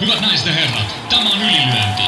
Hyvät 0.00 0.20
naiset 0.20 0.46
ja 0.46 0.52
herrat, 0.52 0.96
tämä 1.08 1.30
on 1.30 1.42
ylilyönti. 1.42 2.02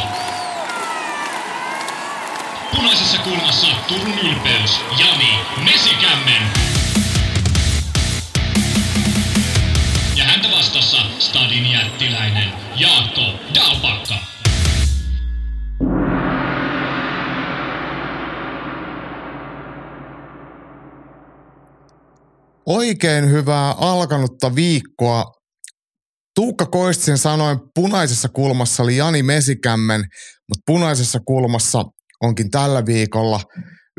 Punaisessa 2.77 3.19
kulmassa 3.19 3.67
Turun 3.89 4.19
ylpeys, 4.19 4.81
Jani 4.99 5.39
Mesikämmen. 5.65 6.43
Ja 10.17 10.25
häntä 10.25 10.49
vastassa 10.57 10.97
Stadin 11.19 11.71
jättiläinen 11.71 12.53
Jaakko 12.77 13.23
Dalpakka. 13.55 14.15
Oikein 22.67 23.31
hyvää 23.31 23.75
alkanutta 23.79 24.55
viikkoa. 24.55 25.40
Tuukka 26.41 26.67
Koistisen 26.67 27.19
sanoin 27.19 27.59
punaisessa 27.75 28.29
kulmassa 28.29 28.83
oli 28.83 28.97
Jani 28.97 29.23
Mesikämmen, 29.23 30.01
mutta 30.49 30.63
punaisessa 30.67 31.21
kulmassa 31.21 31.85
onkin 32.21 32.51
tällä 32.51 32.87
viikolla 32.87 33.41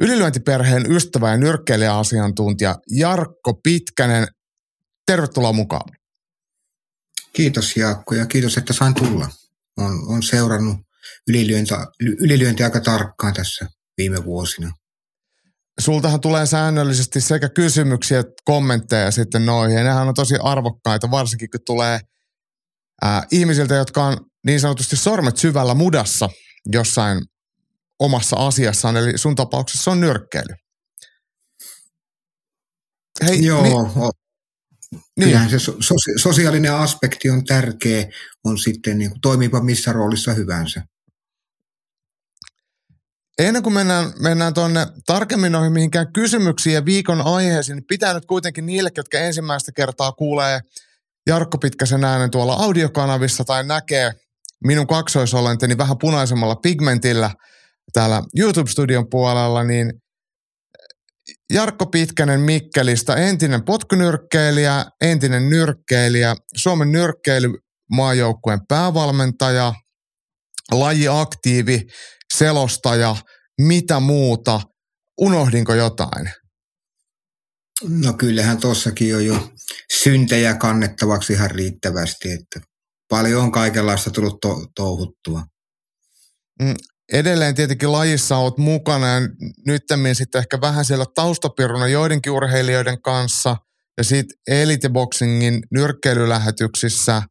ylilyöntiperheen 0.01 0.91
ystävä 0.91 1.29
ja 1.29 1.37
nyrkkeilijäasiantuntija 1.37 2.75
Jarkko 2.89 3.53
Pitkänen. 3.63 4.27
Tervetuloa 5.05 5.53
mukaan. 5.53 5.89
Kiitos 7.33 7.77
Jaakko 7.77 8.15
ja 8.15 8.25
kiitos, 8.25 8.57
että 8.57 8.73
sain 8.73 8.93
tulla. 8.93 9.29
Olen, 9.77 10.07
olen 10.07 10.23
seurannut 10.23 10.77
ylilyöntiä, 11.27 11.77
ylilyöntiä 11.99 12.65
aika 12.65 12.81
tarkkaan 12.81 13.33
tässä 13.33 13.65
viime 13.97 14.25
vuosina 14.25 14.71
sultahan 15.79 16.21
tulee 16.21 16.45
säännöllisesti 16.45 17.21
sekä 17.21 17.49
kysymyksiä 17.49 18.19
että 18.19 18.33
kommentteja 18.45 19.11
sitten 19.11 19.45
noihin. 19.45 19.77
Ja 19.77 19.83
nehän 19.83 20.07
on 20.07 20.13
tosi 20.13 20.35
arvokkaita, 20.43 21.11
varsinkin 21.11 21.49
kun 21.49 21.59
tulee 21.65 21.99
ää, 23.02 23.24
ihmisiltä, 23.32 23.76
jotka 23.76 24.05
on 24.05 24.18
niin 24.46 24.60
sanotusti 24.60 24.96
sormet 24.96 25.38
syvällä 25.38 25.74
mudassa 25.74 26.30
jossain 26.66 27.21
omassa 27.99 28.35
asiassaan. 28.35 28.98
Eli 28.98 29.18
sun 29.18 29.35
tapauksessa 29.35 29.91
on 29.91 29.99
nyrkkeily. 29.99 30.55
Hei, 33.24 33.46
Joo, 33.46 33.63
niin, 33.63 35.29
Kyllähän 35.29 35.49
se 35.49 35.57
sosiaalinen 36.18 36.74
aspekti 36.74 37.29
on 37.29 37.46
tärkeä, 37.46 38.05
on 38.44 38.57
sitten 38.57 38.98
niin 38.98 39.10
kuin, 39.10 39.22
toimiva 39.22 39.62
missä 39.62 39.94
roolissa 39.94 40.34
hyvänsä. 40.34 40.84
Ennen 43.40 43.63
kuin 43.63 43.74
mennään, 43.74 44.13
mennään 44.20 44.54
tuonne 44.54 44.88
tarkemmin 45.05 45.52
noihin 45.52 45.74
mihinkään 45.74 46.13
kysymyksiin 46.13 46.74
ja 46.74 46.85
viikon 46.85 47.22
aiheisiin, 47.22 47.76
niin 47.76 47.88
pitää 47.88 48.13
nyt 48.13 48.26
kuitenkin 48.26 48.66
niille, 48.66 48.90
jotka 48.98 49.18
ensimmäistä 49.18 49.72
kertaa 49.72 50.12
kuulee 50.12 50.62
Jarkko 51.27 51.57
Pitkäsen 51.57 52.03
äänen 52.03 52.31
tuolla 52.31 52.53
audiokanavissa 52.53 53.43
tai 53.43 53.63
näkee 53.63 54.11
minun 54.63 54.87
kaksoisolenteni 54.87 55.77
vähän 55.77 55.97
punaisemmalla 55.97 56.55
pigmentillä 56.55 57.31
täällä 57.93 58.23
YouTube-studion 58.39 59.09
puolella, 59.09 59.63
niin 59.63 59.93
Jarkko 61.53 61.85
Pitkänen 61.85 62.39
Mikkelistä, 62.39 63.15
entinen 63.15 63.63
potkunyrkkeilijä, 63.63 64.85
entinen 65.01 65.49
nyrkkeilijä, 65.49 66.35
Suomen 66.55 66.91
nyrkkeilymaajoukkueen 66.91 68.59
päävalmentaja, 68.67 69.73
lajiaktiivi, 70.72 71.81
selostaja, 72.33 73.16
mitä 73.61 73.99
muuta? 73.99 74.61
Unohdinko 75.22 75.73
jotain? 75.73 76.29
No 77.89 78.13
kyllähän 78.13 78.57
tuossakin 78.57 79.16
on 79.16 79.25
jo 79.25 79.51
syntejä 79.94 80.53
kannettavaksi 80.53 81.33
ihan 81.33 81.51
riittävästi, 81.51 82.31
että 82.31 82.61
paljon 83.09 83.44
on 83.44 83.51
kaikenlaista 83.51 84.11
tullut 84.11 84.39
to- 84.41 84.66
touhuttua. 84.75 85.44
Mm, 86.61 86.75
edelleen 87.13 87.55
tietenkin 87.55 87.91
lajissa 87.91 88.37
olet 88.37 88.57
mukana 88.57 89.07
ja 89.07 89.19
nyttemmin 89.65 90.15
sitten 90.15 90.39
ehkä 90.39 90.61
vähän 90.61 90.85
siellä 90.85 91.05
taustapiruna 91.15 91.87
joidenkin 91.87 92.31
urheilijoiden 92.31 93.01
kanssa 93.01 93.57
ja 93.97 94.03
sitten 94.03 94.37
Eliteboxingin 94.47 95.63
nyrkkeilylähetyksissä 95.71 97.21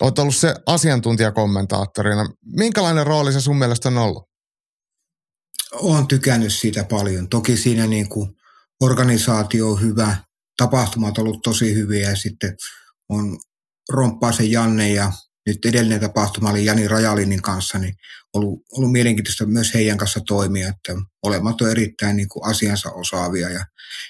olet 0.00 0.18
ollut 0.18 0.36
se 0.36 0.54
asiantuntijakommentaattorina. 0.66 2.28
Minkälainen 2.44 3.06
rooli 3.06 3.32
se 3.32 3.40
sun 3.40 3.58
mielestä 3.58 3.88
on 3.88 3.98
ollut? 3.98 4.28
Olen 5.72 6.06
tykännyt 6.06 6.52
siitä 6.52 6.84
paljon. 6.84 7.28
Toki 7.28 7.56
siinä 7.56 7.86
niin 7.86 8.08
kuin 8.08 8.36
organisaatio 8.82 9.70
on 9.70 9.80
hyvä, 9.80 10.16
tapahtumat 10.56 11.18
ollut 11.18 11.42
tosi 11.42 11.74
hyviä 11.74 12.10
ja 12.10 12.16
sitten 12.16 12.56
on 13.08 13.38
Romppaisen 13.92 14.50
Janne 14.50 14.92
ja 14.92 15.12
nyt 15.46 15.64
edellinen 15.64 16.00
tapahtuma 16.00 16.50
oli 16.50 16.64
Jani 16.64 16.88
Rajalinin 16.88 17.42
kanssa, 17.42 17.78
niin 17.78 17.94
ollut, 18.34 18.62
ollut 18.72 18.92
mielenkiintoista 18.92 19.46
myös 19.46 19.74
heidän 19.74 19.98
kanssa 19.98 20.20
toimia, 20.26 20.68
että 20.68 20.92
olemat 21.22 21.60
on 21.60 21.70
erittäin 21.70 22.16
niin 22.16 22.28
kuin 22.28 22.50
asiansa 22.50 22.90
osaavia 22.90 23.50
ja 23.50 23.66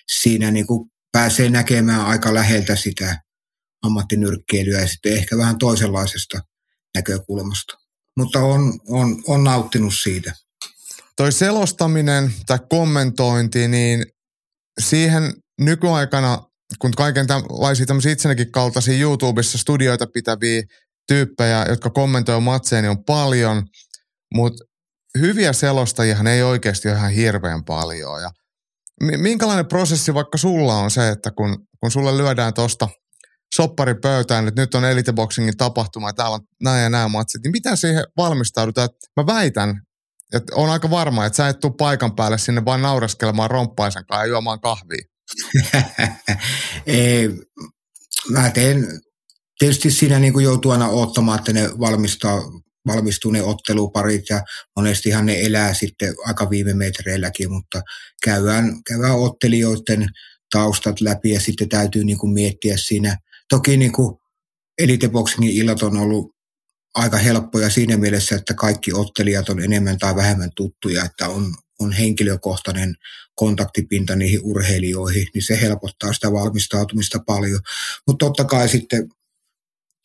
siinä 0.06 0.50
niin 0.50 0.66
kuin 0.66 0.90
pääsee 1.12 1.50
näkemään 1.50 2.00
aika 2.00 2.34
läheltä 2.34 2.76
sitä 2.76 3.22
ammattinyrkkeilyä 3.82 4.80
ja 4.80 4.88
sitten 4.88 5.12
ehkä 5.12 5.36
vähän 5.36 5.58
toisenlaisesta 5.58 6.38
näkökulmasta. 6.94 7.74
Mutta 8.16 8.40
on, 8.40 8.80
on, 8.88 9.22
on 9.26 9.44
nauttinut 9.44 9.94
siitä. 10.02 10.34
Toi 11.16 11.32
selostaminen 11.32 12.34
tai 12.46 12.58
kommentointi, 12.68 13.68
niin 13.68 14.06
siihen 14.80 15.32
nykyaikana, 15.60 16.42
kun 16.78 16.90
kaiken 16.90 17.26
tällaisia 17.26 17.86
tämmöisiä 17.86 18.12
itsenäkin 18.12 18.52
kaltaisia 18.52 19.00
YouTubessa 19.00 19.58
studioita 19.58 20.06
pitäviä 20.06 20.62
tyyppejä, 21.08 21.66
jotka 21.68 21.90
kommentoi 21.90 22.40
matseja, 22.40 22.82
niin 22.82 22.90
on 22.90 23.04
paljon, 23.04 23.62
mutta 24.34 24.64
hyviä 25.18 25.52
selostajihan 25.52 26.26
ei 26.26 26.42
oikeasti 26.42 26.88
ole 26.88 26.96
ihan 26.96 27.10
hirveän 27.10 27.64
paljon. 27.64 28.22
Ja 28.22 28.30
minkälainen 29.00 29.66
prosessi 29.66 30.14
vaikka 30.14 30.38
sulla 30.38 30.76
on 30.76 30.90
se, 30.90 31.08
että 31.08 31.30
kun, 31.30 31.66
kun 31.80 31.90
sulle 31.90 32.16
lyödään 32.16 32.54
tuosta– 32.54 32.88
soppari 33.54 33.94
pöytään, 33.94 34.48
että 34.48 34.62
nyt 34.62 34.74
on 34.74 34.84
Elite 34.84 35.12
Boxingin 35.12 35.56
tapahtuma 35.56 36.08
ja 36.08 36.12
täällä 36.12 36.34
on 36.34 36.40
näin 36.62 36.82
ja 36.82 36.90
näin 36.90 37.10
matsit, 37.10 37.42
niin 37.42 37.52
miten 37.52 37.76
siihen 37.76 38.04
valmistaudutaan? 38.16 38.88
Mä 39.16 39.26
väitän, 39.26 39.82
että 40.32 40.52
on 40.54 40.70
aika 40.70 40.90
varma, 40.90 41.26
että 41.26 41.36
sä 41.36 41.48
et 41.48 41.60
tule 41.60 41.72
paikan 41.78 42.16
päälle 42.16 42.38
sinne 42.38 42.64
vaan 42.64 42.82
nauraskelemaan 42.82 43.50
romppaisen 43.50 44.06
kanssa 44.06 44.24
ja 44.24 44.28
juomaan 44.28 44.60
kahvia. 44.60 45.04
Mä 48.30 48.50
teen, 48.50 49.00
tietysti 49.58 49.90
siinä 49.90 50.18
niin 50.18 50.32
kuin 50.32 50.44
joutuu 50.44 50.70
aina 50.70 50.88
odottamaan, 50.88 51.38
että 51.38 51.52
ne 51.52 51.70
valmistaa, 51.80 52.42
valmistuu 52.86 53.30
ne 53.30 53.42
otteluparit 53.42 54.24
ja 54.30 54.42
monestihan 54.76 55.26
ne 55.26 55.40
elää 55.40 55.74
sitten 55.74 56.14
aika 56.26 56.50
viime 56.50 56.74
metreilläkin, 56.74 57.52
mutta 57.52 57.82
käydään, 58.24 58.82
käydään 58.86 59.18
ottelijoiden 59.18 60.06
taustat 60.52 61.00
läpi 61.00 61.30
ja 61.30 61.40
sitten 61.40 61.68
täytyy 61.68 62.04
niin 62.04 62.18
kuin 62.18 62.32
miettiä 62.32 62.76
siinä. 62.76 63.18
Toki 63.48 63.76
niin 63.76 63.92
kuin 63.92 64.16
Elite 64.78 65.08
Boxingin 65.08 65.56
illat 65.56 65.82
on 65.82 65.96
ollut 65.96 66.34
aika 66.94 67.16
helppoja 67.16 67.70
siinä 67.70 67.96
mielessä, 67.96 68.36
että 68.36 68.54
kaikki 68.54 68.92
ottelijat 68.92 69.48
on 69.48 69.60
enemmän 69.60 69.98
tai 69.98 70.16
vähemmän 70.16 70.50
tuttuja, 70.56 71.04
että 71.04 71.28
on, 71.28 71.54
on 71.80 71.92
henkilökohtainen 71.92 72.94
kontaktipinta 73.34 74.16
niihin 74.16 74.40
urheilijoihin, 74.42 75.26
niin 75.34 75.42
se 75.42 75.60
helpottaa 75.60 76.12
sitä 76.12 76.32
valmistautumista 76.32 77.18
paljon. 77.26 77.60
Mutta 78.06 78.26
totta 78.26 78.44
kai 78.44 78.68
sitten 78.68 79.08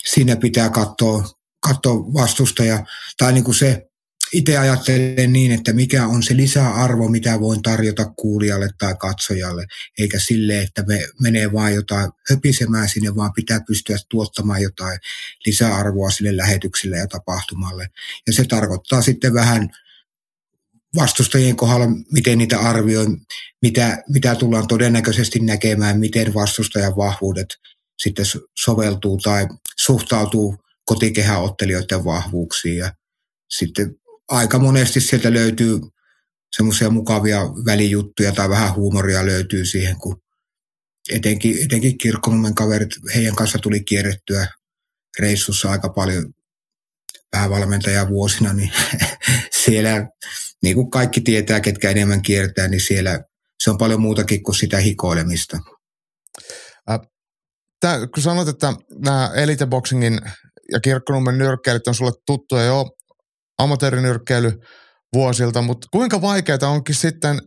siinä 0.05 0.35
pitää 0.35 0.69
katsoa, 0.69 1.29
katsoa 1.59 2.13
vastustaja, 2.13 2.85
tai 3.17 3.33
niin 3.33 3.43
kuin 3.43 3.55
se, 3.55 3.89
itse 4.33 4.57
ajattelen 4.57 5.33
niin, 5.33 5.51
että 5.51 5.73
mikä 5.73 6.07
on 6.07 6.23
se 6.23 6.37
lisäarvo, 6.37 7.07
mitä 7.07 7.39
voin 7.39 7.61
tarjota 7.61 8.05
kuulijalle 8.05 8.69
tai 8.77 8.95
katsojalle, 8.99 9.65
eikä 9.97 10.19
sille, 10.19 10.61
että 10.61 10.83
me 10.87 11.07
menee 11.21 11.53
vain 11.53 11.75
jotain 11.75 12.11
höpisemään 12.29 12.89
sinne, 12.89 13.15
vaan 13.15 13.33
pitää 13.33 13.59
pystyä 13.67 13.97
tuottamaan 14.09 14.61
jotain 14.61 14.99
lisäarvoa 15.45 16.09
sille 16.09 16.37
lähetykselle 16.37 16.97
ja 16.97 17.07
tapahtumalle. 17.07 17.89
Ja 18.27 18.33
se 18.33 18.45
tarkoittaa 18.45 19.01
sitten 19.01 19.33
vähän 19.33 19.69
vastustajien 20.95 21.55
kohdalla, 21.55 21.87
miten 22.11 22.37
niitä 22.37 22.59
arvioi, 22.59 23.05
mitä, 23.61 24.03
mitä 24.09 24.35
tullaan 24.35 24.67
todennäköisesti 24.67 25.39
näkemään, 25.39 25.99
miten 25.99 26.33
vastustajan 26.33 26.95
vahvuudet 26.95 27.47
sitten 27.99 28.25
soveltuu 28.63 29.17
tai 29.17 29.47
suhtautuu 29.79 30.57
kotikehäottelijoiden 30.85 32.05
vahvuuksiin. 32.05 32.77
Ja 32.77 32.93
sitten 33.49 33.95
aika 34.27 34.59
monesti 34.59 35.01
sieltä 35.01 35.33
löytyy 35.33 35.79
semmoisia 36.55 36.89
mukavia 36.89 37.41
välijuttuja 37.41 38.31
tai 38.31 38.49
vähän 38.49 38.75
huumoria 38.75 39.25
löytyy 39.25 39.65
siihen, 39.65 39.95
kun 39.97 40.21
etenkin, 41.09 41.65
etenkin 41.65 41.97
Kirkkonummen 41.97 42.55
kaverit, 42.55 42.89
heidän 43.15 43.35
kanssa 43.35 43.59
tuli 43.59 43.83
kierrettyä 43.83 44.47
reissussa 45.19 45.71
aika 45.71 45.89
paljon 45.89 46.33
päävalmentaja 47.31 48.09
vuosina, 48.09 48.53
niin 48.53 48.71
siellä, 49.63 50.07
niin 50.63 50.75
kuin 50.75 50.91
kaikki 50.91 51.21
tietää, 51.21 51.59
ketkä 51.59 51.89
enemmän 51.89 52.21
kiertää, 52.21 52.67
niin 52.67 52.81
siellä 52.81 53.19
se 53.63 53.69
on 53.69 53.77
paljon 53.77 54.01
muutakin 54.01 54.43
kuin 54.43 54.55
sitä 54.55 54.77
hikoilemista. 54.77 55.57
Tää, 57.79 58.07
kun 58.07 58.23
sanot, 58.23 58.47
että 58.47 58.73
nämä 59.05 59.31
Elite 59.35 59.65
Boxingin 59.65 60.19
ja 60.71 60.79
Kirkkonummen 60.79 61.37
nyrkkeilyt 61.37 61.87
on 61.87 61.95
sulle 61.95 62.11
tuttuja 62.25 62.63
jo 62.63 62.85
amatöörinyrkkeily 63.57 64.51
vuosilta, 65.13 65.61
mutta 65.61 65.87
kuinka 65.91 66.21
vaikeaa 66.21 66.69
onkin 66.69 66.95
sitten 66.95 67.39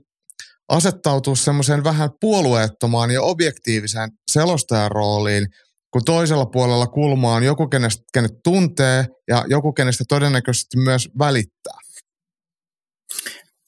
asettautua 0.69 1.37
semmoiseen 1.37 1.85
vähän 1.85 2.11
puolueettomaan 2.21 3.11
ja 3.11 3.23
objektiiviseen 3.23 4.11
selostajan 4.31 4.91
rooliin, 4.91 5.47
kun 5.93 6.05
toisella 6.05 6.47
puolella 6.47 6.87
kulmaa 6.87 7.35
on 7.35 7.43
joku, 7.43 7.69
kenestä, 7.69 8.03
kenet 8.15 8.33
tuntee 8.45 9.07
ja 9.29 9.45
joku, 9.49 9.73
kenestä 9.73 10.05
todennäköisesti 10.09 10.77
myös 10.77 11.09
välittää? 11.19 11.79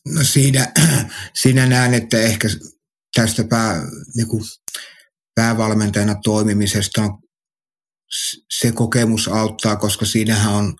No 0.06 0.24
siinä, 0.24 0.72
siinä 1.42 1.66
näen, 1.66 1.94
että 1.94 2.20
ehkä 2.20 2.48
tästä 3.14 3.44
pää, 3.44 3.82
niin 4.16 4.28
kuin 4.28 4.42
päävalmentajana 5.34 6.14
toimimisesta 6.24 7.02
on, 7.02 7.18
se 8.60 8.72
kokemus 8.72 9.28
auttaa, 9.28 9.76
koska 9.76 10.04
siinähän 10.04 10.52
on, 10.52 10.76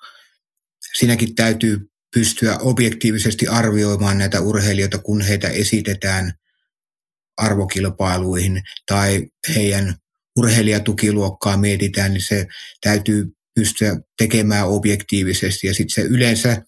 siinäkin 0.98 1.34
täytyy 1.34 1.78
pystyä 2.14 2.58
objektiivisesti 2.58 3.46
arvioimaan 3.48 4.18
näitä 4.18 4.40
urheilijoita, 4.40 4.98
kun 4.98 5.20
heitä 5.20 5.48
esitetään 5.48 6.32
arvokilpailuihin 7.36 8.62
tai 8.86 9.26
heidän 9.54 9.94
urheilijatukiluokkaa 10.38 11.56
mietitään, 11.56 12.12
niin 12.12 12.22
se 12.22 12.46
täytyy 12.80 13.26
pystyä 13.54 14.00
tekemään 14.18 14.68
objektiivisesti. 14.68 15.66
Ja 15.66 15.74
sitten 15.74 15.94
se 15.94 16.02
yleensä 16.02 16.62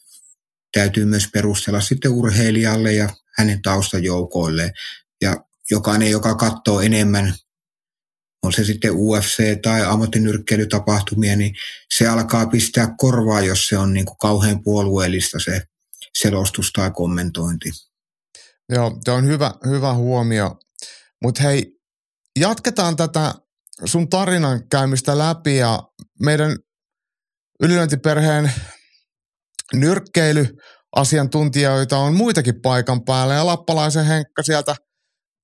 täytyy 0.77 1.05
myös 1.05 1.29
perustella 1.33 1.81
sitten 1.81 2.11
urheilijalle 2.11 2.93
ja 2.93 3.09
hänen 3.39 3.63
taustajoukoille. 3.63 4.73
Ja 5.21 5.37
jokainen, 5.71 6.11
joka 6.11 6.35
katsoo 6.35 6.81
enemmän, 6.81 7.35
on 8.43 8.53
se 8.53 8.65
sitten 8.65 8.91
UFC 8.95 9.63
tai 9.63 9.85
ammattinyrkkeilytapahtumia, 9.85 11.37
niin 11.37 11.55
se 11.95 12.09
alkaa 12.09 12.47
pistää 12.47 12.95
korvaa, 12.99 13.41
jos 13.41 13.67
se 13.67 13.79
on 13.79 13.93
niin 13.93 14.07
kuin 14.07 14.19
kauhean 14.19 14.63
puolueellista 14.63 15.39
se 15.39 15.63
selostus 16.19 16.73
tai 16.73 16.91
kommentointi. 16.91 17.71
Joo, 18.69 18.99
se 19.05 19.11
on 19.11 19.27
hyvä, 19.27 19.55
hyvä 19.67 19.95
huomio. 19.95 20.59
Mutta 21.23 21.43
hei, 21.43 21.73
jatketaan 22.39 22.97
tätä 22.97 23.35
sun 23.85 24.09
tarinan 24.09 24.69
käymistä 24.69 25.19
läpi 25.19 25.57
ja 25.57 25.83
meidän 26.21 26.57
ylilöintiperheen 27.63 28.53
nyrkkeilyasiantuntijoita 29.75 31.99
on 31.99 32.15
muitakin 32.15 32.61
paikan 32.63 33.05
päällä 33.05 33.35
ja 33.35 33.47
Lappalaisen 33.47 34.07
Henkka 34.07 34.43
sieltä 34.43 34.77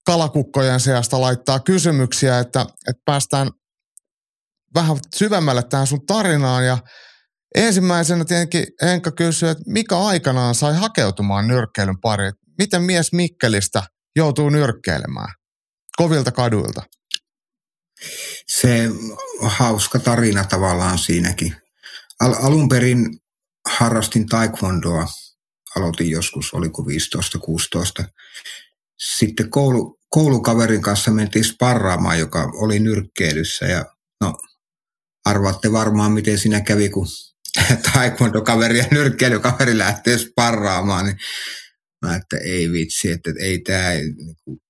kalakukkojen 0.07 0.81
seasta 0.81 1.21
laittaa 1.21 1.61
kysymyksiä, 1.61 2.39
että, 2.39 2.61
että 2.61 3.03
päästään 3.05 3.51
vähän 4.75 4.97
syvemmälle 5.17 5.63
tähän 5.63 5.87
sun 5.87 6.07
tarinaan 6.07 6.67
ja 6.67 6.79
ensimmäisenä 7.55 8.25
tietenkin 8.25 8.67
Henkka 8.83 9.13
kysyy, 9.13 9.49
että 9.49 9.65
mikä 9.67 9.99
aikanaan 9.99 10.55
sai 10.55 10.75
hakeutumaan 10.75 11.49
nyrkkeilyn 11.49 12.01
pariin? 12.01 12.33
Miten 12.59 12.83
mies 12.83 13.13
Mikkelistä 13.13 13.83
joutuu 14.17 14.51
nyrkkeilemään 14.51 15.35
kovilta 15.97 16.33
kaduilta? 16.33 16.83
Se 18.47 18.89
hauska 19.43 19.99
tarina 19.99 20.45
tavallaan 20.45 20.99
siinäkin. 20.99 21.57
Al- 22.21 22.47
alun 22.47 22.69
perin 22.69 23.22
harrastin 23.69 24.27
taekwondoa. 24.27 25.07
Aloitin 25.77 26.11
joskus, 26.11 26.55
oliko 26.55 26.87
15-16. 28.03 28.05
Sitten 28.99 29.51
koulu, 29.51 29.99
koulukaverin 30.09 30.83
kanssa 30.83 31.11
mentiin 31.11 31.45
sparraamaan, 31.45 32.19
joka 32.19 32.51
oli 32.55 32.79
nyrkkeilyssä. 32.79 33.67
Ja 33.67 33.85
no, 34.21 34.35
arvaatte 35.25 35.73
varmaan, 35.73 36.13
miten 36.13 36.39
siinä 36.39 36.61
kävi, 36.61 36.89
kun 36.89 37.07
taekwondo-kaveri 37.93 38.79
ja 38.79 38.85
nyrkkeilykaveri 38.91 39.79
lähtee 39.79 40.19
sparraamaan. 40.19 41.05
Niin 41.05 41.17
mä 42.03 42.17
että 42.17 42.37
ei 42.37 42.73
vitsi, 42.73 43.11
että 43.11 43.31
ei 43.41 43.59
tämä... 43.59 43.91
Niinku- 43.91 44.63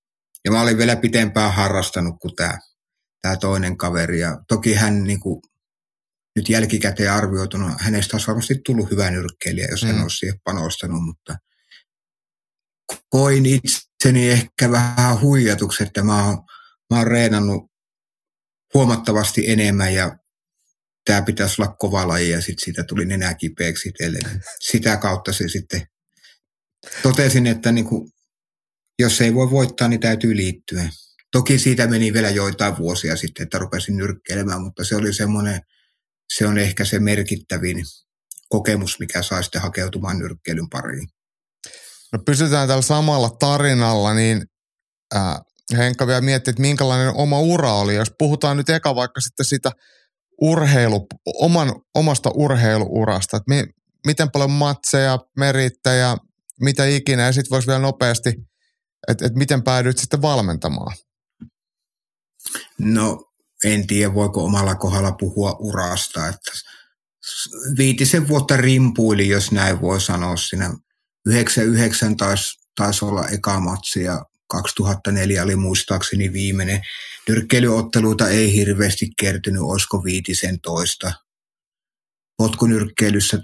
ja 0.45 0.51
mä 0.51 0.61
olin 0.61 0.77
vielä 0.77 0.95
pitempään 0.95 1.53
harrastanut 1.53 2.15
kuin 2.21 2.35
tämä, 2.35 2.59
tämä 3.21 3.37
toinen 3.37 3.77
kaveri. 3.77 4.19
Ja 4.19 4.37
toki 4.47 4.73
hän 4.73 5.03
niin 5.03 5.19
kuin, 5.19 5.41
nyt 6.35 6.49
jälkikäteen 6.49 7.11
arvioituna, 7.11 7.77
hänestä 7.79 8.15
olisi 8.15 8.27
varmasti 8.27 8.55
tullut 8.65 8.91
hyvä 8.91 9.11
nyrkkeilijä, 9.11 9.67
jos 9.71 9.83
hän 9.83 9.95
mm. 9.95 10.01
olisi 10.03 10.17
siihen 10.17 10.39
panostanut, 10.43 11.03
mutta 11.03 11.37
koin 13.09 13.45
itseni 13.45 14.29
ehkä 14.29 14.71
vähän 14.71 15.21
huijatuksi, 15.21 15.83
että 15.83 16.03
mä 16.03 16.25
oon, 16.25 16.37
mä 16.89 16.97
oon 16.97 17.07
reenannut 17.07 17.71
huomattavasti 18.73 19.49
enemmän 19.51 19.93
ja 19.93 20.17
tämä 21.05 21.21
pitäisi 21.21 21.61
olla 21.61 21.75
kova 21.79 22.07
laji 22.07 22.29
ja 22.29 22.41
sitten 22.41 22.65
siitä 22.65 22.83
tuli 22.83 23.05
nenä 23.05 23.33
kipeäksi 23.33 23.89
itselleni. 23.89 24.39
Sitä 24.59 24.97
kautta 24.97 25.33
se 25.33 25.49
sitten 25.49 25.87
totesin, 27.03 27.47
että 27.47 27.71
niin 27.71 27.85
kuin, 27.85 28.11
jos 28.99 29.21
ei 29.21 29.33
voi 29.33 29.51
voittaa, 29.51 29.87
niin 29.87 29.99
täytyy 29.99 30.35
liittyä. 30.35 30.89
Toki 31.31 31.59
siitä 31.59 31.87
meni 31.87 32.13
vielä 32.13 32.29
joitain 32.29 32.77
vuosia 32.77 33.15
sitten, 33.15 33.43
että 33.43 33.59
rupesin 33.59 33.97
nyrkkeilemään, 33.97 34.61
mutta 34.61 34.83
se 34.83 34.95
oli 34.95 35.13
semmoinen– 35.13 35.61
se 36.33 36.47
on 36.47 36.57
ehkä 36.57 36.85
se 36.85 36.99
merkittävin 36.99 37.83
kokemus, 38.49 38.99
mikä 38.99 39.21
sai 39.21 39.43
sitten 39.43 39.61
hakeutumaan 39.61 40.19
nyrkkeilyn 40.19 40.69
pariin. 40.69 41.07
No 42.13 42.19
pysytään 42.25 42.67
tällä 42.67 42.81
samalla 42.81 43.29
tarinalla, 43.29 44.13
niin 44.13 44.45
äh, 45.15 45.41
Henkka 45.77 46.07
vielä 46.07 46.21
miettii, 46.21 46.51
että 46.51 46.61
minkälainen 46.61 47.15
oma 47.15 47.39
ura 47.39 47.73
oli. 47.73 47.95
Jos 47.95 48.11
puhutaan 48.19 48.57
nyt 48.57 48.69
eka 48.69 48.95
vaikka 48.95 49.21
sitten 49.21 49.45
sitä 49.45 49.71
urheilu, 50.41 51.07
oman, 51.25 51.75
omasta 51.95 52.29
urheiluurasta, 52.33 53.37
että 53.37 53.53
mi, 53.55 53.63
miten 54.05 54.31
paljon 54.31 54.51
matseja, 54.51 55.19
merittejä, 55.37 56.17
mitä 56.61 56.85
ikinä, 56.85 57.23
ja 57.23 57.31
sitten 57.31 57.49
voisi 57.49 57.67
vielä 57.67 57.79
nopeasti, 57.79 58.29
että, 59.07 59.25
että 59.25 59.37
miten 59.37 59.63
päädyit 59.63 59.97
sitten 59.97 60.21
valmentamaan? 60.21 60.97
No 62.79 63.32
en 63.63 63.87
tiedä 63.87 64.13
voiko 64.13 64.43
omalla 64.43 64.75
kohdalla 64.75 65.11
puhua 65.11 65.55
urasta, 65.59 66.27
että 66.27 66.51
viitisen 67.77 68.27
vuotta 68.27 68.57
rimpuili, 68.57 69.27
jos 69.27 69.51
näin 69.51 69.81
voi 69.81 70.01
sanoa 70.01 70.37
siinä. 70.37 70.73
99 71.25 72.17
taisi, 72.17 72.59
taisi 72.75 73.05
olla 73.05 73.27
eka 73.27 73.59
matsi 73.59 74.03
ja 74.03 74.25
2004 74.47 75.43
oli 75.43 75.55
muistaakseni 75.55 76.33
viimeinen. 76.33 76.81
Nyrkkeilyotteluita 77.27 78.29
ei 78.29 78.53
hirveästi 78.53 79.09
kertynyt, 79.19 79.61
olisiko 79.61 80.03
viitisen 80.03 80.61
toista. 80.61 81.13
Potkunyrkkeilyssä 82.37 83.39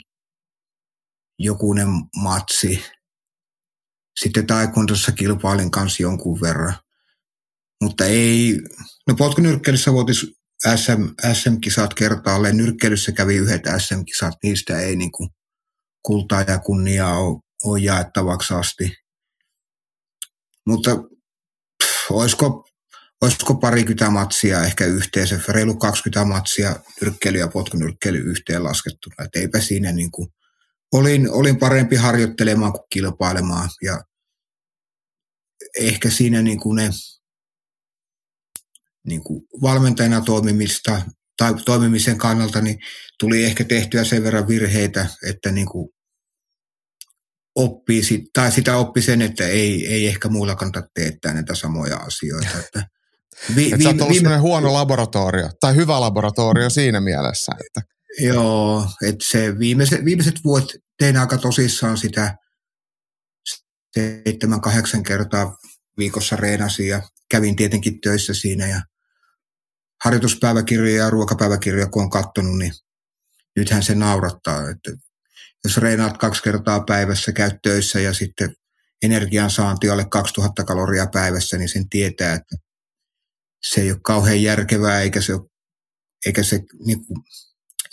jokunen 1.40 1.88
matsi. 2.16 2.84
Sitten 4.20 4.48
taekwondossa 4.48 5.12
kilpailin 5.12 5.72
kanssa 5.72 6.04
jonkun 6.04 6.42
verran. 6.42 6.76
Mutta 7.82 8.06
ei, 8.06 8.62
no 9.10 9.16
potkunyrkkeilyssä 9.16 9.94
voitis 9.94 10.26
SM, 10.76 11.04
SM-kisat 11.34 11.94
kertaalleen. 11.94 12.58
Nyrkkeilyssä 12.58 13.12
kävi 13.12 13.36
yhdet 13.36 13.62
SM-kisat, 13.78 14.34
niistä 14.44 14.80
ei 14.80 14.96
niin 14.96 15.12
kuin 15.12 15.30
kultaa 16.06 16.42
ja 16.42 16.60
kunniaa 16.60 17.20
ole, 17.20 17.40
ole 17.64 17.80
jaettavaksi 17.80 18.54
asti. 18.54 18.92
Mutta 20.68 20.92
pff, 21.84 22.12
olisiko, 22.12 22.70
olisiko 23.22 23.56
parikymmentä 23.56 24.10
matsia 24.10 24.64
ehkä 24.64 24.86
yhteensä, 24.86 25.40
reilu 25.48 25.76
20 25.76 26.26
matsia 26.26 26.76
nyrkkeily 27.02 27.38
ja 27.38 27.48
potkunyrkkeily 27.48 28.18
yhteen 28.18 28.64
laskettuna. 28.64 29.16
Et 29.26 29.36
eipä 29.36 29.60
siinä 29.60 29.92
niin 29.92 30.12
kuin, 30.12 30.30
olin, 30.92 31.32
olin 31.32 31.60
parempi 31.60 31.96
harjoittelemaan 31.96 32.72
kuin 32.72 32.84
kilpailemaan 32.90 33.70
ja 33.84 34.04
ehkä 35.80 36.10
siinä 36.10 36.42
niin 36.42 36.60
kuin 36.60 36.76
ne 36.76 36.90
niin 39.10 39.24
kuin 39.24 39.42
valmentajana 39.62 40.22
toimimista 40.22 41.02
tai 41.38 41.54
toimimisen 41.66 42.18
kannalta, 42.18 42.62
niin 42.62 42.80
tuli 43.20 43.44
ehkä 43.44 43.64
tehtyä 43.64 44.04
sen 44.04 44.24
verran 44.24 44.48
virheitä, 44.48 45.08
että 45.30 45.52
niin 45.52 45.68
kuin 45.68 45.90
oppii, 47.56 48.04
sit, 48.04 48.22
tai 48.34 48.52
sitä 48.52 48.78
oppi 48.78 49.02
sen, 49.02 49.22
että 49.22 49.48
ei, 49.48 49.88
ei 49.88 50.08
ehkä 50.08 50.30
muilla 50.30 50.56
kannata 50.56 50.88
teettää 50.94 51.34
näitä 51.34 51.56
samoja 51.56 51.98
asioita. 51.98 52.60
Että 52.60 52.88
vi, 53.56 53.74
Et 53.74 53.82
sä 53.82 53.90
oot 53.90 54.10
viime, 54.10 54.38
huono 54.38 54.74
laboratorio, 54.74 55.50
tai 55.60 55.76
hyvä 55.76 56.00
laboratorio 56.00 56.70
siinä 56.70 57.02
mielessä. 57.02 57.52
Että. 57.66 57.82
Joo, 58.20 58.88
että 59.08 59.26
se 59.32 59.60
viimeiset, 59.60 60.06
viimeiset 60.06 60.36
vuodet 60.44 60.70
tein 60.98 61.18
aika 61.18 61.38
tosissaan 61.38 61.98
sitä 61.98 62.36
seitsemän, 63.94 64.62
kahdeksan 64.62 65.04
kertaa 65.04 65.58
viikossa 65.98 66.36
reenasin 66.36 66.88
ja 66.88 67.02
kävin 67.32 67.56
tietenkin 67.56 68.02
töissä 68.02 68.34
siinä 68.34 68.68
ja 68.68 68.82
harjoituspäiväkirjoja 70.06 71.04
ja 71.04 71.10
ruokapäiväkirjoja, 71.10 71.88
kun 71.88 72.04
on 72.04 72.10
katsonut, 72.10 72.58
niin 72.58 72.74
nythän 73.56 73.84
se 73.84 73.96
naurattaa. 73.96 74.70
Että 74.70 74.92
jos 75.64 75.78
reinaat 75.78 76.18
kaksi 76.18 76.44
kertaa 76.44 76.84
päivässä, 76.84 77.32
käyt 77.32 77.56
töissä 77.64 78.00
ja 78.00 78.14
sitten 78.14 78.56
energian 79.04 79.52
saanti 79.52 79.90
alle 79.90 80.06
2000 80.06 80.64
kaloria 80.64 81.08
päivässä, 81.14 81.58
niin 81.58 81.70
sen 81.70 81.90
tietää, 81.90 82.34
että 82.34 82.56
se 83.70 83.82
ei 83.82 83.92
ole 83.92 84.00
kauhean 84.04 84.44
järkevää 84.44 85.02
eikä 85.02 85.22
se, 85.22 85.34
eikä 86.26 86.44
se 86.44 86.60
niin 86.86 87.06
kuin, 87.06 87.24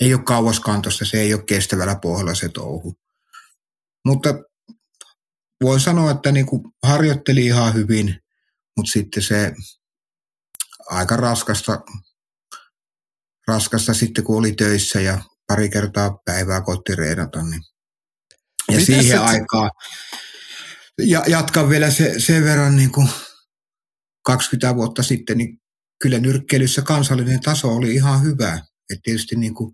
ei 0.01 0.15
ole 0.15 0.23
kauaskantosta, 0.23 1.05
se 1.05 1.21
ei 1.21 1.35
ole 1.35 1.43
kestävällä 1.43 1.99
pohjalla 2.03 2.35
se 2.35 2.49
touhu. 2.49 2.97
Mutta 4.05 4.35
voin 5.63 5.81
sanoa, 5.81 6.11
että 6.11 6.33
niin 6.33 6.47
kuin 6.47 6.63
harjoitteli 6.83 7.47
ihan 7.47 7.75
hyvin, 7.75 8.21
mutta 8.77 8.93
sitten 8.93 9.23
se 9.23 9.53
aika 10.87 11.17
raskasta, 11.17 11.81
raskasta 13.49 13.95
sitten, 13.95 14.25
kun 14.25 14.39
oli 14.39 14.53
töissä 14.53 15.01
ja 15.01 15.19
pari 15.47 15.69
kertaa 15.69 16.19
päivää 16.25 16.61
kotti 16.61 16.95
reenata. 16.95 17.43
Niin. 17.43 17.63
Ja 18.69 18.79
Mites 18.79 18.87
siihen 18.87 19.21
aikaan, 19.21 19.71
ja 20.99 21.23
jatkan 21.27 21.69
vielä 21.69 21.91
se, 21.91 22.15
sen 22.19 22.45
verran 22.45 22.77
niin 22.77 22.93
kuin 22.93 23.09
20 24.25 24.75
vuotta 24.77 25.03
sitten, 25.03 25.39
niin 25.39 25.59
kyllä 26.03 26.19
nyrkkeilyssä 26.19 26.83
kansallinen 26.83 27.41
taso 27.41 27.69
oli 27.69 27.95
ihan 27.95 28.23
hyvä. 28.23 28.61
Et 28.91 28.99
tietysti 29.03 29.37
niin 29.37 29.55
kuin, 29.55 29.73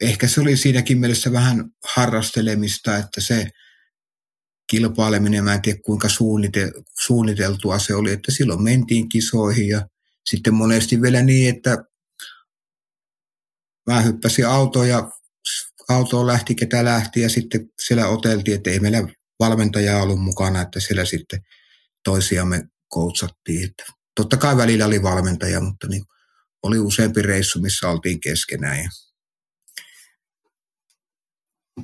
ehkä 0.00 0.28
se 0.28 0.40
oli 0.40 0.56
siinäkin 0.56 0.98
mielessä 0.98 1.32
vähän 1.32 1.64
harrastelemista, 1.84 2.96
että 2.96 3.20
se 3.20 3.50
kilpaileminen, 4.70 5.44
mä 5.44 5.54
en 5.54 5.62
tiedä 5.62 5.78
kuinka 5.84 6.08
suunniteltua 7.00 7.78
se 7.78 7.94
oli, 7.94 8.12
että 8.12 8.32
silloin 8.32 8.62
mentiin 8.62 9.08
kisoihin 9.08 9.68
ja 9.68 9.86
sitten 10.30 10.54
monesti 10.54 11.02
vielä 11.02 11.22
niin, 11.22 11.56
että 11.56 11.84
mä 13.86 14.00
hyppäsin 14.00 14.46
autoon 14.46 14.88
ja 14.88 15.10
autoon 15.88 16.26
lähti 16.26 16.54
ketä 16.54 16.84
lähti 16.84 17.20
ja 17.20 17.28
sitten 17.28 17.68
siellä 17.86 18.08
oteltiin, 18.08 18.56
että 18.56 18.70
ei 18.70 18.80
meillä 18.80 19.08
valmentajaa 19.40 20.02
ollut 20.02 20.22
mukana, 20.22 20.62
että 20.62 20.80
siellä 20.80 21.04
sitten 21.04 21.40
toisiamme 22.04 22.62
koutsattiin. 22.88 23.64
Että 23.64 23.84
totta 24.14 24.36
kai 24.36 24.56
välillä 24.56 24.86
oli 24.86 25.02
valmentaja, 25.02 25.60
mutta 25.60 25.88
niin 25.88 26.04
oli 26.62 26.78
useampi 26.78 27.22
reissu, 27.22 27.60
missä 27.60 27.88
oltiin 27.88 28.20
keskenään. 28.20 28.78
Ja 28.78 28.90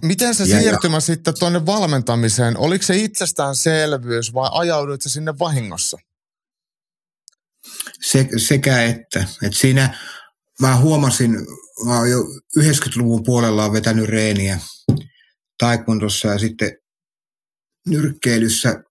Miten 0.02 0.34
se 0.34 0.46
siirtymä 0.46 0.96
ja, 0.96 1.00
sitten 1.00 1.34
tuonne 1.38 1.66
valmentamiseen, 1.66 2.58
oliko 2.58 2.82
se 2.82 2.96
itsestäänselvyys 2.96 4.34
vai 4.34 4.50
ajauduit 4.52 5.02
se 5.02 5.08
sinne 5.08 5.38
vahingossa? 5.38 5.99
Se, 8.02 8.28
sekä 8.37 8.82
että. 8.82 9.25
että 9.42 9.58
siinä 9.58 9.99
mä 10.61 10.76
huomasin, 10.76 11.30
mä 11.84 11.99
oon 11.99 12.11
jo 12.11 12.18
90-luvun 12.58 13.22
puolella 13.22 13.64
on 13.64 13.72
vetänyt 13.72 14.08
reeniä 14.08 14.58
taikundossa 15.58 16.28
ja 16.28 16.38
sitten 16.38 16.76
nyrkkeilyssä 17.88 18.82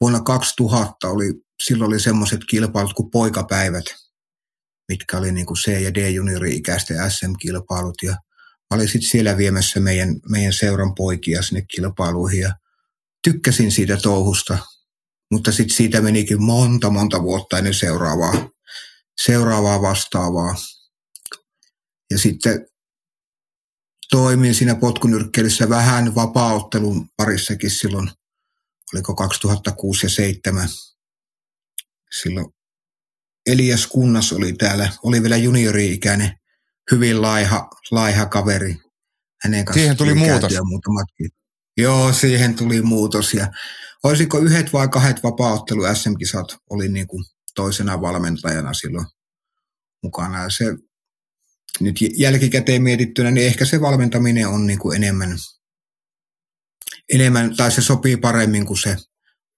vuonna 0.00 0.20
2000 0.20 1.08
oli, 1.08 1.32
silloin 1.64 1.88
oli 1.88 2.00
semmoiset 2.00 2.40
kilpailut 2.50 2.92
kuin 2.92 3.10
poikapäivät, 3.10 3.84
mitkä 4.88 5.18
oli 5.18 5.32
niin 5.32 5.46
kuin 5.46 5.56
C- 5.56 5.82
ja 5.82 5.94
D-juniori-ikäisten 5.94 7.10
SM-kilpailut 7.10 8.02
ja 8.02 8.16
olin 8.70 8.88
sitten 8.88 9.10
siellä 9.10 9.36
viemässä 9.36 9.80
meidän, 9.80 10.16
meidän 10.28 10.52
seuran 10.52 10.94
poikia 10.94 11.42
sinne 11.42 11.62
kilpailuihin 11.62 12.40
ja 12.40 12.54
tykkäsin 13.22 13.72
siitä 13.72 13.96
touhusta, 13.96 14.58
mutta 15.32 15.52
sitten 15.52 15.76
siitä 15.76 16.00
menikin 16.00 16.42
monta, 16.42 16.90
monta 16.90 17.22
vuotta 17.22 17.58
ennen 17.58 17.74
seuraavaa, 17.74 18.48
seuraavaa 19.20 19.82
vastaavaa. 19.82 20.54
Ja 22.10 22.18
sitten 22.18 22.68
toimin 24.10 24.54
siinä 24.54 24.74
potkunyrkkeilyssä 24.74 25.68
vähän 25.68 26.14
vapaaottelun 26.14 27.08
parissakin 27.16 27.70
silloin, 27.70 28.10
oliko 28.94 29.14
2006 29.14 30.06
ja 30.06 30.10
2007. 30.10 30.68
Silloin 32.22 32.46
Elias 33.46 33.86
Kunnas 33.86 34.32
oli 34.32 34.52
täällä, 34.52 34.92
oli 35.02 35.22
vielä 35.22 35.36
juniori-ikäinen 35.36 36.38
hyvin 36.92 37.22
laiha, 37.22 37.68
laiha 37.90 38.26
kaveri. 38.26 38.76
Hänen 39.44 39.64
kanssa 39.64 39.80
siihen 39.80 39.96
tuli 39.96 40.14
muutos. 40.14 40.52
Muutamatkin. 40.64 41.30
Joo, 41.76 42.12
siihen 42.12 42.54
tuli 42.54 42.82
muutos. 42.82 43.34
Ja 43.34 43.52
olisiko 44.02 44.38
yhdet 44.38 44.72
vai 44.72 44.88
kahdet 44.88 45.22
vapaaottelu 45.22 45.82
SM-kisat 45.94 46.56
oli 46.70 46.88
niin 46.88 47.06
kuin 47.06 47.24
toisena 47.54 48.00
valmentajana 48.00 48.74
silloin 48.74 49.06
mukana. 50.02 50.42
Ja 50.42 50.50
se 50.50 50.64
nyt 51.80 51.96
jälkikäteen 52.16 52.82
mietittynä, 52.82 53.30
niin 53.30 53.46
ehkä 53.46 53.64
se 53.64 53.80
valmentaminen 53.80 54.48
on 54.48 54.66
niin 54.66 54.78
kuin 54.78 54.96
enemmän, 54.96 55.38
enemmän, 57.12 57.56
tai 57.56 57.70
se 57.70 57.82
sopii 57.82 58.16
paremmin 58.16 58.66
kuin 58.66 58.78
se 58.78 58.96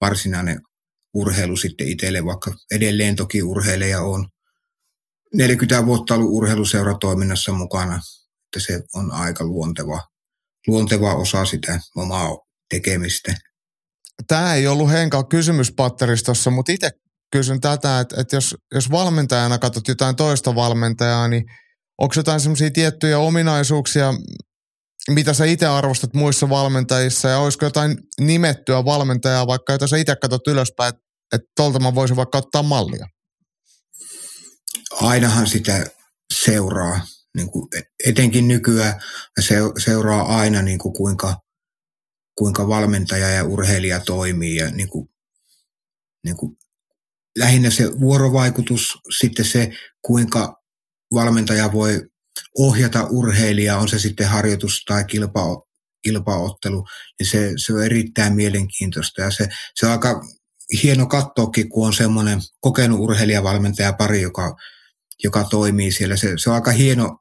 varsinainen 0.01 0.61
urheilu 1.15 1.57
sitten 1.57 1.89
itselle, 1.89 2.25
vaikka 2.25 2.55
edelleen 2.71 3.17
toki 3.17 3.43
urheilija 3.43 4.03
on 4.03 4.29
40 5.35 5.87
vuotta 5.87 6.15
ollut 6.15 6.31
urheiluseuratoiminnassa 6.33 7.53
mukana, 7.53 7.95
että 7.95 8.67
se 8.67 8.83
on 8.95 9.13
aika 9.13 9.45
luonteva, 9.45 10.03
luonteva 10.67 11.15
osa 11.15 11.45
sitä 11.45 11.81
omaa 11.97 12.39
tekemistä. 12.71 13.35
Tämä 14.27 14.55
ei 14.55 14.67
ollut 14.67 14.91
Henka 14.91 15.25
kysymyspatteristossa, 15.25 16.51
mutta 16.51 16.73
itse 16.73 16.91
kysyn 17.33 17.61
tätä, 17.61 18.01
että, 18.01 18.21
että 18.21 18.37
jos, 18.37 18.57
jos 18.75 18.91
valmentajana 18.91 19.59
katsot 19.59 19.89
jotain 19.89 20.17
toista 20.17 20.55
valmentajaa, 20.55 21.29
niin 21.29 21.45
onko 21.99 22.15
jotain 22.17 22.41
semmoisia 22.41 22.71
tiettyjä 22.71 23.19
ominaisuuksia, 23.19 24.15
mitä 25.11 25.35
sä 25.35 25.45
itse 25.45 25.67
arvostat 25.67 26.15
muissa 26.15 26.49
valmentajissa 26.49 27.29
ja 27.29 27.39
olisiko 27.39 27.67
jotain 27.67 27.99
nimettyä 28.21 28.85
valmentajaa, 28.85 29.47
vaikka 29.47 29.73
jota 29.73 29.87
sä 29.87 29.97
itse 29.97 30.17
katsot 30.17 30.47
ylöspäin, 30.47 30.89
että, 30.89 31.03
että 31.35 31.49
tuolta 31.57 31.79
mä 31.79 31.95
voisin 31.95 32.17
vaikka 32.17 32.39
ottaa 32.39 32.63
mallia? 32.63 33.07
Ainahan 34.91 35.47
sitä 35.47 35.87
seuraa, 36.45 37.07
niin 37.37 37.51
kuin 37.51 37.69
etenkin 38.07 38.49
nykyään 38.49 39.01
se, 39.41 39.57
seuraa 39.85 40.39
aina 40.39 40.63
niin 40.63 40.79
kuin 40.79 40.95
kuinka, 40.95 41.41
kuinka 42.39 42.69
valmentaja 42.69 43.29
ja 43.29 43.45
urheilija 43.45 44.01
toimii 44.01 44.57
ja 44.57 44.71
niin 44.71 44.89
kuin, 44.89 45.09
niin 46.25 46.37
kuin, 46.37 46.59
lähinnä 47.39 47.71
se 47.71 48.01
vuorovaikutus, 48.01 48.99
sitten 49.19 49.45
se 49.45 49.71
kuinka 50.03 50.63
valmentaja 51.15 51.73
voi 51.73 52.09
ohjata 52.59 53.07
urheilijaa, 53.11 53.79
on 53.79 53.89
se 53.89 53.99
sitten 53.99 54.29
harjoitus 54.29 54.85
tai 54.87 55.05
kilpa, 55.05 55.63
kilpaottelu, 56.03 56.87
niin 57.21 57.27
se, 57.27 57.53
se 57.57 57.73
on 57.73 57.85
erittäin 57.85 58.35
mielenkiintoista. 58.35 59.21
Ja 59.23 59.31
se, 59.31 59.49
se 59.75 59.87
on 59.87 59.93
aika 59.93 60.23
hieno 60.83 61.07
katsoakin, 61.07 61.69
kun 61.69 61.87
on 61.87 61.95
semmoinen 61.95 62.41
kokenut 62.61 63.01
urheilijavalmentaja 63.01 63.93
pari, 63.93 64.23
joka 64.23 64.57
joka 65.25 65.45
toimii 65.45 65.93
siellä. 65.93 66.17
Se, 66.17 66.33
se 66.37 66.51
on 66.51 66.55
aika 66.55 66.71
hieno, 66.71 67.19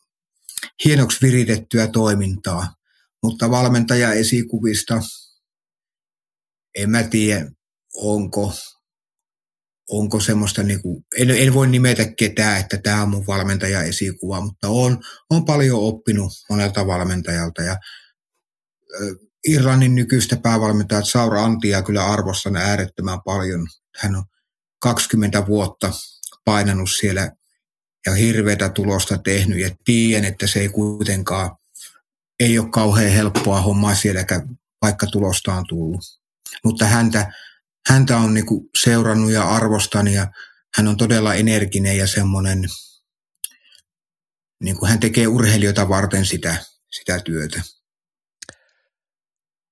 hienoksi 0.85 1.17
viritettyä 1.21 1.87
toimintaa, 1.87 2.73
mutta 3.23 3.51
valmentaja 3.51 4.13
esikuvista, 4.13 5.01
en 6.75 6.89
mä 6.89 7.03
tiedä, 7.03 7.51
onko, 7.95 8.53
onko 9.89 10.19
semmoista, 10.19 10.63
niin 10.63 10.81
kuin, 10.81 11.05
en, 11.17 11.29
en 11.29 11.53
voi 11.53 11.67
nimetä 11.67 12.05
ketään, 12.05 12.59
että 12.59 12.77
tämä 12.77 13.01
on 13.01 13.09
mun 13.09 13.27
valmentaja 13.27 13.83
esikuva, 13.83 14.41
mutta 14.41 14.67
on, 14.67 14.99
on 15.29 15.45
paljon 15.45 15.79
oppinut 15.79 16.31
monelta 16.49 16.87
valmentajalta 16.87 17.61
ja 17.61 17.77
Irlannin 19.47 19.95
nykyistä 19.95 20.37
päävalmentajaa 20.37 21.03
Saura 21.03 21.43
Antia 21.43 21.81
kyllä 21.81 22.05
arvostan 22.05 22.55
äärettömän 22.55 23.19
paljon. 23.25 23.67
Hän 23.97 24.15
on 24.15 24.23
20 24.81 25.47
vuotta 25.47 25.93
painanut 26.45 26.89
siellä 26.99 27.31
ja 28.07 28.15
hirveätä 28.15 28.69
tulosta 28.69 29.17
tehnyt 29.17 29.59
ja 29.59 29.69
tiedän, 29.85 30.25
että 30.25 30.47
se 30.47 30.59
ei 30.59 30.69
kuitenkaan, 30.69 31.55
ei 32.39 32.59
ole 32.59 32.69
kauhean 32.69 33.11
helppoa 33.11 33.61
hommaa 33.61 33.95
sielläkään, 33.95 34.57
vaikka 34.81 35.07
tulosta 35.07 35.53
on 35.53 35.65
tullut. 35.67 36.01
Mutta 36.63 36.85
häntä, 36.85 37.31
häntä 37.87 38.17
on 38.17 38.33
niinku 38.33 38.69
seurannut 38.81 39.31
ja 39.31 39.49
arvostan 39.49 40.07
ja 40.07 40.27
hän 40.77 40.87
on 40.87 40.97
todella 40.97 41.33
energinen 41.33 41.97
ja 41.97 42.07
semmoinen, 42.07 42.65
niin 44.63 44.77
kuin 44.77 44.89
hän 44.89 44.99
tekee 44.99 45.27
urheilijoita 45.27 45.89
varten 45.89 46.25
sitä, 46.25 46.55
sitä 46.91 47.19
työtä. 47.19 47.61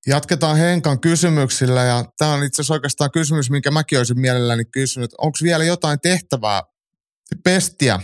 Jatketaan 0.08 0.58
Henkan 0.58 1.00
kysymyksillä 1.00 1.84
ja 1.84 2.06
tämä 2.18 2.34
on 2.34 2.44
itse 2.44 2.62
asiassa 2.62 2.74
oikeastaan 2.74 3.12
kysymys, 3.12 3.50
minkä 3.50 3.72
mäkin 3.72 3.98
olisin 3.98 4.20
mielelläni 4.20 4.66
kysynyt. 4.66 5.12
Onko 5.18 5.38
vielä 5.44 5.64
jotain 5.64 6.00
tehtävää 6.00 6.64
pestiä 7.44 8.00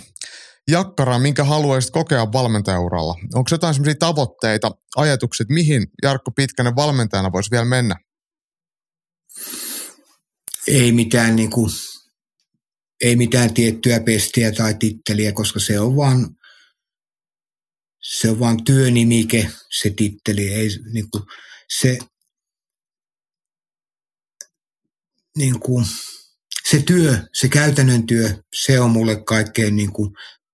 jakkaraa, 0.68 1.20
minkä 1.20 1.44
haluaisit 1.44 1.92
kokea 1.92 2.32
valmentajauralla? 2.32 3.16
Onko 3.34 3.48
jotain 3.52 3.74
sellaisia 3.74 4.00
tavoitteita, 4.00 4.72
ajatukset, 4.96 5.50
mihin 5.50 5.88
Jarkko 6.04 6.32
Pitkänen 6.32 6.76
valmentajana 6.76 7.32
voisi 7.32 7.52
vielä 7.52 7.66
mennä? 7.66 7.96
Ei 10.68 10.92
mitään, 10.92 11.36
niin 11.36 11.50
kuin, 11.50 11.72
ei 13.02 13.16
mitään 13.16 13.54
tiettyä 13.54 14.00
pestiä 14.00 14.52
tai 14.52 14.74
titteliä, 14.74 15.32
koska 15.32 15.60
se 15.60 15.80
on 15.80 15.96
vaan, 15.96 16.36
se 18.02 18.30
on 18.30 18.40
vaan 18.40 18.64
työnimike, 18.64 19.52
se 19.80 19.90
titteli. 19.90 20.54
Ei, 20.54 20.70
niin 20.94 21.10
kuin, 21.12 21.24
se, 21.80 21.98
niin 25.38 25.60
kuin, 25.60 25.86
se 26.70 26.82
työ, 26.82 27.18
se 27.34 27.48
käytännön 27.48 28.06
työ, 28.06 28.30
se 28.56 28.80
on 28.80 28.92
mulle 28.92 29.24
kaikkein 29.24 29.76
niin 29.76 29.94
kuin 29.94 30.12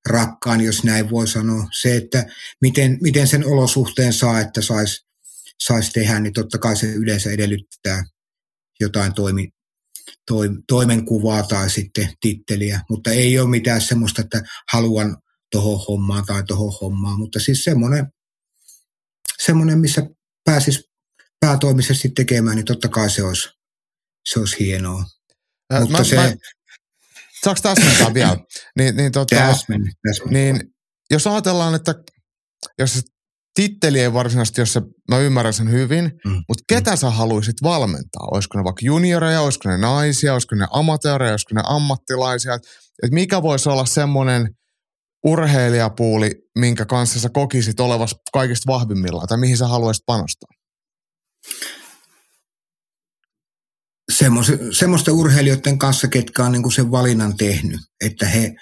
rakkaan, 0.08 0.62
jos 0.62 0.84
näin 0.84 1.10
voi 1.10 1.28
sanoa. 1.28 1.68
Se, 1.82 1.96
että 1.96 2.26
miten, 2.62 2.98
miten 3.02 3.28
sen 3.28 3.46
olosuhteen 3.46 4.14
saa, 4.14 4.40
että 4.40 4.62
saisi 4.62 5.08
sais 5.64 5.90
tehdä, 5.90 6.20
niin 6.20 6.34
totta 6.34 6.58
kai 6.58 6.78
se 6.78 6.94
yleensä 6.94 7.32
edellyttää 7.32 8.04
jotain 8.80 9.14
toimi, 9.14 9.50
toim, 10.28 10.64
toimenkuvaa 10.68 11.44
tai 11.44 11.70
sitten 11.70 12.14
titteliä, 12.22 12.82
mutta 12.90 13.12
ei 13.12 13.40
ole 13.40 13.50
mitään 13.50 13.82
semmoista, 13.82 14.22
että 14.22 14.42
haluan 14.72 15.18
tuohon 15.52 15.86
hommaan 15.88 16.26
tai 16.26 16.44
tuohon 16.44 16.74
hommaan, 16.82 17.20
mutta 17.20 17.40
siis 17.40 17.64
semmoinen, 17.64 18.08
semmoinen 19.44 19.80
missä 19.80 20.10
pääsisi 20.44 20.84
päätoimisesti 21.40 22.10
tekemään, 22.10 22.56
niin 22.56 22.66
totta 22.66 22.90
kai 22.90 23.10
se 23.10 23.24
olisi, 23.24 23.50
se 24.26 24.40
olisi 24.40 24.60
hienoa. 24.60 25.06
Ää, 25.70 25.80
mutta 25.80 25.98
mä, 25.98 26.04
se, 26.04 26.16
mä, 26.16 26.34
saanko 27.44 27.62
täsmentää 27.62 28.14
vielä? 28.14 28.38
Niin, 28.78 28.98
niin, 28.98 29.12
tota, 29.12 29.36
täsmen, 29.36 29.82
täsmen. 30.08 30.34
niin 30.34 30.62
jos 31.12 31.28
ajatellaan, 31.28 31.76
että 31.76 31.96
jos 32.80 32.94
se 32.94 33.02
titteli 33.56 34.00
ei 34.00 34.14
varsinaisesti, 34.14 34.62
jos 34.62 34.74
se, 34.74 34.82
mä 35.10 35.20
ymmärrän 35.20 35.54
sen 35.54 35.72
hyvin, 35.72 36.12
mm. 36.26 36.44
mutta 36.48 36.64
ketä 36.68 36.92
mm. 36.92 36.98
sä 36.98 37.10
haluaisit 37.10 37.56
valmentaa? 37.64 38.28
Olisiko 38.32 38.58
ne 38.58 38.64
vaikka 38.64 38.86
junioreja, 38.86 39.42
olisiko 39.42 39.70
ne 39.70 39.78
naisia, 39.78 40.34
olisiko 40.34 40.56
ne 40.56 40.68
amatöörejä, 40.72 41.32
olisiko 41.32 41.56
ne 41.56 41.62
ammattilaisia? 41.66 42.54
Et, 42.54 42.62
et 43.04 43.12
mikä 43.12 43.42
voisi 43.42 43.70
olla 43.70 43.86
semmoinen 43.86 44.50
urheilijapuuli, 45.26 46.32
minkä 46.60 46.86
kanssa 46.86 47.20
sä 47.20 47.30
kokisit 47.30 47.80
olevas 47.80 48.16
kaikista 48.34 48.72
vahvimmillaan, 48.74 49.28
tai 49.28 49.38
mihin 49.38 49.58
sä 49.58 49.68
haluaisit 49.68 50.04
panostaa? 50.06 50.50
Semmoisten 54.72 55.14
urheilijoiden 55.14 55.80
kanssa, 55.80 56.08
ketkä 56.08 56.44
on 56.44 56.52
niin 56.52 56.72
sen 56.72 56.92
valinnan 56.92 57.38
tehnyt, 57.38 57.80
että 58.02 58.26
he, 58.26 58.56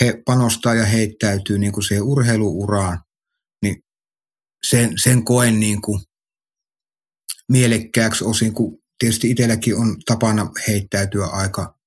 he 0.00 0.22
panostaa 0.24 0.74
ja 0.74 0.84
heittäytyy 0.84 1.58
niin 1.58 1.72
kuin 1.72 1.84
siihen 1.84 2.04
urheiluuraan, 2.04 3.00
niin 3.62 3.84
sen, 4.66 4.92
sen 5.02 5.24
koen 5.24 5.60
niin 5.60 5.82
kuin 5.82 6.00
mielekkääksi 7.48 8.24
osin, 8.24 8.52
kun 8.54 8.78
tietysti 8.98 9.30
itselläkin 9.30 9.76
on 9.76 9.96
tapana 10.06 10.50
heittäytyä 10.68 11.26
aika, 11.26 11.78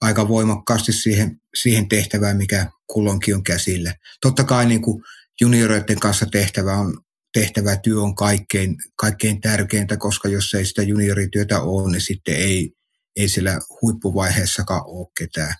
aika 0.00 0.28
voimakkaasti 0.28 0.92
siihen, 0.92 1.40
siihen 1.56 1.88
tehtävään, 1.88 2.36
mikä 2.36 2.70
kulloinkin 2.86 3.34
on 3.34 3.42
käsillä. 3.42 3.94
Totta 4.20 4.44
kai 4.44 4.66
niin 4.66 4.82
kuin 4.82 5.02
junioreiden 5.40 6.00
kanssa 6.00 6.26
tehtävä 6.26 6.74
on 6.74 7.00
tehtävä 7.32 7.76
työ 7.76 8.02
on 8.02 8.14
kaikkein, 8.14 8.76
kaikkein 8.96 9.40
tärkeintä, 9.40 9.96
koska 9.96 10.28
jos 10.28 10.54
ei 10.54 10.64
sitä 10.64 10.82
juniorityötä 10.82 11.60
ole, 11.60 11.92
niin 11.92 12.00
sitten 12.00 12.36
ei, 12.36 12.72
ei 13.16 13.28
sillä 13.28 13.58
huippuvaiheessakaan 13.82 14.82
ole 14.86 15.06
ketään. 15.18 15.54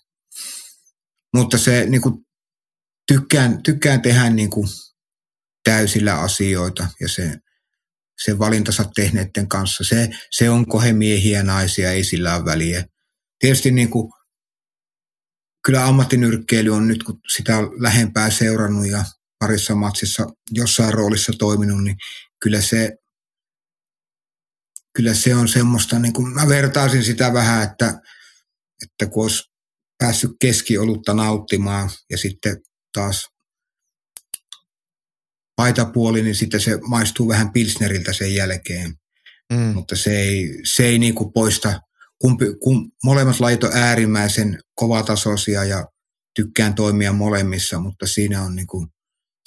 Mutta 1.36 1.58
se 1.58 1.86
niin 1.86 2.02
kuin, 2.02 2.14
tykkään, 3.06 3.62
tykkään 3.62 4.02
tehdä 4.02 4.30
niin 4.30 4.50
kuin, 4.50 4.68
täysillä 5.64 6.20
asioita 6.20 6.88
ja 7.00 7.08
se, 7.08 7.38
se 8.24 8.38
valintansa 8.38 8.84
tehneiden 8.94 9.48
kanssa. 9.48 9.84
Se, 9.84 10.10
se 10.30 10.50
onko 10.50 10.80
he 10.80 10.92
miehiä, 10.92 11.42
naisia, 11.42 11.92
ei 11.92 12.04
sillä 12.04 12.36
ole 12.36 12.44
väliä. 12.44 12.84
Tietysti 13.38 13.70
niin 13.70 13.90
kuin, 13.90 14.12
kyllä 15.64 15.84
ammattinyrkkeily 15.84 16.70
on 16.70 16.88
nyt, 16.88 17.02
kun 17.02 17.20
sitä 17.34 17.52
lähempää 17.80 18.30
seurannut 18.30 18.86
ja 18.86 19.04
parissa 19.40 19.74
matsissa 19.74 20.26
jossain 20.50 20.94
roolissa 20.94 21.32
toiminut, 21.38 21.84
niin 21.84 21.96
kyllä 22.42 22.60
se, 22.60 22.96
kyllä 24.96 25.14
se 25.14 25.34
on 25.34 25.48
semmoista, 25.48 25.98
niin 25.98 26.12
kuin 26.12 26.34
mä 26.34 26.48
vertaisin 26.48 27.04
sitä 27.04 27.32
vähän, 27.32 27.62
että, 27.62 28.00
että 28.82 29.12
kun 29.12 29.22
olisi 29.22 29.42
päässyt 29.98 30.30
keskiolutta 30.40 31.14
nauttimaan 31.14 31.90
ja 32.10 32.18
sitten 32.18 32.56
taas 32.92 33.28
paitapuoli, 35.56 36.22
niin 36.22 36.34
sitten 36.34 36.60
se 36.60 36.78
maistuu 36.82 37.28
vähän 37.28 37.52
pilsneriltä 37.52 38.12
sen 38.12 38.34
jälkeen. 38.34 38.94
Mm. 39.52 39.58
Mutta 39.58 39.96
se 39.96 40.20
ei, 40.20 40.60
se 40.74 40.86
ei 40.86 40.98
niin 40.98 41.14
kuin 41.14 41.32
poista, 41.32 41.80
kumpi, 42.18 42.44
kun 42.62 42.92
molemmat 43.04 43.40
lajit 43.40 43.64
on 43.64 43.72
äärimmäisen 43.74 44.58
kovatasoisia 44.74 45.64
ja 45.64 45.86
tykkään 46.36 46.74
toimia 46.74 47.12
molemmissa, 47.12 47.78
mutta 47.80 48.06
siinä 48.06 48.42
on 48.42 48.56
niin 48.56 48.66
kuin 48.66 48.88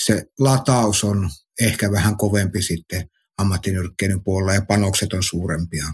se 0.05 0.23
lataus 0.39 1.03
on 1.03 1.29
ehkä 1.61 1.91
vähän 1.91 2.17
kovempi 2.17 2.61
sitten 2.61 3.03
ammattinyrkkeilyn 3.37 4.23
puolella 4.23 4.53
ja 4.53 4.61
panokset 4.67 5.13
on 5.13 5.23
suurempia. 5.23 5.85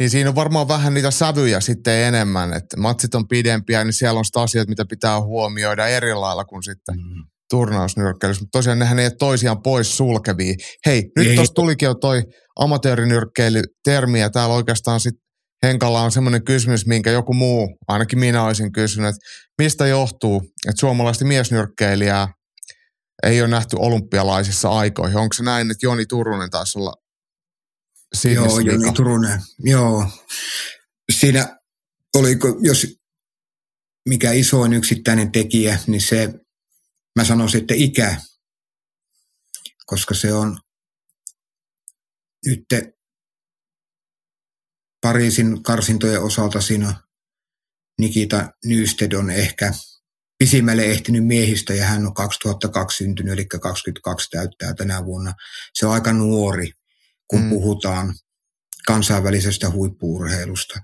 Niin 0.00 0.10
siinä 0.10 0.28
on 0.28 0.34
varmaan 0.34 0.68
vähän 0.68 0.94
niitä 0.94 1.10
sävyjä 1.10 1.60
sitten 1.60 1.94
enemmän, 1.94 2.52
että 2.52 2.76
matsit 2.76 3.14
on 3.14 3.28
pidempiä, 3.28 3.84
niin 3.84 3.92
siellä 3.92 4.18
on 4.18 4.24
sitä 4.24 4.40
asiat, 4.40 4.68
mitä 4.68 4.84
pitää 4.84 5.20
huomioida 5.20 5.86
eri 5.86 6.14
lailla 6.14 6.44
kuin 6.44 6.62
sitten 6.62 6.96
mm. 6.96 7.24
turnausnyrkkeilyssä. 7.50 8.42
Mutta 8.42 8.58
tosiaan 8.58 8.78
nehän 8.78 8.98
ei 8.98 9.06
ole 9.06 9.16
toisiaan 9.18 9.62
pois 9.62 9.96
sulkevia. 9.96 10.54
Hei, 10.86 11.10
nyt 11.16 11.34
tuossa 11.34 11.54
tulikin 11.54 11.86
jo 11.86 11.94
toi 11.94 12.22
amatöörinyrkkeily-termi 12.60 14.20
ja 14.20 14.30
täällä 14.30 14.54
oikeastaan 14.54 15.00
sitten 15.00 15.28
Henkalla 15.62 16.02
on 16.02 16.12
semmoinen 16.12 16.44
kysymys, 16.44 16.86
minkä 16.86 17.10
joku 17.10 17.34
muu, 17.34 17.78
ainakin 17.88 18.18
minä 18.18 18.44
olisin 18.44 18.72
kysynyt, 18.72 19.08
että 19.08 19.20
mistä 19.58 19.86
johtuu, 19.86 20.42
että 20.66 20.80
suomalaisten 20.80 21.28
miesnyrkkeilijää 21.28 22.28
ei 23.22 23.40
ole 23.40 23.48
nähty 23.48 23.76
olympialaisissa 23.78 24.68
aikoihin. 24.68 25.16
Onko 25.16 25.32
se 25.32 25.42
näin, 25.42 25.70
että 25.70 25.86
Joni 25.86 26.06
Turunen 26.06 26.50
taisi 26.50 26.78
olla 26.78 26.94
siinä 28.14 28.40
Joo, 28.40 28.58
Joni 28.58 28.92
Turunen, 28.92 29.42
joo. 29.58 30.06
Siinä 31.12 31.58
oli, 32.14 32.36
jos 32.60 32.86
mikä 34.08 34.32
isoin 34.32 34.72
yksittäinen 34.72 35.32
tekijä, 35.32 35.78
niin 35.86 36.00
se, 36.00 36.34
mä 37.16 37.24
sanoisin, 37.24 37.60
että 37.60 37.74
ikä, 37.76 38.20
koska 39.86 40.14
se 40.14 40.32
on 40.32 40.60
nyt 42.46 42.64
Pariisin 45.00 45.62
karsintojen 45.62 46.22
osalta 46.22 46.60
siinä 46.60 46.94
Nikita 48.00 48.52
Nysted 48.64 49.12
on 49.12 49.30
ehkä– 49.30 49.72
pisimmälle 50.38 50.84
ehtinyt 50.84 51.26
miehistä 51.26 51.74
ja 51.74 51.84
hän 51.84 52.06
on 52.06 52.14
2002 52.14 52.96
syntynyt, 52.96 53.32
eli 53.32 53.46
22 53.46 54.30
täyttää 54.30 54.74
tänä 54.74 55.04
vuonna. 55.04 55.34
Se 55.74 55.86
on 55.86 55.92
aika 55.92 56.12
nuori, 56.12 56.72
kun 57.28 57.42
mm. 57.42 57.50
puhutaan 57.50 58.14
kansainvälisestä 58.86 59.70
huippuurheilusta. 59.70 60.80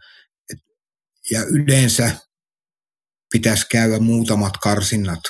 Ja 1.30 1.44
yleensä 1.44 2.10
pitäisi 3.32 3.66
käydä 3.70 3.98
muutamat 3.98 4.56
karsinnat. 4.56 5.20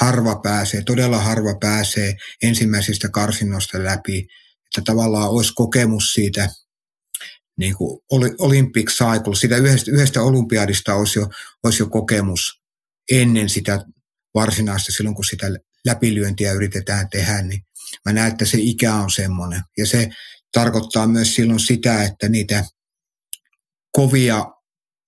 Harva 0.00 0.36
pääsee, 0.36 0.82
todella 0.82 1.18
harva 1.18 1.54
pääsee 1.60 2.14
ensimmäisistä 2.42 3.08
karsinnoista 3.08 3.84
läpi, 3.84 4.18
että 4.66 4.92
tavallaan 4.92 5.30
olisi 5.30 5.52
kokemus 5.54 6.12
siitä 6.12 6.48
niin 7.58 7.74
kuin 7.74 8.00
Olympic 8.38 8.90
Cycle, 8.90 9.34
siitä 9.34 9.56
yhdestä, 9.56 9.90
yhdestä 9.90 10.22
olympiadista 10.22 10.94
olisi 10.94 11.18
jo, 11.18 11.28
olisi 11.64 11.82
jo 11.82 11.86
kokemus 11.86 12.57
ennen 13.12 13.48
sitä 13.48 13.84
varsinaista, 14.34 14.92
silloin 14.92 15.16
kun 15.16 15.24
sitä 15.24 15.46
läpilyöntiä 15.86 16.52
yritetään 16.52 17.08
tehdä, 17.10 17.42
niin 17.42 17.62
mä 18.04 18.12
näen, 18.12 18.32
että 18.32 18.44
se 18.44 18.58
ikä 18.60 18.94
on 18.94 19.10
semmoinen. 19.10 19.62
Ja 19.76 19.86
se 19.86 20.08
tarkoittaa 20.52 21.06
myös 21.06 21.34
silloin 21.34 21.60
sitä, 21.60 22.02
että 22.02 22.28
niitä 22.28 22.64
kovia 23.92 24.44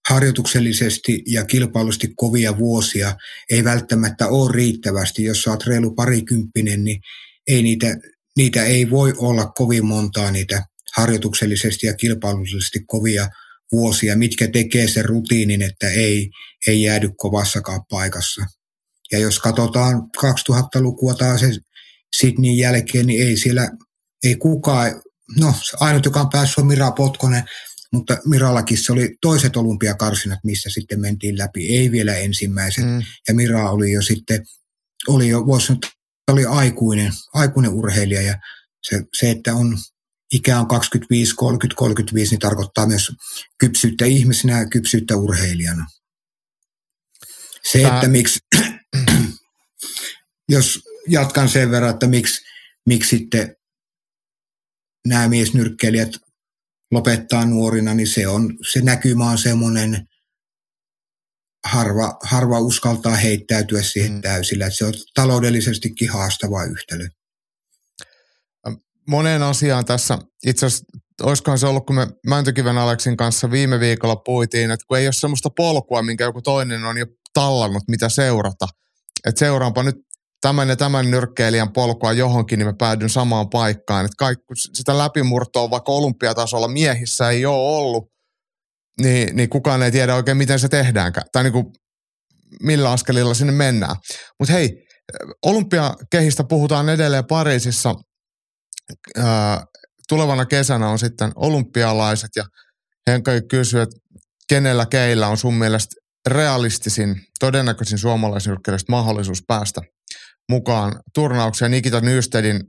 harjoituksellisesti 0.08 1.22
ja 1.26 1.44
kilpailusti 1.44 2.12
kovia 2.16 2.58
vuosia 2.58 3.16
ei 3.50 3.64
välttämättä 3.64 4.28
ole 4.28 4.52
riittävästi. 4.52 5.24
Jos 5.24 5.46
oot 5.46 5.66
reilu 5.66 5.94
parikymppinen, 5.94 6.84
niin 6.84 7.00
ei 7.48 7.62
niitä, 7.62 7.96
niitä 8.36 8.64
ei 8.64 8.90
voi 8.90 9.14
olla 9.18 9.46
kovin 9.46 9.86
montaa 9.86 10.30
niitä 10.30 10.62
harjoituksellisesti 10.96 11.86
ja 11.86 11.94
kilpailullisesti 11.94 12.80
kovia 12.86 13.28
vuosia, 13.72 14.16
mitkä 14.16 14.48
tekee 14.48 14.88
sen 14.88 15.04
rutiinin, 15.04 15.62
että 15.62 15.88
ei, 15.88 16.30
ei 16.66 16.82
jäädy 16.82 17.10
kovassakaan 17.16 17.80
paikassa. 17.90 18.42
Ja 19.12 19.18
jos 19.18 19.38
katsotaan 19.38 20.02
2000-lukua 20.24 21.14
tai 21.14 21.38
se 21.38 21.46
Sydneyn 22.16 22.56
jälkeen, 22.56 23.06
niin 23.06 23.26
ei 23.26 23.36
siellä, 23.36 23.70
ei 24.24 24.36
kukaan, 24.36 25.02
no 25.38 25.54
ainut 25.80 26.04
joka 26.04 26.20
on 26.20 26.30
päässyt 26.30 26.58
on 26.58 26.66
Mira 26.66 26.90
Potkonen, 26.90 27.44
mutta 27.92 28.18
Mirallakin 28.26 28.78
se 28.78 28.92
oli 28.92 29.16
toiset 29.22 29.56
olympiakarsinat, 29.56 30.38
missä 30.44 30.70
sitten 30.70 31.00
mentiin 31.00 31.38
läpi, 31.38 31.78
ei 31.78 31.90
vielä 31.90 32.16
ensimmäiset. 32.16 32.84
Mm. 32.84 33.02
Ja 33.28 33.34
Mira 33.34 33.70
oli 33.70 33.92
jo 33.92 34.02
sitten, 34.02 34.44
oli 35.08 35.28
jo, 35.28 35.46
voisi 35.46 35.66
sanoa, 35.66 35.80
oli 36.32 36.44
aikuinen, 36.44 37.12
aikuinen 37.34 37.72
urheilija 37.72 38.22
ja 38.22 38.38
se, 38.82 39.02
se, 39.18 39.30
että 39.30 39.54
on 39.54 39.78
ikä 40.32 40.60
on 40.60 40.68
25, 40.68 41.34
30, 41.34 41.78
35, 41.78 42.30
niin 42.30 42.40
tarkoittaa 42.40 42.86
myös 42.86 43.12
kypsyyttä 43.58 44.04
ihmisenä 44.04 44.58
ja 44.58 44.68
kypsyyttä 44.68 45.16
urheilijana. 45.16 45.86
Se, 47.72 47.82
Tää... 47.82 47.94
että 47.94 48.08
miksi, 48.08 48.38
jos 50.48 50.80
jatkan 51.08 51.48
sen 51.48 51.70
verran, 51.70 51.90
että 51.90 52.06
miksi, 52.06 52.40
miksi 52.86 53.18
sitten 53.18 53.56
nämä 55.06 55.28
miesnyrkkeilijät 55.28 56.10
lopettaa 56.90 57.46
nuorina, 57.46 57.94
niin 57.94 58.06
se, 58.06 58.28
on, 58.28 58.58
se 58.72 58.80
näkymä 58.80 59.30
on 59.30 59.38
semmoinen, 59.38 60.06
harva, 61.66 62.18
harva 62.22 62.60
uskaltaa 62.60 63.16
heittäytyä 63.16 63.82
siihen 63.82 64.12
mm. 64.12 64.20
täysillä. 64.20 64.66
Että 64.66 64.76
se 64.76 64.84
on 64.84 64.94
taloudellisestikin 65.14 66.10
haastava 66.10 66.64
yhtälö. 66.64 67.08
Moneen 69.08 69.42
asiaan 69.42 69.84
tässä, 69.84 70.18
itse 70.46 70.66
asiassa 70.66 70.84
olisikohan 71.22 71.58
se 71.58 71.66
ollut, 71.66 71.86
kun 71.86 71.96
me 71.96 72.08
Mäntykiven 72.26 72.78
Aleksin 72.78 73.16
kanssa 73.16 73.50
viime 73.50 73.80
viikolla 73.80 74.16
puitiin, 74.16 74.70
että 74.70 74.84
kun 74.88 74.98
ei 74.98 75.06
ole 75.06 75.12
semmoista 75.12 75.50
polkua, 75.56 76.02
minkä 76.02 76.24
joku 76.24 76.42
toinen 76.42 76.84
on 76.84 76.98
jo 76.98 77.06
tallannut, 77.34 77.82
mitä 77.88 78.08
seurata. 78.08 78.66
Että 79.26 79.38
seuraanpa 79.38 79.82
nyt 79.82 79.96
tämän 80.40 80.68
ja 80.68 80.76
tämän 80.76 81.10
nyrkkeilijän 81.10 81.72
polkua 81.72 82.12
johonkin, 82.12 82.58
niin 82.58 82.66
mä 82.66 82.74
päädyn 82.78 83.10
samaan 83.10 83.50
paikkaan. 83.50 84.04
Että 84.04 84.14
kaikki, 84.18 84.44
sitä 84.54 84.98
läpimurtoa 84.98 85.70
vaikka 85.70 85.92
olympiatasolla 85.92 86.68
miehissä 86.68 87.30
ei 87.30 87.46
ole 87.46 87.76
ollut, 87.76 88.10
niin, 89.00 89.36
niin 89.36 89.48
kukaan 89.50 89.82
ei 89.82 89.90
tiedä 89.90 90.14
oikein, 90.14 90.36
miten 90.36 90.58
se 90.58 90.68
tehdäänkään. 90.68 91.26
Tai 91.32 91.42
niin 91.42 91.52
kuin, 91.52 91.66
millä 92.62 92.92
askelilla 92.92 93.34
sinne 93.34 93.52
mennään. 93.52 93.96
Mutta 94.38 94.52
hei, 94.52 94.86
olympiakehistä 95.46 96.44
puhutaan 96.44 96.88
edelleen 96.88 97.26
Pariisissa. 97.26 97.94
Tulevana 100.08 100.46
kesänä 100.46 100.88
on 100.88 100.98
sitten 100.98 101.32
olympialaiset 101.34 102.30
ja 102.36 102.44
Henkka 103.06 103.32
kysyy, 103.50 103.80
että 103.80 103.96
kenellä 104.48 104.86
keillä 104.86 105.28
on 105.28 105.36
sun 105.36 105.54
mielestä 105.54 105.94
realistisin, 106.28 107.20
todennäköisin 107.40 107.98
suomalaisnyrkkeilystä 107.98 108.92
mahdollisuus 108.92 109.42
päästä 109.46 109.80
mukaan 110.48 111.00
turnaukseen. 111.14 111.70
Nikita 111.70 112.00
Nystedin 112.00 112.60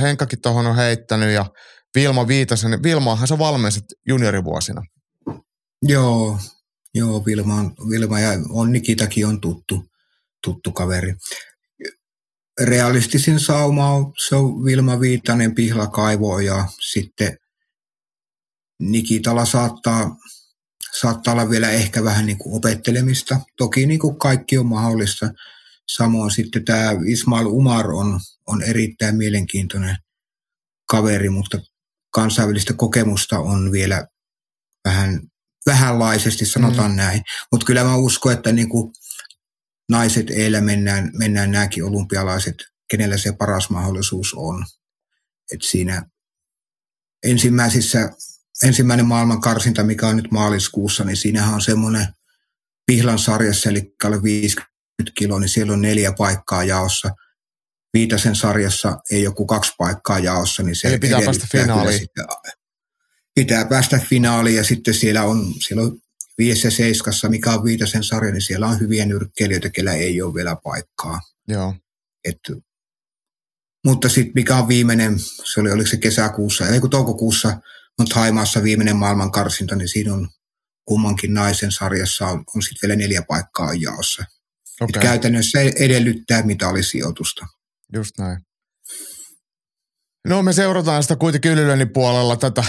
Henkkakin 0.00 0.40
tuohon 0.42 0.66
on 0.66 0.76
heittänyt 0.76 1.30
ja 1.30 1.46
Vilma 1.94 2.28
Viitasen. 2.28 2.82
Vilmaahan 2.82 3.28
sä 3.28 3.38
valmensit 3.38 3.84
juniorivuosina. 4.08 4.82
Joo, 5.82 6.38
joo 6.94 7.24
Vilma, 7.26 7.64
Vilma 7.90 8.20
ja 8.20 8.30
on 8.48 8.72
Nikitakin 8.72 9.26
on 9.26 9.40
tuttu, 9.40 9.84
tuttu 10.44 10.72
kaveri. 10.72 11.14
Realistisin 12.60 13.40
sauma 13.40 13.90
on, 13.90 14.12
se 14.28 14.36
on 14.36 14.64
Vilma 14.64 15.00
Viitanen, 15.00 15.54
Pihla 15.54 15.86
Kaivo 15.86 16.38
ja 16.38 16.68
sitten 16.80 17.38
Nikitalla 18.80 19.44
saattaa, 19.44 20.16
saattaa 21.00 21.32
olla 21.32 21.50
vielä 21.50 21.70
ehkä 21.70 22.04
vähän 22.04 22.26
niin 22.26 22.38
kuin 22.38 22.56
opettelemista. 22.56 23.40
Toki 23.56 23.86
niin 23.86 24.00
kuin 24.00 24.18
kaikki 24.18 24.58
on 24.58 24.66
mahdollista. 24.66 25.30
Samoin 25.96 26.30
sitten 26.30 26.64
tämä 26.64 26.90
Ismail 27.06 27.46
Umar 27.46 27.90
on, 27.90 28.20
on 28.46 28.62
erittäin 28.62 29.16
mielenkiintoinen 29.16 29.96
kaveri, 30.88 31.30
mutta 31.30 31.58
kansainvälistä 32.10 32.72
kokemusta 32.72 33.38
on 33.38 33.72
vielä 33.72 34.06
vähän 34.84 35.20
vähänlaisesti, 35.66 36.46
sanotaan 36.46 36.90
mm. 36.90 36.96
näin. 36.96 37.22
Mutta 37.52 37.66
kyllä 37.66 37.84
mä 37.84 37.96
uskon, 37.96 38.32
että 38.32 38.52
niin 38.52 38.68
kuin 38.68 38.92
naiset 39.90 40.30
eillä 40.30 40.60
mennään, 40.60 41.10
mennään 41.18 41.50
nämäkin 41.50 41.84
olympialaiset, 41.84 42.54
kenellä 42.90 43.18
se 43.18 43.32
paras 43.32 43.70
mahdollisuus 43.70 44.34
on. 44.34 44.64
Et 45.52 45.62
siinä 45.62 46.02
ensimmäisissä, 47.22 48.10
ensimmäinen 48.62 49.06
maailman 49.06 49.40
karsinta, 49.40 49.84
mikä 49.84 50.08
on 50.08 50.16
nyt 50.16 50.30
maaliskuussa, 50.30 51.04
niin 51.04 51.16
siinähän 51.16 51.54
on 51.54 51.62
semmoinen 51.62 52.06
Pihlan 52.86 53.18
sarjassa, 53.18 53.70
eli 53.70 53.94
alle 54.04 54.22
50 54.22 54.74
kiloa, 55.18 55.40
niin 55.40 55.48
siellä 55.48 55.72
on 55.72 55.82
neljä 55.82 56.12
paikkaa 56.18 56.64
jaossa. 56.64 57.10
Viitasen 57.94 58.36
sarjassa 58.36 58.98
ei 59.10 59.22
joku 59.22 59.46
kaksi 59.46 59.72
paikkaa 59.78 60.18
jaossa, 60.18 60.62
niin 60.62 60.76
se 60.76 60.88
Eli 60.88 60.98
pitää 60.98 61.20
päästä 61.24 61.46
finaaliin. 61.52 62.08
Pitää 63.34 63.64
päästä 63.64 64.00
finaaliin 64.08 64.56
ja 64.56 64.64
sitten 64.64 64.94
siellä 64.94 65.22
on, 65.22 65.54
siellä 65.66 65.82
on 65.82 65.98
viidessä 66.38 66.70
seiskassa, 66.70 67.28
mikä 67.28 67.52
on 67.52 67.64
viitasen 67.64 68.04
sarja, 68.04 68.32
niin 68.32 68.42
siellä 68.42 68.66
on 68.66 68.80
hyviä 68.80 69.06
nyrkkeilijöitä, 69.06 69.70
kellä 69.70 69.92
ei 69.92 70.22
ole 70.22 70.34
vielä 70.34 70.56
paikkaa. 70.64 71.20
Joo. 71.48 71.74
Et, 72.24 72.40
mutta 73.84 74.08
sitten 74.08 74.32
mikä 74.34 74.56
on 74.56 74.68
viimeinen, 74.68 75.18
se 75.18 75.60
oli, 75.60 75.72
oliko 75.72 75.90
se 75.90 75.96
kesäkuussa, 75.96 76.68
ei 76.68 76.80
kun 76.80 76.90
toukokuussa 76.90 77.60
on 77.98 78.06
Haimaassa 78.14 78.62
viimeinen 78.62 78.96
maailman 78.96 79.30
karsinta, 79.30 79.76
niin 79.76 79.88
siinä 79.88 80.14
on 80.14 80.28
kummankin 80.84 81.34
naisen 81.34 81.72
sarjassa 81.72 82.26
on, 82.26 82.44
on 82.56 82.62
sitten 82.62 82.88
vielä 82.88 82.96
neljä 82.96 83.22
paikkaa 83.28 83.74
jaossa. 83.74 84.24
Okay. 84.80 85.02
käytännössä 85.02 85.60
edellyttää 85.60 86.42
mitallisijoitusta. 86.42 87.46
Just 87.92 88.18
näin. 88.18 88.38
No 90.28 90.42
me 90.42 90.52
seurataan 90.52 91.02
sitä 91.02 91.16
kuitenkin 91.16 91.52
ylilönnin 91.52 91.92
puolella 91.92 92.36
tätä 92.36 92.64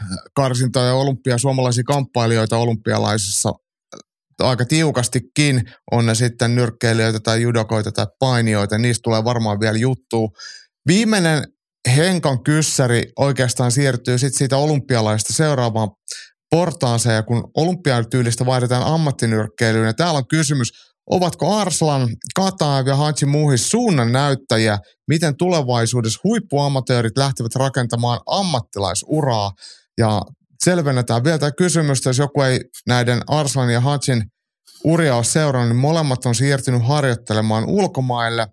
olympiakarsintaa 0.00 0.86
ja 0.86 0.94
olympia 0.94 1.38
suomalaisia 1.38 1.84
kamppailijoita 1.84 2.56
olympialaisissa 2.56 3.52
aika 4.38 4.64
tiukastikin. 4.64 5.62
On 5.92 6.06
ne 6.06 6.14
sitten 6.14 6.54
nyrkkeilijöitä 6.54 7.20
tai 7.20 7.42
judokoita 7.42 7.92
tai 7.92 8.06
painijoita. 8.18 8.78
Niistä 8.78 9.02
tulee 9.02 9.24
varmaan 9.24 9.60
vielä 9.60 9.78
juttu. 9.78 10.30
Viimeinen 10.86 11.44
Henkan 11.96 12.42
kyssäri 12.42 13.02
oikeastaan 13.18 13.72
siirtyy 13.72 14.18
sitten 14.18 14.38
siitä 14.38 14.56
olympialaista 14.56 15.32
seuraavaan 15.32 15.90
portaaseen, 16.50 17.14
ja 17.14 17.22
kun 17.22 17.50
olympiatyylistä 17.56 18.46
vaihdetaan 18.46 18.86
ammattinyrkkeilyyn. 18.94 19.86
Ja 19.86 19.94
täällä 19.94 20.18
on 20.18 20.28
kysymys, 20.28 20.72
Ovatko 21.10 21.56
Arslan, 21.56 22.08
Kataev 22.34 22.86
ja 22.86 22.96
Haji 22.96 23.26
Muhis 23.26 23.68
suunnan 23.68 24.12
näyttäjiä, 24.12 24.78
miten 25.08 25.36
tulevaisuudessa 25.36 26.20
huippuamatöörit 26.24 27.16
lähtevät 27.16 27.54
rakentamaan 27.54 28.20
ammattilaisuraa? 28.26 29.52
Ja 29.98 30.22
selvennetään 30.64 31.24
vielä 31.24 31.38
tämä 31.38 31.52
kysymystä, 31.52 32.08
jos 32.08 32.18
joku 32.18 32.42
ei 32.42 32.60
näiden 32.86 33.20
Arslan 33.26 33.70
ja 33.70 33.80
Hajin 33.80 34.24
uria 34.84 35.16
ole 35.16 35.24
seurannut, 35.24 35.68
niin 35.68 35.80
molemmat 35.80 36.26
on 36.26 36.34
siirtynyt 36.34 36.86
harjoittelemaan 36.86 37.64
ulkomaille. 37.64 38.46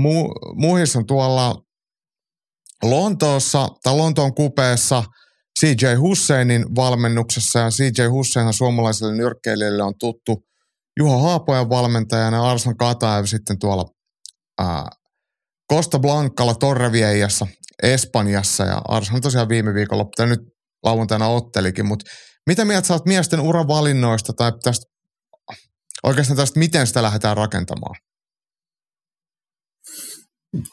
Mu- 0.00 0.54
Muhis 0.54 0.96
on 0.96 1.06
tuolla 1.06 1.62
Lontoossa 2.82 3.68
tai 3.82 3.96
Lontoon 3.96 4.34
kupeessa 4.34 5.04
CJ 5.60 5.94
Husseinin 5.98 6.74
valmennuksessa 6.76 7.58
ja 7.58 7.70
CJ 7.70 8.06
Husseinhan 8.10 8.54
suomalaiselle 8.54 9.14
nyrkkeilijälle 9.14 9.82
on 9.82 9.94
tuttu 9.98 10.44
Juho 10.98 11.18
Haapojan 11.18 11.70
valmentajana 11.70 12.36
ja 12.36 12.50
Arslan 12.50 12.76
Kataev 12.76 13.24
sitten 13.24 13.58
tuolla 13.58 13.84
ää, 14.58 14.88
Costa 15.72 15.98
Blancalla 15.98 16.54
Torreviejassa 16.54 17.46
Espanjassa 17.82 18.64
ja 18.64 18.82
Arslan 18.88 19.20
tosiaan 19.20 19.48
viime 19.48 19.74
viikolla, 19.74 20.26
nyt 20.26 20.40
lauantaina 20.82 21.28
ottelikin, 21.28 21.86
mutta 21.86 22.10
mitä 22.46 22.64
mieltä 22.64 22.88
sä 22.88 22.94
oot 22.94 23.06
miesten 23.06 23.40
uravalinnoista 23.40 24.32
tai 24.32 24.52
tästä, 24.62 24.86
oikeastaan 26.02 26.36
tästä, 26.36 26.58
miten 26.58 26.86
sitä 26.86 27.02
lähdetään 27.02 27.36
rakentamaan? 27.36 27.96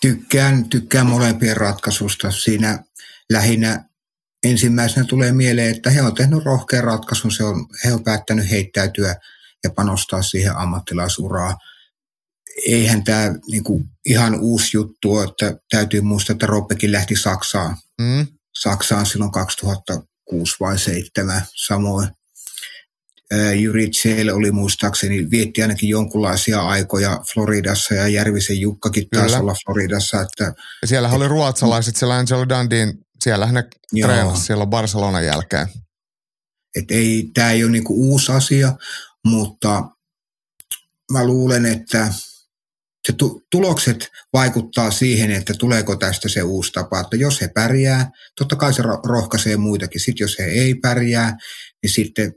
Tykkään, 0.01 0.69
tykkään 0.69 1.05
molempien 1.05 1.57
ratkaisusta. 1.57 2.31
Siinä 2.31 2.83
lähinnä 3.31 3.85
ensimmäisenä 4.43 5.05
tulee 5.05 5.31
mieleen, 5.31 5.75
että 5.75 5.89
he 5.89 6.01
on 6.01 6.15
tehnyt 6.15 6.45
rohkean 6.45 6.83
ratkaisun. 6.83 7.31
Se 7.31 7.43
on, 7.43 7.65
he 7.85 7.93
on 7.93 8.03
päättänyt 8.03 8.49
heittäytyä– 8.49 9.15
ja 9.65 9.71
panostaa 9.75 10.21
siihen 10.21 10.57
ammattilaisuraa. 10.57 11.57
Eihän 12.67 13.03
tämä 13.03 13.35
niinku 13.51 13.85
ihan 14.05 14.39
uusi 14.39 14.77
juttu 14.77 15.13
ole, 15.15 15.23
että 15.23 15.57
täytyy 15.69 16.01
muistaa, 16.01 16.33
että 16.33 16.45
Roppekin 16.45 16.91
lähti 16.91 17.15
Saksaan. 17.15 17.77
Mm. 18.01 18.27
Saksaan 18.59 19.05
silloin 19.05 19.31
2006 19.31 20.55
vai 20.59 20.73
2007 20.73 21.41
samoin. 21.55 22.09
Jyri 23.55 23.89
Tsel 23.89 24.29
oli 24.29 24.51
muistaakseni, 24.51 25.29
vietti 25.31 25.61
ainakin 25.61 25.89
jonkunlaisia 25.89 26.61
aikoja 26.61 27.21
Floridassa 27.33 27.93
ja 27.93 28.07
Järvisen 28.07 28.59
Jukkakin 28.59 29.07
taisi 29.09 29.27
Kyllä. 29.27 29.39
olla 29.39 29.55
Floridassa. 29.65 30.21
Että, 30.21 30.53
ja 30.81 30.87
siellä 30.87 31.09
oli 31.09 31.27
ruotsalaiset, 31.27 31.95
siellä 31.95 32.17
Angelo 32.17 32.49
Dandin, 32.49 33.05
siellä 33.21 33.51
ne 33.51 33.63
treenasi 34.01 34.43
silloin 34.43 34.69
Barcelonan 34.69 35.25
jälkeen. 35.25 35.67
Et 36.75 36.91
ei, 36.91 37.29
tämä 37.33 37.51
ei 37.51 37.63
ole 37.63 37.71
niinku 37.71 38.09
uusi 38.09 38.31
asia, 38.31 38.73
mutta 39.25 39.83
mä 41.11 41.25
luulen, 41.25 41.65
että 41.65 42.13
se 43.05 43.13
tulokset 43.51 44.07
vaikuttaa 44.33 44.91
siihen, 44.91 45.31
että 45.31 45.53
tuleeko 45.53 45.95
tästä 45.95 46.29
se 46.29 46.43
uusi 46.43 46.71
tapa. 46.71 46.99
Että 46.99 47.15
jos 47.15 47.41
he 47.41 47.47
pärjää, 47.47 48.09
totta 48.37 48.55
kai 48.55 48.73
se 48.73 48.83
rohkaisee 49.05 49.57
muitakin. 49.57 50.01
Sitten 50.01 50.23
jos 50.23 50.39
he 50.39 50.43
ei 50.43 50.75
pärjää, 50.75 51.37
niin 51.83 51.91
sitten, 51.91 52.33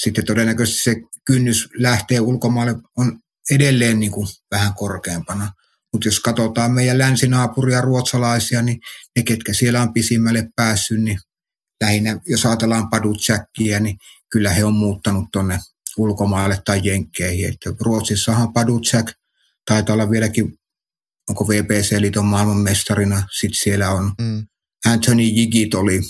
sitten 0.00 0.24
todennäköisesti 0.24 0.82
se 0.82 0.96
kynnys 1.24 1.68
lähtee 1.78 2.20
ulkomaille 2.20 2.74
on 2.96 3.18
edelleen 3.50 4.00
niin 4.00 4.12
kuin 4.12 4.28
vähän 4.50 4.74
korkeampana. 4.74 5.52
Mutta 5.92 6.08
jos 6.08 6.20
katsotaan 6.20 6.72
meidän 6.72 6.98
länsinaapuria 6.98 7.80
ruotsalaisia, 7.80 8.62
niin 8.62 8.80
ne, 9.16 9.22
ketkä 9.22 9.52
siellä 9.52 9.82
on 9.82 9.92
pisimmälle 9.92 10.48
päässyt, 10.56 11.02
niin 11.02 11.18
lähinnä, 11.80 12.20
jos 12.26 12.46
ajatellaan 12.46 12.90
Padutsäkkiä, 12.90 13.80
niin 13.80 13.96
kyllä 14.32 14.50
he 14.50 14.64
on 14.64 14.74
muuttanut 14.74 15.24
tuonne 15.32 15.58
ulkomaille 15.96 16.62
tai 16.64 16.80
jenkkeihin. 16.84 17.48
Että 17.48 17.70
Ruotsissahan 17.80 18.52
Paducek 18.52 19.06
taitaa 19.70 19.94
olla 19.94 20.10
vieläkin, 20.10 20.58
onko 21.28 21.44
VPC-liiton 21.48 22.24
maailmanmestarina, 22.24 23.22
sitten 23.38 23.62
siellä 23.62 23.90
on 23.90 24.12
mm. 24.20 24.46
Anthony 24.86 25.22
Jigit 25.22 25.74
oli, 25.74 26.00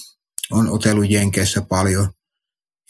on 0.51 0.69
otellut 0.69 1.11
Jenkeissä 1.11 1.63
paljon. 1.63 2.13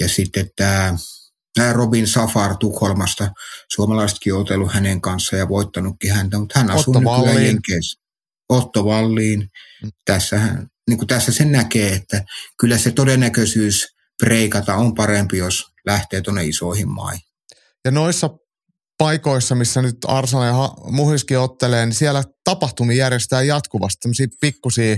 Ja 0.00 0.08
sitten 0.08 0.50
tämä 0.56 1.72
Robin 1.72 2.06
Safar 2.06 2.56
Tukholmasta. 2.56 3.30
Suomalaisetkin 3.72 4.34
on 4.34 4.40
otellut 4.40 4.72
hänen 4.72 5.00
kanssaan 5.00 5.38
ja 5.40 5.48
voittanutkin 5.48 6.12
häntä, 6.12 6.38
mutta 6.38 6.58
hän 6.58 6.70
asuu 6.70 6.96
Otto 6.96 7.16
nykyään. 7.16 7.46
Jenkeissä. 7.46 8.00
Otto 8.48 8.82
Walliin. 8.82 9.40
Mm. 9.82 9.90
Tässähän, 10.04 10.66
niin 10.88 10.98
kuin 10.98 11.08
tässä 11.08 11.32
sen 11.32 11.52
näkee, 11.52 11.92
että 11.92 12.24
kyllä 12.60 12.78
se 12.78 12.90
todennäköisyys 12.90 13.86
breikata 14.22 14.74
on 14.74 14.94
parempi, 14.94 15.38
jos 15.38 15.66
lähtee 15.86 16.20
tuonne 16.20 16.44
isoihin 16.44 16.88
maihin. 16.88 17.22
Ja 17.84 17.90
noissa 17.90 18.30
paikoissa, 19.00 19.54
missä 19.54 19.82
nyt 19.82 19.96
Arsenal 20.06 20.44
ja 20.44 20.54
Muhiskin 20.90 21.38
ottelee, 21.38 21.86
niin 21.86 21.94
siellä 21.94 22.22
tapahtumia 22.44 22.96
järjestetään 22.96 23.46
jatkuvasti. 23.46 23.98
Tämmöisiä 24.02 24.26
pikkusia 24.40 24.96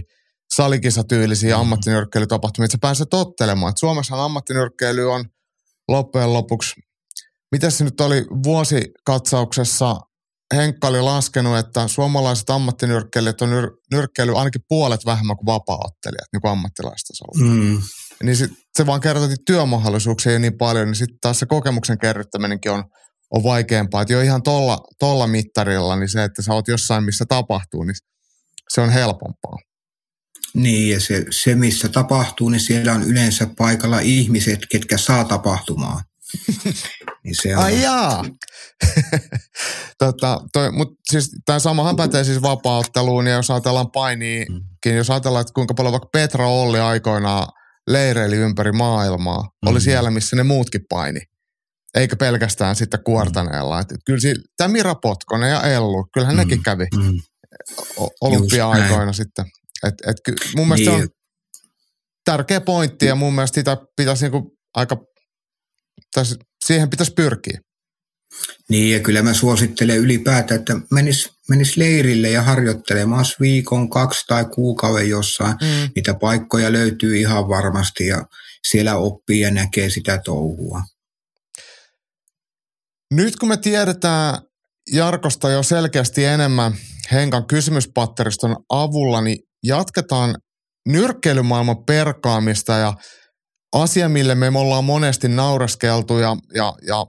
salikisatyylisiä 0.55 1.55
Mm. 1.57 1.61
ammattinyrkkeilytapahtumia, 1.61 2.65
että 2.65 2.73
sä 2.75 2.79
pääset 2.81 3.15
ottelemaan. 3.15 3.71
Et 3.71 3.79
Suomessa 3.79 4.25
ammattinyrkkeily 4.25 5.13
on 5.13 5.25
loppujen 5.89 6.33
lopuksi, 6.33 6.73
mitä 7.53 7.71
se 7.71 7.85
nyt 7.85 8.01
oli 8.01 8.27
vuosikatsauksessa, 8.43 9.97
Henkka 10.55 10.89
oli 10.89 11.01
laskenut, 11.01 11.59
että 11.59 11.89
suomalaiset 11.89 12.51
ammattinyrkkeilijät 12.51 13.43
on 13.43 13.49
nyr- 13.49 13.77
nyrkkeily 13.93 14.39
ainakin 14.39 14.61
puolet 14.69 15.07
vähemmän 15.07 15.37
kuin 15.37 15.47
vapaa-ottelijat, 15.47 16.29
niin 16.33 16.41
kuin 16.41 16.53
ammattilaistasolla. 16.53 17.45
Mm. 17.55 17.83
Niin 18.23 18.37
sit, 18.37 18.51
se 18.77 18.87
vaan 18.87 19.01
kertoo, 19.01 19.25
että 19.25 19.37
työmahdollisuuksia 19.47 20.33
ei 20.33 20.39
niin 20.39 20.59
paljon, 20.59 20.87
niin 20.87 20.95
sitten 20.95 21.19
taas 21.21 21.39
se 21.39 21.47
kokemuksen 21.47 21.99
kerryttäminenkin 21.99 22.73
on, 22.73 22.85
on 23.33 23.43
vaikeampaa. 23.43 24.03
Että 24.03 24.13
jo 24.13 24.21
ihan 24.21 24.43
tolla, 24.43 24.79
tolla 24.99 25.27
mittarilla, 25.27 25.97
niin 25.97 26.09
se, 26.09 26.25
että 26.25 26.43
sä 26.43 26.55
oot 26.55 26.69
jossain, 26.69 27.05
missä 27.05 27.25
tapahtuu, 27.29 27.85
niin 27.85 27.95
se 28.69 28.81
on 28.81 28.91
helpompaa. 28.91 29.59
Niin, 30.55 30.91
ja 30.91 31.01
se, 31.01 31.25
se 31.31 31.55
missä 31.55 31.89
tapahtuu, 31.89 32.49
niin 32.49 32.61
siellä 32.61 32.93
on 32.93 33.03
yleensä 33.03 33.47
paikalla 33.59 34.01
ihmiset, 34.01 34.61
ketkä 34.71 34.99
saa 34.99 35.25
tapahtumaan. 35.25 36.05
niin 37.25 37.35
se 37.43 37.57
on, 37.57 37.65
Ai 37.65 37.83
jaa! 37.83 38.25
tota, 39.99 40.41
Mutta 40.73 40.95
siis 41.11 41.31
tämä 41.45 41.59
samahan 41.59 41.97
pätee 41.97 42.25
siis 42.25 42.43
vapaa-otteluun, 42.43 43.27
ja 43.27 43.33
jos 43.33 43.51
ajatellaan 43.51 43.91
painiikin, 43.91 44.97
jos 44.97 45.11
ajatellaan, 45.11 45.41
että 45.41 45.53
kuinka 45.53 45.75
paljon 45.75 45.93
vaikka 45.93 46.09
Petra 46.13 46.49
Olli 46.49 46.81
aikoinaan 46.81 47.49
leireili 47.87 48.37
ympäri 48.37 48.73
maailmaa, 48.73 49.43
mm. 49.43 49.69
oli 49.69 49.79
Mm. 49.79 49.83
siellä, 49.83 50.11
missä 50.11 50.37
ne 50.37 50.43
muutkin 50.43 50.85
paini. 50.89 51.21
Eikä 51.95 52.17
pelkästään 52.17 52.77
sitten 52.77 53.05
kuortaneella. 53.05 53.81
Et, 53.81 53.93
et 53.93 54.01
kyllä 54.07 54.21
si- 54.21 54.43
tämä 54.57 54.69
Mira 54.69 54.95
Potkonen 54.95 55.51
ja 55.51 55.63
Ellu, 55.63 56.07
kyllähän 56.15 56.35
mm. 56.37 56.41
Mm. 56.41 56.49
nekin 56.49 56.63
kävi 56.63 56.87
mm, 56.97 57.21
olympia-aikoina 58.21 59.13
sitten. 59.13 59.45
Et, 59.87 59.95
et, 60.07 60.17
ky- 60.25 60.35
mun 60.57 60.69
mielestä 60.69 60.91
niin. 60.91 61.01
se 61.01 61.05
on 61.05 61.09
tärkeä 62.25 62.61
pointti 62.61 63.07
ja 63.07 63.15
mun 63.15 63.35
mielestä 63.35 63.55
sitä 63.55 63.77
pitäisi 63.97 64.25
niinku 64.25 64.57
aika, 64.75 64.97
tai 66.15 66.25
siihen 66.65 66.91
pitäisi 66.91 67.13
pyrkiä. 67.13 67.61
Niin, 68.69 68.93
ja 68.93 69.01
kyllä 69.01 69.23
mä 69.23 69.35
suosittelen 69.35 69.99
ylipäätään, 69.99 70.61
että 70.61 70.75
menis, 70.91 71.31
menis 71.49 71.77
leirille 71.77 72.31
ja 72.31 72.43
harjoittelemaan 72.43 73.25
viikon, 73.41 73.91
kaksi 73.91 74.25
tai 74.27 74.45
kuukauden 74.45 75.09
jossain. 75.09 75.53
Mm. 75.53 75.91
Niitä 75.97 76.15
paikkoja 76.15 76.73
löytyy 76.73 77.17
ihan 77.17 77.49
varmasti 77.49 78.07
ja 78.07 78.27
siellä 78.69 78.97
oppii 78.97 79.41
ja 79.41 79.51
näkee 79.51 79.91
sitä 79.91 80.21
touhua. 80.25 80.83
Nyt 83.13 83.37
kun 83.37 83.49
me 83.49 83.57
tiedetään 83.57 84.39
Jarkosta 84.93 85.51
jo 85.51 85.63
selkeästi 85.63 86.25
enemmän 86.25 86.73
Henkan 87.13 87.47
kysymyspatteriston 87.47 88.57
avulla, 88.69 89.21
niin 89.21 89.39
jatketaan 89.65 90.35
nyrkkeilymaailman 90.89 91.85
perkaamista 91.85 92.73
ja 92.73 92.95
asia, 93.73 94.09
mille 94.09 94.35
me 94.35 94.59
ollaan 94.59 94.85
monesti 94.85 95.29
naureskeltu 95.29 96.19
ja, 96.19 96.37
ja, 96.55 96.73
ja 96.87 97.07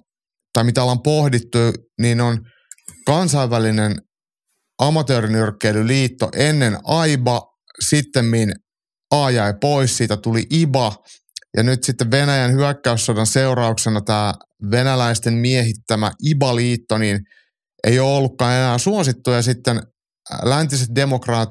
tai 0.54 0.64
mitä 0.64 0.82
ollaan 0.82 1.02
pohdittu, 1.02 1.58
niin 2.02 2.22
on 2.22 2.46
kansainvälinen 3.06 3.96
amatöörinyrkkeilyliitto 4.80 6.30
ennen 6.36 6.78
AIBA, 6.84 7.42
sitten 7.80 8.26
A 9.12 9.32
jäi 9.32 9.54
pois, 9.62 9.98
siitä 9.98 10.18
tuli 10.18 10.44
IBA, 10.50 10.96
ja 11.58 11.64
nyt 11.64 11.84
sitten 11.84 12.12
Venäjän 12.12 12.52
hyökkäyssodan 12.52 13.28
seurauksena 13.28 14.02
tämä 14.02 14.34
venäläisten 14.72 15.34
miehittämä 15.34 16.12
IBA-liitto, 16.26 16.98
niin 16.98 17.20
ei 17.84 18.00
ole 18.00 18.18
ollutkaan 18.18 18.54
enää 18.54 18.78
suosittu, 18.78 19.32
ja 19.32 19.42
sitten 19.42 19.78
äh, 19.78 20.40
läntiset 20.44 20.90
demokraat, 20.96 21.50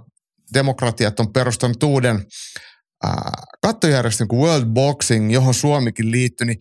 demokratiat 0.54 1.20
on 1.20 1.32
perustanut 1.32 1.82
uuden 1.82 2.26
ää, 3.04 3.32
kattojärjestön 3.62 4.28
kuin 4.28 4.42
World 4.42 4.66
Boxing, 4.66 5.32
johon 5.32 5.54
Suomikin 5.54 6.10
liittyi, 6.10 6.46
niin 6.46 6.58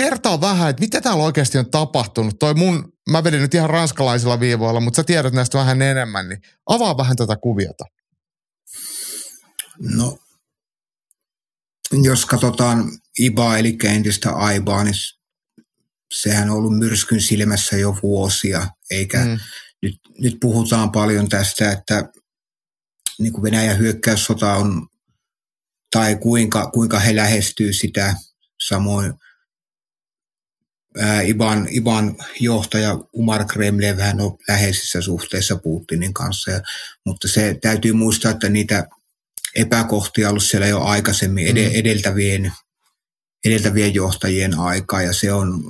kertaa 0.00 0.40
vähän, 0.40 0.70
että 0.70 0.80
mitä 0.80 1.00
täällä 1.00 1.24
oikeasti 1.24 1.58
on 1.58 1.70
tapahtunut. 1.70 2.38
Toi 2.38 2.54
mun, 2.54 2.92
mä 3.10 3.24
vedin 3.24 3.40
nyt 3.40 3.54
ihan 3.54 3.70
ranskalaisilla 3.70 4.40
viivoilla, 4.40 4.80
mutta 4.80 4.96
sä 4.96 5.04
tiedät 5.04 5.32
näistä 5.32 5.58
vähän 5.58 5.82
enemmän, 5.82 6.28
niin 6.28 6.40
avaa 6.66 6.96
vähän 6.96 7.16
tätä 7.16 7.36
kuviota. 7.36 7.84
No, 9.96 10.18
jos 12.02 12.26
katsotaan 12.26 12.90
IBA 13.18 13.58
eli 13.58 13.78
entistä 13.84 14.32
AIBaa, 14.32 14.84
niin 14.84 14.94
sehän 16.14 16.50
on 16.50 16.56
ollut 16.56 16.78
myrskyn 16.78 17.20
silmässä 17.20 17.76
jo 17.76 17.96
vuosia, 18.02 18.66
eikä 18.90 19.24
mm. 19.24 19.38
nyt, 19.82 20.00
nyt 20.18 20.36
puhutaan 20.40 20.92
paljon 20.92 21.28
tästä, 21.28 21.72
että 21.72 22.04
niin 23.18 23.32
kuin 23.32 23.42
Venäjän 23.42 23.78
hyökkäyssota 23.78 24.54
on, 24.54 24.88
tai 25.90 26.16
kuinka, 26.16 26.70
kuinka 26.70 26.98
he 26.98 27.16
lähestyy 27.16 27.72
sitä, 27.72 28.14
samoin 28.60 29.14
ää, 30.98 31.20
Iban, 31.22 31.66
Iban 31.70 32.16
johtaja 32.40 32.98
Umar 33.12 33.44
Kremlev 33.44 33.98
hän 33.98 34.20
on 34.20 34.36
läheisissä 34.48 35.00
suhteissa 35.00 35.56
Putinin 35.56 36.14
kanssa, 36.14 36.50
ja, 36.50 36.60
mutta 37.06 37.28
se 37.28 37.58
täytyy 37.62 37.92
muistaa, 37.92 38.30
että 38.30 38.48
niitä 38.48 38.86
epäkohtia 39.54 40.30
ollut 40.30 40.44
siellä 40.44 40.66
jo 40.66 40.82
aikaisemmin 40.82 41.46
ed- 41.46 41.70
edeltävien, 41.74 42.52
edeltävien 43.44 43.94
johtajien 43.94 44.58
aikaa 44.58 45.02
ja 45.02 45.12
se 45.12 45.32
on, 45.32 45.64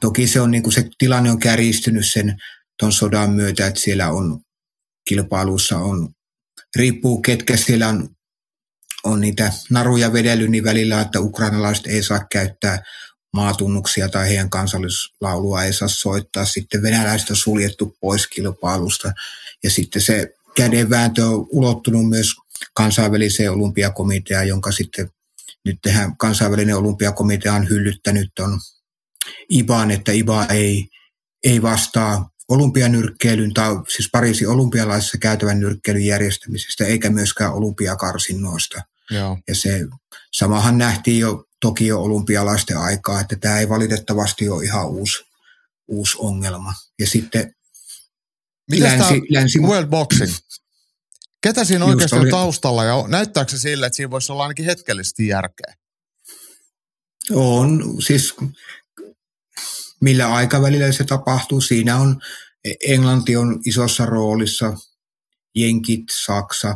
toki 0.00 0.26
se 0.26 0.40
on 0.40 0.50
niin 0.50 0.62
kuin 0.62 0.72
se 0.72 0.88
tilanne 0.98 1.30
on 1.30 1.38
kärjistynyt 1.38 2.06
sen 2.12 2.36
ton 2.78 2.92
sodan 2.92 3.30
myötä, 3.30 3.66
että 3.66 3.80
siellä 3.80 4.10
on 4.10 4.40
kilpailussa 5.08 5.78
on, 5.78 6.08
riippuu 6.76 7.22
ketkä 7.22 7.56
siellä 7.56 7.88
on, 7.88 8.08
on 9.04 9.20
niitä 9.20 9.52
naruja 9.70 10.12
vedellyt, 10.12 10.50
niin 10.50 10.64
välillä, 10.64 11.00
että 11.00 11.20
ukrainalaiset 11.20 11.86
ei 11.86 12.02
saa 12.02 12.26
käyttää 12.32 12.82
maatunnuksia 13.32 14.08
tai 14.08 14.28
heidän 14.28 14.50
kansallislaulua 14.50 15.64
ei 15.64 15.72
saa 15.72 15.88
soittaa. 15.88 16.44
Sitten 16.44 16.82
venäläiset 16.82 17.30
on 17.30 17.36
suljettu 17.36 17.96
pois 18.00 18.26
kilpailusta 18.26 19.12
ja 19.64 19.70
sitten 19.70 20.02
se 20.02 20.34
kädenvääntö 20.56 21.26
on 21.26 21.46
ulottunut 21.50 22.08
myös 22.08 22.28
kansainväliseen 22.74 23.52
olympiakomiteaan, 23.52 24.48
jonka 24.48 24.72
sitten 24.72 25.10
nyt 25.64 25.78
tehdään, 25.82 26.16
kansainvälinen 26.16 26.76
olympiakomitea 26.76 27.52
on 27.52 27.68
hyllyttänyt 27.68 28.38
on 28.40 28.60
IBAN, 29.48 29.90
että 29.90 30.12
IBA 30.12 30.44
ei, 30.44 30.88
ei 31.44 31.62
vastaa 31.62 32.30
olympianyrkkeilyn 32.48 33.54
tai 33.54 33.68
siis 33.88 34.08
Pariisin 34.12 34.48
olympialaisissa 34.48 35.18
käytävän 35.18 35.60
nyrkkeilyn 35.60 36.06
järjestämisestä 36.06 36.84
eikä 36.84 37.10
myöskään 37.10 37.52
olympiakarsinnoista. 37.52 38.82
Joo. 39.10 39.38
Ja 39.48 39.54
se 39.54 39.86
samahan 40.32 40.78
nähtiin 40.78 41.18
jo 41.18 41.44
Tokio 41.60 42.02
olympialaisten 42.02 42.78
aikaa, 42.78 43.20
että 43.20 43.36
tämä 43.36 43.58
ei 43.58 43.68
valitettavasti 43.68 44.48
ole 44.48 44.64
ihan 44.64 44.88
uusi, 44.88 45.24
uusi 45.88 46.16
ongelma. 46.18 46.72
Ja 46.98 47.06
sitten 47.06 47.54
Mitäs 48.70 48.90
länsi, 48.90 49.14
tää 49.14 49.20
länsi, 49.30 49.58
World 49.58 49.88
Boxing? 49.88 50.32
Ketä 51.42 51.64
siinä 51.64 51.84
oikeasti 51.84 52.16
on 52.16 52.30
taustalla 52.30 52.84
ja 52.84 53.04
näyttääkö 53.08 53.50
se 53.50 53.58
sille, 53.58 53.86
että 53.86 53.96
siinä 53.96 54.10
voisi 54.10 54.32
olla 54.32 54.42
ainakin 54.42 54.64
hetkellisesti 54.64 55.26
järkeä? 55.26 55.74
On, 57.30 58.02
siis 58.02 58.34
millä 60.00 60.34
aikavälillä 60.34 60.92
se 60.92 61.04
tapahtuu. 61.04 61.60
Siinä 61.60 61.96
on, 61.96 62.20
Englanti 62.88 63.36
on 63.36 63.60
isossa 63.66 64.06
roolissa, 64.06 64.76
Jenkit, 65.54 66.04
Saksa, 66.24 66.74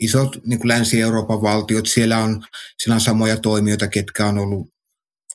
isot 0.00 0.46
niin 0.46 0.58
kuin 0.58 0.68
Länsi-Euroopan 0.68 1.42
valtiot, 1.42 1.86
siellä 1.86 2.18
on, 2.18 2.42
siellä 2.82 2.94
on 2.94 3.00
samoja 3.00 3.36
toimijoita, 3.36 3.88
ketkä 3.88 4.26
on 4.26 4.38
ollut 4.38 4.68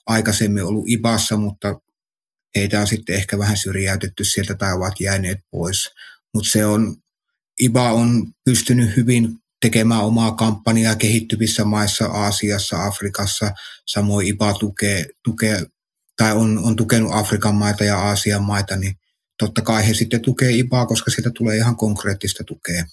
aikaisemmin 0.06 0.64
ollut 0.64 0.90
IBassa, 0.90 1.38
mutta 1.38 1.80
heitä 2.56 2.80
on 2.80 2.88
sitten 2.88 3.16
ehkä 3.16 3.38
vähän 3.38 3.58
syrjäytetty 3.58 4.24
sieltä 4.24 4.56
tai 4.56 4.74
ovat 4.74 5.00
jääneet 5.00 5.40
pois. 5.52 5.90
Mutta 6.34 6.50
se 6.50 6.66
on, 6.66 6.96
IBA 7.62 7.92
on 7.92 8.28
pystynyt 8.46 8.96
hyvin 8.96 9.38
tekemään 9.62 10.04
omaa 10.04 10.32
kampanjaa 10.32 10.96
kehittyvissä 10.96 11.66
maissa, 11.66 12.06
Aasiassa, 12.06 12.86
Afrikassa. 12.86 13.52
Samoin 13.88 14.28
IBA 14.28 14.54
tukee, 14.54 15.06
tukee 15.24 15.66
tai 16.18 16.34
on, 16.34 16.58
on 16.58 16.76
tukenut 16.76 17.12
Afrikan 17.14 17.56
maita 17.56 17.84
ja 17.84 17.98
Aasian 18.00 18.44
maita, 18.44 18.76
niin 18.76 18.96
totta 19.40 19.62
kai 19.62 19.88
he 19.88 19.94
sitten 19.94 20.22
tukee 20.22 20.52
IBAa, 20.52 20.86
koska 20.86 21.12
siitä 21.12 21.32
tulee 21.38 21.58
ihan 21.58 21.76
konkreettista 21.76 22.44
tukea. 22.44 22.86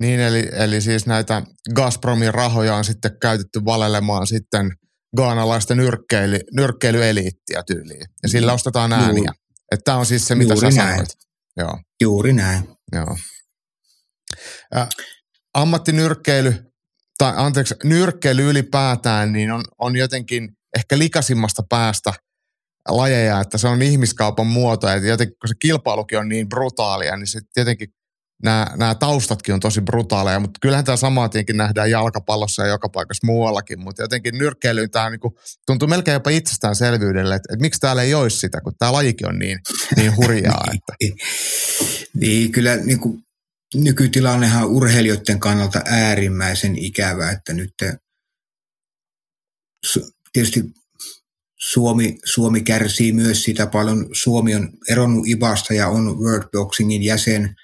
Niin, 0.00 0.20
eli, 0.20 0.48
eli 0.52 0.80
siis 0.80 1.06
näitä 1.06 1.42
Gazpromin 1.74 2.34
rahoja 2.34 2.76
on 2.76 2.84
sitten 2.84 3.16
käytetty 3.20 3.64
valelemaan 3.64 4.26
sitten 4.26 4.72
gaanalaista 5.16 5.74
nyrkkeily, 5.74 6.40
nyrkkeilyeliittiä 6.56 7.62
tyyliin. 7.66 8.06
Ja 8.22 8.28
sillä 8.28 8.52
ostetaan 8.52 8.92
ääniä. 8.92 9.32
Että 9.72 9.84
tämä 9.84 9.98
on 9.98 10.06
siis 10.06 10.26
se, 10.26 10.34
mitä 10.34 10.54
Juuri 10.54 10.72
sä 10.72 10.82
näin. 10.82 10.90
sanoit. 10.94 11.08
Joo. 11.56 11.78
Juuri 12.00 12.32
näin. 12.32 12.68
Joo. 12.92 13.16
Äh, 14.76 14.88
ammattinyrkkeily, 15.54 16.54
tai 17.18 17.32
anteeksi, 17.36 17.74
nyrkkeily 17.84 18.50
ylipäätään, 18.50 19.32
niin 19.32 19.50
on, 19.50 19.64
on 19.78 19.96
jotenkin 19.96 20.48
ehkä 20.76 20.98
likasimmasta 20.98 21.62
päästä 21.68 22.12
lajeja, 22.88 23.40
että 23.40 23.58
se 23.58 23.68
on 23.68 23.82
ihmiskaupan 23.82 24.46
muoto, 24.46 24.88
ja 24.88 24.96
jotenkin 24.96 25.36
kun 25.40 25.48
se 25.48 25.54
kilpailukin 25.60 26.18
on 26.18 26.28
niin 26.28 26.48
brutaalia, 26.48 27.16
niin 27.16 27.26
sitten 27.26 27.60
jotenkin 27.60 27.88
nämä, 28.42 28.66
nämä 28.76 28.94
taustatkin 28.94 29.54
on 29.54 29.60
tosi 29.60 29.80
brutaaleja, 29.80 30.40
mutta 30.40 30.58
kyllähän 30.62 30.84
tämä 30.84 30.96
samaa 30.96 31.28
tietenkin 31.28 31.56
nähdään 31.56 31.90
jalkapallossa 31.90 32.62
ja 32.62 32.68
joka 32.68 32.88
paikassa 32.88 33.26
muuallakin, 33.26 33.80
mutta 33.80 34.02
jotenkin 34.02 34.38
nyrkkeilyyn 34.38 34.90
tämä 34.90 35.10
niin 35.10 35.20
kuin, 35.20 35.34
tuntuu 35.66 35.88
melkein 35.88 36.12
jopa 36.12 36.30
itsestäänselvyydelle, 36.30 37.34
että, 37.34 37.52
että 37.52 37.62
miksi 37.62 37.80
täällä 37.80 38.02
ei 38.02 38.14
olisi 38.14 38.38
sitä, 38.38 38.60
kun 38.60 38.72
tämä 38.78 38.92
lajikin 38.92 39.28
on 39.28 39.38
niin, 39.38 39.58
niin 39.96 40.16
hurjaa. 40.16 40.64
Että. 40.74 40.94
niin, 42.20 42.52
kyllä 42.52 42.76
niin 42.76 43.00
kuin, 43.00 43.22
nykytilannehan 43.74 44.64
on 44.64 44.70
urheilijoiden 44.70 45.40
kannalta 45.40 45.82
äärimmäisen 45.84 46.78
ikävä, 46.78 47.30
että 47.30 47.52
nyt 47.52 47.74
tietysti 50.32 50.64
Suomi, 51.58 52.18
Suomi 52.24 52.60
kärsii 52.60 53.12
myös 53.12 53.42
sitä 53.42 53.66
paljon. 53.66 54.08
Suomi 54.12 54.54
on 54.54 54.72
eronnut 54.90 55.28
IBAsta 55.28 55.74
ja 55.74 55.88
on 55.88 56.18
World 56.18 56.48
Boxingin 56.52 57.02
jäsen– 57.02 57.54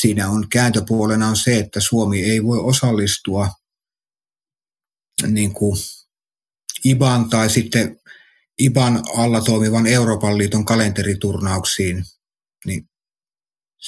siinä 0.00 0.28
on 0.28 0.48
kääntöpuolena 0.48 1.28
on 1.28 1.36
se, 1.36 1.58
että 1.58 1.80
Suomi 1.80 2.24
ei 2.24 2.44
voi 2.44 2.58
osallistua 2.58 3.48
niin 5.26 5.52
kuin 5.52 5.76
IBAN 6.84 7.30
tai 7.30 7.50
sitten 7.50 8.00
IBAN 8.58 9.02
alla 9.16 9.40
toimivan 9.40 9.86
Euroopan 9.86 10.38
liiton 10.38 10.64
kalenteriturnauksiin, 10.64 12.04
niin 12.66 12.88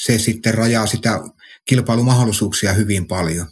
se 0.04 0.18
sitten 0.18 0.54
rajaa 0.54 0.86
sitä 0.86 1.20
kilpailumahdollisuuksia 1.68 2.72
hyvin 2.72 3.06
paljon. 3.06 3.46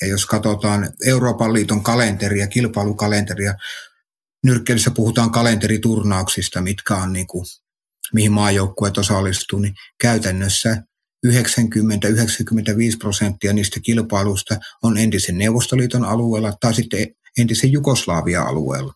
Ja 0.00 0.06
jos 0.06 0.26
katsotaan 0.26 0.92
Euroopan 1.06 1.52
liiton 1.52 1.82
kalenteria, 1.82 2.46
kilpailukalenteria, 2.46 3.54
nyrkkeilyssä 4.44 4.90
puhutaan 4.90 5.30
kalenteriturnauksista, 5.30 6.60
mitkä 6.60 6.96
on 6.96 7.12
niin 7.12 7.26
kuin, 7.26 7.46
mihin 8.12 8.32
maajoukkueet 8.32 8.98
osallistuu, 8.98 9.58
niin 9.58 9.74
käytännössä 10.00 10.82
90-95 11.26 11.30
prosenttia 12.98 13.52
niistä 13.52 13.80
kilpailuista 13.80 14.56
on 14.82 14.98
entisen 14.98 15.38
Neuvostoliiton 15.38 16.04
alueella 16.04 16.52
tai 16.60 16.74
sitten 16.74 17.06
entisen 17.38 17.72
Jugoslavia 17.72 18.42
alueella. 18.42 18.94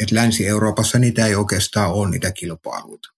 Et 0.00 0.10
Länsi-Euroopassa 0.10 0.98
niitä 0.98 1.26
ei 1.26 1.34
oikeastaan 1.34 1.92
ole 1.92 2.10
niitä 2.10 2.32
kilpailuita. 2.32 3.15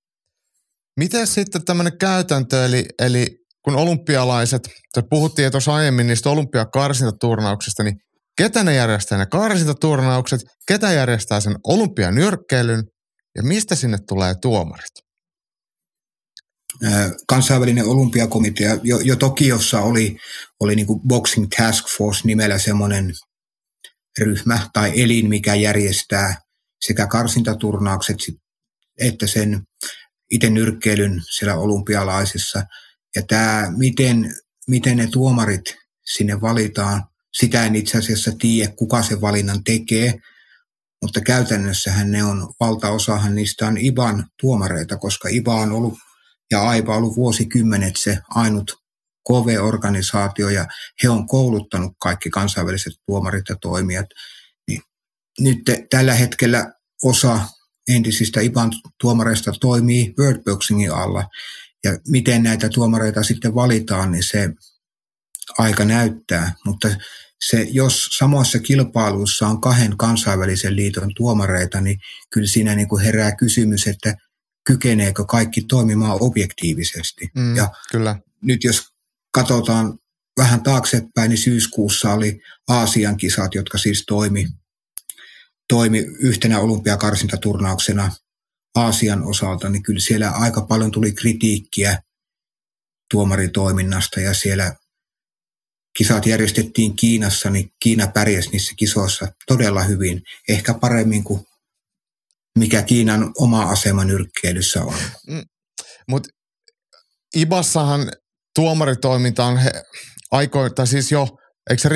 Miten 0.99 1.27
sitten 1.27 1.65
tämmöinen 1.65 1.99
käytäntö, 1.99 2.65
eli, 2.65 2.85
eli 2.99 3.27
kun 3.65 3.77
olympialaiset, 3.77 4.69
te 4.95 5.03
puhuttiin 5.11 5.51
tuossa 5.51 5.75
aiemmin 5.75 6.07
niistä 6.07 6.31
olympiakarsintaturnauksista, 6.31 7.83
niin 7.83 7.97
ketä 8.37 8.65
ne 8.65 8.75
järjestää 8.75 9.19
ne 9.19 9.27
karsintaturnaukset, 9.27 10.41
ketä 10.69 10.93
järjestää 10.93 11.41
sen 11.41 11.57
olympianyrkkeilyn 11.65 12.85
ja 13.37 13.43
mistä 13.43 13.75
sinne 13.75 13.99
tulee 14.09 14.35
tuomarit? 14.43 15.09
kansainvälinen 17.29 17.85
olympiakomitea, 17.85 18.79
jo, 18.83 18.99
jo 18.99 19.17
Tokiossa 19.17 19.81
oli, 19.81 20.17
oli 20.61 20.77
niin 20.77 20.87
kuin 20.87 21.01
Boxing 21.09 21.47
Task 21.57 21.85
Force 21.99 22.21
nimellä 22.25 22.59
semmoinen 22.59 23.13
ryhmä 24.19 24.69
tai 24.73 25.03
elin, 25.03 25.29
mikä 25.29 25.55
järjestää 25.55 26.41
sekä 26.87 27.07
karsintaturnaukset 27.07 28.17
että 28.99 29.27
sen 29.27 29.63
itse 30.31 30.51
nyrkkeilyn 30.51 31.23
siellä 31.31 31.55
olympialaisissa. 31.55 32.63
Ja 33.17 33.23
tämä, 33.23 33.73
miten, 33.77 34.35
miten 34.69 34.97
ne 34.97 35.07
tuomarit 35.07 35.77
sinne 36.05 36.41
valitaan, 36.41 37.05
sitä 37.33 37.67
en 37.67 37.77
itse 37.77 37.99
asiassa 37.99 38.33
tiedä, 38.39 38.73
kuka 38.77 39.03
sen 39.03 39.21
valinnan 39.21 39.65
tekee, 39.65 40.15
mutta 41.03 41.21
käytännössähän 41.21 42.11
ne 42.11 42.25
on, 42.25 42.55
valtaosahan 42.61 43.35
niistä 43.35 43.67
on 43.67 43.79
IBAN 43.79 44.27
tuomareita, 44.41 44.97
koska 44.97 45.29
IBA 45.29 45.55
on 45.55 45.73
ollut 45.73 45.99
ja 46.51 46.69
AIPA 46.69 46.93
on 46.93 46.99
ollut 46.99 47.17
vuosikymmenet 47.17 47.97
se 47.97 48.19
ainut 48.31 48.73
KV-organisaatio 49.29 50.49
ja 50.49 50.67
he 51.03 51.09
on 51.09 51.27
kouluttanut 51.27 51.93
kaikki 52.01 52.31
kansainväliset 52.31 52.93
tuomarit 53.07 53.49
ja 53.49 53.57
toimijat. 53.61 54.07
Niin 54.69 54.83
nyt 55.41 55.59
tällä 55.91 56.15
hetkellä 56.15 56.73
osa 57.05 57.41
entisistä 57.89 58.41
IPAN 58.41 58.73
tuomareista 59.01 59.53
toimii 59.61 60.15
Wordboxingin 60.19 60.93
alla 60.93 61.25
ja 61.85 61.99
miten 62.09 62.43
näitä 62.43 62.69
tuomareita 62.69 63.23
sitten 63.23 63.55
valitaan, 63.55 64.13
niin 64.13 64.23
se 64.23 64.51
aika 65.59 65.85
näyttää, 65.85 66.55
mutta 66.65 66.89
se, 67.41 67.67
jos 67.71 68.09
samoissa 68.19 68.59
kilpailuissa 68.59 69.47
on 69.47 69.61
kahden 69.61 69.97
kansainvälisen 69.97 70.77
liiton 70.77 71.11
tuomareita, 71.17 71.81
niin 71.81 71.99
kyllä 72.31 72.47
siinä 72.47 72.75
niin 72.75 72.89
kuin 72.89 73.05
herää 73.05 73.37
kysymys, 73.37 73.87
että 73.87 74.15
kykeneekö 74.65 75.25
kaikki 75.25 75.63
toimimaan 75.63 76.19
objektiivisesti. 76.21 77.29
Mm, 77.35 77.57
ja 77.57 77.71
kyllä. 77.93 78.17
nyt 78.43 78.65
jos 78.65 78.83
katsotaan 79.31 79.99
vähän 80.37 80.63
taaksepäin, 80.63 81.29
niin 81.29 81.39
syyskuussa 81.39 82.13
oli 82.13 82.41
Aasian 82.69 83.17
kisat, 83.17 83.55
jotka 83.55 83.79
siis 83.79 84.05
toimi, 84.07 84.49
toimi 85.69 85.99
yhtenä 85.99 86.61
olympiakarsintaturnauksena 86.61 88.11
Aasian 88.75 89.23
osalta, 89.25 89.69
niin 89.69 89.83
kyllä 89.83 90.01
siellä 90.01 90.31
aika 90.31 90.63
paljon 90.63 90.91
tuli 90.91 91.13
kritiikkiä 91.13 91.99
tuomaritoiminnasta 93.11 94.21
ja 94.21 94.35
siellä 94.35 94.75
kisat 95.99 96.27
järjestettiin 96.27 96.97
Kiinassa, 96.97 97.51
niin 97.51 97.71
Kiina 97.83 98.07
pärjäsi 98.07 98.51
niissä 98.51 98.75
kisoissa 98.77 99.27
todella 99.47 99.83
hyvin, 99.83 100.23
ehkä 100.49 100.75
paremmin 100.75 101.25
kuin 101.25 101.41
mikä 102.59 102.83
Kiinan 102.83 103.33
oma 103.39 103.63
asema 103.63 104.05
nyrkkeilyssä 104.05 104.83
on. 104.83 104.95
Mm. 105.27 105.43
Mutta 106.09 106.29
Ibassahan 107.37 108.13
tuomaritoiminta 108.55 109.45
on 109.45 109.57
he, 109.57 109.73
aikoin, 110.31 110.75
tai 110.75 110.87
siis 110.87 111.13
jo, 111.13 111.29
eikö 111.71 111.89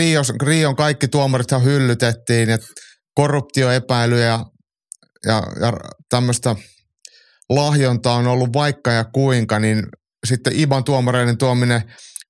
Rion 0.42 0.76
kaikki 0.76 1.08
tuomarit 1.08 1.50
hyllytettiin 1.64 2.48
ja 2.48 2.58
korruptioepäilyjä 3.14 4.26
ja, 4.26 4.46
ja, 5.26 5.42
ja 5.60 5.72
tämmöistä 6.08 6.56
lahjontaa 7.48 8.14
on 8.14 8.26
ollut 8.26 8.52
vaikka 8.52 8.92
ja 8.92 9.04
kuinka, 9.04 9.58
niin 9.58 9.86
sitten 10.26 10.60
Iban 10.60 10.84
tuomareiden 10.84 11.38
tuominen 11.38 11.82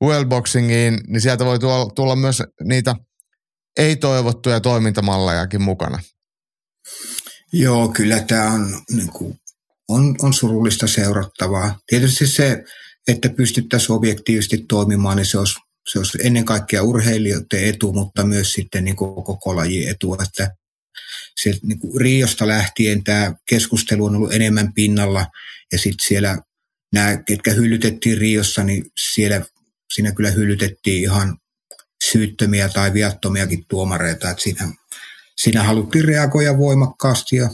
wellboxingiin, 0.04 1.00
niin 1.06 1.20
sieltä 1.20 1.44
voi 1.44 1.58
tulla, 1.58 1.90
tulla 1.94 2.16
myös 2.16 2.42
niitä 2.64 2.96
ei-toivottuja 3.78 4.60
toimintamallejakin 4.60 5.62
mukana. 5.62 5.98
Joo, 7.52 7.88
kyllä 7.88 8.20
tämä 8.20 8.50
on, 8.50 8.80
niin 8.90 9.12
kuin, 9.12 9.34
on, 9.88 10.16
on 10.22 10.32
surullista 10.34 10.86
seurattavaa. 10.86 11.78
Tietysti 11.86 12.26
se, 12.26 12.64
että 13.08 13.28
pystyttäisiin 13.28 13.92
objektiivisesti 13.96 14.64
toimimaan, 14.68 15.16
niin 15.16 15.26
se 15.26 15.38
olisi, 15.38 15.54
se 15.92 15.98
olisi 15.98 16.18
ennen 16.22 16.44
kaikkea 16.44 16.82
urheilijoiden 16.82 17.64
etu, 17.64 17.92
mutta 17.92 18.24
myös 18.24 18.52
sitten 18.52 18.84
niin 18.84 18.96
koko 18.96 19.56
lajin 19.56 19.88
etu. 19.88 20.14
Että 20.14 20.50
se, 21.40 21.54
niin 21.62 21.78
kuin 21.78 22.00
Riosta 22.00 22.48
lähtien 22.48 23.04
tämä 23.04 23.34
keskustelu 23.48 24.04
on 24.04 24.16
ollut 24.16 24.32
enemmän 24.32 24.72
pinnalla 24.72 25.26
ja 25.72 25.78
sitten 25.78 26.06
siellä 26.06 26.38
nämä, 26.92 27.16
ketkä 27.16 27.52
hyllytettiin 27.52 28.18
Riossa, 28.18 28.64
niin 28.64 28.84
siellä 29.12 29.44
siinä 29.94 30.12
kyllä 30.12 30.30
hyllytettiin 30.30 31.02
ihan 31.02 31.38
syyttömiä 32.04 32.68
tai 32.68 32.92
viattomiakin 32.92 33.64
tuomareita. 33.68 34.30
Että 34.30 34.42
siinä 34.42 34.72
Siinä 35.42 35.62
haluttiin 35.62 36.04
reagoida 36.04 36.58
voimakkaasti 36.58 37.36
ja 37.36 37.50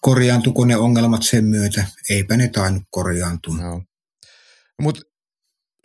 korjaantuko 0.00 0.64
ne 0.64 0.76
ongelmat 0.76 1.22
sen 1.22 1.44
myötä? 1.44 1.84
Eipä 2.10 2.36
ne 2.36 2.48
tainnut 2.48 2.82
korjaantua. 2.90 3.56
No. 3.56 3.82
Mutta 4.82 5.02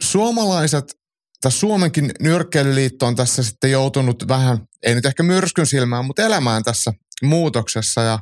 suomalaiset, 0.01 0.97
tai 1.43 1.51
Suomenkin 1.51 2.11
nyrkkeilyliitto 2.19 3.05
on 3.05 3.15
tässä 3.15 3.43
sitten 3.43 3.71
joutunut 3.71 4.27
vähän, 4.27 4.57
ei 4.83 4.95
nyt 4.95 5.05
ehkä 5.05 5.23
myrskyn 5.23 5.65
silmään, 5.65 6.05
mutta 6.05 6.21
elämään 6.21 6.63
tässä 6.63 6.93
muutoksessa 7.23 8.01
ja, 8.01 8.19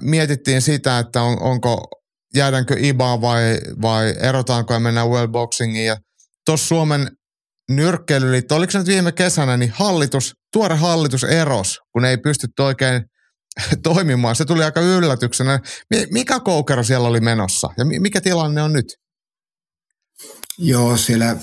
mietittiin 0.00 0.62
sitä, 0.62 0.98
että 0.98 1.22
on, 1.22 1.42
onko 1.42 1.88
jäädäänkö 2.34 2.76
IBA 2.78 3.20
vai, 3.20 3.58
vai 3.82 4.14
erotaanko 4.20 4.74
ja 4.74 4.80
mennään 4.80 5.10
wellboxingiin 5.10 5.86
ja 5.86 5.96
tuossa 6.46 6.66
Suomen 6.66 7.10
nyrkkeilyliitto, 7.70 8.56
oliko 8.56 8.70
se 8.70 8.78
nyt 8.78 8.86
viime 8.86 9.12
kesänä, 9.12 9.56
niin 9.56 9.72
hallitus, 9.74 10.32
tuore 10.52 10.76
hallitus 10.76 11.24
eros, 11.24 11.80
kun 11.92 12.04
ei 12.04 12.18
pystytty 12.18 12.62
oikein 12.62 13.02
toimimaan. 13.82 14.36
Se 14.36 14.44
tuli 14.44 14.64
aika 14.64 14.80
yllätyksenä. 14.80 15.60
Mikä 16.10 16.40
koukero 16.40 16.82
siellä 16.84 17.08
oli 17.08 17.20
menossa 17.20 17.68
ja 17.78 17.84
mikä 17.84 18.20
tilanne 18.20 18.62
on 18.62 18.72
nyt? 18.72 18.86
Joo, 20.58 20.96
siellä 20.96 21.36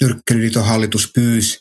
nyrkkeilyliiton 0.00 0.64
hallitus 0.64 1.10
pyysi, 1.14 1.58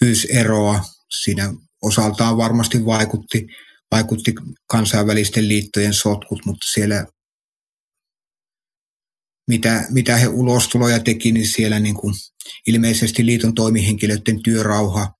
pyysi 0.00 0.28
eroa. 0.36 0.84
Siinä 1.22 1.54
osaltaan 1.82 2.36
varmasti 2.36 2.84
vaikutti 2.84 3.46
vaikutti 3.90 4.34
kansainvälisten 4.66 5.48
liittojen 5.48 5.94
sotkut, 5.94 6.44
mutta 6.44 6.66
siellä 6.72 7.06
mitä, 9.48 9.86
mitä 9.90 10.16
he 10.16 10.28
ulostuloja 10.28 11.00
teki, 11.00 11.32
niin 11.32 11.46
siellä 11.46 11.78
niin 11.78 11.94
kuin 11.94 12.14
ilmeisesti 12.66 13.26
liiton 13.26 13.54
toimihenkilöiden 13.54 14.42
työrauha 14.42 15.12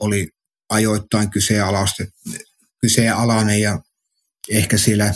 oli 0.00 0.28
ajoittain 0.68 1.28
kyseenalainen 2.80 3.60
ja 3.60 3.80
ehkä 4.50 4.78
siellä 4.78 5.14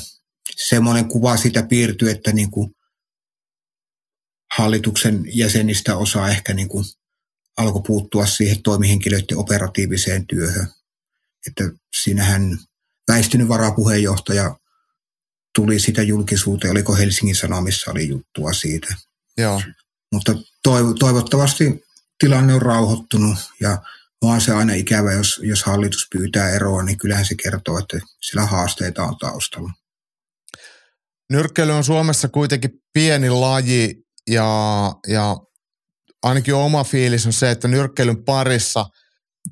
semmoinen 0.57 1.09
kuva 1.09 1.37
sitä 1.37 1.63
piirtyi, 1.63 2.11
että 2.11 2.33
niin 2.33 2.51
kuin 2.51 2.71
hallituksen 4.59 5.25
jäsenistä 5.27 5.97
osa 5.97 6.29
ehkä 6.29 6.55
niin 6.55 6.69
kuin 6.69 6.85
alkoi 7.57 7.83
puuttua 7.87 8.27
siihen 8.27 8.63
toimihenkilöiden 8.63 9.39
operatiiviseen 9.39 10.27
työhön. 10.27 10.69
Että 11.47 11.65
siinähän 12.03 12.59
väistynyt 13.09 13.49
varapuheenjohtaja 13.49 14.57
tuli 15.55 15.81
sitä 15.81 16.03
julkisuuteen, 16.03 16.71
oliko 16.71 16.95
Helsingin 16.95 17.37
Sanomissa 17.37 17.91
oli 17.91 18.09
juttua 18.09 18.53
siitä. 18.53 18.95
Joo. 19.39 19.63
Mutta 20.13 20.35
toivottavasti 20.99 21.85
tilanne 22.19 22.55
on 22.55 22.63
rauhoittunut 22.63 23.37
ja 23.61 23.83
vaan 24.23 24.41
se 24.41 24.53
aina 24.53 24.75
ikävä, 24.75 25.13
jos, 25.13 25.41
jos 25.43 25.63
hallitus 25.65 26.09
pyytää 26.13 26.51
eroa, 26.51 26.83
niin 26.83 26.99
kyllähän 26.99 27.27
se 27.27 27.35
kertoo, 27.43 27.79
että 27.79 27.99
sillä 28.21 28.47
haasteita 28.47 29.03
on 29.03 29.19
taustalla. 29.19 29.73
Nyrkkeily 31.31 31.73
on 31.73 31.85
Suomessa 31.85 32.29
kuitenkin 32.29 32.71
pieni 32.93 33.31
laji 33.31 34.04
ja, 34.31 34.93
ja 35.09 35.37
ainakin 36.23 36.55
oma 36.55 36.85
fiilis 36.85 37.27
on 37.27 37.33
se, 37.33 37.51
että 37.51 37.69
nyrkkeilyn 37.69 38.25
parissa 38.25 38.87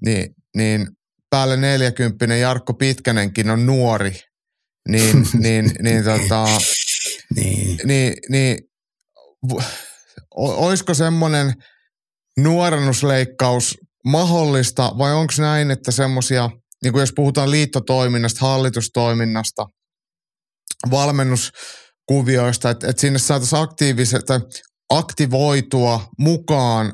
niin, 0.05 0.35
niin 0.57 0.87
päälle 1.31 1.57
40 1.57 2.37
Jarkko 2.37 2.75
Pitkänenkin 2.75 3.51
on 3.51 3.67
nuori, 3.67 4.21
niin, 4.89 5.27
niin, 5.43 5.71
niin, 5.83 6.05
tota, 6.05 6.45
niin. 7.35 7.79
niin, 7.85 8.15
niin 8.29 8.59
olisiko 10.37 10.95
semmoinen 10.95 11.55
nuorennusleikkaus 12.39 13.79
mahdollista 14.05 14.93
vai 14.99 15.13
onko 15.13 15.33
näin, 15.39 15.71
että 15.71 15.91
semmoisia, 15.91 16.51
niin 16.83 16.93
kuin 16.93 17.01
jos 17.01 17.13
puhutaan 17.17 17.51
liittotoiminnasta, 17.51 18.47
hallitustoiminnasta, 18.47 19.67
valmennuskuvioista, 22.13 22.71
että, 22.71 22.87
että 22.91 23.01
sinne 23.01 23.19
saataisiin 23.19 23.63
aktiiviset, 23.63 24.27
aktivoitua 24.91 26.09
mukaan 26.19 26.93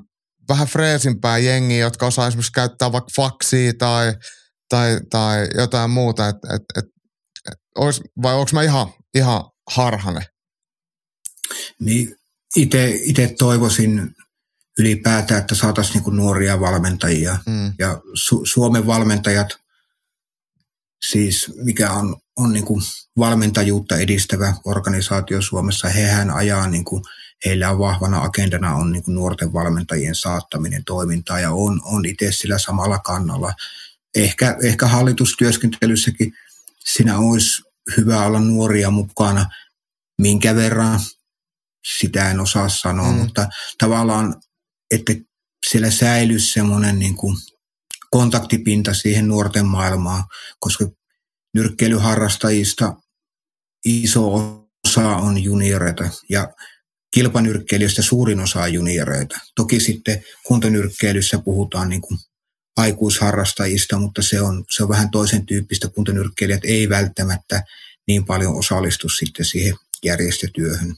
vähän 0.48 0.68
freesimpää 0.68 1.38
jengiä, 1.38 1.78
jotka 1.78 2.06
osaa 2.06 2.26
esimerkiksi 2.28 2.52
käyttää 2.52 2.92
vaikka 2.92 3.10
faksia 3.16 3.72
tai, 3.78 4.14
tai, 4.68 5.00
tai 5.10 5.48
jotain 5.54 5.90
muuta, 5.90 6.28
et, 6.28 6.36
et, 6.54 6.62
et, 6.76 6.84
et, 7.52 7.58
ois, 7.76 8.02
vai 8.22 8.34
onko 8.34 8.50
mä 8.52 8.62
ihan, 8.62 8.92
ihan 9.14 9.44
harhane? 9.70 10.26
Niin 11.80 12.16
itse 13.06 13.34
toivoisin 13.38 14.14
ylipäätään, 14.78 15.40
että 15.40 15.54
saataisiin 15.54 15.94
niinku 15.94 16.10
nuoria 16.10 16.60
valmentajia. 16.60 17.38
Mm. 17.46 17.72
Ja 17.78 17.94
Su- 17.94 18.42
Suomen 18.44 18.86
valmentajat, 18.86 19.48
siis 21.10 21.52
mikä 21.64 21.92
on, 21.92 22.16
on 22.39 22.53
niinku 22.53 22.80
valmentajuutta 23.18 23.97
edistävä 23.97 24.55
organisaatio 24.64 25.43
Suomessa, 25.43 25.89
hehän 25.89 26.30
ajaa, 26.30 26.66
niinku, 26.66 27.03
heillä 27.45 27.70
on 27.70 27.78
vahvana 27.78 28.22
agendana 28.22 28.74
on 28.74 28.93
niinku 28.93 29.11
nuorten 29.11 29.53
valmentajien 29.53 30.14
saattaminen 30.14 30.84
toimintaa 30.84 31.41
ja 31.41 31.53
on, 31.53 31.80
on 31.84 32.07
itse 32.07 32.32
sillä 32.32 32.59
samalla 32.59 32.99
kannalla. 32.99 33.55
Ehkä, 34.14 34.57
ehkä 34.62 34.86
hallitustyöskentelyssäkin 34.86 36.32
siinä 36.84 37.18
olisi 37.18 37.62
hyvä 37.97 38.24
olla 38.24 38.41
nuoria 38.41 38.91
mukana, 38.91 39.47
minkä 40.18 40.55
verran, 40.55 41.01
sitä 41.99 42.30
en 42.30 42.41
osaa 42.41 42.68
sanoa, 42.68 43.12
mm. 43.12 43.18
mutta 43.18 43.49
tavallaan 43.78 44.34
että 44.91 45.12
siellä 45.70 45.91
säilyisi 45.91 46.53
semmoinen 46.53 46.99
niin 46.99 47.16
kuin 47.16 47.36
kontaktipinta 48.11 48.95
siihen 48.95 49.28
nuorten 49.28 49.66
maailmaan, 49.66 50.24
koska 50.61 50.84
nyrkkeilyharrastajista 51.55 52.94
iso 53.84 54.34
osa 54.86 55.16
on 55.16 55.44
junioreita 55.44 56.09
ja 56.30 56.49
kilpanyrkkeilijöistä 57.14 58.03
suurin 58.03 58.40
osa 58.40 58.61
on 58.61 58.72
junioreita. 58.72 59.38
Toki 59.57 59.80
sitten 59.80 60.24
kuntonyrkkeilyssä 60.46 61.38
puhutaan 61.44 61.88
niin 61.88 62.01
kuin 62.01 62.18
aikuisharrastajista, 62.76 63.99
mutta 63.99 64.22
se 64.22 64.40
on, 64.40 64.64
se 64.76 64.82
on 64.82 64.88
vähän 64.88 65.11
toisen 65.11 65.46
tyyppistä. 65.46 65.88
Kuntonyrkkeilijät 65.88 66.64
ei 66.64 66.88
välttämättä 66.88 67.62
niin 68.09 68.24
paljon 68.24 68.55
osallistu 68.55 69.09
sitten 69.09 69.46
siihen 69.46 69.76
järjestötyöhön. 70.05 70.96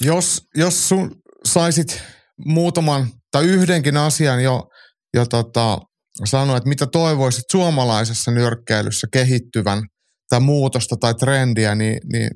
Jos, 0.00 0.42
jos 0.54 0.88
sun 0.88 1.22
saisit 1.44 2.02
muutaman 2.44 3.12
tai 3.30 3.44
yhdenkin 3.44 3.96
asian 3.96 4.42
jo, 4.42 4.70
jo 5.14 5.26
tota, 5.26 5.78
sanoa, 6.24 6.56
että 6.56 6.68
mitä 6.68 6.86
toivoisit 6.86 7.44
suomalaisessa 7.52 8.30
nyrkkeilyssä 8.30 9.06
kehittyvän 9.12 9.82
tai 10.28 10.40
muutosta 10.40 10.96
tai 10.96 11.14
trendiä, 11.14 11.74
niin, 11.74 12.00
niin 12.12 12.30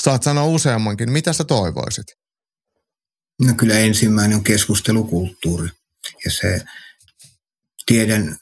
saat 0.00 0.22
sanoa 0.22 0.44
useammankin. 0.44 1.12
Mitä 1.12 1.32
sä 1.32 1.44
toivoisit? 1.44 2.06
No 3.42 3.54
kyllä 3.54 3.78
ensimmäinen 3.78 4.36
on 4.36 4.44
keskustelukulttuuri. 4.44 5.68
Ja 6.24 6.30
se, 6.30 6.64
tiedän, 7.86 8.36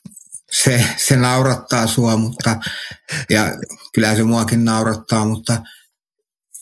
se, 0.53 0.85
se 0.97 1.17
naurattaa 1.17 1.87
sua, 1.87 2.17
mutta, 2.17 2.57
ja 3.31 3.53
kyllä 3.95 4.17
se 4.17 4.23
muakin 4.23 4.65
naurattaa, 4.65 5.25
mutta 5.25 5.63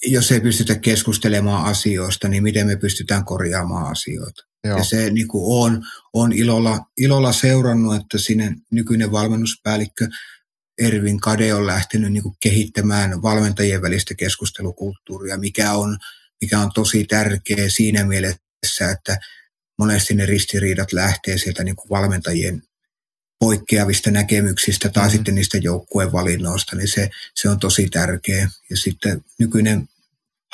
jos 0.07 0.33
ei 0.33 0.41
pystytä 0.41 0.75
keskustelemaan 0.75 1.65
asioista, 1.65 2.29
niin 2.29 2.43
miten 2.43 2.67
me 2.67 2.77
pystytään 2.77 3.25
korjaamaan 3.25 3.91
asioita. 3.91 4.50
Joo. 4.65 4.79
Ja 4.79 4.85
se 4.85 5.11
niin 5.11 5.29
kuin 5.29 5.65
on, 5.65 5.83
on 6.13 6.33
ilolla, 6.33 6.81
ilolla 6.97 7.33
seurannut, 7.33 7.97
että 7.97 8.19
sinne 8.19 8.55
nykyinen 8.71 9.13
valmennuspäällikkö 9.13 10.09
Ervin 10.81 11.21
Kade 11.21 11.55
on 11.55 11.67
lähtenyt 11.67 12.13
niin 12.13 12.23
kuin 12.23 12.37
kehittämään 12.41 13.23
valmentajien 13.23 13.83
välistä 13.83 14.15
keskustelukulttuuria, 14.15 15.37
mikä 15.37 15.73
on, 15.73 15.99
mikä 16.41 16.61
on 16.61 16.71
tosi 16.75 17.05
tärkeä 17.05 17.69
siinä 17.69 18.05
mielessä, 18.05 18.91
että 18.91 19.19
monesti 19.79 20.15
ne 20.15 20.27
ristiriidat 20.27 20.93
lähtee 20.93 21.39
sieltä 21.39 21.65
niin 21.65 21.77
kuin 21.77 21.91
valmentajien 21.91 22.63
poikkeavista 23.39 24.11
näkemyksistä 24.11 24.89
tai 24.89 25.03
mm-hmm. 25.03 25.17
sitten 25.17 25.35
niistä 25.35 25.59
joukkueen 25.59 26.13
valinnoista, 26.13 26.77
niin 26.77 26.89
se, 26.89 27.11
se 27.35 27.49
on 27.49 27.61
tosi 27.61 27.89
tärkeä. 27.89 28.49
Ja 28.71 28.77
sitten 28.77 29.25
nykyinen 29.39 29.89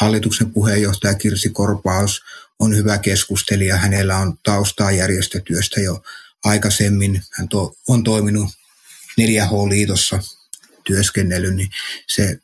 hallituksen 0.00 0.52
puheenjohtaja 0.52 1.14
Kirsi 1.14 1.50
Korpaus 1.50 2.22
on 2.58 2.76
hyvä 2.76 2.98
keskustelija. 2.98 3.76
Hänellä 3.76 4.16
on 4.16 4.38
taustaa 4.42 4.90
järjestötyöstä 4.90 5.80
jo 5.80 6.02
aikaisemmin. 6.44 7.22
Hän 7.32 7.48
to, 7.48 7.74
on 7.88 8.04
toiminut 8.04 8.50
4H-liitossa 9.20 10.22
työskennellyt, 10.84 11.54
niin 11.54 11.68
se 12.08 12.38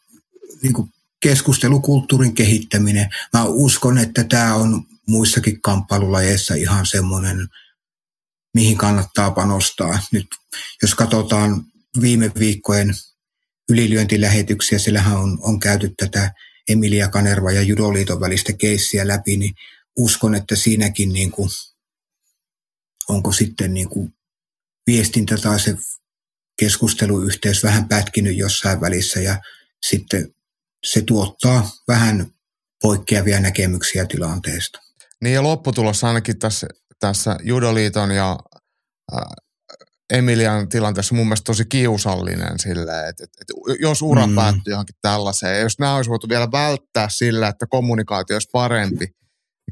niin 0.63 0.73
kuin 0.73 0.89
keskustelukulttuurin 1.21 2.35
kehittäminen. 2.35 3.09
Mä 3.33 3.45
uskon, 3.45 3.99
että 3.99 4.25
tämä 4.25 4.55
on 4.55 4.83
muissakin 5.07 5.63
kamppailulajeissa 5.63 6.55
ihan 6.55 6.87
semmoinen, 6.87 7.49
mihin 8.55 8.79
kannattaa 8.79 9.31
panostaa. 9.31 9.99
Nyt 10.13 10.27
jos 10.83 10.95
katsotaan 10.95 11.65
viime 12.01 12.31
viikkojen 12.39 12.95
ylilyöntilähetyksiä, 13.69 14.79
siellähän 14.79 15.17
on, 15.17 15.39
on 15.43 15.61
käyty 15.61 15.95
tätä 15.97 16.33
Emilia 16.69 17.09
Kanerva 17.09 17.53
ja 17.53 17.63
Judoliiton 17.63 18.21
välistä 18.21 18.53
keissiä 18.53 19.09
läpi, 19.09 19.37
niin 19.37 19.55
uskon, 19.99 20.35
että 20.35 20.57
siinäkin 20.57 21.13
niin 21.13 21.31
kuin, 21.31 21.51
onko 23.09 23.33
sitten 23.33 23.75
niin 23.75 23.89
kuin 23.89 24.15
viestintä 24.87 25.37
tai 25.37 25.61
se 25.61 25.77
keskusteluyhteys 26.59 27.63
vähän 27.63 27.89
pätkinyt 27.89 28.37
jossain 28.37 28.81
välissä 28.81 29.21
ja 29.21 29.41
sitten 29.87 30.35
se 30.87 31.03
tuottaa 31.03 31.71
vähän 31.89 32.27
poikkeavia 32.83 33.41
näkemyksiä 33.41 34.07
tilanteesta. 34.07 34.79
Niin 35.23 35.35
ja 35.35 35.43
lopputulos 35.43 36.05
ainakin 36.05 36.39
tässä, 36.39 36.67
tässä 37.01 37.37
Judoliiton 37.43 38.11
ja 38.11 38.39
Emilian 40.13 40.69
tilanteessa 40.69 41.15
mun 41.15 41.27
mielestä 41.27 41.45
tosi 41.45 41.65
kiusallinen 41.65 42.59
sille, 42.59 43.09
että, 43.09 43.25
että, 43.25 43.39
että 43.41 43.55
jos 43.81 44.03
ura 44.03 44.27
mm. 44.27 44.35
päättyy 44.35 44.73
johonkin 44.73 44.97
tällaiseen, 45.03 45.61
jos 45.61 45.79
nämä 45.79 45.97
olisi 45.97 46.11
voitu 46.11 46.29
vielä 46.29 46.53
välttää 46.53 47.09
sillä, 47.09 47.49
että 47.49 47.67
kommunikaatio 47.67 48.37
olisi 48.37 48.49
parempi, 48.53 49.07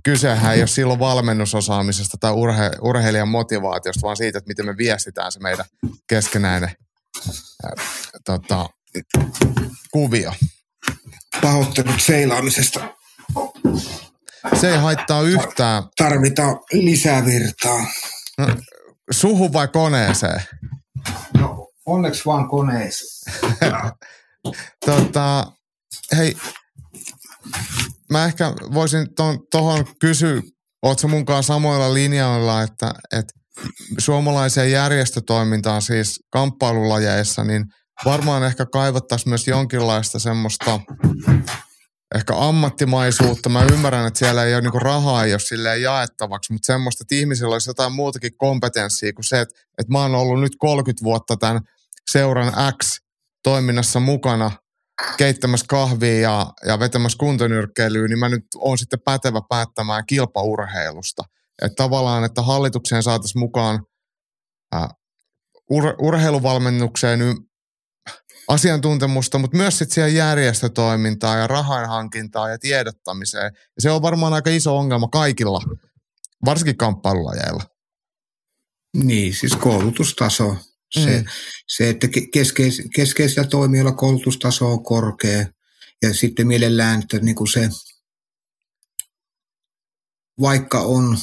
kysehän 0.04 0.54
ei 0.54 0.60
ole 0.60 0.66
silloin 0.66 1.00
valmennusosaamisesta 1.00 2.16
tai 2.20 2.32
urhe, 2.32 2.70
urheilijan 2.80 3.28
motivaatiosta, 3.28 4.02
vaan 4.02 4.16
siitä, 4.16 4.38
että 4.38 4.48
miten 4.48 4.66
me 4.66 4.76
viestitään 4.76 5.32
se 5.32 5.40
meidän 5.40 5.64
keskenäinen 6.08 6.70
ää, 7.64 7.72
tota, 8.24 8.68
kuvio. 9.90 10.32
Pahoittelut 11.42 12.00
seilaamisesta. 12.00 12.94
Se 14.60 14.70
ei 14.70 14.78
haittaa 14.78 15.22
yhtään. 15.22 15.82
Tarvitaan 15.96 16.60
lisävirtaa. 16.72 17.86
No, 18.38 18.46
suhu 19.10 19.52
vai 19.52 19.68
koneeseen? 19.68 20.42
No, 21.38 21.68
onneksi 21.86 22.24
vaan 22.26 22.48
koneessa. 22.48 23.30
tota, 24.86 25.52
hei, 26.16 26.36
mä 28.10 28.24
ehkä 28.24 28.52
voisin 28.74 29.06
tuohon 29.50 29.84
kysyä, 30.00 30.42
ootko 30.82 31.08
munkaan 31.08 31.42
samoilla 31.42 31.94
linjoilla, 31.94 32.62
että, 32.62 32.94
että 33.12 33.34
suomalaiseen 33.98 34.70
järjestötoimintaan 34.70 35.82
siis 35.82 36.20
kamppailulajeissa, 36.30 37.44
niin 37.44 37.64
varmaan 38.04 38.44
ehkä 38.44 38.66
kaivattaisiin 38.66 39.28
myös 39.28 39.48
jonkinlaista 39.48 40.18
semmoista 40.18 40.80
ehkä 42.14 42.34
ammattimaisuutta. 42.36 43.48
Mä 43.48 43.66
ymmärrän, 43.72 44.06
että 44.06 44.18
siellä 44.18 44.44
ei 44.44 44.54
ole 44.54 44.62
niinku 44.62 44.78
rahaa, 44.78 45.22
ole 45.22 45.38
silleen 45.38 45.82
jaettavaksi, 45.82 46.52
mutta 46.52 46.66
semmoista, 46.66 47.04
että 47.04 47.14
ihmisillä 47.14 47.52
olisi 47.52 47.70
jotain 47.70 47.92
muutakin 47.92 48.36
kompetenssia 48.36 49.12
kuin 49.12 49.24
se, 49.24 49.40
että, 49.40 49.54
että 49.78 49.92
mä 49.92 50.02
oon 50.02 50.14
ollut 50.14 50.40
nyt 50.40 50.56
30 50.58 51.04
vuotta 51.04 51.36
tämän 51.36 51.60
seuran 52.10 52.52
X 52.82 53.00
toiminnassa 53.42 54.00
mukana 54.00 54.50
keittämässä 55.16 55.66
kahvia 55.68 56.20
ja, 56.20 56.52
ja 56.66 56.78
vetämässä 56.78 57.18
kuntonyrkkeilyä, 57.18 58.08
niin 58.08 58.18
mä 58.18 58.28
nyt 58.28 58.44
oon 58.56 58.78
sitten 58.78 59.00
pätevä 59.04 59.40
päättämään 59.48 60.06
kilpaurheilusta. 60.06 61.22
Että 61.62 61.76
tavallaan, 61.76 62.24
että 62.24 62.42
hallitukseen 62.42 63.02
saataisiin 63.02 63.40
mukaan 63.40 63.86
ää, 64.72 64.88
ur, 65.70 65.94
urheiluvalmennukseen 65.98 67.20
asiantuntemusta, 68.48 69.38
mutta 69.38 69.56
myös 69.56 69.78
sitten 69.78 69.94
siihen 69.94 70.14
järjestötoimintaa 70.14 71.36
ja 71.36 71.46
rahanhankintaa 71.46 72.50
ja 72.50 72.58
tiedottamiseen. 72.58 73.52
Ja 73.54 73.82
se 73.82 73.90
on 73.90 74.02
varmaan 74.02 74.32
aika 74.32 74.50
iso 74.50 74.78
ongelma 74.78 75.08
kaikilla, 75.08 75.60
varsinkin 76.44 76.76
kamppailulajeilla. 76.76 77.62
Niin, 78.96 79.34
siis 79.34 79.56
koulutustaso. 79.56 80.56
Se, 80.90 81.20
mm. 81.20 81.24
se 81.68 81.88
että 81.88 82.08
keskeis, 82.32 82.82
keskeisillä 82.94 83.46
toimijoilla 83.46 83.92
koulutustaso 83.92 84.72
on 84.72 84.84
korkea 84.84 85.46
ja 86.02 86.14
sitten 86.14 86.46
mielellään, 86.46 87.02
että 87.02 87.18
niin 87.18 87.36
kuin 87.36 87.52
se, 87.52 87.68
vaikka 90.40 90.80
on 90.80 91.18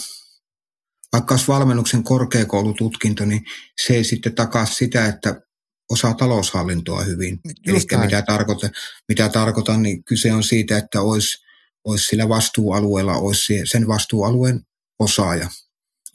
vaikka 1.14 1.34
olisi 1.34 1.48
valmennuksen 1.48 2.04
korkeakoulututkinto, 2.04 3.26
niin 3.26 3.46
se 3.86 3.94
ei 3.94 4.04
sitten 4.04 4.36
takaa 4.36 4.66
sitä, 4.66 5.06
että 5.06 5.42
osaa 5.90 6.14
taloushallintoa 6.14 7.04
hyvin. 7.04 7.40
Eli 7.68 7.80
mitä, 8.02 8.22
tarkoitan, 8.22 8.70
mitä 9.08 9.30
tarkoitan, 9.30 9.84
niin 9.84 10.04
kyse 10.04 10.34
on 10.34 10.44
siitä, 10.44 10.78
että 10.78 11.02
olisi, 11.02 11.38
olisi 11.84 12.06
sillä 12.06 12.30
vastuualueella 12.30 13.14
olisi 13.14 13.62
sen 13.64 13.88
vastuualueen 13.88 14.62
osaaja. 15.00 15.50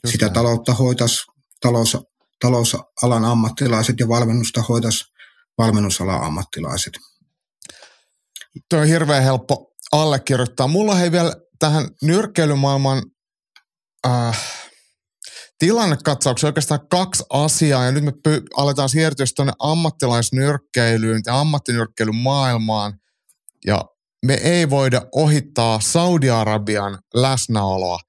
Just 0.03 0.11
Sitä 0.11 0.25
näin. 0.25 0.33
taloutta 0.33 0.73
hoitaisi 0.73 1.17
talous, 1.61 1.97
talousalan 2.43 3.25
ammattilaiset 3.25 3.99
ja 3.99 4.07
valmennusta 4.07 4.61
hoitaisi 4.61 5.05
valmennusalan 5.57 6.23
ammattilaiset. 6.23 6.93
Tuo 8.69 8.79
on 8.79 8.87
hirveän 8.87 9.23
helppo 9.23 9.73
allekirjoittaa. 9.91 10.67
Mulla 10.67 11.01
ei 11.01 11.11
vielä 11.11 11.33
tähän 11.59 11.87
nyrkkeilymaailman 12.01 13.03
äh, 14.07 14.39
tilannekatsauksessa 15.59 16.47
oikeastaan 16.47 16.87
kaksi 16.87 17.23
asiaa, 17.29 17.85
ja 17.85 17.91
nyt 17.91 18.03
me 18.03 18.11
py- 18.11 18.45
aletaan 18.57 18.89
siirtyä 18.89 19.25
tuonne 19.35 19.53
ammattilaisnyrkkeilyyn 19.59 21.21
ja 21.25 21.39
ammattinyrkkeilyn 21.39 22.15
maailmaan, 22.15 22.93
ja 23.65 23.85
me 24.25 24.33
ei 24.33 24.69
voida 24.69 25.01
ohittaa 25.15 25.79
Saudi-Arabian 25.79 26.99
läsnäoloa 27.13 27.99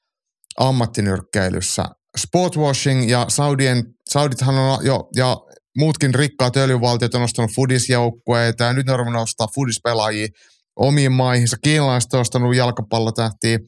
ammattinyrkkeilyssä. 0.59 1.85
Sportwashing 2.19 3.11
ja 3.11 3.27
Saudien, 3.29 3.85
Saudithan 4.11 4.55
on 4.55 4.87
jo, 4.87 5.09
ja 5.17 5.37
muutkin 5.77 6.15
rikkaat 6.15 6.57
öljyvaltiot 6.57 7.15
on 7.15 7.21
nostanut 7.21 7.51
fudisjoukkueita, 7.55 8.65
ja 8.65 8.73
nyt 8.73 8.87
ne 8.87 8.93
on 8.93 9.13
nostaa 9.13 9.49
fudispelaajia 9.55 10.29
omiin 10.77 11.13
maihinsa. 11.13 11.57
Kiinalaiset 11.65 12.15
on 12.15 12.21
ostanut 12.21 12.57
jalkapallotähtiä, 12.57 13.59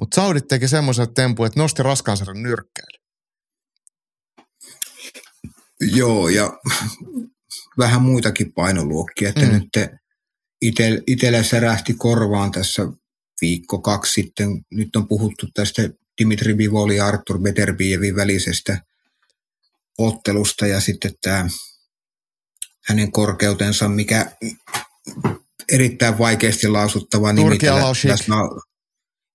mutta 0.00 0.14
Saudit 0.14 0.48
teki 0.48 0.68
semmoisen 0.68 1.14
tempun, 1.14 1.46
että 1.46 1.60
nosti 1.60 1.82
raskaan 1.82 2.18
nyrkkeily. 2.34 2.98
Joo, 5.80 6.28
ja 6.28 6.58
vähän 7.78 8.02
muitakin 8.02 8.52
painoluokkia, 8.52 9.28
että 9.28 9.46
mm. 9.46 9.52
nyt 9.52 9.68
ite, 10.62 11.02
itellä 11.06 11.42
särähti 11.42 11.94
korvaan 11.94 12.50
tässä 12.50 12.82
viikko 13.40 13.78
kaksi 13.78 14.12
sitten. 14.12 14.48
Nyt 14.70 14.96
on 14.96 15.08
puhuttu 15.08 15.46
tästä 15.54 15.82
Dimitri 16.18 16.58
Vivoli 16.58 16.96
ja 16.96 17.06
Artur 17.06 17.38
Beterbievin 17.38 18.16
välisestä 18.16 18.80
ottelusta 19.98 20.66
ja 20.66 20.80
sitten 20.80 21.14
tämä 21.22 21.48
hänen 22.88 23.12
korkeutensa, 23.12 23.88
mikä 23.88 24.36
erittäin 25.72 26.18
vaikeasti 26.18 26.68
lausuttava 26.68 27.32
nimi. 27.32 27.58
Tässä 28.08 28.32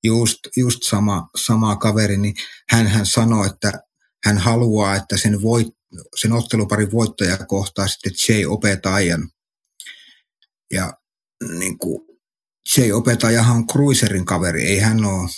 just, 0.04 0.40
just 0.58 0.80
sama, 0.84 1.30
sama 1.36 1.76
kaveri, 1.76 2.18
niin 2.18 2.36
hän, 2.70 2.88
hän 2.88 3.06
sanoi, 3.06 3.48
että 3.48 3.72
hän 4.26 4.38
haluaa, 4.38 4.96
että 4.96 5.18
sen 5.18 5.42
voit, 5.42 5.68
sen 6.16 6.32
otteluparin 6.34 6.92
voittaja 6.92 7.38
kohtaa 7.38 7.88
sitten 7.88 8.14
Jay 8.30 8.46
Opetajan. 8.46 9.30
Ja 10.74 10.94
niin 11.58 11.78
kuin, 11.78 12.08
Jay 12.78 12.92
Opetajahan 12.92 13.56
on 13.58 13.68
Cruiserin 13.68 14.26
kaveri, 14.26 14.66
ei 14.66 14.80
hän 14.80 15.06
ole 15.06 15.30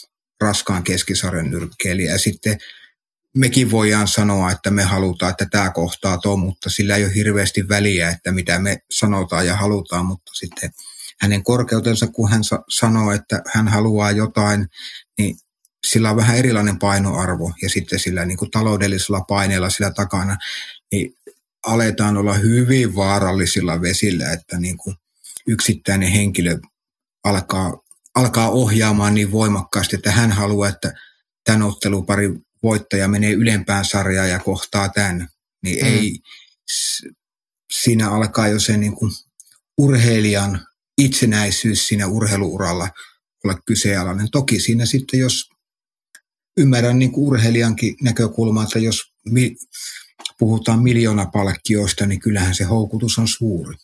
raskaan 0.42 0.84
keskisarjan 0.84 1.52
nyrkkeilijä. 1.52 2.12
Ja 2.12 2.18
sitten 2.18 2.58
mekin 3.38 3.72
voidaan 3.72 4.08
sanoa, 4.08 4.52
että 4.52 4.72
me 4.72 4.84
halutaan, 4.84 5.32
että 5.32 5.48
tämä 5.52 5.72
kohtaa 5.72 6.18
tuo, 6.18 6.38
mutta 6.38 6.70
sillä 6.70 6.96
ei 6.96 7.06
ole 7.06 7.16
hirveästi 7.16 7.70
väliä, 7.70 8.10
että 8.10 8.32
mitä 8.32 8.60
me 8.60 8.80
sanotaan 8.92 9.48
ja 9.48 9.56
halutaan, 9.56 10.06
mutta 10.06 10.32
sitten 10.34 10.72
hänen 11.22 11.44
korkeutensa, 11.44 12.08
kun 12.08 12.30
hän 12.30 12.42
sanoo, 12.70 13.12
että 13.12 13.42
hän 13.54 13.68
haluaa 13.68 14.12
jotain, 14.12 14.68
niin 15.18 15.36
sillä 15.88 16.10
on 16.10 16.16
vähän 16.16 16.38
erilainen 16.38 16.80
painoarvo 16.80 17.54
ja 17.62 17.70
sitten 17.70 18.00
sillä 18.00 18.26
niin 18.26 18.38
kuin 18.38 18.52
taloudellisella 18.52 19.22
paineella 19.22 19.70
sillä 19.70 19.92
takana, 19.92 20.38
niin 20.92 21.14
aletaan 21.68 22.18
olla 22.18 22.34
hyvin 22.34 22.96
vaarallisilla 22.96 23.82
vesillä, 23.82 24.32
että 24.32 24.60
niin 24.60 24.78
kuin 24.78 24.96
yksittäinen 25.48 26.10
henkilö 26.10 26.58
alkaa, 27.24 27.83
alkaa 28.16 28.50
ohjaamaan 28.50 29.14
niin 29.14 29.32
voimakkaasti, 29.32 29.96
että 29.96 30.12
hän 30.12 30.32
haluaa, 30.32 30.70
että 30.70 30.94
tämän 31.44 31.62
ottelupari 31.62 32.30
voittaja 32.64 33.08
menee 33.08 33.32
ylempään 33.32 33.86
sarjaan 33.86 34.30
ja 34.30 34.40
kohtaa 34.40 34.90
tämän. 34.90 35.28
Niin 35.64 35.86
mm. 35.86 35.92
ei, 35.92 36.20
siinä 37.74 38.10
alkaa 38.10 38.48
jo 38.48 38.60
se 38.60 38.78
niin 38.78 38.96
kuin 38.96 39.12
urheilijan 39.78 40.68
itsenäisyys 40.98 41.88
siinä 41.88 42.08
urheiluuralla 42.08 42.90
olla 43.44 43.60
kyseenalainen. 43.66 44.32
Toki 44.32 44.60
siinä 44.60 44.86
sitten, 44.86 45.20
jos 45.20 45.50
ymmärrän 46.58 47.00
niin 47.00 47.12
kuin 47.12 47.28
urheilijankin 47.28 47.96
näkökulmaa, 48.02 48.64
että 48.64 48.80
jos 48.80 49.02
mi, 49.26 49.56
puhutaan 50.40 50.84
miljoonapalkkioista, 50.84 52.06
niin 52.06 52.20
kyllähän 52.20 52.56
se 52.56 52.64
houkutus 52.64 53.18
on 53.18 53.28
suuri. 53.28 53.76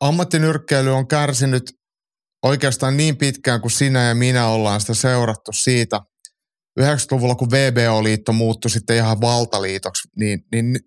Ammattinyrkkeily 0.00 0.90
on 0.90 1.06
kärsinyt 1.06 1.76
oikeastaan 2.42 2.96
niin 2.96 3.16
pitkään 3.16 3.60
kuin 3.60 3.70
sinä 3.70 4.04
ja 4.04 4.14
minä 4.14 4.46
ollaan 4.46 4.80
sitä 4.80 4.94
seurattu 4.94 5.52
siitä. 5.52 6.00
90-luvulla, 6.80 7.34
kun 7.34 7.50
VBO-liitto 7.50 8.32
muuttui 8.32 8.70
sitten 8.70 8.96
ihan 8.96 9.20
valtaliitoksi, 9.20 10.08
niin, 10.16 10.42
niin 10.52 10.80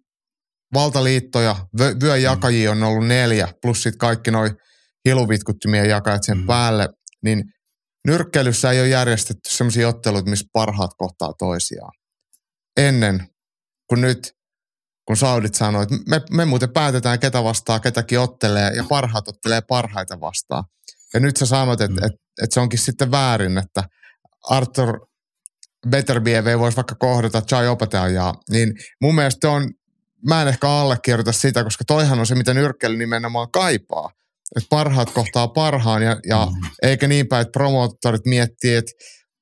valtaliittoja, 0.74 1.56
vyöjakajia 2.04 2.72
on 2.72 2.84
ollut 2.84 3.08
neljä, 3.08 3.48
plus 3.62 3.84
sitten 3.84 3.98
kaikki 3.98 4.32
noin 4.32 4.52
hiluvitkuttimien 5.06 5.90
jakajat 5.90 6.24
sen 6.24 6.38
mm. 6.38 6.46
päälle, 6.48 6.90
niin– 7.24 7.44
nyrkkeilyssä 8.08 8.72
ei 8.72 8.80
ole 8.80 8.88
järjestetty 8.88 9.50
sellaisia 9.50 9.88
otteluita, 9.88 10.30
missä 10.30 10.46
parhaat 10.54 10.92
kohtaa 10.98 11.34
toisiaan. 11.34 11.92
Ennen 12.78 13.28
kun 13.90 14.02
nyt, 14.02 14.34
kun 15.08 15.18
Saudit 15.18 15.56
sanoi, 15.56 15.84
että 15.84 15.96
me, 16.08 16.22
me 16.32 16.46
muuten 16.46 16.74
päätetään, 16.74 17.20
ketä 17.20 17.44
vastaa 17.44 17.80
ketäkin 17.80 18.20
ottelee, 18.20 18.72
ja 18.76 18.84
parhaat 18.90 19.28
ottelee 19.28 19.62
parhaita 19.62 20.20
vastaan. 20.20 20.64
Ja 21.14 21.20
nyt 21.20 21.38
sä 21.38 21.46
sanot, 21.46 21.82
että, 21.82 22.02
mm. 22.02 22.06
että, 22.06 22.20
että 22.44 22.54
se 22.54 22.60
onkin 22.60 22.80
sitten 22.80 23.12
väärin, 23.12 23.58
että 23.58 23.84
Arthur 24.50 25.00
Beterbiev 25.90 26.60
voisi 26.60 26.78
vaikka 26.78 26.96
kohdata 26.96 27.42
Chai 27.42 27.68
Opatajaa, 27.68 28.34
niin 28.50 28.74
mun 29.02 29.16
mielestä 29.16 29.50
on, 29.50 29.70
mä 30.28 30.42
en 30.42 30.48
ehkä 30.48 30.70
allekirjoita 30.70 31.32
sitä, 31.32 31.64
koska 31.64 31.84
toihan 31.88 32.20
on 32.20 32.26
se, 32.26 32.36
mitä 32.36 32.54
nyrkkeily 32.54 32.98
nimenomaan 32.98 33.52
kaipaa 33.52 34.10
että 34.56 34.68
parhaat 34.70 35.10
kohtaa 35.10 35.48
parhaan 35.48 36.04
ja, 36.04 36.18
ja 36.28 36.46
mm. 36.46 36.70
eikä 36.82 37.08
niin 37.08 37.28
päin, 37.28 37.42
että 37.42 37.52
promoottorit 37.52 38.26
miettii, 38.26 38.76
että 38.76 38.92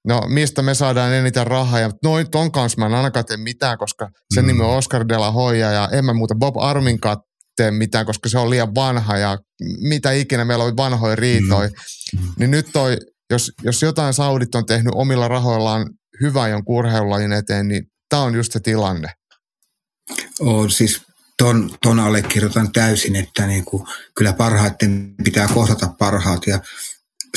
no 0.07 0.21
mistä 0.27 0.61
me 0.61 0.73
saadaan 0.73 1.13
eniten 1.13 1.47
rahaa 1.47 1.79
ja 1.79 1.91
noin 2.03 2.31
ton 2.31 2.51
kanssa 2.51 2.79
mä 2.79 2.85
en 2.85 2.93
ainakaan 2.93 3.25
tee 3.25 3.37
mitään, 3.37 3.77
koska 3.77 4.09
sen 4.33 4.43
mm. 4.43 4.47
nimi 4.47 4.63
on 4.63 4.77
Oscar 4.77 5.05
de 5.09 5.17
la 5.17 5.31
Hoya 5.31 5.71
ja 5.71 5.89
en 5.91 6.05
mä 6.05 6.13
muuta 6.13 6.35
Bob 6.35 6.57
Arminkaan 6.57 7.17
tee 7.55 7.71
mitään, 7.71 8.05
koska 8.05 8.29
se 8.29 8.37
on 8.37 8.49
liian 8.49 8.75
vanha 8.75 9.17
ja 9.17 9.37
mitä 9.79 10.11
ikinä 10.11 10.45
meillä 10.45 10.63
oli 10.63 10.75
vanhoja 10.77 11.15
riitoja. 11.15 11.69
Mm. 11.69 12.21
Mm. 12.21 12.33
Niin 12.39 12.51
nyt 12.51 12.69
toi, 12.73 12.97
jos, 13.29 13.51
jos 13.63 13.81
jotain 13.81 14.13
Saudit 14.13 14.55
on 14.55 14.65
tehnyt 14.65 14.93
omilla 14.95 15.27
rahoillaan 15.27 15.89
hyvää 16.21 16.47
jonkun 16.47 16.75
urheilulajin 16.75 17.33
eteen, 17.33 17.67
niin 17.67 17.83
tämä 18.09 18.21
on 18.21 18.35
just 18.35 18.51
se 18.51 18.59
tilanne. 18.59 19.07
On 20.39 20.71
siis 20.71 21.01
ton, 21.37 21.77
ton 21.83 21.99
allekirjoitan 21.99 22.71
täysin, 22.71 23.15
että 23.15 23.47
niin 23.47 23.65
kuin, 23.65 23.87
kyllä 24.17 24.33
parhaiten 24.33 25.15
pitää 25.23 25.47
kohdata 25.53 25.87
parhaat 25.99 26.47
ja 26.47 26.59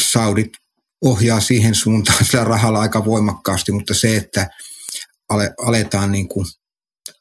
Saudit 0.00 0.52
ohjaa 1.04 1.40
siihen 1.40 1.74
suuntaan 1.74 2.24
sillä 2.24 2.44
rahalla 2.44 2.80
aika 2.80 3.04
voimakkaasti, 3.04 3.72
mutta 3.72 3.94
se, 3.94 4.16
että 4.16 4.50
ale, 5.28 5.54
aletaan 5.66 6.12
niin 6.12 6.28
kuin 6.28 6.46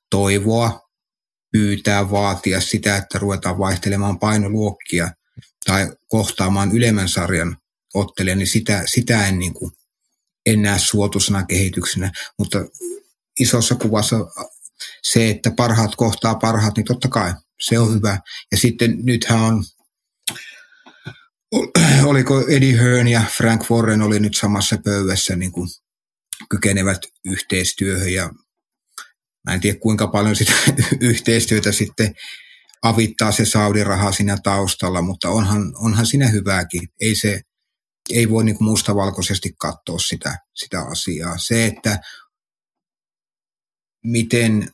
toivoa, 0.09 0.88
pyytää, 1.51 2.11
vaatia 2.11 2.61
sitä, 2.61 2.97
että 2.97 3.19
ruvetaan 3.19 3.57
vaihtelemaan 3.57 4.19
painoluokkia 4.19 5.11
tai 5.65 5.87
kohtaamaan 6.07 6.71
ylemmän 6.71 7.09
sarjan 7.09 7.57
ottelija, 7.93 8.35
niin 8.35 8.47
sitä, 8.47 8.83
sitä 8.85 9.27
en, 9.27 9.39
niin 9.39 9.53
kuin, 9.53 9.71
en 10.45 10.61
näe 10.61 10.79
suotusena 10.79 11.45
kehityksenä, 11.45 12.11
mutta 12.37 12.59
isossa 13.39 13.75
kuvassa 13.75 14.17
se, 15.03 15.29
että 15.29 15.51
parhaat 15.51 15.95
kohtaa 15.95 16.35
parhaat, 16.35 16.77
niin 16.77 16.85
totta 16.85 17.07
kai 17.07 17.33
se 17.61 17.79
on 17.79 17.93
hyvä. 17.93 18.19
Ja 18.51 18.57
sitten 18.57 18.97
nythän 19.03 19.39
on, 19.39 19.63
oliko 22.03 22.47
Eddie 22.47 22.77
Hearn 22.77 23.07
ja 23.07 23.23
Frank 23.37 23.69
Warren 23.71 24.01
oli 24.01 24.19
nyt 24.19 24.35
samassa 24.35 24.77
pöydässä 24.83 25.35
niin 25.35 25.51
kuin 25.51 25.69
kykenevät 26.49 26.99
yhteistyöhön 27.25 28.13
ja 28.13 28.29
mä 29.45 29.53
en 29.53 29.61
tiedä 29.61 29.79
kuinka 29.79 30.07
paljon 30.07 30.35
sitä 30.35 30.53
yhteistyötä 31.01 31.71
sitten 31.71 32.15
avittaa 32.81 33.31
se 33.31 33.45
Saudi-raha 33.45 34.11
siinä 34.11 34.37
taustalla, 34.43 35.01
mutta 35.01 35.29
onhan, 35.29 35.73
onhan 35.75 36.05
siinä 36.05 36.27
hyvääkin. 36.27 36.81
Ei 37.01 37.15
se, 37.15 37.41
ei 38.09 38.29
voi 38.29 38.43
niin 38.43 38.57
mustavalkoisesti 38.59 39.53
katsoa 39.57 39.99
sitä, 39.99 40.37
sitä 40.55 40.81
asiaa. 40.81 41.37
Se, 41.37 41.65
että 41.65 41.99
miten, 44.03 44.69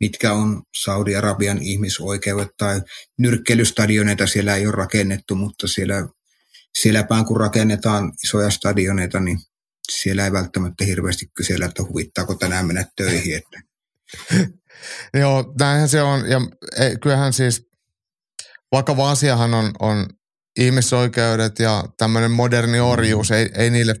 mitkä 0.00 0.32
on 0.32 0.62
Saudi-Arabian 0.84 1.62
ihmisoikeudet 1.62 2.48
tai 2.58 2.80
nyrkkelystadioneita 3.18 4.26
siellä 4.26 4.56
ei 4.56 4.66
ole 4.66 4.74
rakennettu, 4.74 5.34
mutta 5.34 5.68
siellä, 5.68 6.08
siellä 6.80 7.04
päin 7.04 7.24
kun 7.24 7.40
rakennetaan 7.40 8.12
isoja 8.24 8.50
stadioneita, 8.50 9.20
niin 9.20 9.38
siellä 9.92 10.24
ei 10.24 10.32
välttämättä 10.32 10.84
hirveästi 10.84 11.26
kysellä, 11.34 11.66
että 11.66 11.82
huvittaako 11.82 12.34
tänään 12.34 12.66
mennä 12.66 12.84
töihin. 12.96 13.36
Että. 13.36 13.71
Joo, 15.20 15.52
näinhän 15.58 15.88
se 15.88 16.02
on. 16.02 16.30
Ja 16.30 16.40
ei, 16.78 16.96
kyllähän 16.96 17.32
siis 17.32 17.62
vakava 18.72 19.10
asiahan 19.10 19.54
on, 19.54 19.70
on 19.80 20.06
ihmisoikeudet 20.58 21.58
ja 21.58 21.84
tämmöinen 21.96 22.30
moderni 22.30 22.80
orjuus. 22.80 23.30
Ei, 23.30 23.50
ei, 23.54 23.70
niille, 23.70 23.94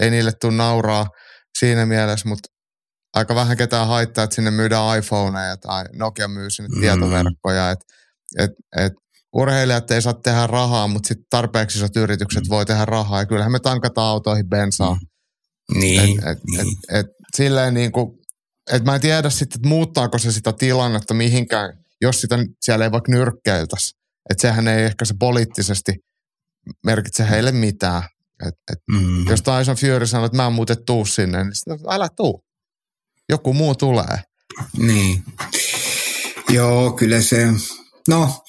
ei 0.00 0.10
niille 0.10 0.32
tule 0.40 0.52
nauraa 0.52 1.06
siinä 1.58 1.86
mielessä, 1.86 2.28
mutta 2.28 2.48
aika 3.14 3.34
vähän 3.34 3.56
ketään 3.56 3.86
haittaa, 3.86 4.24
että 4.24 4.34
sinne 4.34 4.50
myydään 4.50 4.98
iPhoneja 4.98 5.56
tai 5.56 5.84
Nokia 5.92 6.28
myy 6.28 6.50
sinne 6.50 6.68
mm. 6.68 6.80
tietoverkkoja. 6.80 7.70
Et, 7.70 7.78
et, 8.38 8.50
et 8.76 8.92
urheilijat 9.32 9.90
ei 9.90 10.02
saa 10.02 10.14
tehdä 10.14 10.46
rahaa, 10.46 10.88
mutta 10.88 11.08
sitten 11.08 11.26
tarpeeksi 11.30 11.78
isot 11.78 11.96
yritykset 11.96 12.44
mm. 12.44 12.48
voi 12.48 12.66
tehdä 12.66 12.84
rahaa. 12.84 13.20
Ja 13.20 13.26
kyllähän 13.26 13.52
me 13.52 13.60
tankataan 13.60 14.06
autoihin 14.06 14.48
bensaa. 14.48 14.94
Mm. 14.94 15.80
Niin, 15.80 16.18
et, 16.18 16.26
et, 16.30 16.38
niin. 16.50 16.60
Et, 16.60 16.98
et, 16.98 17.06
silleen 17.36 17.74
niin 17.74 17.92
kuin, 17.92 18.19
et 18.72 18.84
mä 18.84 18.94
en 18.94 19.00
tiedä 19.00 19.30
sitten, 19.30 19.58
että 19.58 19.68
muuttaako 19.68 20.18
se 20.18 20.32
sitä 20.32 20.52
tilannetta 20.52 21.14
mihinkään, 21.14 21.72
jos 22.00 22.20
sitä 22.20 22.38
siellä 22.62 22.84
ei 22.84 22.90
vaikka 22.90 23.12
nyrkkeiltäisi. 23.12 23.94
Että 24.30 24.42
sehän 24.42 24.68
ei 24.68 24.84
ehkä 24.84 25.04
se 25.04 25.14
poliittisesti 25.18 25.92
merkitse 26.84 27.30
heille 27.30 27.52
mitään. 27.52 28.02
Et, 28.46 28.54
et 28.72 28.78
mm. 28.92 29.28
Jos 29.28 29.42
Tyson 29.42 29.76
Fury 29.76 30.06
sanoo, 30.06 30.26
että 30.26 30.36
mä 30.36 30.46
en 30.46 30.52
muuten 30.52 30.84
tuu 30.86 31.04
sinne, 31.04 31.44
niin 31.44 31.54
sitten 31.54 31.78
älä 31.88 32.08
tuu 32.16 32.44
joku 33.30 33.52
muu 33.52 33.74
tulee. 33.74 34.22
Niin. 34.76 35.24
Joo, 36.48 36.92
kyllä 36.92 37.22
se, 37.22 37.46
no 38.08 38.44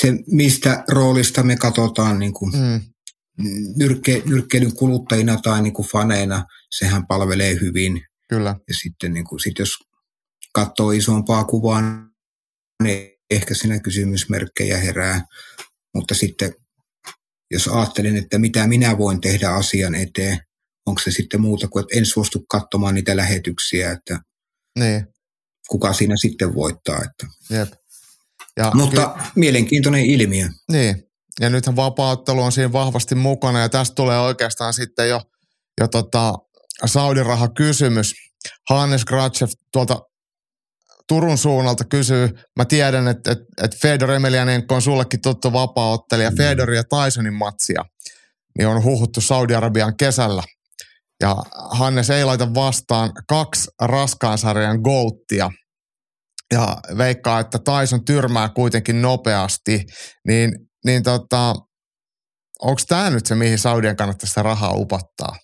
se 0.00 0.12
mistä 0.26 0.84
roolista 0.88 1.42
me 1.42 1.56
katsotaan 1.56 2.18
niin 2.18 2.32
kuin 2.32 2.52
mm. 2.56 2.80
nyrkke, 3.76 4.22
nyrkkeilyn 4.26 4.76
kuluttajina 4.76 5.36
tai 5.36 5.62
niin 5.62 5.72
kuin 5.72 5.88
faneina, 5.88 6.44
sehän 6.78 7.06
palvelee 7.06 7.58
hyvin. 7.60 8.02
Kyllä. 8.30 8.56
Ja 8.68 8.74
sitten 8.82 9.14
niin 9.14 9.24
kuin, 9.24 9.40
sit 9.40 9.58
jos 9.58 9.70
katsoo 10.52 10.90
isompaa 10.90 11.44
kuvaa, 11.44 11.82
niin 12.82 13.10
ehkä 13.30 13.54
siinä 13.54 13.78
kysymysmerkkejä 13.78 14.78
herää. 14.78 15.24
Mutta 15.94 16.14
sitten 16.14 16.54
jos 17.50 17.68
ajattelen, 17.68 18.16
että 18.16 18.38
mitä 18.38 18.66
minä 18.66 18.98
voin 18.98 19.20
tehdä 19.20 19.50
asian 19.50 19.94
eteen, 19.94 20.38
onko 20.86 21.00
se 21.00 21.10
sitten 21.10 21.40
muuta 21.40 21.68
kuin, 21.68 21.82
että 21.82 21.98
en 21.98 22.06
suostu 22.06 22.44
katsomaan 22.48 22.94
niitä 22.94 23.16
lähetyksiä, 23.16 23.90
että 23.92 24.20
niin. 24.78 25.06
kuka 25.68 25.92
siinä 25.92 26.14
sitten 26.16 26.54
voittaa. 26.54 26.96
Että. 26.96 27.26
Jep. 27.50 27.72
Ja 28.56 28.70
Mutta 28.74 29.14
ky- 29.18 29.24
mielenkiintoinen 29.36 30.04
ilmiö. 30.04 30.48
Niin, 30.72 31.04
ja 31.40 31.50
nythän 31.50 31.76
vapauttelu 31.76 32.42
on 32.42 32.52
siinä 32.52 32.72
vahvasti 32.72 33.14
mukana, 33.14 33.60
ja 33.60 33.68
tästä 33.68 33.94
tulee 33.94 34.20
oikeastaan 34.20 34.72
sitten 34.72 35.08
jo, 35.08 35.20
jo 35.80 35.88
tota 35.88 36.34
Saudi-raha 36.86 37.48
kysymys. 37.48 38.12
Hannes 38.70 39.04
Gratchev 39.04 39.48
tuolta 39.72 40.00
Turun 41.08 41.38
suunnalta 41.38 41.84
kysyy, 41.84 42.28
mä 42.56 42.64
tiedän, 42.64 43.08
että, 43.08 43.32
että, 43.32 43.44
että 43.62 43.76
Fedor 43.82 44.10
Emelianenko 44.10 44.74
on 44.74 44.82
sullekin 44.82 45.20
tuttu 45.20 45.52
vapaaottelija, 45.52 46.30
mm. 46.30 46.36
Fedor 46.36 46.72
ja 46.72 46.82
Tysonin 46.84 47.34
matsia, 47.34 47.84
niin 48.58 48.68
on 48.68 48.84
huhuttu 48.84 49.20
Saudi-Arabian 49.20 49.96
kesällä– 49.96 50.42
ja 51.20 51.36
Hannes 51.70 52.10
ei 52.10 52.24
laita 52.24 52.54
vastaan 52.54 53.12
kaksi 53.28 53.70
raskaan 53.82 54.38
sarjan 54.38 54.80
gouttia. 54.80 55.50
Ja 56.52 56.76
veikkaa, 56.98 57.40
että 57.40 57.58
Tyson 57.58 58.04
tyrmää 58.04 58.48
kuitenkin 58.48 59.02
nopeasti. 59.02 59.84
Niin, 60.26 60.52
niin 60.84 61.02
tota, 61.02 61.54
onko 62.62 62.80
tämä 62.88 63.10
nyt 63.10 63.26
se, 63.26 63.34
mihin 63.34 63.58
Saudien 63.58 63.96
kannattaa 63.96 64.28
sitä 64.28 64.42
rahaa 64.42 64.72
upottaa? 64.72 65.36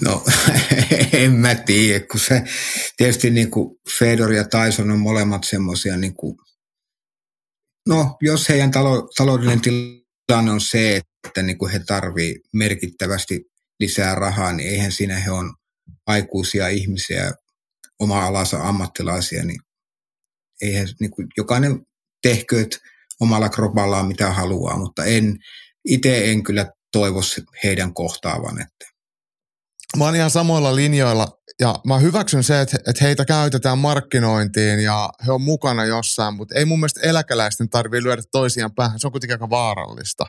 No, 0.00 0.24
en 1.12 1.32
mä 1.32 1.54
tiedä, 1.54 2.06
kun 2.10 2.20
se 2.20 2.42
tietysti 2.96 3.30
niin 3.30 3.50
kuin 3.50 3.76
Fedor 3.98 4.32
ja 4.32 4.44
Tyson 4.44 4.90
on 4.90 4.98
molemmat 4.98 5.44
semmoisia, 5.44 5.96
niin 5.96 6.14
no 7.88 8.16
jos 8.20 8.48
heidän 8.48 8.70
talo, 8.70 9.08
taloudellinen 9.16 9.60
tilanne 9.60 10.50
on 10.50 10.60
se, 10.60 11.00
että 11.26 11.42
niin 11.42 11.58
kuin 11.58 11.72
he 11.72 11.78
tarvii 11.78 12.40
merkittävästi 12.52 13.44
lisää 13.80 14.14
rahaa, 14.14 14.52
niin 14.52 14.68
eihän 14.68 14.92
siinä 14.92 15.18
he 15.18 15.30
on 15.30 15.54
aikuisia 16.06 16.68
ihmisiä, 16.68 17.32
oma 17.98 18.26
alansa 18.26 18.62
ammattilaisia, 18.62 19.44
niin 19.44 19.60
eihän 20.62 20.88
niin 21.00 21.10
kuin, 21.10 21.28
jokainen 21.36 21.86
tehkööt 22.22 22.78
omalla 23.20 23.48
kropallaan 23.48 24.06
mitä 24.06 24.30
haluaa, 24.30 24.78
mutta 24.78 25.04
en, 25.04 25.38
itse 25.84 26.30
en 26.30 26.42
kyllä 26.42 26.72
toivo 26.92 27.20
heidän 27.64 27.94
kohtaavan. 27.94 28.60
Että. 28.60 28.93
Mä 29.96 30.04
oon 30.04 30.16
ihan 30.16 30.30
samoilla 30.30 30.74
linjoilla 30.74 31.28
ja 31.60 31.74
mä 31.86 31.98
hyväksyn 31.98 32.44
se, 32.44 32.60
että, 32.60 32.76
että 32.86 33.04
heitä 33.04 33.24
käytetään 33.24 33.78
markkinointiin 33.78 34.80
ja 34.80 35.10
he 35.26 35.32
on 35.32 35.42
mukana 35.42 35.84
jossain, 35.84 36.34
mutta 36.34 36.54
ei 36.54 36.64
mun 36.64 36.80
mielestä 36.80 37.00
eläkeläisten 37.02 37.68
tarvii 37.68 38.02
lyödä 38.02 38.22
toisiaan 38.32 38.74
päähän. 38.74 39.00
Se 39.00 39.06
on 39.06 39.12
kuitenkin 39.12 39.34
aika 39.34 39.50
vaarallista. 39.50 40.26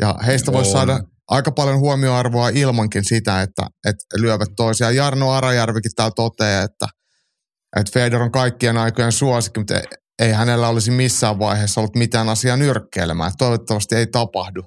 Ja 0.00 0.14
heistä 0.26 0.52
voisi 0.52 0.70
saada 0.70 1.00
aika 1.28 1.52
paljon 1.52 1.78
huomioarvoa 1.78 2.48
ilmankin 2.48 3.04
sitä, 3.04 3.42
että, 3.42 3.66
että 3.86 4.04
lyövät 4.16 4.48
toisiaan. 4.56 4.96
Jarno 4.96 5.30
Arajärvikin 5.32 5.92
täällä 5.96 6.12
toteaa, 6.16 6.62
että, 6.62 6.86
että 7.76 7.92
Fedor 7.92 8.22
on 8.22 8.32
kaikkien 8.32 8.76
aikojen 8.76 9.12
suosikki, 9.12 9.60
mutta 9.60 9.80
ei 10.18 10.32
hänellä 10.32 10.68
olisi 10.68 10.90
missään 10.90 11.38
vaiheessa 11.38 11.80
ollut 11.80 11.96
mitään 11.96 12.28
asiaa 12.28 12.56
nyrkkeilemään. 12.56 13.32
Toivottavasti 13.38 13.94
ei 13.94 14.06
tapahdu. 14.06 14.62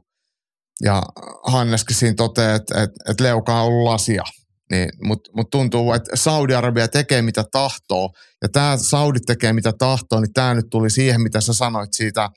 Ja 0.84 1.04
Hanneskin 1.44 1.96
siinä 1.96 2.16
toteaa, 2.16 2.56
että, 2.56 2.84
että, 2.84 3.12
että 3.12 3.24
leuka 3.24 3.62
on 3.62 3.68
ollut 3.68 3.84
lasia. 3.84 4.24
Niin, 4.72 4.90
Mutta 5.04 5.32
mut 5.36 5.50
tuntuu, 5.50 5.94
että 5.94 6.16
Saudi-Arabia 6.16 6.88
tekee 6.88 7.22
mitä 7.22 7.44
tahtoo. 7.52 8.14
Ja 8.42 8.50
tämä 8.50 8.78
Saudi 8.78 9.20
tekee 9.20 9.54
mitä 9.54 9.74
tahtoo, 9.74 10.20
niin 10.20 10.34
tämä 10.34 10.54
nyt 10.54 10.70
tuli 10.70 10.90
siihen, 10.90 11.22
mitä 11.22 11.42
sä 11.42 11.54
sanoit 11.54 11.94
siitä 11.94 12.30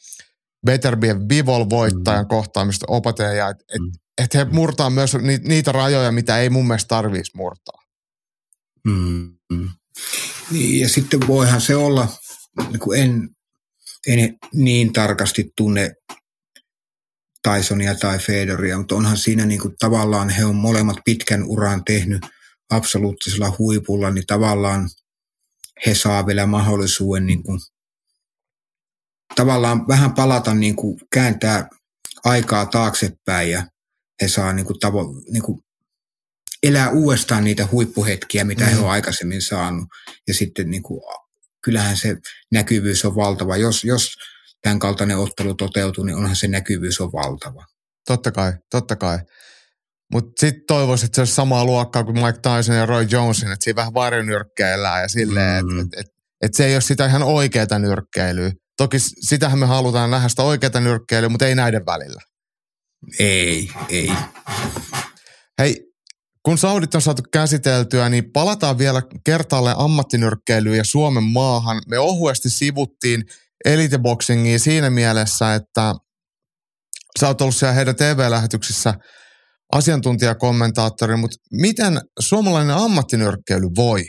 Beterbien 0.66 1.28
Bivol 1.28 1.70
voittajan 1.70 2.24
mm. 2.24 2.28
kohtaamista 2.28 2.86
opateja, 2.88 3.48
että 3.48 3.64
et, 3.74 3.80
mm. 3.80 3.92
et 4.22 4.34
he 4.34 4.44
murtaa 4.44 4.90
myös 4.90 5.14
ni, 5.14 5.38
niitä 5.38 5.72
rajoja, 5.72 6.12
mitä 6.12 6.38
ei 6.38 6.50
mun 6.50 6.66
mielestä 6.66 6.88
tarvitsisi 6.88 7.36
murtaa. 7.36 7.82
Mm. 8.86 9.34
Niin, 10.50 10.80
ja 10.80 10.88
sitten 10.88 11.26
voihan 11.26 11.60
se 11.60 11.76
olla, 11.76 12.08
niin 12.68 12.80
kun 12.80 12.96
en, 12.96 13.28
en 14.06 14.38
niin 14.54 14.92
tarkasti 14.92 15.52
tunne 15.56 15.94
Tysonia 17.44 17.94
tai 17.94 18.18
Fedoria, 18.18 18.78
mutta 18.78 18.94
onhan 18.94 19.16
siinä 19.16 19.46
niin 19.46 19.60
kuin 19.60 19.74
tavallaan 19.78 20.28
he 20.28 20.44
on 20.44 20.56
molemmat 20.56 20.96
pitkän 21.04 21.44
uran 21.44 21.84
tehnyt 21.84 22.26
absoluuttisella 22.70 23.56
huipulla, 23.58 24.10
niin 24.10 24.26
tavallaan 24.26 24.90
he 25.86 25.94
saa 25.94 26.26
vielä 26.26 26.46
mahdollisuuden 26.46 27.26
niin 27.26 27.42
kuin 27.42 27.60
tavallaan 29.34 29.88
vähän 29.88 30.12
palata, 30.12 30.54
niin 30.54 30.76
kuin 30.76 31.00
kääntää 31.12 31.68
aikaa 32.24 32.66
taaksepäin 32.66 33.50
ja 33.50 33.66
he 34.22 34.28
saa 34.28 34.52
niin 34.52 34.66
kuin 34.66 34.78
tavo, 34.78 35.22
niin 35.30 35.42
kuin 35.42 35.64
elää 36.62 36.90
uudestaan 36.90 37.44
niitä 37.44 37.68
huippuhetkiä, 37.72 38.44
mitä 38.44 38.64
mm. 38.64 38.70
he 38.70 38.78
on 38.78 38.90
aikaisemmin 38.90 39.42
saanut 39.42 39.88
ja 40.28 40.34
sitten 40.34 40.70
niin 40.70 40.82
kuin 40.82 41.00
kyllähän 41.64 41.96
se 41.96 42.16
näkyvyys 42.52 43.04
on 43.04 43.16
valtava. 43.16 43.56
Jos, 43.56 43.84
jos 43.84 44.14
tämän 44.64 44.78
kaltainen 44.78 45.18
ottelu 45.18 45.54
toteutuu, 45.54 46.04
niin 46.04 46.16
onhan 46.16 46.36
se 46.36 46.48
näkyvyys 46.48 47.00
on 47.00 47.12
valtava. 47.12 47.64
Totta 48.06 48.32
kai, 48.32 48.52
totta 48.70 48.96
kai. 48.96 49.18
Mutta 50.12 50.32
sitten 50.40 50.62
toivoisin, 50.66 51.06
että 51.06 51.16
se 51.16 51.20
olisi 51.20 51.34
samaa 51.34 51.64
luokkaa 51.64 52.04
kuin 52.04 52.16
Mike 52.16 52.38
Tyson 52.42 52.76
ja 52.76 52.86
Roy 52.86 53.06
Jonesin, 53.10 53.52
että 53.52 53.64
siinä 53.64 53.76
vähän 53.76 53.94
varjonyrkkeillään 53.94 55.02
ja 55.02 55.08
silleen, 55.08 55.66
mm-hmm. 55.66 55.80
että 55.80 56.00
et, 56.00 56.06
et, 56.06 56.12
et 56.42 56.54
se 56.54 56.66
ei 56.66 56.74
ole 56.74 56.80
sitä 56.80 57.06
ihan 57.06 57.22
oikeaa 57.22 57.78
nyrkkeilyä. 57.78 58.52
Toki 58.76 58.96
sitähän 58.98 59.58
me 59.58 59.66
halutaan 59.66 60.10
nähdä 60.10 60.28
sitä 60.28 60.42
oikeaa 60.42 60.80
nyrkkeilyä, 60.80 61.28
mutta 61.28 61.46
ei 61.46 61.54
näiden 61.54 61.86
välillä. 61.86 62.20
Ei, 63.18 63.70
ei. 63.88 64.12
Hei, 65.58 65.94
kun 66.42 66.58
Saudit 66.58 66.94
on 66.94 67.02
saatu 67.02 67.22
käsiteltyä, 67.32 68.08
niin 68.08 68.32
palataan 68.32 68.78
vielä 68.78 69.02
kertaalleen 69.24 69.78
ammattinyrkkeilyyn 69.78 70.76
ja 70.76 70.84
Suomen 70.84 71.24
maahan. 71.24 71.82
Me 71.88 71.98
ohuesti 71.98 72.50
sivuttiin 72.50 73.24
eliteboxingia 73.64 74.58
siinä 74.58 74.90
mielessä, 74.90 75.54
että 75.54 75.94
sä 77.20 77.28
oot 77.28 77.40
ollut 77.40 77.56
siellä 77.56 77.74
heidän 77.74 77.96
TV-lähetyksissä 77.96 78.94
asiantuntijakommentaattori, 79.72 81.16
mutta 81.16 81.36
miten 81.52 82.00
suomalainen 82.20 82.76
ammattinyrkkeily 82.76 83.66
voi? 83.76 84.04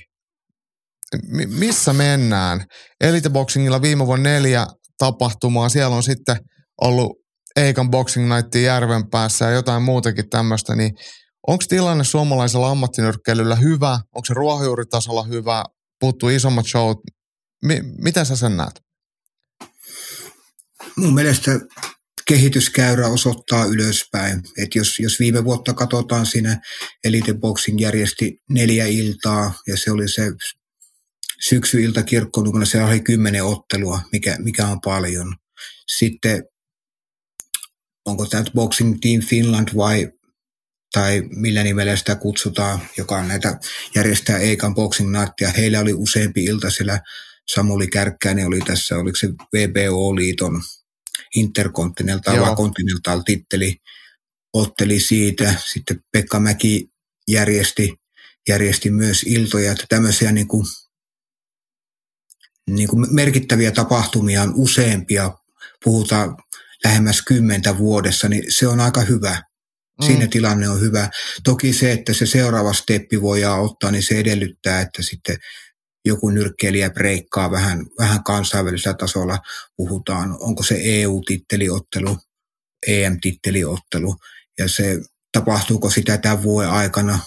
M- 1.27 1.59
missä 1.59 1.93
mennään? 1.93 2.65
Eliteboxingilla 3.01 3.81
viime 3.81 4.05
vuonna 4.05 4.29
neljä 4.29 4.67
tapahtumaa. 4.97 5.69
Siellä 5.69 5.95
on 5.95 6.03
sitten 6.03 6.37
ollut 6.81 7.11
Eikan 7.55 7.91
Boxing 7.91 8.33
Night 8.35 8.55
Järvenpäässä 8.55 9.45
ja 9.45 9.51
jotain 9.51 9.83
muutakin 9.83 10.29
tämmöistä, 10.29 10.75
niin 10.75 10.91
onko 11.47 11.63
tilanne 11.69 12.03
suomalaisella 12.03 12.69
ammattinyrkkeilyllä 12.69 13.55
hyvä? 13.55 13.93
Onko 14.15 14.25
se 14.25 14.33
ruohonjuuritasolla 14.33 15.23
hyvä? 15.23 15.63
Puuttuu 15.99 16.29
isommat 16.29 16.65
showt? 16.65 16.97
M- 17.65 18.03
miten 18.03 18.25
sä 18.25 18.35
sen 18.35 18.57
näet? 18.57 18.84
Mun 20.97 21.13
mielestä 21.13 21.51
kehityskäyrä 22.27 23.07
osoittaa 23.07 23.65
ylöspäin. 23.65 24.43
Et 24.57 24.75
jos, 24.75 24.99
jos 24.99 25.19
viime 25.19 25.43
vuotta 25.43 25.73
katsotaan 25.73 26.25
siinä 26.25 26.61
Elite 27.03 27.33
Boxing 27.33 27.81
järjesti 27.81 28.41
neljä 28.49 28.85
iltaa 28.85 29.53
ja 29.67 29.77
se 29.77 29.91
oli 29.91 30.09
se 30.09 30.31
syksyilta 31.41 32.03
kirkkonukana, 32.03 32.65
se 32.65 32.83
oli 32.83 32.99
kymmenen 32.99 33.43
ottelua, 33.43 33.99
mikä, 34.11 34.37
mikä 34.39 34.67
on 34.67 34.81
paljon. 34.81 35.35
Sitten 35.87 36.43
onko 38.05 38.25
tämä 38.25 38.43
Boxing 38.53 38.97
Team 39.01 39.21
Finland 39.21 39.67
vai 39.75 40.11
tai 40.93 41.23
millä 41.29 41.63
nimellä 41.63 41.95
sitä 41.95 42.15
kutsutaan, 42.15 42.79
joka 42.97 43.17
on 43.17 43.27
näitä 43.27 43.59
järjestää 43.95 44.37
Eikan 44.37 44.75
Boxing 44.75 45.11
Nightia. 45.19 45.49
Heillä 45.49 45.79
oli 45.79 45.93
useampi 45.93 46.43
ilta 46.43 46.69
siellä 46.69 46.99
Samuli 47.53 47.87
Kärkkäinen 47.87 48.47
oli 48.47 48.59
tässä, 48.59 48.97
oliko 48.97 49.15
se 49.15 49.27
VBO-liiton 49.27 50.61
Intercontinental 51.35 52.41
vai 52.41 52.55
Continental 52.55 53.19
titteli, 53.19 53.77
otteli 54.53 54.99
siitä. 54.99 55.55
Sitten 55.73 56.03
Pekka 56.11 56.39
Mäki 56.39 56.89
järjesti, 57.27 57.93
järjesti 58.49 58.89
myös 58.91 59.23
iltoja, 59.23 59.71
että 59.71 59.85
tämmöisiä 59.89 60.31
niin 60.31 60.47
kuin, 60.47 60.65
niin 62.69 62.87
kuin 62.87 63.07
merkittäviä 63.13 63.71
tapahtumia 63.71 64.41
on 64.41 64.53
useampia, 64.55 65.31
puhutaan 65.83 66.37
lähemmäs 66.83 67.21
kymmentä 67.21 67.77
vuodessa, 67.77 68.29
niin 68.29 68.51
se 68.51 68.67
on 68.67 68.79
aika 68.79 69.01
hyvä. 69.01 69.43
Siinä 70.05 70.25
mm. 70.25 70.29
tilanne 70.29 70.69
on 70.69 70.81
hyvä. 70.81 71.09
Toki 71.43 71.73
se, 71.73 71.91
että 71.91 72.13
se 72.13 72.25
seuraava 72.25 72.73
steppi 72.73 73.21
voidaan 73.21 73.61
ottaa, 73.61 73.91
niin 73.91 74.03
se 74.03 74.19
edellyttää, 74.19 74.81
että 74.81 75.01
sitten 75.01 75.37
joku 76.05 76.29
nyrkkeilijä 76.29 76.89
breikkaa 76.89 77.51
vähän, 77.51 77.85
vähän 77.99 78.23
kansainvälisellä 78.23 78.97
tasolla. 78.97 79.39
Puhutaan, 79.77 80.37
onko 80.39 80.63
se 80.63 80.79
EU-titteliottelu, 80.83 82.17
EM-titteliottelu, 82.87 84.15
ja 84.57 84.69
se 84.69 85.01
tapahtuuko 85.31 85.89
sitä 85.89 86.17
tämän 86.17 86.43
vuoden 86.43 86.71
aikana. 86.71 87.19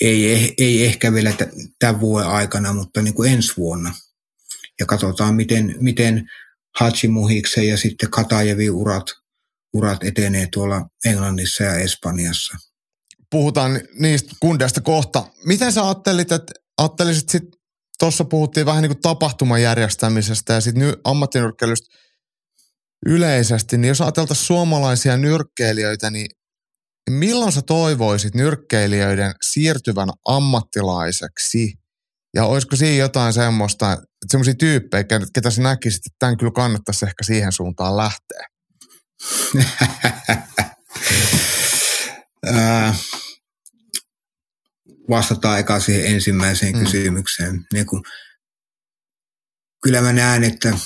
Ei, 0.00 0.32
eh, 0.32 0.54
ei 0.58 0.84
ehkä 0.84 1.12
vielä 1.12 1.32
tämän 1.78 2.00
vuoden 2.00 2.28
aikana, 2.28 2.72
mutta 2.72 3.02
niin 3.02 3.14
kuin 3.14 3.32
ensi 3.32 3.52
vuonna. 3.56 3.94
Ja 4.80 4.86
katsotaan, 4.86 5.34
miten, 5.34 5.76
miten 5.80 6.30
Hachimuhiksen 6.78 7.68
ja 7.68 7.76
sitten 7.76 8.10
Katajevin 8.10 8.70
urat, 8.70 9.06
urat 9.72 10.04
etenee 10.04 10.48
tuolla 10.52 10.88
Englannissa 11.04 11.64
ja 11.64 11.74
Espanjassa. 11.74 12.56
Puhutaan 13.30 13.80
niistä 13.98 14.32
kundeista 14.40 14.80
kohta. 14.80 15.26
Miten 15.44 15.72
sä 15.72 15.84
ajattelit, 15.84 16.32
että 16.32 16.52
ajattelisit 16.80 17.28
sitten, 17.28 17.60
tuossa 17.98 18.24
puhuttiin 18.24 18.66
vähän 18.66 18.82
niin 18.82 18.90
kuin 18.90 19.02
tapahtuman 19.02 19.62
järjestämisestä 19.62 20.52
ja 20.52 20.60
sitten 20.60 20.96
ammattinyrkkeilystä 21.04 21.96
yleisesti, 23.06 23.78
niin 23.78 23.88
jos 23.88 24.00
ajateltaisiin 24.00 24.46
suomalaisia 24.46 25.16
nyrkkeilijöitä, 25.16 26.10
niin 26.10 26.26
milloin 27.10 27.52
sä 27.52 27.62
toivoisit 27.62 28.34
nyrkkeilijöiden 28.34 29.34
siirtyvän 29.42 30.08
ammattilaiseksi? 30.28 31.74
Ja 32.34 32.44
olisiko 32.44 32.76
siinä 32.76 32.96
jotain 32.96 33.32
semmoista, 33.32 33.92
että 33.92 34.06
semmoisia 34.30 34.54
tyyppejä, 34.54 35.04
ketä 35.34 35.50
sä 35.50 35.62
näkisit, 35.62 36.06
että 36.06 36.16
tämän 36.18 36.36
kyllä 36.36 36.52
kannattaisi 36.52 37.06
ehkä 37.06 37.24
siihen 37.24 37.52
suuntaan 37.52 37.96
lähteä? 37.96 38.46
vastataan 45.10 45.58
eka 45.58 45.80
siihen 45.80 46.14
ensimmäiseen 46.14 46.76
mm. 46.76 46.84
kysymykseen. 46.84 47.66
Niin 47.72 47.86
kun, 47.86 48.02
kyllä 49.82 50.00
mä 50.00 50.12
näen, 50.12 50.44
että 50.44 50.78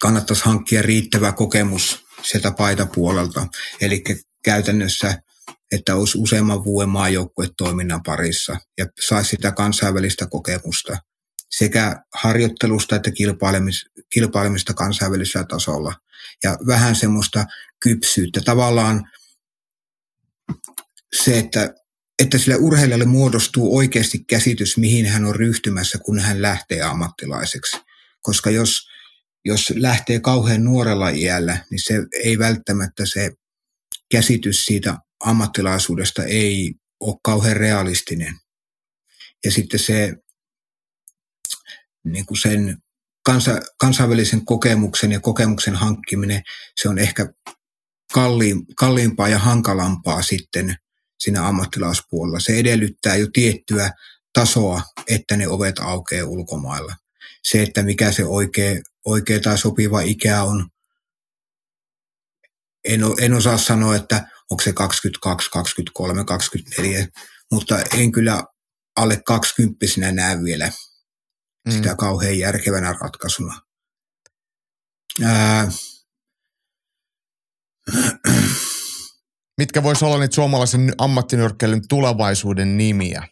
kannattaisi 0.00 0.44
hankkia 0.44 0.82
riittävä 0.82 1.32
kokemus 1.32 2.04
sieltä 2.22 2.50
paitapuolelta. 2.50 3.46
Eli 3.80 4.04
käytännössä, 4.44 5.22
että 5.72 5.96
olisi 5.96 6.18
useamman 6.18 6.64
vuoden 6.64 6.88
maajoukkuetoiminnan 6.88 8.02
parissa 8.02 8.56
ja 8.78 8.86
saisi 9.00 9.30
sitä 9.30 9.52
kansainvälistä 9.52 10.26
kokemusta 10.26 10.96
sekä 11.52 12.02
harjoittelusta 12.14 12.96
että 12.96 13.10
kilpailemista 14.10 14.74
kansainvälisellä 14.74 15.46
tasolla. 15.46 15.94
Ja 16.44 16.58
vähän 16.66 16.96
semmoista 16.96 17.44
kypsyyttä. 17.82 18.40
Tavallaan 18.44 19.10
se, 21.12 21.38
että 21.38 21.74
että 22.22 22.38
sille 22.38 22.56
urheilijalle 22.56 23.04
muodostuu 23.04 23.76
oikeasti 23.76 24.24
käsitys, 24.24 24.76
mihin 24.76 25.06
hän 25.06 25.24
on 25.24 25.36
ryhtymässä, 25.36 25.98
kun 25.98 26.18
hän 26.18 26.42
lähtee 26.42 26.82
ammattilaiseksi. 26.82 27.76
Koska 28.20 28.50
jos, 28.50 28.88
jos 29.44 29.72
lähtee 29.76 30.20
kauhean 30.20 30.64
nuorella 30.64 31.08
iällä, 31.08 31.64
niin 31.70 31.80
se 31.84 31.94
ei 32.24 32.38
välttämättä 32.38 33.06
se 33.06 33.32
käsitys 34.10 34.64
siitä 34.64 34.96
ammattilaisuudesta 35.20 36.24
ei 36.24 36.74
ole 37.00 37.16
kauhean 37.24 37.56
realistinen. 37.56 38.34
Ja 39.44 39.50
sitten 39.50 39.80
se 39.80 40.14
niin 42.04 42.26
kuin 42.26 42.38
sen 42.38 42.78
kansa, 43.24 43.60
kansainvälisen 43.78 44.44
kokemuksen 44.44 45.12
ja 45.12 45.20
kokemuksen 45.20 45.74
hankkiminen, 45.74 46.42
se 46.80 46.88
on 46.88 46.98
ehkä 46.98 47.28
kalliimpaa 48.74 49.28
ja 49.28 49.38
hankalampaa 49.38 50.22
sitten 50.22 50.76
siinä 51.24 51.46
ammattilaispuolella. 51.46 52.40
Se 52.40 52.52
edellyttää 52.58 53.16
jo 53.16 53.26
tiettyä 53.32 53.90
tasoa, 54.32 54.82
että 55.08 55.36
ne 55.36 55.48
ovet 55.48 55.78
aukeaa 55.78 56.26
ulkomailla. 56.26 56.96
Se, 57.42 57.62
että 57.62 57.82
mikä 57.82 58.12
se 58.12 58.24
oikea, 58.24 58.80
oikea 59.04 59.40
tai 59.40 59.58
sopiva 59.58 60.00
ikä 60.00 60.42
on, 60.42 60.68
en, 62.84 63.00
en 63.20 63.34
osaa 63.34 63.58
sanoa, 63.58 63.96
että 63.96 64.26
onko 64.50 64.62
se 64.62 64.72
22, 64.72 65.50
23, 65.50 66.24
24, 66.24 67.08
mutta 67.50 67.78
en 67.98 68.12
kyllä 68.12 68.44
alle 68.96 69.22
20 69.26 69.86
näe 70.12 70.42
vielä 70.42 70.72
mm. 71.66 71.72
sitä 71.72 71.96
kauhean 71.96 72.38
järkevänä 72.38 72.92
ratkaisuna. 73.00 73.60
Ää, 75.22 75.70
Mitkä 79.58 79.82
voisi 79.82 80.04
olla 80.04 80.18
niitä 80.18 80.34
suomalaisen 80.34 80.92
ammattinyrkkeilyn 80.98 81.88
tulevaisuuden 81.88 82.78
nimiä? 82.78 83.28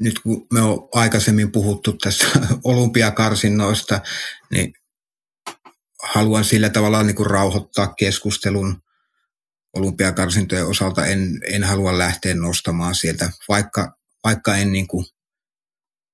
Nyt 0.00 0.18
kun 0.18 0.46
me 0.52 0.62
on 0.62 0.88
aikaisemmin 0.94 1.52
puhuttu 1.52 1.92
tästä 1.92 2.26
olympiakarsinnoista, 2.64 4.00
niin 4.50 4.72
haluan 6.02 6.44
sillä 6.44 6.70
tavalla 6.70 7.02
niin 7.02 7.16
kuin 7.16 7.30
rauhoittaa 7.30 7.94
keskustelun 7.94 8.82
olympiakarsintojen 9.76 10.66
osalta. 10.66 11.06
En, 11.06 11.40
en 11.46 11.64
halua 11.64 11.98
lähteä 11.98 12.34
nostamaan 12.34 12.94
sieltä, 12.94 13.30
vaikka, 13.48 13.96
vaikka 14.24 14.56
en 14.56 14.72
niin 14.72 14.88
kuin 14.88 15.06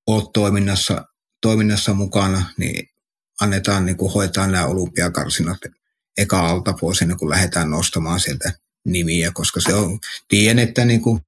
ole 0.06 0.24
toiminnassa, 0.34 1.04
toiminnassa 1.40 1.94
mukana, 1.94 2.46
niin 2.58 2.88
annetaan 3.40 3.86
niin 3.86 3.96
kuin 3.96 4.12
hoitaa 4.12 4.46
nämä 4.46 4.66
olympiakarsinat 4.66 5.58
eka 6.18 6.48
alta 6.48 6.72
pois 6.72 7.02
ennen 7.02 7.18
kuin 7.18 7.30
lähdetään 7.30 7.70
nostamaan 7.70 8.20
sieltä 8.20 8.52
nimiä, 8.84 9.30
koska 9.34 9.60
se 9.60 9.74
on, 9.74 9.98
tiedän, 10.28 10.58
että 10.58 10.84
niin 10.84 11.02
kuin 11.02 11.20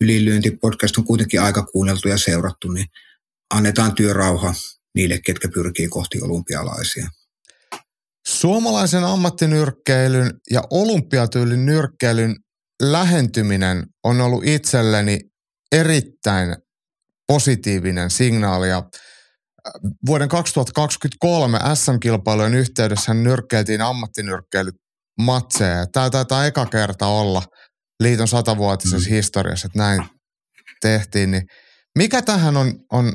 ylilyöntipodcast 0.00 0.98
on 0.98 1.04
kuitenkin 1.04 1.40
aika 1.40 1.62
kuunneltu 1.62 2.08
ja 2.08 2.18
seurattu, 2.18 2.68
niin 2.68 2.86
annetaan 3.54 3.94
työrauha 3.94 4.54
niille, 4.94 5.18
ketkä 5.18 5.48
pyrkii 5.54 5.88
kohti 5.88 6.22
olympialaisia. 6.22 7.08
Suomalaisen 8.26 9.04
ammattinyrkkeilyn 9.04 10.30
ja 10.50 10.62
olympiatyylin 10.70 11.66
nyrkkeilyn 11.66 12.36
lähentyminen 12.82 13.86
on 14.04 14.20
ollut 14.20 14.44
itselleni 14.44 15.20
erittäin 15.72 16.56
positiivinen 17.26 18.10
signaali 18.10 18.68
ja 18.68 18.82
vuoden 20.06 20.28
2023 20.28 21.58
SM-kilpailujen 21.74 22.54
yhteydessä 22.54 23.14
nyrkkeiltiin 23.14 23.82
ammattinyrkkeilymatseja. 23.82 25.86
Tämä 25.92 26.10
taitaa 26.10 26.46
eka 26.46 26.66
kerta 26.66 27.06
olla 27.06 27.42
liiton 28.02 28.28
satavuotisessa 28.28 29.10
mm. 29.10 29.14
historiassa, 29.14 29.66
että 29.66 29.78
näin 29.78 30.04
tehtiin. 30.80 31.30
Niin 31.30 31.42
mikä 31.98 32.22
tähän 32.22 32.56
on, 32.56 32.74
on 32.92 33.12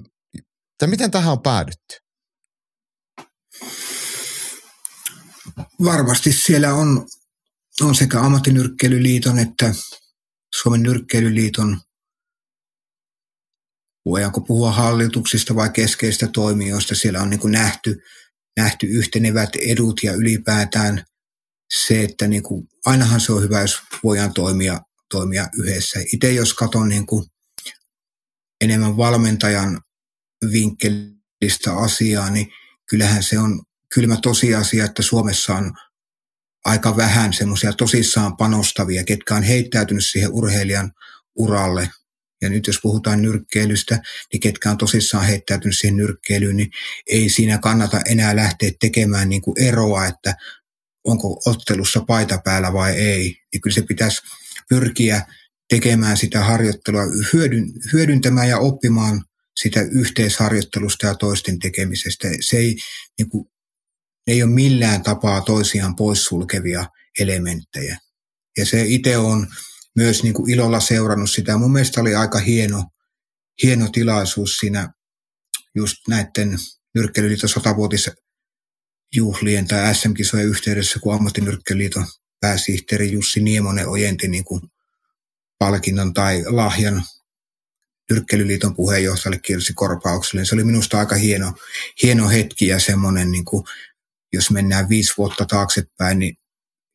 tai 0.78 0.88
miten 0.88 1.12
tähän 1.12 1.32
on 1.32 1.42
päädytty? 1.42 1.96
Varmasti 5.84 6.32
siellä 6.32 6.74
on, 6.74 7.08
on 7.82 7.96
sekä 7.96 8.20
ammattinyrkkeilyliiton 8.20 9.40
että 9.40 9.74
Suomen 10.62 10.84
nyrkkeilyliiton 10.84 11.82
voidaanko 14.06 14.42
puhua 14.42 14.72
hallituksista 14.72 15.56
vai 15.56 15.70
keskeistä 15.70 16.28
toimijoista. 16.28 16.96
Siellä 16.96 17.22
on 17.22 17.30
niin 17.30 17.40
kuin 17.40 17.52
nähty, 17.52 18.02
nähty 18.58 18.88
yhtenevät 18.88 19.50
edut 19.56 20.04
ja 20.04 20.14
ylipäätään 20.14 21.06
se, 21.74 22.04
että 22.04 22.28
niin 22.28 22.44
kuin, 22.44 22.68
ainahan 22.86 23.22
se 23.22 23.32
on 23.32 23.44
hyvä, 23.44 23.62
jos 23.62 23.78
voidaan 24.04 24.34
toimia, 24.34 24.80
toimia 25.12 25.48
yhdessä. 25.58 26.00
Itse 26.14 26.32
jos 26.32 26.54
katson 26.54 26.90
niin 26.90 27.06
kuin 27.06 27.26
enemmän 28.62 28.98
valmentajan 28.98 29.82
vinkkelistä 30.52 31.74
asiaa, 31.78 32.30
niin 32.30 32.48
kyllähän 32.90 33.24
se 33.24 33.40
on 33.40 33.64
kylmä 33.94 34.18
tosiasia, 34.22 34.86
että 34.86 35.02
Suomessa 35.02 35.56
on 35.56 35.74
aika 36.66 36.98
vähän 36.98 37.34
semmoisia 37.34 37.74
tosissaan 37.74 38.38
panostavia, 38.38 39.04
ketkä 39.04 39.36
on 39.36 39.44
heittäytynyt 39.44 40.06
siihen 40.06 40.32
urheilijan 40.32 40.92
uralle. 41.36 41.90
Ja 42.42 42.50
nyt 42.50 42.68
jos 42.68 42.80
puhutaan 42.82 43.22
nyrkkeilystä, 43.22 44.02
niin 44.34 44.40
ketkä 44.40 44.72
on 44.72 44.78
tosissaan 44.78 45.26
heittäytynyt 45.26 45.78
siihen 45.78 45.98
nyrkkeilyyn, 45.98 46.58
niin 46.58 46.72
ei 47.08 47.30
siinä 47.30 47.58
kannata 47.58 48.02
enää 48.10 48.36
lähteä 48.36 48.72
tekemään 48.80 49.30
niin 49.30 49.42
kuin 49.42 49.62
eroa, 49.62 50.06
että 50.06 50.36
onko 51.04 51.42
ottelussa 51.46 52.02
paita 52.08 52.42
päällä 52.44 52.74
vai 52.74 52.92
ei. 52.92 53.38
Niin 53.54 53.62
kyllä 53.62 53.74
se 53.74 53.82
pitäisi 53.82 54.22
pyrkiä 54.70 55.22
tekemään 55.70 56.18
sitä 56.18 56.44
harjoittelua, 56.44 57.04
hyödyntämään 57.94 58.50
ja 58.50 58.60
oppimaan 58.60 59.24
sitä 59.56 59.82
yhteisharjoittelusta 59.82 61.08
ja 61.08 61.16
toisten 61.16 61.60
tekemisestä. 61.60 62.28
Se 62.42 62.58
ei, 62.58 62.78
niin 63.18 63.30
kuin, 63.30 63.48
ei 64.28 64.44
ole 64.44 64.52
millään 64.52 65.04
tapaa 65.04 65.42
toisiaan 65.42 65.96
poissulkevia 65.96 66.86
elementtejä. 67.20 67.98
Ja 68.58 68.66
se 68.66 68.86
itse 68.86 69.18
on 69.18 69.48
myös 69.96 70.24
niin 70.24 70.34
kuin 70.34 70.52
ilolla 70.52 70.80
seurannut 70.80 71.32
sitä. 71.32 71.58
Mun 71.58 71.72
mielestä 71.72 72.02
oli 72.02 72.16
aika 72.16 72.40
hieno, 72.40 72.84
hieno 73.64 73.90
tilaisuus 73.90 74.58
siinä 74.58 74.94
just 75.76 75.98
näiden 76.08 76.58
nyrkkeilyliiton 76.96 77.50
sotavuotisjuhlien 77.50 79.68
tai 79.68 79.96
SM-kisojen 79.96 80.48
yhteydessä, 80.48 81.00
kun 81.00 81.16
ammattinyrkkeilyliiton 81.16 82.06
pääsihteeri 82.40 83.12
Jussi 83.12 83.42
Niemonen 83.42 83.88
ojenti 83.88 84.28
niin 84.28 84.44
kuin 84.44 84.62
palkinnon 85.60 86.14
tai 86.14 86.44
lahjan 86.48 87.04
Nyrkkeilyliiton 88.10 88.76
puheenjohtajalle 88.76 89.40
Kirsi 89.40 89.74
Korpaukselle. 89.74 90.46
Se 90.46 90.56
oli 90.56 90.64
minusta 90.64 91.00
aika 91.00 91.16
hieno, 91.16 91.54
hieno 92.04 92.30
hetki 92.30 92.68
ja 92.68 92.80
semmoinen, 92.80 93.32
niin 93.32 93.46
kuin, 93.46 93.64
jos 94.34 94.52
mennään 94.52 94.90
viisi 94.90 95.14
vuotta 95.18 95.46
taaksepäin, 95.46 96.20
niin 96.20 96.38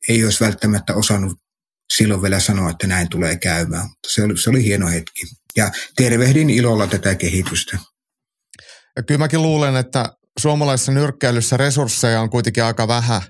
ei 0.09 0.25
olisi 0.25 0.45
välttämättä 0.45 0.95
osannut 0.95 1.39
silloin 1.97 2.23
vielä 2.23 2.41
sanoa, 2.41 2.71
että 2.71 2.87
näin 2.87 3.09
tulee 3.09 3.37
käymään. 3.37 3.83
Mutta 3.83 4.09
se 4.09 4.23
oli, 4.23 4.39
se 4.39 4.51
oli 4.51 4.65
hieno 4.65 4.89
hetki. 4.89 5.23
Ja 5.57 5.71
tervehdin 5.97 6.51
ilolla 6.51 6.87
tätä 6.87 7.15
kehitystä. 7.15 7.79
Ja 8.97 9.03
kyllä 9.03 9.19
mäkin 9.19 9.43
luulen, 9.43 9.77
että 9.77 10.13
suomalaisessa 10.39 10.93
nyrkkeilyssä 10.93 11.57
resursseja 11.57 12.21
on 12.21 12.31
kuitenkin 12.31 12.65
aika 12.65 12.89
vähän. 12.89 13.23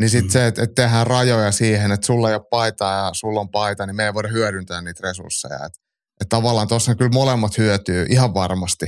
Niin 0.00 0.10
sitten 0.10 0.28
mm. 0.28 0.32
se, 0.32 0.46
että, 0.46 0.62
että 0.62 0.82
tehdään 0.82 1.06
rajoja 1.06 1.52
siihen, 1.52 1.92
että 1.92 2.06
sulla 2.06 2.28
ei 2.28 2.34
ole 2.34 2.44
paitaa 2.50 3.06
ja 3.06 3.10
sulla 3.14 3.40
on 3.40 3.50
paita, 3.50 3.86
niin 3.86 3.96
me 3.96 4.04
ei 4.04 4.14
voida 4.14 4.28
hyödyntää 4.28 4.82
niitä 4.82 5.00
resursseja. 5.08 5.66
Et 5.66 5.72
että 6.20 6.36
tavallaan 6.36 6.68
tuossa 6.68 6.94
kyllä 6.94 7.10
molemmat 7.10 7.58
hyötyy 7.58 8.06
ihan 8.10 8.34
varmasti. 8.34 8.86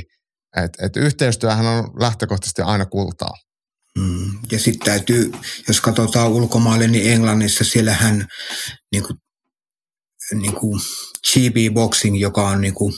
Että 0.57 0.87
et 0.87 0.97
yhteistyöhän 0.97 1.67
on 1.67 1.91
lähtökohtaisesti 2.01 2.63
aina 2.63 2.87
kultaa. 2.87 3.35
Mm. 3.99 4.39
Ja 4.53 4.59
sitten 4.59 4.87
täytyy, 4.87 5.33
jos 5.69 5.81
katsotaan 5.81 6.31
ulkomaille, 6.31 6.87
niin 6.89 7.13
Englannissa 7.13 7.65
siellähän 7.65 8.27
niin 8.93 9.03
kuin, 9.03 9.19
niin 10.33 10.55
kuin 10.55 10.81
GB 11.33 11.75
Boxing, 11.75 12.21
joka 12.21 12.49
on 12.49 12.61
niin 12.61 12.75
kuin, 12.75 12.93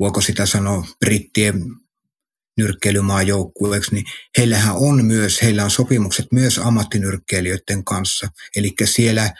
voiko 0.00 0.20
sitä 0.20 0.46
sanoa, 0.46 0.86
brittien 1.00 1.62
nyrkkeilymaajoukkueeksi, 2.56 3.94
niin 3.94 4.04
heillähän 4.38 4.74
on 4.76 5.04
myös, 5.04 5.42
heillä 5.42 5.64
on 5.64 5.70
sopimukset 5.70 6.26
myös 6.32 6.58
ammattinyrkkeilijöiden 6.58 7.84
kanssa. 7.84 8.28
Eli 8.56 8.74
siellä 8.84 9.30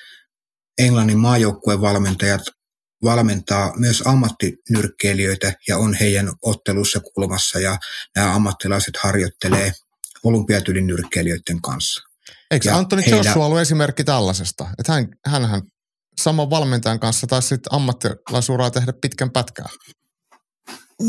Englannin 0.79 1.19
maajoukkueen 1.19 1.81
valmentajat 1.81 2.43
valmentaa 3.05 3.73
myös 3.77 4.03
ammattinyrkkeilijöitä 4.07 5.53
ja 5.69 5.79
on 5.79 5.95
heidän 5.95 6.33
ottelussa 6.43 7.01
kulmassa 7.01 7.61
ja 7.61 7.79
nämä 8.17 8.35
ammattilaiset 8.35 8.97
harjoittelee 8.97 9.73
olympiatyylin 10.27 10.87
nyrkkeilijöiden 10.87 11.63
kanssa. 11.63 12.03
Eikö 12.51 12.69
ja 12.69 12.77
Antoni 12.77 13.03
heillä... 13.07 13.17
Joshua 13.17 13.47
ollut 13.47 13.61
esimerkki 13.61 14.05
tällaisesta? 14.05 14.69
Että 14.79 14.93
hän, 14.93 15.09
hänhän 15.27 15.63
saman 16.23 16.51
valmentajan 16.51 17.01
kanssa 17.01 17.27
taisi 17.27 17.49
sitten 17.49 17.75
ammattilaisuraa 17.75 18.71
tehdä 18.71 18.93
pitkän 19.01 19.31
pätkää. 19.31 19.69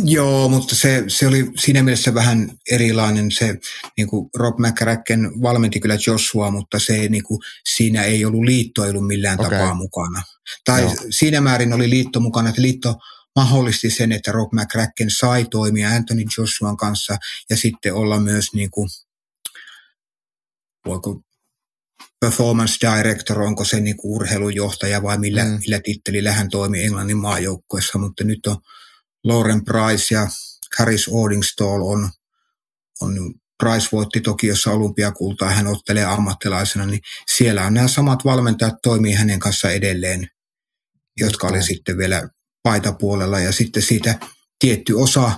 Joo, 0.03 0.49
mutta 0.49 0.75
se, 0.75 1.03
se 1.07 1.27
oli 1.27 1.51
siinä 1.57 1.83
mielessä 1.83 2.13
vähän 2.13 2.51
erilainen. 2.71 3.31
Se, 3.31 3.55
niin 3.97 4.07
kuin 4.07 4.29
Rob 4.35 4.59
McCracken 4.59 5.41
valmenti 5.41 5.79
kyllä 5.79 5.97
Joshua, 6.07 6.51
mutta 6.51 6.79
se, 6.79 7.09
niin 7.09 7.23
kuin, 7.23 7.39
siinä 7.69 8.03
ei 8.03 8.25
ollut 8.25 8.43
liitto 8.43 8.83
ei 8.83 8.89
ollut 8.89 9.07
millään 9.07 9.39
okay. 9.39 9.57
tapaa 9.57 9.73
mukana. 9.73 10.23
Tai 10.65 10.81
Joo. 10.81 10.95
siinä 11.09 11.41
määrin 11.41 11.73
oli 11.73 11.89
liitto 11.89 12.19
mukana, 12.19 12.49
että 12.49 12.61
liitto 12.61 12.95
mahdollisti 13.35 13.89
sen, 13.89 14.11
että 14.11 14.31
Rob 14.31 14.53
McCracken 14.53 15.11
sai 15.11 15.45
toimia 15.51 15.89
Anthony 15.89 16.23
Joshuan 16.37 16.77
kanssa 16.77 17.17
ja 17.49 17.57
sitten 17.57 17.93
olla 17.93 18.19
myös 18.19 18.45
niin 18.53 18.71
kuin, 18.71 18.89
voiko 20.87 21.21
performance 22.19 22.87
director, 22.87 23.41
onko 23.41 23.63
se 23.63 23.79
niin 23.79 23.97
kuin 23.97 24.15
urheilujohtaja 24.15 25.03
vai 25.03 25.17
millä, 25.17 25.43
mm. 25.43 25.49
millä 25.49 25.79
tittelillä 25.83 26.31
hän 26.31 26.49
toimi 26.49 26.83
Englannin 26.83 27.17
maajoukkueessa, 27.17 27.99
mutta 27.99 28.23
nyt 28.23 28.45
on 28.47 28.57
Lauren 29.23 29.65
Price 29.65 30.15
ja 30.15 30.27
Harris 30.79 31.07
Ordingstall 31.11 31.81
on, 31.81 32.09
on 33.01 33.33
Price 33.63 33.87
voitti 33.91 34.21
Tokiossa 34.21 34.71
olympiakultaa, 34.71 35.49
hän 35.49 35.67
ottelee 35.67 36.05
ammattilaisena, 36.05 36.85
niin 36.85 37.01
siellä 37.35 37.65
on 37.65 37.73
nämä 37.73 37.87
samat 37.87 38.25
valmentajat 38.25 38.75
toimii 38.83 39.13
hänen 39.13 39.39
kanssa 39.39 39.71
edelleen, 39.71 40.27
jotka 41.17 41.47
oli 41.47 41.63
sitten 41.63 41.97
vielä 41.97 42.29
paitapuolella 42.63 43.39
ja 43.39 43.51
sitten 43.51 43.83
siitä 43.83 44.19
tietty 44.59 44.93
osa 44.93 45.31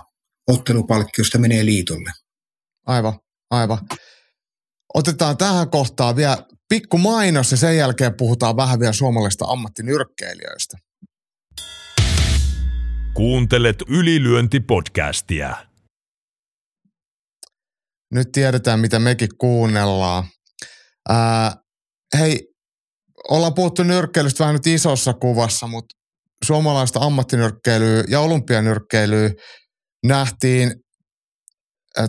ottelupalkkiosta 0.48 1.38
menee 1.38 1.66
liitolle. 1.66 2.12
Aivan, 2.86 3.20
aivan. 3.50 3.80
Otetaan 4.94 5.38
tähän 5.38 5.70
kohtaan 5.70 6.16
vielä 6.16 6.38
pikku 6.70 6.98
mainos 6.98 7.52
ja 7.52 7.58
sen 7.58 7.78
jälkeen 7.78 8.18
puhutaan 8.18 8.56
vähän 8.56 8.80
vielä 8.80 8.94
suomalaisista 8.94 9.46
ammattinyrkkeilijöistä. 9.46 10.78
Kuuntelet 13.14 13.76
ylilyöntipodcastia. 13.88 15.56
Nyt 18.14 18.32
tiedetään, 18.32 18.80
mitä 18.80 19.00
mekin 19.00 19.30
kuunnellaan. 19.38 20.24
Ää, 21.10 21.56
hei, 22.20 22.48
ollaan 23.30 23.54
puhuttu 23.54 23.84
nyrkkeilystä 23.84 24.40
vähän 24.40 24.56
nyt 24.56 24.68
isossa 24.68 25.14
kuvassa, 25.14 25.68
mutta 25.68 25.96
suomalaista 26.46 27.00
ammattinyrkkeilyä 27.00 28.04
ja 28.08 28.20
olympianyrkkeilyä 28.20 29.30
nähtiin 30.06 30.74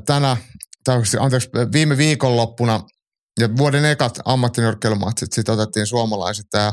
tänä, 0.06 0.36
tai 0.84 1.02
anteeksi, 1.20 1.48
viime 1.72 1.96
viikonloppuna 1.96 2.80
ja 3.40 3.48
vuoden 3.56 3.84
ekat 3.84 4.18
ammattinyrkkeilymatsit 4.24 5.32
sitten 5.32 5.54
otettiin 5.54 5.86
suomalaiset. 5.86 6.46
Tämä 6.50 6.72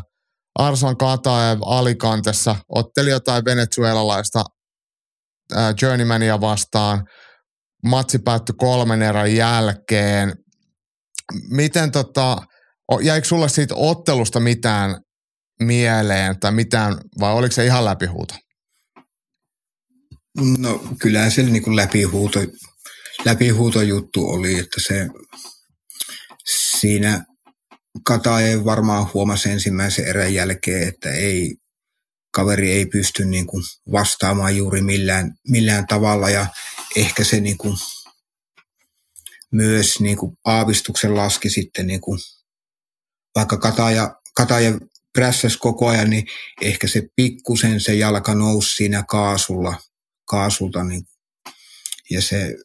Arsan 0.55 0.97
Kataev 0.97 1.59
Alicantessa 1.65 2.55
otteli 2.69 3.09
jotain 3.09 3.45
venezuelalaista 3.45 4.43
journeymania 5.81 6.41
vastaan. 6.41 7.03
Matsi 7.85 8.19
päättyi 8.19 8.55
kolmen 8.57 9.01
erän 9.01 9.35
jälkeen. 9.35 10.35
Miten 11.49 11.91
tota, 11.91 12.37
jäikö 13.01 13.27
sulle 13.27 13.49
siitä 13.49 13.75
ottelusta 13.75 14.39
mitään 14.39 15.01
mieleen 15.59 16.39
tai 16.39 16.51
mitään, 16.51 16.97
vai 17.19 17.33
oliko 17.33 17.51
se 17.51 17.65
ihan 17.65 17.85
läpihuuto? 17.85 18.35
No 20.57 20.81
kyllähän 21.01 21.31
se 21.31 21.43
niin 21.43 21.75
läpihuuto, 21.75 22.39
läpihuutojuttu 23.25 24.29
oli, 24.29 24.59
että 24.59 24.81
se 24.81 25.07
siinä 26.79 27.25
Katae 28.03 28.65
varmaan 28.65 29.07
huomasi 29.13 29.49
ensimmäisen 29.49 30.07
erän 30.07 30.33
jälkeen, 30.33 30.87
että 30.87 31.11
ei, 31.11 31.57
kaveri 32.31 32.71
ei 32.71 32.85
pysty 32.85 33.25
niin 33.25 33.47
kuin 33.47 33.63
vastaamaan 33.91 34.57
juuri 34.57 34.81
millään, 34.81 35.33
millään 35.47 35.87
tavalla 35.87 36.29
ja 36.29 36.47
ehkä 36.95 37.23
se 37.23 37.39
niin 37.39 37.57
kuin 37.57 37.77
myös 39.51 39.99
niin 39.99 40.17
kuin 40.17 40.37
aavistuksen 40.45 41.15
laski 41.15 41.49
sitten, 41.49 41.87
niin 41.87 42.01
kuin, 42.01 42.19
vaikka 43.35 43.57
Kataja, 43.57 44.15
Kataja 44.35 44.79
prässäs 45.13 45.57
koko 45.57 45.87
ajan, 45.87 46.09
niin 46.09 46.25
ehkä 46.61 46.87
se 46.87 47.03
pikkusen 47.15 47.81
se 47.81 47.93
jalka 47.93 48.35
nousi 48.35 48.75
siinä 48.75 49.03
kaasulla, 49.09 49.75
kaasulta. 50.25 50.83
Niin, 50.83 51.03
ja 52.09 52.21
se, 52.21 52.55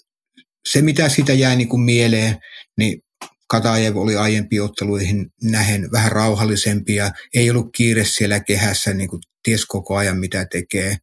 se, 0.68 0.82
mitä 0.82 1.08
siitä 1.08 1.32
jäi 1.32 1.56
niin 1.56 1.68
kuin 1.68 1.82
mieleen, 1.82 2.38
niin 2.78 3.02
Katajev 3.48 3.96
oli 3.96 4.16
aiempi 4.16 4.60
otteluihin 4.60 5.30
nähen 5.42 5.92
vähän 5.92 6.12
rauhallisempi 6.12 6.94
ja 6.94 7.12
ei 7.34 7.50
ollut 7.50 7.72
kiire 7.76 8.04
siellä 8.04 8.40
kehässä, 8.40 8.94
niin 8.94 9.08
kuin 9.08 9.22
ties 9.42 9.66
koko 9.66 9.96
ajan 9.96 10.18
mitä 10.18 10.44
tekee, 10.44 10.96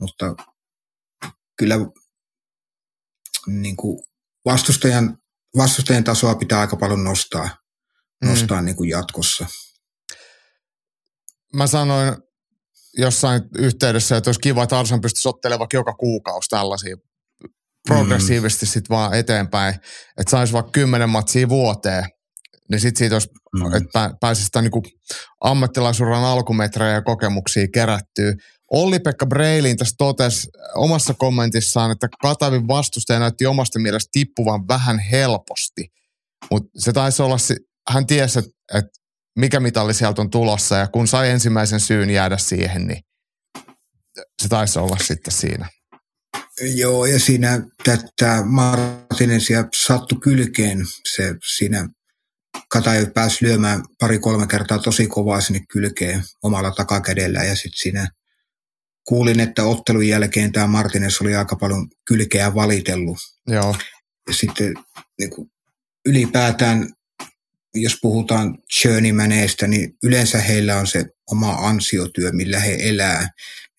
mutta 0.00 0.34
kyllä 1.56 1.76
niin 3.46 3.76
kuin 3.76 4.02
vastustajan, 4.44 5.18
vastustajan 5.56 6.04
tasoa 6.04 6.34
pitää 6.34 6.60
aika 6.60 6.76
paljon 6.76 7.04
nostaa, 7.04 7.48
mm. 8.22 8.28
nostaa 8.28 8.62
niin 8.62 8.76
kuin 8.76 8.90
jatkossa. 8.90 9.46
Mä 11.54 11.66
sanoin 11.66 12.16
jossain 12.98 13.42
yhteydessä, 13.58 14.16
että 14.16 14.28
olisi 14.28 14.40
kiva, 14.40 14.62
että 14.62 14.78
Arsan 14.78 15.00
pystyisi 15.00 15.28
ottelemaan 15.28 15.68
joka 15.72 15.94
kuukausi 15.94 16.48
tällaisia 16.48 16.96
progressiivisesti 17.86 18.66
mm. 18.66 18.68
sitten 18.68 18.96
vaan 18.96 19.14
eteenpäin, 19.14 19.74
että 20.16 20.30
saisi 20.30 20.52
vaikka 20.52 20.70
kymmenen 20.72 21.08
matsia 21.08 21.48
vuoteen, 21.48 22.04
niin 22.70 22.80
sitten 22.80 22.98
siitä 22.98 23.14
olisi, 23.14 23.28
mm. 23.54 23.74
että 23.74 24.10
pääsisi 24.20 24.44
sitä 24.44 24.62
niinku 24.62 24.82
ammattilaisuran 25.40 26.24
alkumetrejä 26.24 26.92
ja 26.92 27.02
kokemuksia 27.02 27.66
kerättyä. 27.72 28.34
Olli-Pekka 28.72 29.26
Breilin 29.26 29.76
tässä 29.76 29.94
totesi 29.98 30.48
omassa 30.74 31.14
kommentissaan, 31.14 31.90
että 31.90 32.08
Katavin 32.22 32.68
vastustaja 32.68 33.18
näytti 33.18 33.46
omasta 33.46 33.78
mielestä 33.78 34.08
tippuvan 34.12 34.68
vähän 34.68 34.98
helposti. 34.98 35.88
Mutta 36.50 36.68
se 36.78 36.92
taisi 36.92 37.22
olla, 37.22 37.36
hän 37.90 38.06
tiesi, 38.06 38.38
että, 38.38 38.50
että 38.74 38.90
mikä 39.38 39.60
mitalli 39.60 39.94
sieltä 39.94 40.22
on 40.22 40.30
tulossa 40.30 40.76
ja 40.76 40.86
kun 40.86 41.06
sai 41.06 41.30
ensimmäisen 41.30 41.80
syyn 41.80 42.10
jäädä 42.10 42.36
siihen, 42.36 42.86
niin 42.86 43.00
se 44.42 44.48
taisi 44.48 44.78
olla 44.78 44.96
sitten 45.02 45.32
siinä. 45.32 45.68
Joo, 46.60 47.06
ja 47.06 47.18
siinä 47.18 47.62
tätä 47.84 48.42
Martinesia 48.44 49.64
sattui 49.86 50.18
kylkeen. 50.22 50.84
Se 51.12 51.34
siinä 51.56 51.88
Katajev 52.68 53.10
pääsi 53.14 53.44
lyömään 53.44 53.82
pari-kolme 54.00 54.46
kertaa 54.46 54.78
tosi 54.78 55.06
kovaa 55.06 55.40
sinne 55.40 55.60
kylkeen 55.68 56.24
omalla 56.42 56.70
takakädellä 56.70 57.44
ja 57.44 57.56
sitten 57.56 57.78
siinä 57.78 58.08
kuulin, 59.04 59.40
että 59.40 59.64
ottelun 59.64 60.08
jälkeen 60.08 60.52
tämä 60.52 60.66
Martinez 60.66 61.20
oli 61.20 61.36
aika 61.36 61.56
paljon 61.56 61.88
kylkeä 62.04 62.54
valitellut. 62.54 63.18
Joo. 63.46 63.76
Ja 64.28 64.34
sitten 64.34 64.74
niin 65.18 65.30
kuin 65.30 65.50
ylipäätään, 66.06 66.92
jos 67.74 67.98
puhutaan 68.02 68.58
journeymaneista, 68.84 69.66
niin 69.66 69.94
yleensä 70.02 70.38
heillä 70.38 70.76
on 70.76 70.86
se 70.86 71.04
oma 71.30 71.52
ansiotyö, 71.52 72.32
millä 72.32 72.60
he 72.60 72.76
elää. 72.80 73.30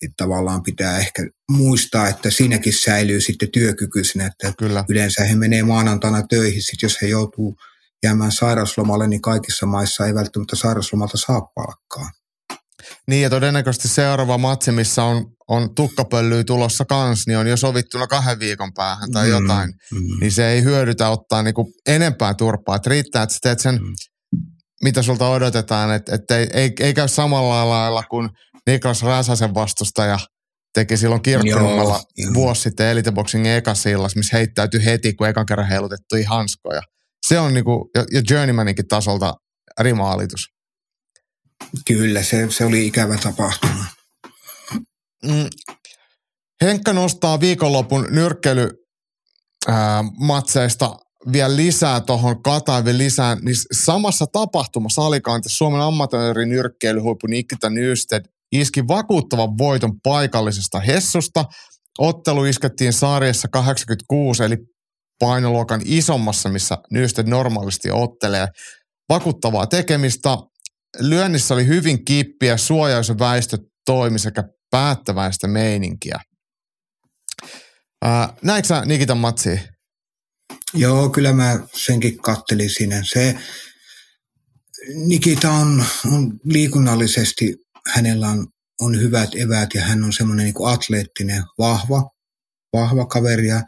Että 0.02 0.14
tavallaan 0.18 0.64
pitää 0.64 0.98
ehkä 0.98 1.24
muistaa, 1.52 2.08
että 2.08 2.30
siinäkin 2.30 2.74
säilyy 2.74 3.22
sitten 3.22 3.52
työkykyisenä, 3.52 4.26
että 4.26 4.54
Kyllä. 4.58 4.86
yleensä 4.90 5.24
he 5.24 5.36
menee 5.36 5.64
maanantaina 5.64 6.24
töihin, 6.30 6.62
sitten 6.62 6.88
jos 6.88 7.02
he 7.02 7.08
joutuu 7.08 7.56
jäämään 8.04 8.32
sairauslomalle, 8.32 9.08
niin 9.08 9.22
kaikissa 9.22 9.66
maissa 9.66 10.06
ei 10.06 10.16
välttämättä 10.16 10.56
sairauslomalta 10.56 11.18
saa 11.18 11.42
palkkaa. 11.42 12.10
Niin 13.08 13.22
ja 13.22 13.30
todennäköisesti 13.30 13.88
seuraava 13.88 14.38
matsi, 14.38 14.72
missä 14.72 15.04
on, 15.04 15.26
on 15.48 15.76
tukkapöllyä 15.76 16.44
tulossa 16.44 16.86
kans, 16.86 17.28
niin 17.28 17.38
on 17.38 17.48
jo 17.48 17.58
sovittuna 17.58 18.08
kahden 18.08 18.40
viikon 18.40 18.74
päähän 18.74 19.12
tai 19.12 19.28
mm, 19.28 19.32
jotain. 19.32 19.74
Mm. 19.92 20.20
Niin 20.20 20.32
se 20.32 20.48
ei 20.50 20.64
hyödytä 20.64 21.10
ottaa 21.10 21.44
niinku 21.44 21.74
enempää 21.88 22.34
turpaa. 22.34 22.76
Et 22.76 22.88
riittää, 22.88 23.24
että 23.24 23.34
sä 23.34 23.40
teet 23.42 23.60
sen, 23.60 23.76
mm. 23.76 23.94
mitä 24.84 25.02
sulta 25.02 25.30
odotetaan. 25.30 25.96
Että 25.96 26.16
et 26.16 26.32
ei, 26.32 26.48
ei, 26.54 26.74
ei 26.80 26.94
käy 26.94 27.08
samalla 27.08 27.70
lailla 27.70 28.04
kuin 28.04 28.30
Niklas 28.68 29.04
Räsäsen 29.04 29.54
vastustaja 29.54 30.20
teki 30.74 30.98
silloin 30.98 31.22
Kirkkonummella 31.22 32.00
vuosi 32.34 32.62
sitten 32.62 32.88
Eliteboxingin 32.88 33.52
ekasillas, 33.52 34.16
missä 34.16 34.38
heittäytyi 34.38 34.86
heti, 34.86 35.14
kun 35.14 35.28
ekan 35.28 35.46
kerran 35.46 35.68
heilutettiin 35.68 36.28
hanskoja. 36.28 36.82
Se 37.28 37.40
on 37.40 37.54
niinku, 37.54 37.90
ja, 37.96 38.22
Journeymaninkin 38.30 38.88
tasolta 38.88 39.34
rimaalitus. 39.80 40.48
Kyllä, 41.88 42.24
se, 42.24 42.48
se 42.50 42.66
oli 42.66 42.88
ikävä 42.88 43.18
tapahtuma. 43.18 43.86
Mm. 45.24 45.50
Henkka 46.62 46.94
nostaa 46.94 47.40
viikonlopun 47.40 48.08
nyrkkeily 48.10 48.70
matseista 50.20 50.96
vielä 51.32 51.56
lisää 51.56 52.02
tuohon 52.02 52.44
Kataivin 52.44 52.98
lisään, 52.98 53.38
niin 53.42 53.56
samassa 53.72 54.26
tapahtumassa 54.32 55.06
Alicante 55.06 55.50
Suomen 55.50 55.82
amatöörin 55.82 56.50
nyrkkeilyhuippu 56.50 57.28
Nikita 57.28 57.70
Nysted 57.70 58.26
iski 58.52 58.88
vakuuttavan 58.88 59.58
voiton 59.58 59.92
paikallisesta 60.04 60.80
Hessusta. 60.80 61.46
Ottelu 62.00 62.46
iskettiin 62.46 62.94
sarjassa 62.94 63.48
86, 63.48 64.44
eli 64.44 64.58
painoluokan 65.20 65.82
isommassa, 65.86 66.50
missä 66.50 66.78
Nysted 66.92 67.28
normaalisti 67.28 67.92
ottelee. 67.92 68.48
Vakuuttavaa 69.10 69.68
tekemistä. 69.68 70.38
Lyönnissä 71.00 71.54
oli 71.54 71.68
hyvin 71.68 72.06
kippiä, 72.06 72.58
suojaisen 72.58 73.20
väistö 73.20 73.58
toimi 73.86 74.20
sekä 74.20 74.44
päättäväistä 74.72 75.48
meininkiä. 75.48 76.20
Ää, 78.02 78.34
sä 78.64 78.82
Nikitan 78.86 79.18
matsia? 79.18 79.58
Joo, 80.74 81.10
kyllä 81.10 81.34
mä 81.34 81.60
senkin 81.74 82.18
kattelin 82.18 82.70
siinä. 82.70 83.02
Se 83.04 83.36
Nikita 85.08 85.52
on, 85.52 85.86
on 86.14 86.40
liikunnallisesti, 86.44 87.56
hänellä 87.88 88.28
on, 88.28 88.48
on 88.82 89.02
hyvät 89.02 89.30
eväät 89.36 89.70
ja 89.74 89.82
hän 89.82 90.04
on 90.04 90.14
semmoinen 90.14 90.44
niin 90.44 90.68
atleettinen, 90.68 91.44
vahva, 91.58 92.10
vahva 92.74 93.06
kaveri 93.06 93.48
ja 93.48 93.64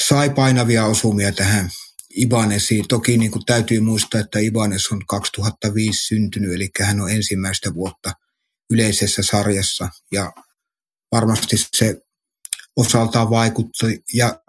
sai 0.00 0.30
painavia 0.30 0.86
osumia 0.86 1.32
tähän 1.32 1.70
Ibanesiin. 2.16 2.88
Toki 2.88 3.18
niin 3.18 3.30
kuin 3.30 3.44
täytyy 3.46 3.80
muistaa, 3.80 4.20
että 4.20 4.38
Ibanes 4.38 4.92
on 4.92 5.06
2005 5.06 6.06
syntynyt, 6.06 6.54
eli 6.54 6.70
hän 6.80 7.00
on 7.00 7.10
ensimmäistä 7.10 7.74
vuotta 7.74 8.12
yleisessä 8.70 9.22
sarjassa 9.22 9.88
ja 10.12 10.32
varmasti 11.12 11.56
se 11.76 12.00
osaltaan 12.76 13.30
vaikutti 13.30 14.04
ja 14.14 14.40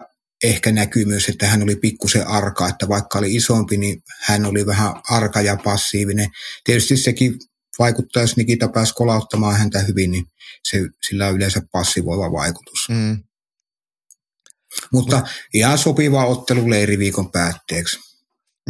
ehkä 0.44 0.72
näkyy 0.72 1.04
myös, 1.04 1.28
että 1.28 1.46
hän 1.46 1.62
oli 1.62 1.76
pikkusen 1.76 2.26
arka, 2.26 2.68
että 2.68 2.88
vaikka 2.88 3.18
oli 3.18 3.34
isompi, 3.34 3.76
niin 3.76 4.02
hän 4.20 4.46
oli 4.46 4.66
vähän 4.66 4.94
arka 5.08 5.40
ja 5.40 5.56
passiivinen. 5.64 6.30
Tietysti 6.64 6.96
sekin 6.96 7.38
vaikuttaa, 7.78 8.22
jos 8.22 8.36
Nikita 8.36 8.68
pääsi 8.68 8.94
kolauttamaan 8.94 9.56
häntä 9.56 9.78
hyvin, 9.78 10.10
niin 10.10 10.24
se, 10.68 10.80
sillä 11.08 11.26
on 11.26 11.34
yleensä 11.34 11.62
passivoiva 11.72 12.32
vaikutus. 12.32 12.88
Mm. 12.88 13.24
Mutta 14.92 15.22
ihan 15.54 15.78
sopiva 15.78 16.26
ottelu 16.26 16.70
leiriviikon 16.70 17.32
päätteeksi. 17.32 17.98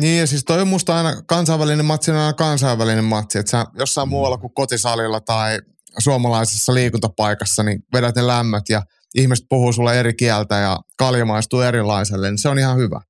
Niin 0.01 0.19
ja 0.19 0.27
siis 0.27 0.45
toi 0.45 0.61
on 0.61 0.69
musta 0.69 0.97
aina 0.97 1.23
kansainvälinen 1.23 1.85
matsi 1.85 2.11
on 2.11 2.17
aina 2.17 2.33
kansainvälinen 2.33 3.05
matsi. 3.05 3.39
Että 3.39 3.51
sä 3.51 3.67
jossain 3.79 4.09
mm. 4.09 4.11
muualla 4.11 4.39
kuin 4.39 4.55
kotisalilla 4.55 5.21
tai 5.21 5.59
suomalaisessa 5.99 6.75
liikuntapaikassa, 6.75 7.63
niin 7.63 7.83
vedät 7.95 8.17
ne 8.17 8.27
lämmöt 8.27 8.69
ja 8.69 8.83
ihmiset 9.15 9.47
puhuu 9.49 9.73
sulle 9.73 10.01
eri 10.01 10.15
kieltä 10.15 10.57
ja 10.57 10.81
kalja 10.97 11.25
maistuu 11.25 11.61
erilaiselle, 11.61 12.31
niin 12.31 12.39
se 12.39 12.49
on 12.49 12.59
ihan 12.59 12.77
hyvä. 12.77 13.01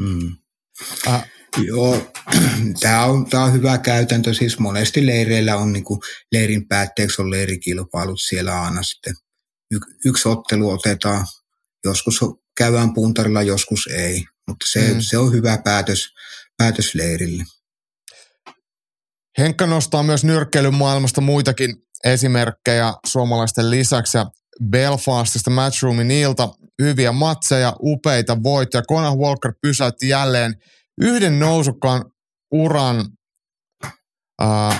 Mm. 0.00 0.36
Äh, 1.08 1.30
Joo, 1.66 2.12
tämä 2.80 3.04
on, 3.04 3.26
tämä 3.30 3.44
on 3.44 3.52
hyvä 3.52 3.78
käytäntö. 3.78 4.34
Siis 4.34 4.58
monesti 4.58 5.06
leireillä 5.06 5.56
on 5.56 5.72
niin 5.72 5.84
kuin 5.84 6.00
leirin 6.32 6.68
päätteeksi 6.68 7.22
on 7.22 7.30
leirikilpailut 7.30 8.20
siellä 8.20 8.62
aina 8.62 8.82
sitten. 8.82 9.14
Y- 9.70 9.94
yksi 10.04 10.28
ottelu 10.28 10.70
otetaan 10.70 11.26
Joskus 11.84 12.20
käydään 12.56 12.94
puntarilla, 12.94 13.42
joskus 13.42 13.86
ei, 13.86 14.24
mutta 14.48 14.66
se, 14.68 14.94
mm. 14.94 15.00
se 15.00 15.18
on 15.18 15.32
hyvä 15.32 15.58
päätös, 15.64 16.08
päätös 16.56 16.94
leirille. 16.94 17.44
Henkka 19.38 19.66
nostaa 19.66 20.02
myös 20.02 20.24
nyrkkeilyn 20.24 20.74
maailmasta 20.74 21.20
muitakin 21.20 21.76
esimerkkejä 22.04 22.94
suomalaisten 23.06 23.70
lisäksi. 23.70 24.18
Belfastista 24.70 25.50
Matchroomin 25.50 26.10
ilta 26.10 26.48
hyviä 26.82 27.12
matseja, 27.12 27.76
upeita 27.80 28.42
voittoja. 28.42 28.82
Conor 28.82 29.18
Walker 29.18 29.52
pysäytti 29.62 30.08
jälleen 30.08 30.54
yhden 31.00 31.38
nousukkaan 31.38 32.04
uran 32.52 33.04
Uh, 34.42 34.74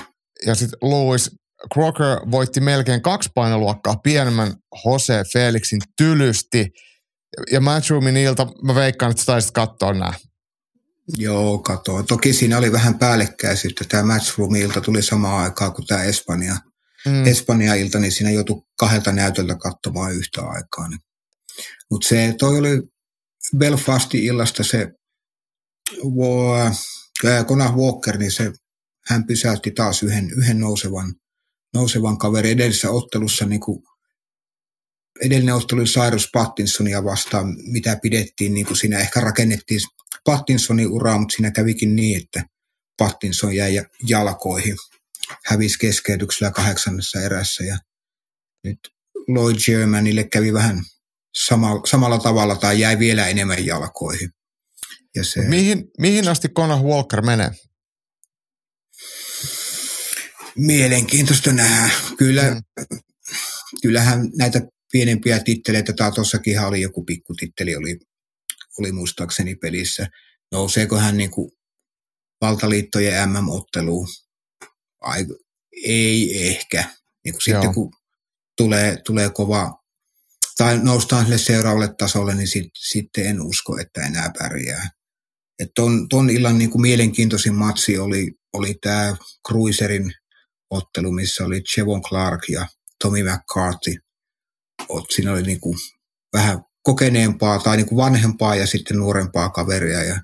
ja 0.47 0.55
sitten 0.55 0.79
Louis 0.83 1.31
Crocker 1.75 2.31
voitti 2.31 2.61
melkein 2.61 3.03
kaksi 3.03 3.31
painoluokkaa 3.35 3.97
pienemmän 3.97 4.55
Jose 4.85 5.25
Felixin 5.33 5.81
tylysti. 5.97 6.71
Ja 7.53 7.61
Matchroomin 7.61 8.17
ilta, 8.17 8.47
mä 8.63 8.75
veikkaan, 8.75 9.11
että 9.11 9.23
sä 9.23 9.27
taisit 9.27 9.51
katsoa 9.51 9.93
nämä. 9.93 10.13
Joo, 11.17 11.59
katoin. 11.59 12.07
Toki 12.07 12.33
siinä 12.33 12.59
oli 12.59 12.73
vähän 12.73 12.99
päällekkäisyyttä. 12.99 13.85
Tämä 13.89 14.15
Matchroom-ilta 14.15 14.81
tuli 14.81 15.03
samaan 15.03 15.45
aikaan 15.45 15.73
kuin 15.73 15.87
tämä 15.87 16.03
Espanja. 16.03 16.57
Mm. 17.07 17.27
Espanja-ilta, 17.27 17.99
niin 17.99 18.13
siinä 18.13 18.31
joutui 18.31 18.63
kahdelta 18.79 19.13
näytöltä 19.13 19.57
katsomaan 19.57 20.13
yhtä 20.13 20.43
aikaa. 20.43 20.89
Niin. 20.89 21.01
Mutta 21.91 22.09
se, 22.09 22.35
toi 22.39 22.59
oli 22.59 22.83
Belfastin 23.57 24.23
illasta 24.23 24.65
se 24.65 24.93
Conor 27.49 27.73
Walker, 27.77 28.19
niin 28.19 28.33
se, 28.33 28.53
hän 29.07 29.27
pysäytti 29.27 29.71
taas 29.71 30.03
yhden, 30.03 30.31
yhden 30.31 30.61
nousevan, 30.61 31.15
nousevan 31.75 32.19
kaverin 32.19 32.53
edellisessä 32.53 32.91
ottelussa, 32.91 33.47
niin 33.47 33.61
kuin 33.61 33.83
edellinen 35.25 35.55
ottelu 35.55 35.81
oli 35.81 35.89
Cyrus 35.89 36.29
Pattinsonia 36.33 37.05
vastaan, 37.05 37.57
mitä 37.73 37.99
pidettiin, 38.03 38.55
niin 38.55 38.67
kuin 38.67 38.77
siinä 38.77 38.99
ehkä 38.99 39.21
rakennettiin 39.21 39.81
Pattinsonin 40.25 40.89
uraa, 40.89 41.19
mutta 41.19 41.35
siinä 41.35 41.51
kävikin 41.51 41.97
niin, 41.97 42.23
että 42.23 42.45
Pattinson 42.99 43.55
jäi 43.55 43.83
jalkoihin, 44.07 44.77
hävisi 45.45 45.79
keskeytyksellä 45.79 46.51
kahdeksannessa 46.51 47.21
erässä 47.21 47.65
ja 47.65 47.79
nyt 48.65 48.79
Lloyd 49.29 49.57
Germanille 49.67 50.25
kävi 50.25 50.53
vähän 50.53 50.83
samalla, 51.39 51.87
samalla 51.87 52.19
tavalla 52.19 52.57
tai 52.57 52.81
jäi 52.81 52.99
vielä 52.99 53.27
enemmän 53.27 53.67
jalkoihin. 53.67 54.31
Ja 55.19 55.25
se... 55.25 55.41
mihin, 55.41 55.91
mihin 55.99 56.29
asti 56.29 56.49
Conor 56.49 56.83
Walker 56.83 57.23
menee? 57.23 57.51
Mielenkiintoista 60.57 61.53
nähdä. 61.53 61.91
Kyllä, 62.19 62.43
hmm. 62.43 62.63
Kyllähän 63.83 64.31
näitä 64.37 64.61
pienempiä 64.93 65.39
titteleitä, 65.39 65.93
tämä 65.93 66.11
tuossakin 66.11 66.61
oli 66.61 66.81
joku 66.81 67.05
pikkutitteli, 67.05 67.77
oli, 67.77 67.99
oli 68.79 68.93
muistaakseni 68.93 69.55
pelissä. 69.55 70.09
Nouseeko 70.53 70.99
hän 70.99 71.17
niin 71.17 71.31
kuin 71.31 71.51
valtaliittojen 72.41 73.29
MM-otteluun? 73.29 74.09
Ai, 75.01 75.27
ei 75.85 76.49
ehkä. 76.49 76.85
Niin 77.25 77.33
kuin 77.33 77.43
sitten 77.43 77.75
kun 77.75 77.93
tulee, 78.57 78.97
tulee 79.07 79.31
kova, 79.31 79.83
tai 80.57 80.79
noustaan 80.79 81.25
sille 81.25 81.39
seuraavalle 81.39 81.95
tasolle, 81.99 82.35
niin 82.35 82.49
sit, 82.49 82.71
sitten 82.75 83.27
en 83.27 83.43
usko, 83.43 83.79
että 83.79 84.07
enää 84.07 84.31
pärjää. 84.39 84.91
Et 85.59 85.71
ton, 85.75 86.09
ton 86.09 86.31
illan 86.31 86.59
niin 86.59 86.71
kuin 86.71 86.83
mielenkiintoisin 86.83 87.55
matsi 87.55 87.99
oli, 87.99 88.33
oli 88.53 88.75
tämä 88.75 89.17
Cruiserin 89.49 90.15
ottelu, 90.71 91.13
missä 91.13 91.45
oli 91.45 91.61
Chevon 91.61 92.03
Clark 92.03 92.49
ja 92.49 92.67
Tommy 93.03 93.23
McCarthy. 93.23 93.97
Siinä 95.11 95.33
oli 95.33 95.43
niin 95.43 95.61
kuin 95.61 95.79
vähän 96.33 96.65
kokeneempaa 96.83 97.59
tai 97.59 97.77
niin 97.77 97.87
kuin 97.87 97.97
vanhempaa 97.97 98.55
ja 98.55 98.67
sitten 98.67 98.97
nuorempaa 98.97 99.51
kaveria 99.51 100.05
ja 100.05 100.21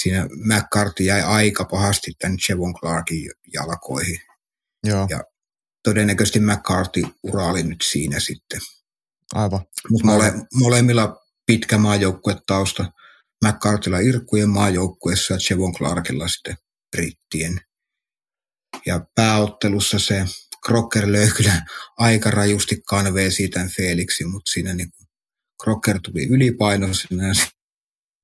siinä 0.00 0.28
McCarthy 0.44 1.04
jäi 1.04 1.22
aika 1.22 1.64
pahasti 1.64 2.12
tämän 2.18 2.36
Chevon 2.36 2.74
Clarkin 2.74 3.30
jalkoihin. 3.52 4.20
Joo. 4.84 5.06
Ja 5.10 5.24
todennäköisesti 5.84 6.40
McCarthy 6.40 7.02
uraali 7.22 7.62
nyt 7.62 7.84
siinä 7.84 8.20
sitten. 8.20 8.60
Aivan. 9.34 9.60
Mutta 9.90 10.06
mole, 10.06 10.32
molemmilla 10.54 11.16
pitkä 11.46 11.78
maajoukkuetausta. 11.78 12.92
McCarthylla 13.42 13.98
Irkkujen 13.98 14.50
maajoukkuessa 14.50 15.34
ja 15.34 15.38
Chevon 15.38 15.72
Clarkilla 15.72 16.28
sitten 16.28 16.56
brittien. 16.90 17.60
Ja 18.86 19.06
pääottelussa 19.14 19.98
se 19.98 20.24
Crocker 20.66 21.12
löi 21.12 21.30
kyllä 21.30 21.62
aika 21.98 22.30
rajusti 22.30 22.82
kanvee 22.86 23.30
siitä 23.30 23.68
Felixin, 23.76 24.30
mutta 24.30 24.50
siinä 24.50 24.74
niin 24.74 24.88
Crocker 25.62 25.98
tuli 26.02 26.26
ylipainoisena 26.26 27.26
ja 27.26 27.34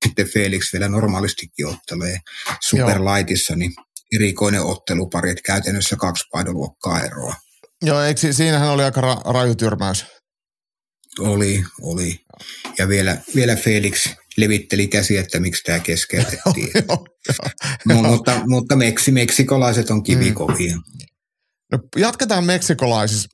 sitten 0.05 0.29
Felix 0.29 0.73
vielä 0.73 0.87
normaalistikin 0.87 1.67
ottelee 1.67 2.19
superlightissa, 2.61 3.55
niin 3.55 3.73
erikoinen 4.15 4.61
ottelupari, 4.61 5.29
että 5.29 5.41
käytännössä 5.45 5.95
kaksi 5.95 6.25
painoluokkaa 6.31 7.01
eroa. 7.01 7.35
Joo, 7.81 8.01
eikö 8.01 8.33
siinähän 8.33 8.69
oli 8.69 8.83
aika 8.83 9.01
ra- 9.01 9.31
raju 9.31 9.55
tyrmäys? 9.55 10.05
Oli, 11.19 11.63
oli. 11.81 12.19
Ja 12.77 12.87
vielä, 12.87 13.17
vielä 13.35 13.55
Felix 13.55 14.09
levitteli 14.39 14.87
käsi, 14.87 15.17
että 15.17 15.39
miksi 15.39 15.63
tämä 15.63 15.79
keskeytettiin. 15.79 16.71
mutta, 18.09 18.41
mutta 18.47 18.75
meksi, 18.75 19.11
meksikolaiset 19.11 19.89
on 19.89 20.03
kivikovia. 20.03 20.75
Mm. 20.75 20.81
No, 21.71 21.79
jatketaan 21.97 22.43
meksikolaisissa. 22.43 23.29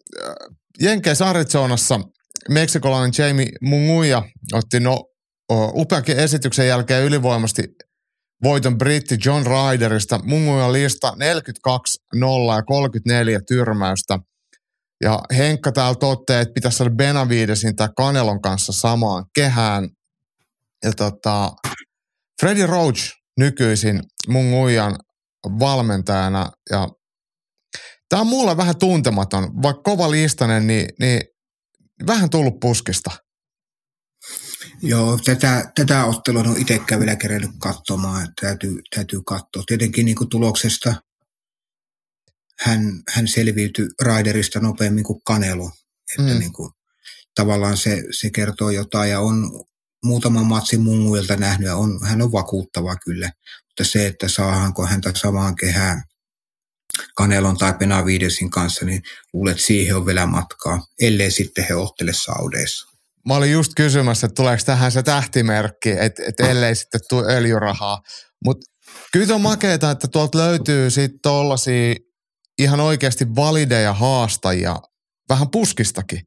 Jenkeissä 0.82 1.30
Arizonassa 1.30 2.00
meksikolainen 2.50 3.14
Jamie 3.18 3.50
Munguia 3.62 4.24
otti 4.54 4.80
no, 4.80 5.04
upeankin 5.52 6.20
esityksen 6.20 6.68
jälkeen 6.68 7.04
ylivoimasti 7.04 7.64
voiton 8.44 8.78
britti 8.78 9.18
John 9.26 9.44
Ryderista. 9.46 10.20
Munguja 10.24 10.74
lista 10.74 11.10
42-0 11.12 11.16
ja 12.56 12.64
34 12.64 13.40
tyrmäystä. 13.48 14.20
Ja 15.04 15.20
Henkka 15.38 15.72
täällä 15.72 15.96
toteaa, 15.96 16.42
että 16.42 16.54
pitäisi 16.54 16.78
saada 16.78 16.96
Benavidesin 16.96 17.76
tai 17.76 17.90
Kanelon 17.98 18.42
kanssa 18.42 18.72
samaan 18.72 19.26
kehään. 19.36 19.90
Ja 20.86 20.94
tota, 20.94 21.52
Freddie 22.42 22.68
Roach 22.68 23.14
nykyisin 23.38 24.04
Munguian 24.28 24.96
valmentajana 25.60 26.52
ja 26.70 26.88
Tämä 28.10 28.22
on 28.22 28.28
mulle 28.28 28.58
vähän 28.58 28.78
tuntematon, 28.78 29.62
vaikka 29.62 29.82
kova 29.82 30.12
listanen, 30.12 30.68
niin, 30.68 30.90
niin 31.00 31.22
vähän 32.08 32.30
tullut 32.30 32.60
puskista. 32.60 33.12
Joo, 34.82 35.20
tätä, 35.26 35.72
tätä 35.76 36.06
ottelua 36.06 36.42
on 36.42 36.58
itsekään 36.58 37.02
vielä 37.02 37.16
kerennyt 37.16 37.52
katsomaan, 37.60 38.24
että 38.24 38.34
täytyy, 38.42 38.82
täytyy 38.96 39.20
katsoa. 39.26 39.64
Tietenkin 39.68 40.06
niin 40.06 40.16
kuin 40.16 40.30
tuloksesta 40.30 40.96
hän, 42.60 43.04
hän 43.10 43.28
selviytyi 43.28 43.88
Raiderista 44.02 44.60
nopeammin 44.60 45.04
kuin 45.04 45.22
Kanelo. 45.24 45.72
Että 46.20 46.34
mm. 46.34 46.40
niin 46.40 46.54
kuin, 46.54 46.72
tavallaan 47.36 47.78
se, 47.78 48.04
se 48.20 48.30
kertoo 48.30 48.70
jotain 48.70 49.12
ja 49.12 49.20
on 49.20 49.66
muutaman 50.06 50.46
matsin 50.46 50.82
munguilta 50.82 51.36
nähnyt 51.36 51.68
ja 51.68 51.76
on, 51.76 52.00
hän 52.08 52.22
on 52.22 52.32
vakuuttava 52.32 52.96
kyllä. 52.96 53.32
Mutta 53.66 53.92
se, 53.92 54.08
että 54.08 54.28
saahanko 54.28 54.86
häntä 54.86 55.12
samaan 55.16 55.56
kehään 55.56 56.04
Kanelon 57.16 57.58
tai 57.58 57.74
Penavidesin 57.74 58.50
kanssa, 58.50 58.86
niin 58.86 59.02
luulet 59.34 59.60
siihen 59.60 59.96
on 59.96 60.06
vielä 60.06 60.26
matkaa, 60.26 60.86
ellei 61.02 61.32
sitten 61.32 61.66
he 61.70 61.76
ottele 61.76 62.12
Saudeissa. 62.14 62.86
Mä 63.28 63.36
olin 63.36 63.52
just 63.52 63.72
kysymässä, 63.76 64.28
että 64.28 64.36
tuleeko 64.36 64.64
tähän 64.66 64.92
se 64.92 65.04
tähtimerkki, 65.04 65.90
että, 65.90 66.24
että 66.28 66.48
ellei 66.48 66.76
sitten 66.76 67.02
tule 67.10 67.34
öljyrahaa. 67.34 68.02
Mutta 68.46 68.66
kyllä 69.12 69.36
on 69.36 69.42
makeeta, 69.42 69.92
että 69.92 70.08
tuolta 70.08 70.38
löytyy 70.38 70.90
sitten 70.90 71.20
tollaisia 71.24 71.96
ihan 72.60 72.80
oikeasti 72.80 73.36
valideja 73.36 73.94
haastajia, 73.94 74.76
vähän 75.30 75.50
puskistakin. 75.50 76.22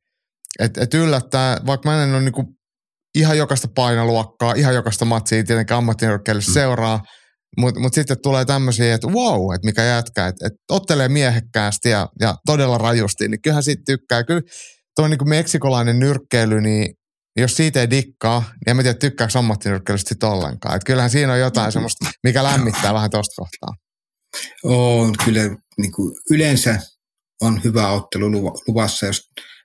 Että 0.58 0.82
et 0.82 0.94
yllättää, 0.94 1.60
vaikka 1.66 1.88
mä 1.88 2.04
en 2.04 2.14
ole 2.14 2.22
niinku 2.22 2.57
ihan 3.14 3.38
jokaista 3.38 3.68
painoluokkaa, 3.74 4.54
ihan 4.54 4.74
jokaista 4.74 5.04
matsia 5.04 5.44
tietenkin 5.44 5.76
ammattinyrkkeilyssä 5.76 6.50
mm. 6.50 6.54
seuraa, 6.54 7.00
mutta 7.56 7.80
mut 7.80 7.94
sitten 7.94 8.16
tulee 8.22 8.44
tämmöisiä, 8.44 8.94
että 8.94 9.06
wow, 9.06 9.54
että 9.54 9.66
mikä 9.66 9.82
jätkä, 9.82 10.26
että 10.26 10.46
et 10.46 10.52
ottelee 10.70 11.08
miehekkäästi 11.08 11.88
ja, 11.88 12.08
ja 12.20 12.34
todella 12.46 12.78
rajusti, 12.78 13.28
niin 13.28 13.42
kyllähän 13.42 13.62
siitä 13.62 13.82
tykkää. 13.86 14.24
Kyllä 14.24 14.42
tuo 14.96 15.08
niin 15.08 15.28
meksikolainen 15.28 15.98
nyrkkeily, 15.98 16.60
niin 16.60 16.94
jos 17.36 17.56
siitä 17.56 17.80
ei 17.80 17.90
dikkaa, 17.90 18.40
niin 18.40 18.70
en 18.70 18.76
mä 18.76 18.82
tiedä 18.82 18.98
tykkääkö 18.98 19.38
ammattinyrkkeilystä 19.38 20.08
sitten 20.08 20.28
ollenkaan. 20.28 20.76
Et 20.76 20.84
kyllähän 20.84 21.10
siinä 21.10 21.32
on 21.32 21.40
jotain 21.40 21.72
semmoista, 21.72 22.10
mikä 22.24 22.44
lämmittää 22.44 22.94
vähän 22.94 23.10
tuosta 23.10 23.34
kohtaa. 23.36 23.74
On 24.64 25.14
kyllä 25.24 25.42
niin 25.78 25.92
kuin 25.92 26.14
yleensä 26.30 26.80
on 27.40 27.64
hyvä 27.64 27.90
ottelu 27.90 28.30
luvassa, 28.68 29.06
jos 29.06 29.20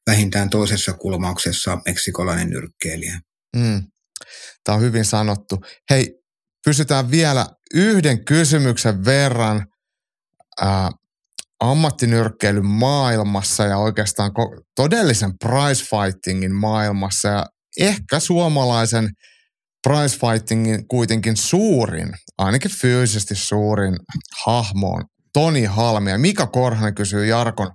vähintään 0.07 0.49
toisessa 0.49 0.93
kulmauksessa 0.93 1.73
on 1.73 1.81
meksikolainen 1.85 2.49
nyrkkeilijä. 2.49 3.19
Mm. 3.55 3.83
Tämä 4.63 4.75
on 4.75 4.81
hyvin 4.81 5.05
sanottu. 5.05 5.57
Hei, 5.89 6.15
pysytään 6.65 7.11
vielä 7.11 7.47
yhden 7.73 8.25
kysymyksen 8.25 9.05
verran 9.05 9.65
ää, 10.61 10.91
ammattinyrkkeilyn 11.59 12.65
maailmassa 12.65 13.63
ja 13.63 13.77
oikeastaan 13.77 14.31
todellisen 14.75 15.37
prizefightingin 15.37 16.55
maailmassa 16.55 17.29
ja 17.29 17.45
ehkä 17.79 18.19
suomalaisen 18.19 19.09
prizefightingin 19.87 20.87
kuitenkin 20.87 21.37
suurin, 21.37 22.11
ainakin 22.37 22.71
fyysisesti 22.71 23.35
suurin 23.35 23.95
hahmo 24.45 24.87
on 24.87 25.03
Toni 25.33 25.65
Halme. 25.65 26.11
Ja 26.11 26.17
Mika 26.17 26.47
Korhonen 26.47 26.95
kysyy 26.95 27.25
Jarkon 27.25 27.71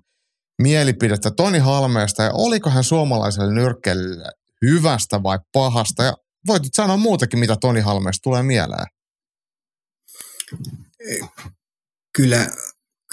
mielipidettä 0.63 1.31
Toni 1.31 1.59
Halmeesta 1.59 2.23
ja 2.23 2.31
oliko 2.33 2.71
hän 2.71 2.85
suomalaiselle 2.85 3.55
nyrkkeilylle 3.55 4.31
hyvästä 4.63 5.23
vai 5.23 5.39
pahasta 5.53 6.03
ja 6.03 6.17
voit 6.47 6.63
sanoa 6.75 6.97
muutakin, 6.97 7.39
mitä 7.39 7.57
Toni 7.61 7.81
Halmeesta 7.81 8.23
tulee 8.23 8.43
mieleen 8.43 8.87
kyllä 12.13 12.51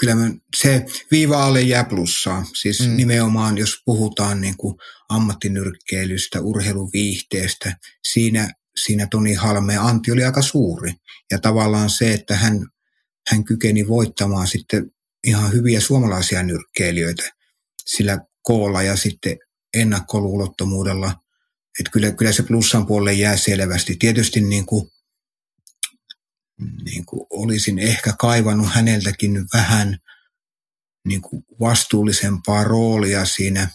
kyllä 0.00 0.14
mä, 0.14 0.30
se 0.56 0.86
viiva 1.10 1.44
alle 1.44 1.60
jää 1.62 1.84
plussaa. 1.84 2.44
Siis 2.60 2.80
mm. 2.80 2.96
nimenomaan, 2.96 3.58
jos 3.58 3.82
puhutaan 3.84 4.40
niin 4.40 4.56
kuin 4.56 4.76
ammattinyrkkeilystä, 5.08 6.40
urheiluviihteestä, 6.40 7.76
siinä, 8.10 8.52
siinä 8.84 9.06
Toni 9.10 9.34
Halmeen 9.34 9.80
anti 9.80 10.12
oli 10.12 10.24
aika 10.24 10.42
suuri. 10.42 10.92
Ja 11.30 11.38
tavallaan 11.38 11.90
se, 11.90 12.12
että 12.12 12.36
hän, 12.36 12.66
hän 13.30 13.44
kykeni 13.44 13.88
voittamaan 13.88 14.46
sitten 14.46 14.90
ihan 15.24 15.52
hyviä 15.52 15.80
suomalaisia 15.80 16.42
nyrkkeilijöitä 16.42 17.30
sillä 17.86 18.18
koolla 18.42 18.82
ja 18.82 18.96
sitten 18.96 19.38
ennakkoluulottomuudella. 19.74 21.14
Että 21.80 21.90
kyllä, 21.92 22.12
kyllä 22.12 22.32
se 22.32 22.42
plussan 22.42 22.86
puolelle 22.86 23.12
jää 23.12 23.36
selvästi. 23.36 23.96
Tietysti 23.96 24.40
niin 24.40 24.66
kuin 24.66 24.90
niin 26.84 27.06
kuin 27.06 27.26
olisin 27.30 27.78
ehkä 27.78 28.12
kaivannut 28.18 28.68
häneltäkin 28.74 29.46
vähän 29.54 29.98
niin 31.06 31.22
kuin 31.22 31.44
vastuullisempaa 31.60 32.64
roolia 32.64 33.24
siinä 33.24 33.68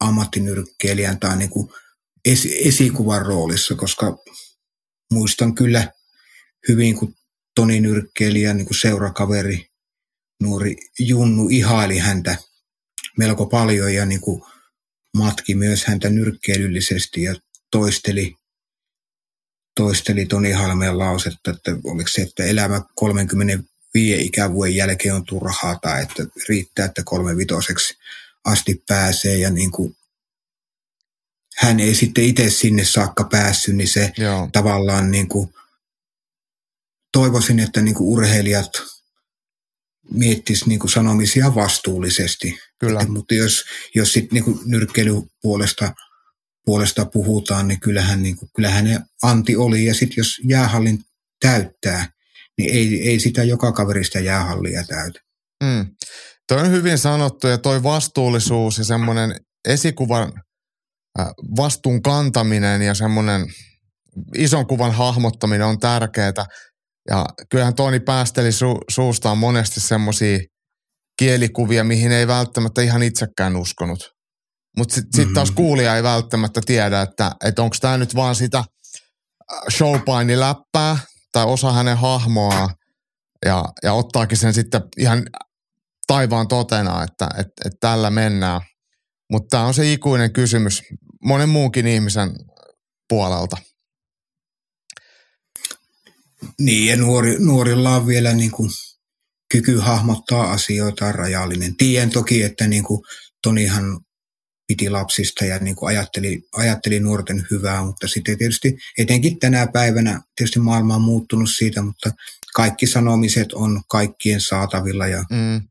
ammattinyrkkeilijän 0.00 1.20
tai 1.20 1.36
niin 1.36 1.50
kuin 1.50 1.68
esi- 2.24 2.68
esikuvan 2.68 3.26
roolissa, 3.26 3.74
koska 3.74 4.18
muistan 5.12 5.54
kyllä 5.54 5.92
hyvin, 6.68 6.96
kun 6.96 7.14
Toni 7.54 7.80
Nyrkkeilijä, 7.80 8.54
niin 8.54 8.66
kuin 8.66 8.78
seurakaveri, 8.78 9.66
nuori 10.42 10.76
Junnu 10.98 11.48
ihaili 11.48 11.98
häntä 11.98 12.36
melko 13.18 13.46
paljon 13.46 13.94
ja 13.94 14.06
niin 14.06 14.20
kuin 14.20 14.42
matki 15.16 15.54
myös 15.54 15.84
häntä 15.84 16.10
nyrkkeilyllisesti 16.10 17.22
ja 17.22 17.34
toisteli 17.70 18.36
toisteli 19.76 20.26
Toni 20.26 20.52
Halmeen 20.52 20.98
lausetta, 20.98 21.50
että 21.50 21.70
oliko 21.84 22.08
se, 22.08 22.22
että 22.22 22.44
elämä 22.44 22.82
35 22.94 24.26
ikävuoden 24.26 24.76
jälkeen 24.76 25.14
on 25.14 25.24
turhaa 25.24 25.78
tai 25.82 26.02
että 26.02 26.26
riittää, 26.48 26.84
että 26.84 27.02
kolme 27.04 27.36
vitoseksi 27.36 27.98
asti 28.44 28.82
pääsee 28.88 29.38
ja 29.38 29.50
niin 29.50 29.70
kuin 29.70 29.96
hän 31.56 31.80
ei 31.80 31.94
sitten 31.94 32.24
itse 32.24 32.50
sinne 32.50 32.84
saakka 32.84 33.24
päässyt, 33.24 33.76
niin 33.76 33.88
se 33.88 34.12
Joo. 34.16 34.48
tavallaan 34.52 35.10
niin 35.10 35.28
kuin, 35.28 35.54
toivoisin, 37.12 37.60
että 37.60 37.82
niin 37.82 37.94
kuin 37.94 38.08
urheilijat 38.08 38.70
miettis 40.10 40.66
niin 40.66 40.78
kuin 40.78 40.90
sanomisia 40.90 41.54
vastuullisesti. 41.54 42.58
Kyllä. 42.80 43.00
Että, 43.00 43.12
mutta 43.12 43.34
jos, 43.34 43.64
jos 43.94 44.12
sitten 44.12 44.42
niin 44.42 44.58
nyrkkeilypuolesta 44.64 45.92
puolesta 46.66 47.06
puhutaan, 47.06 47.68
niin 47.68 47.80
kyllähän, 47.80 48.22
niin 48.22 48.36
kuin, 48.36 48.48
kyllähän 48.56 48.84
ne 48.84 49.00
anti 49.22 49.56
oli. 49.56 49.84
Ja 49.84 49.94
sitten 49.94 50.16
jos 50.16 50.40
jäähallin 50.44 50.98
täyttää, 51.40 52.08
niin 52.58 52.74
ei, 52.74 53.08
ei 53.08 53.20
sitä 53.20 53.44
joka 53.44 53.72
kaverista 53.72 54.20
jäähallia 54.20 54.84
täytä. 54.84 55.20
Mm. 55.64 55.86
Toi 56.48 56.60
on 56.60 56.70
hyvin 56.70 56.98
sanottu 56.98 57.46
ja 57.46 57.58
toi 57.58 57.82
vastuullisuus 57.82 58.78
ja 58.78 58.84
semmoinen 58.84 59.40
esikuvan 59.68 60.32
vastuun 61.56 62.02
kantaminen 62.02 62.82
ja 62.82 62.94
semmoinen 62.94 63.46
ison 64.34 64.66
kuvan 64.66 64.92
hahmottaminen 64.92 65.66
on 65.66 65.78
tärkeää. 65.78 66.46
Ja 67.10 67.26
kyllähän 67.50 67.74
Toni 67.74 68.00
päästeli 68.00 68.50
su- 68.50 68.84
suustaan 68.90 69.38
monesti 69.38 69.80
semmoisia 69.80 70.38
kielikuvia, 71.18 71.84
mihin 71.84 72.12
ei 72.12 72.26
välttämättä 72.26 72.82
ihan 72.82 73.02
itsekään 73.02 73.56
uskonut. 73.56 74.16
Mutta 74.76 74.94
sitten 74.94 75.24
sit 75.24 75.34
taas 75.34 75.48
mm-hmm. 75.48 75.56
kuulija 75.56 75.96
ei 75.96 76.02
välttämättä 76.02 76.60
tiedä, 76.66 77.02
että, 77.02 77.32
että 77.44 77.62
onko 77.62 77.76
tämä 77.80 77.96
nyt 77.96 78.14
vaan 78.14 78.34
sitä 78.34 78.58
äh, 78.58 78.64
showpaini 79.76 80.40
läppää 80.40 80.98
tai 81.32 81.44
osa 81.44 81.72
hänen 81.72 81.96
hahmoa 81.96 82.68
ja, 83.44 83.64
ja 83.82 83.92
ottaakin 83.92 84.38
sen 84.38 84.54
sitten 84.54 84.82
ihan 84.98 85.22
taivaan 86.06 86.48
totena, 86.48 87.02
että, 87.02 87.28
että, 87.30 87.52
että 87.64 87.78
tällä 87.80 88.10
mennään. 88.10 88.60
Mutta 89.32 89.56
tämä 89.56 89.66
on 89.66 89.74
se 89.74 89.92
ikuinen 89.92 90.32
kysymys 90.32 90.82
monen 91.24 91.48
muunkin 91.48 91.86
ihmisen 91.86 92.30
puolelta. 93.08 93.56
Niin, 96.60 96.86
ja 96.86 96.96
nuori, 96.96 97.36
nuorilla 97.38 97.96
on 97.96 98.06
vielä 98.06 98.32
niin 98.32 98.50
kuin 98.50 98.70
kyky 99.50 99.78
hahmottaa 99.78 100.52
asioita 100.52 101.12
rajallinen. 101.12 101.76
Tiedän 101.76 102.10
toki, 102.10 102.42
että 102.42 102.66
niin 102.66 102.84
kuin 102.84 103.00
Tonihan 103.42 104.00
piti 104.66 104.90
lapsista 104.90 105.44
ja 105.44 105.58
niin 105.58 105.76
kuin 105.76 105.88
ajatteli, 105.88 106.42
ajatteli 106.52 107.00
nuorten 107.00 107.46
hyvää, 107.50 107.84
mutta 107.84 108.08
sitten 108.08 108.38
tietysti 108.38 108.76
etenkin 108.98 109.38
tänä 109.38 109.66
päivänä, 109.66 110.20
tietysti 110.36 110.58
maailma 110.58 110.94
on 110.94 111.02
muuttunut 111.02 111.50
siitä, 111.56 111.82
mutta 111.82 112.10
kaikki 112.54 112.86
sanomiset 112.86 113.52
on 113.52 113.82
kaikkien 113.88 114.40
saatavilla 114.40 115.06
ja 115.06 115.24
mm. 115.30 115.68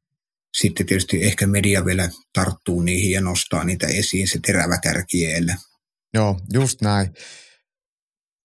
sitten 0.58 0.86
tietysti 0.86 1.24
ehkä 1.24 1.48
media 1.48 1.86
vielä 1.86 2.10
tarttuu 2.34 2.82
niihin 2.82 3.12
ja 3.12 3.22
nostaa 3.22 3.64
niitä 3.64 3.88
esiin 3.88 4.28
se 4.28 4.40
terävä 4.46 4.78
kärkielle. 4.78 5.56
Joo, 6.14 6.40
just 6.54 6.82
näin. 6.82 7.10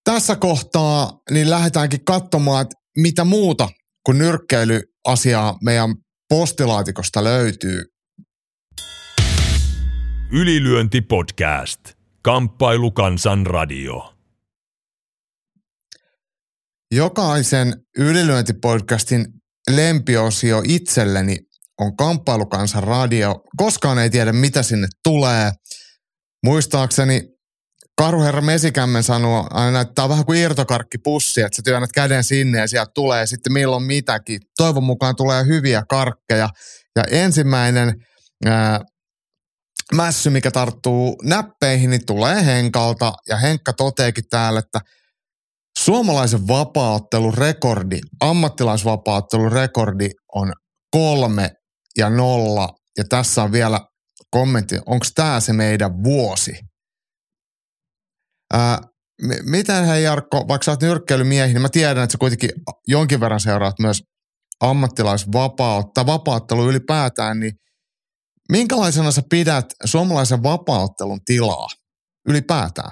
Tässä 0.05 0.37
kohtaa 0.37 1.21
niin 1.31 1.51
lähdetäänkin 1.51 2.05
katsomaan, 2.05 2.63
että 2.63 2.77
mitä 2.99 3.25
muuta 3.25 3.69
kuin 4.07 4.19
nyrkkeilyasiaa 4.19 5.59
meidän 5.63 5.95
postilaatikosta 6.29 7.25
löytyy. 7.25 7.85
Ylilyöntipodcast. 10.33 11.81
Kamppailukansan 12.23 13.47
radio. 13.47 14.15
Jokaisen 16.95 17.75
ylilyöntipodcastin 17.99 19.27
lempiosio 19.71 20.63
itselleni 20.65 21.37
on 21.81 21.97
Kamppailukansan 21.97 22.85
radio. 22.85 23.35
Koskaan 23.57 23.99
ei 23.99 24.11
tiedä, 24.11 24.33
mitä 24.33 24.63
sinne 24.63 24.89
tulee. 25.05 25.53
Muistaakseni 26.45 27.23
Karuherra 28.01 28.41
Mesikämmen 28.41 29.03
sanoo 29.03 29.47
aina, 29.51 29.81
että 29.81 29.95
tämä 29.95 30.05
on 30.05 30.11
vähän 30.11 30.25
kuin 30.25 30.39
irtokarkkipussi, 30.39 31.41
että 31.41 31.57
sä 31.57 31.63
työnnät 31.65 31.93
käden 31.93 32.25
sinne 32.25 32.59
ja 32.59 32.69
sieltä 32.69 32.91
tulee 32.95 33.27
sitten 33.27 33.53
milloin 33.53 33.83
mitäkin. 33.83 34.41
Toivon 34.57 34.85
mukaan 34.85 35.17
tulee 35.17 35.45
hyviä 35.47 35.83
karkkeja. 35.89 36.49
Ja 36.97 37.05
ensimmäinen 37.11 37.95
ää, 38.47 38.81
mässy, 39.95 40.31
mikä 40.31 40.51
tarttuu 40.51 41.17
näppeihin, 41.23 41.91
niin 41.91 42.07
tulee 42.07 42.45
Henkalta. 42.45 43.13
Ja 43.29 43.37
Henkka 43.37 43.73
toteekin 43.73 44.25
täällä, 44.31 44.59
että 44.59 44.81
suomalaisen 45.79 46.49
vapaattelun 46.49 47.35
rekordi, 47.35 47.99
ammattilaisvapaattelun 48.21 49.53
rekordi 49.53 50.11
on 50.35 50.53
kolme 50.91 51.51
ja 51.99 52.11
nolla. 52.11 52.69
Ja 52.99 53.05
tässä 53.09 53.43
on 53.43 53.53
vielä 53.53 53.81
kommentti, 54.31 54.79
onko 54.87 55.07
tämä 55.15 55.41
se 55.41 55.53
meidän 55.53 56.05
vuosi? 56.05 56.70
Ää, 58.53 58.79
miten 59.43 59.85
hei 59.85 60.03
Jarkko, 60.03 60.45
vaikka 60.49 60.65
sä 60.65 60.71
oot 60.71 60.83
nyrkkeilymiehi, 60.83 61.53
niin 61.53 61.63
mä 61.63 61.69
tiedän, 61.69 62.05
että 62.05 62.13
sä 62.13 62.19
kuitenkin 62.19 62.51
jonkin 62.89 63.21
verran 63.21 63.41
seuraat 63.41 63.79
myös 63.79 64.03
ammattilaisvapautta, 64.61 66.07
vapaattelu 66.07 66.69
ylipäätään, 66.69 67.41
niin– 67.41 67.53
Minkälaisena 68.51 69.11
sä 69.11 69.23
pidät 69.31 69.67
suomalaisen 69.85 70.43
vapauttelun 70.43 71.21
tilaa 71.25 71.69
ylipäätään? 72.29 72.91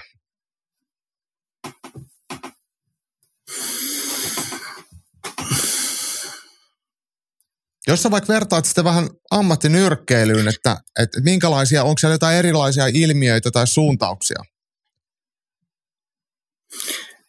Jos 7.86 8.02
sä 8.02 8.10
vaikka 8.10 8.32
vertaat 8.32 8.64
sitä 8.64 8.84
vähän 8.84 9.08
ammattinyrkkeilyyn, 9.30 10.48
että, 10.48 10.76
että 11.02 11.20
minkälaisia, 11.20 11.84
onko 11.84 11.98
siellä 11.98 12.14
jotain 12.14 12.36
erilaisia 12.36 12.86
ilmiöitä 12.86 13.50
tai 13.50 13.66
suuntauksia? 13.66 14.38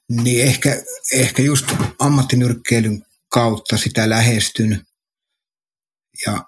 Niin 0.10 0.48
ehkä, 0.48 0.84
ehkä 1.14 1.42
just 1.42 1.66
ammattinyrkkeilyn 2.00 3.06
kautta 3.30 3.78
sitä 3.78 4.10
lähestyn. 4.10 4.86
Ja 6.26 6.46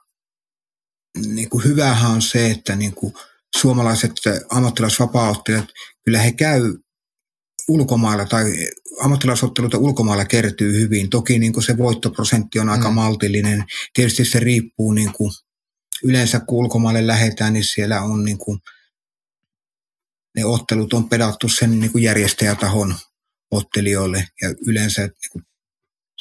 niin 1.26 1.50
kuin 1.50 1.64
hyvähän 1.64 2.12
on 2.12 2.22
se, 2.22 2.52
että 2.52 2.76
niin 2.76 2.94
kuin 2.94 3.14
suomalaiset 3.58 4.12
ammattilaisvapauttelijat, 4.50 5.66
kyllä 6.06 6.20
he 6.20 6.32
käy 6.32 6.78
ulkomailla 7.68 8.26
tai 8.26 8.68
ammattilaisotteluita 9.00 9.78
ulkomailla 9.78 10.26
kertyy 10.26 10.82
hyvin. 10.82 11.10
Toki 11.10 11.40
niin 11.40 11.54
kuin 11.54 11.64
se 11.64 11.78
voittoprosentti 11.78 12.60
on 12.60 12.70
aika 12.70 12.90
mm. 12.90 12.96
maltillinen. 12.96 13.64
Tietysti 13.94 14.26
se 14.26 14.40
riippuu 14.40 14.92
niin 14.92 15.14
kuin, 15.14 15.32
yleensä 16.04 16.40
kun 16.40 16.58
ulkomaille 16.58 17.08
lähdetään, 17.08 17.54
niin 17.54 17.64
siellä 17.64 18.02
on 18.02 18.26
niin 18.26 18.38
kuin, 18.38 18.60
ne 20.36 20.46
ottelut 20.46 20.94
on 20.94 21.10
pedattu 21.10 21.50
sen 21.50 21.80
niin 21.80 21.92
kuin 21.92 22.04
järjestäjätahon 22.04 22.96
ottelijoille 23.52 24.28
ja 24.42 24.50
yleensä 24.68 25.02
niin 25.02 25.32
kuin, 25.32 25.44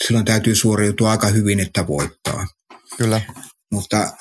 silloin 0.04 0.24
täytyy 0.24 0.54
suoriutua 0.54 1.10
aika 1.10 1.26
hyvin, 1.26 1.60
että 1.60 1.86
voittaa. 1.86 2.46
Kyllä. 2.96 3.20
Mutta 3.72 4.12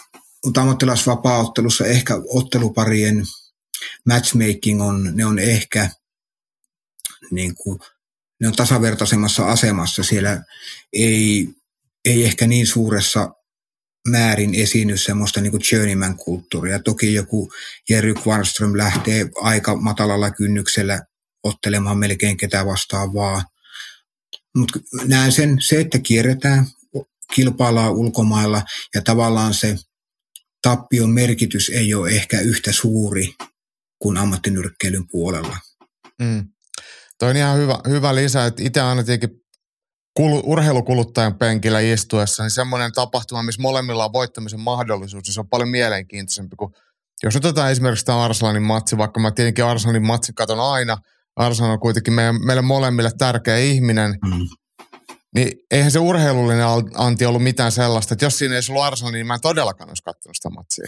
mutta 0.45 0.61
ammattilaisvapaa-ottelussa 0.61 1.86
ehkä 1.86 2.14
otteluparien 2.28 3.24
matchmaking 4.06 4.82
on, 4.82 5.11
ne 5.14 5.26
on 5.26 5.40
ehkä 5.40 5.90
niin 7.32 7.56
kuin, 7.56 7.80
ne 8.41 8.48
on 8.48 8.56
tasavertaisemmassa 8.56 9.45
asemassa. 9.45 10.03
Siellä 10.03 10.44
ei, 10.94 11.49
ei 12.06 12.26
ehkä 12.26 12.48
niin 12.48 12.68
suuressa 12.68 13.32
määrin 14.10 14.56
esiinny 14.56 14.98
semmoista 14.98 15.41
niin 15.41 15.53
journeyman-kulttuuria. 15.72 16.80
Toki 16.80 17.14
joku 17.14 17.52
Jerry 17.90 18.14
Kvarström 18.14 18.77
lähtee 18.77 19.30
aika 19.41 19.76
matalalla 19.76 20.31
kynnyksellä 20.31 21.02
ottelemaan 21.44 21.98
melkein 21.98 22.38
ketä 22.38 22.65
vastaan 22.65 23.14
vaan. 23.14 23.44
Mutta 24.56 24.80
näen 25.06 25.31
sen, 25.31 25.57
se, 25.61 25.80
että 25.80 25.99
kierretään, 25.99 26.65
kilpaillaan 27.34 27.94
ulkomailla 27.94 28.61
ja 28.95 29.02
tavallaan 29.02 29.53
se 29.53 29.76
tappion 30.61 31.10
merkitys 31.10 31.69
ei 31.69 31.94
ole 31.94 32.10
ehkä 32.10 32.40
yhtä 32.40 32.72
suuri 32.72 33.36
kuin 33.99 34.18
ammattinyrkkeilyn 34.18 35.07
puolella. 35.07 35.57
Mm. 36.22 36.48
Toi 37.18 37.30
on 37.30 37.38
ihan 37.38 37.57
hyvä, 37.57 37.80
hyvä 37.88 38.15
lisä, 38.15 38.45
että 38.45 38.64
itse 38.64 38.81
aina 38.81 39.03
tietenkin 39.03 39.41
kulu, 40.14 40.41
urheilukuluttajan 40.45 41.36
penkillä 41.36 41.80
istuessa, 41.80 42.44
niin 42.44 42.52
semmoinen 42.52 42.91
tapahtuma, 42.91 43.44
missä 43.44 43.61
molemmilla 43.61 44.06
on 44.06 44.14
voittamisen 44.14 44.60
mahdollisuus, 44.60 45.23
niin 45.23 45.34
se 45.34 45.40
on 45.40 45.49
paljon 45.49 45.69
mielenkiintoisempi 45.69 46.56
kuin 46.56 46.73
jos 47.23 47.36
otetaan 47.36 47.72
esimerkiksi 47.72 48.06
tämä 48.06 48.23
Arsenanin 48.23 48.64
matsi, 48.64 48.98
vaikka 48.98 49.19
mä 49.19 49.31
tietenkin 49.31 49.65
Arsenanin 49.65 50.06
matsi 50.06 50.34
katon 50.34 50.60
aina, 50.60 50.98
Arsenal 51.36 51.72
on 51.72 51.80
kuitenkin 51.80 52.14
meidän, 52.14 52.45
meille 52.45 52.61
molemmille 52.61 53.11
tärkeä 53.18 53.57
ihminen, 53.57 54.18
mm. 54.26 54.48
niin 55.36 55.52
eihän 55.72 55.91
se 55.91 55.99
urheilullinen 55.99 56.65
anti 56.95 57.26
ollut 57.26 57.44
mitään 57.44 57.72
sellaista, 57.72 58.14
että 58.14 58.26
jos 58.26 58.38
siinä 58.38 58.56
ei 58.56 58.61
ollut 58.69 58.84
Arsenal, 58.84 59.11
niin 59.11 59.27
mä 59.27 59.34
en 59.34 59.41
todellakaan 59.41 59.90
olisi 59.90 60.03
katsonut 60.03 60.36
sitä 60.36 60.49
matsia. 60.49 60.88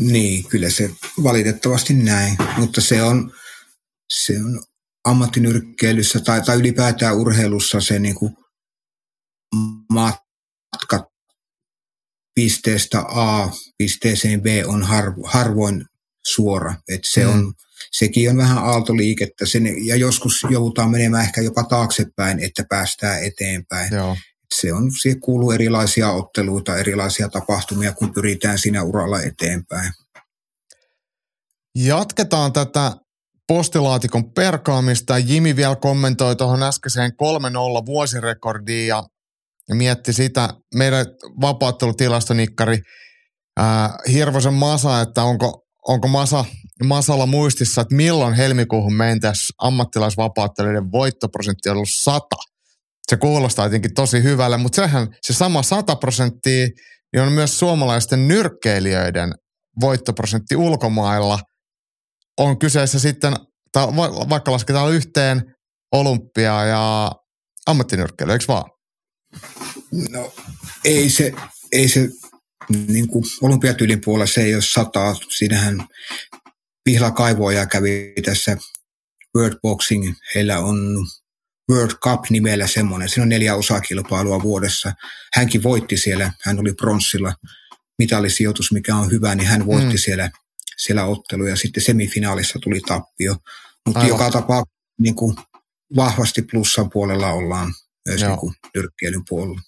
Niin, 0.00 0.44
kyllä 0.44 0.70
se 0.70 0.90
valitettavasti 1.22 1.94
näin, 1.94 2.36
mutta 2.56 2.80
se 2.80 3.02
on, 3.02 3.32
se 4.12 4.32
on 4.44 4.62
ammattinyrkkeilyssä 5.06 6.20
tai, 6.20 6.42
tai 6.42 6.56
ylipäätään 6.56 7.16
urheilussa 7.16 7.80
se 7.80 7.98
niin 7.98 8.14
kuin 8.14 8.36
matka 9.92 11.10
pisteestä 12.34 13.00
A 13.00 13.50
pisteeseen 13.78 14.42
B 14.42 14.46
on 14.66 14.82
har, 14.82 15.12
harvoin 15.24 15.84
suora. 16.26 16.74
Et 16.88 17.04
se 17.04 17.24
mm. 17.24 17.30
on, 17.30 17.54
sekin 17.92 18.30
on 18.30 18.36
vähän 18.36 18.58
aaltoliikettä 18.58 19.46
sen, 19.46 19.86
ja 19.86 19.96
joskus 19.96 20.46
joudutaan 20.50 20.90
menemään 20.90 21.24
ehkä 21.24 21.40
jopa 21.40 21.64
taaksepäin, 21.64 22.40
että 22.40 22.64
päästään 22.68 23.24
eteenpäin. 23.24 23.94
Joo. 23.94 24.16
Se 24.54 24.72
on, 24.72 24.92
siihen 25.02 25.20
kuuluu 25.20 25.50
erilaisia 25.50 26.10
otteluita, 26.10 26.76
erilaisia 26.76 27.28
tapahtumia, 27.28 27.92
kun 27.92 28.14
pyritään 28.14 28.58
siinä 28.58 28.82
uralla 28.82 29.22
eteenpäin. 29.22 29.92
Jatketaan 31.74 32.52
tätä 32.52 32.92
postilaatikon 33.48 34.32
perkaamista. 34.32 35.18
Jimi 35.18 35.56
vielä 35.56 35.76
kommentoi 35.76 36.36
tuohon 36.36 36.62
äskeiseen 36.62 37.10
3-0 37.82 37.86
vuosirekordiin 37.86 38.88
ja, 38.88 39.04
mietti 39.72 40.12
sitä 40.12 40.48
meidän 40.74 41.06
vapauttelutilastonnikkari 41.40 42.78
ää, 43.56 43.98
Hirvosen 44.12 44.54
Masa, 44.54 45.00
että 45.00 45.22
onko, 45.22 45.66
onko 45.88 46.08
Masa, 46.08 46.44
Masalla 46.84 47.26
muistissa, 47.26 47.80
että 47.80 47.94
milloin 47.94 48.34
helmikuuhun 48.34 48.94
mentäisiin 48.94 49.54
ammattilaisvapauttelijoiden 49.58 50.92
voittoprosentti 50.92 51.68
on 51.68 51.76
ollut 51.76 51.88
100. 51.92 52.36
Se 53.10 53.16
kuulostaa 53.16 53.66
jotenkin 53.66 53.94
tosi 53.94 54.22
hyvälle, 54.22 54.56
mutta 54.56 54.76
sehän 54.76 55.08
se 55.22 55.32
sama 55.32 55.62
100 55.62 55.96
prosenttia 55.96 56.68
niin 57.12 57.22
on 57.22 57.32
myös 57.32 57.58
suomalaisten 57.58 58.28
nyrkkeilijöiden 58.28 59.34
voittoprosentti 59.80 60.56
ulkomailla– 60.56 61.38
on 62.38 62.58
kyseessä 62.58 62.98
sitten, 62.98 63.34
tai 63.72 63.86
vaikka 64.28 64.52
lasketaan 64.52 64.92
yhteen 64.92 65.54
olympia 65.92 66.64
ja 66.64 67.12
ammattinyrkkeily, 67.66 68.32
eikö 68.32 68.44
vaan? 68.48 68.70
No 70.10 70.32
ei 70.84 71.10
se, 71.10 71.32
ei 71.72 71.88
se 71.88 72.08
niin 72.88 73.08
kuin 73.08 73.24
olympiatyylin 73.42 74.00
puolella 74.04 74.26
se 74.26 74.42
ei 74.42 74.54
ole 74.54 74.62
sataa. 74.62 75.14
Siinähän 75.36 75.86
Pihla 76.84 77.10
Kaivoja 77.10 77.66
kävi 77.66 78.14
tässä 78.24 78.56
World 79.36 79.58
Boxing. 79.62 80.14
Heillä 80.34 80.58
on 80.58 81.06
World 81.72 81.90
Cup-nimellä 82.04 82.66
semmoinen. 82.66 83.08
Siinä 83.08 83.22
on 83.22 83.28
neljä 83.28 83.54
osakilpailua 83.54 84.42
vuodessa. 84.42 84.92
Hänkin 85.34 85.62
voitti 85.62 85.96
siellä. 85.96 86.32
Hän 86.42 86.60
oli 86.60 86.72
pronssilla 86.72 87.34
mitallisijoitus, 87.98 88.72
mikä 88.72 88.96
on 88.96 89.10
hyvä, 89.10 89.34
niin 89.34 89.48
hän 89.48 89.66
voitti 89.66 89.94
mm. 89.94 89.98
siellä 89.98 90.30
siellä 90.76 91.04
ottelu 91.04 91.46
ja 91.46 91.56
sitten 91.56 91.82
semifinaalissa 91.82 92.58
tuli 92.62 92.80
tappio. 92.80 93.36
Mutta 93.86 94.06
joka 94.06 94.30
tapauksessa 94.30 94.76
niin 95.00 95.14
kuin 95.14 95.36
vahvasti 95.96 96.42
plussan 96.42 96.90
puolella 96.90 97.32
ollaan 97.32 97.74
myös 98.08 98.22
niin 98.22 98.38
kuin 98.38 98.54
nyrkkeilyn 98.74 99.22
puolella. 99.28 99.60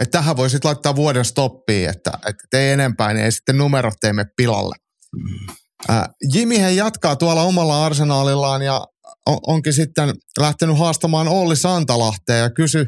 Että 0.00 0.18
tähän 0.18 0.36
voisit 0.36 0.64
laittaa 0.64 0.96
vuoden 0.96 1.24
stoppiin, 1.24 1.88
että, 1.88 2.10
että 2.26 2.58
ei 2.58 2.70
enempää, 2.70 3.12
niin 3.12 3.24
ei 3.24 3.32
sitten 3.32 3.58
numerot 3.58 3.94
teemme 4.00 4.24
pilalle. 4.36 4.76
Mm. 5.16 5.54
Äh, 5.90 6.08
Jimi 6.34 6.60
he 6.60 6.70
jatkaa 6.70 7.16
tuolla 7.16 7.42
omalla 7.42 7.86
arsenaalillaan 7.86 8.62
ja 8.62 8.86
on, 9.26 9.38
onkin 9.46 9.72
sitten 9.72 10.14
lähtenyt 10.38 10.78
haastamaan 10.78 11.28
Olli 11.28 11.56
Santalahteen 11.56 12.40
ja 12.40 12.50
kysy 12.50 12.86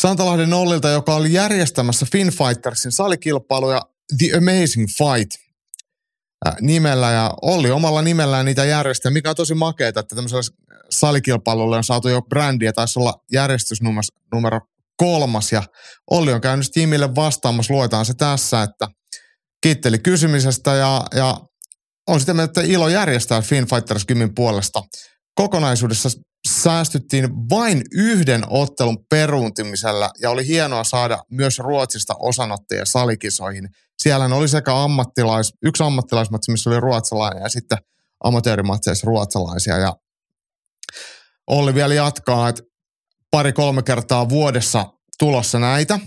Santalahden 0.00 0.52
Ollilta, 0.52 0.88
joka 0.88 1.14
oli 1.14 1.32
järjestämässä 1.32 2.06
Finfightersin 2.12 2.92
salikilpailuja 2.92 3.82
The 4.18 4.36
Amazing 4.36 4.86
Fight– 4.98 5.30
nimellä 6.60 7.10
ja 7.10 7.34
Olli 7.42 7.70
omalla 7.70 8.02
nimellään 8.02 8.46
niitä 8.46 8.64
järjestää, 8.64 9.12
mikä 9.12 9.30
on 9.30 9.36
tosi 9.36 9.54
makeeta, 9.54 10.00
että 10.00 10.16
tämmöisellä 10.16 10.42
salikilpailulla 10.90 11.76
on 11.76 11.84
saatu 11.84 12.08
jo 12.08 12.22
brändi 12.22 12.64
ja 12.64 12.72
taisi 12.72 12.98
olla 12.98 13.14
järjestysnumero 13.32 14.60
kolmas 14.96 15.52
ja 15.52 15.62
Olli 16.10 16.32
on 16.32 16.40
käynyt 16.40 16.66
tiimille 16.72 17.14
vastaamassa, 17.14 17.74
luetaan 17.74 18.06
se 18.06 18.14
tässä, 18.14 18.62
että 18.62 18.88
kiitteli 19.62 19.98
kysymisestä 19.98 20.74
ja, 20.74 21.06
ja 21.14 21.40
on 22.08 22.20
sitä 22.20 22.34
mieltä, 22.34 22.50
että 22.50 22.72
ilo 22.72 22.88
järjestää 22.88 23.42
Fighters 23.42 24.06
Gymin 24.06 24.34
puolesta. 24.34 24.82
Kokonaisuudessa 25.34 26.08
säästyttiin 26.48 27.28
vain 27.50 27.82
yhden 27.92 28.44
ottelun 28.48 28.98
peruuntimisella 29.10 30.10
ja 30.22 30.30
oli 30.30 30.46
hienoa 30.46 30.84
saada 30.84 31.18
myös 31.30 31.58
Ruotsista 31.58 32.14
osanottajia 32.18 32.84
salikisoihin. 32.84 33.68
Siellä 34.02 34.24
oli 34.24 34.48
sekä 34.48 34.82
ammattilais, 34.82 35.52
yksi 35.62 35.82
ammattilaismatsi, 35.82 36.50
missä 36.50 36.70
oli 36.70 36.80
ruotsalainen 36.80 37.42
ja 37.42 37.48
sitten 37.48 37.78
amatöörimatseissa 38.24 39.06
ruotsalaisia. 39.06 39.78
Ja 39.78 39.96
Olli 41.46 41.74
vielä 41.74 41.94
jatkaa, 41.94 42.48
että 42.48 42.62
pari-kolme 43.30 43.82
kertaa 43.82 44.28
vuodessa 44.28 44.86
tulossa 45.18 45.58
näitä. 45.58 45.98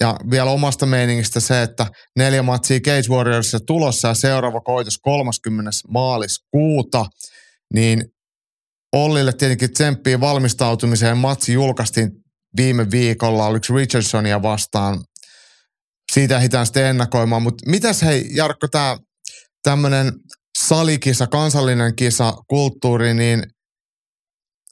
Ja 0.00 0.16
vielä 0.30 0.50
omasta 0.50 0.86
meiningistä 0.86 1.40
se, 1.40 1.62
että 1.62 1.86
neljä 2.16 2.42
matsia 2.42 2.80
Cage 2.80 3.08
Warriorsissa 3.10 3.60
tulossa 3.66 4.08
ja 4.08 4.14
seuraava 4.14 4.60
koitos 4.60 4.98
30. 4.98 5.70
maaliskuuta, 5.88 7.06
niin 7.74 8.04
Ollille 8.92 9.32
tietenkin 9.32 9.72
tsemppiä 9.72 10.20
valmistautumiseen. 10.20 11.18
Matsi 11.18 11.52
julkaistiin 11.52 12.10
viime 12.56 12.90
viikolla, 12.90 13.46
oliko 13.46 13.66
Richardsonia 13.74 14.42
vastaan. 14.42 15.04
Siitä 16.12 16.36
ehditään 16.36 16.66
sitten 16.66 16.86
ennakoimaan. 16.86 17.42
Mutta 17.42 17.70
mitäs 17.70 18.02
hei 18.02 18.30
Jarkko, 18.30 18.68
tämä 18.68 18.98
tämmöinen 19.62 20.12
salikisa, 20.58 21.26
kansallinen 21.26 21.96
kisa, 21.96 22.32
kulttuuri, 22.48 23.14
niin 23.14 23.42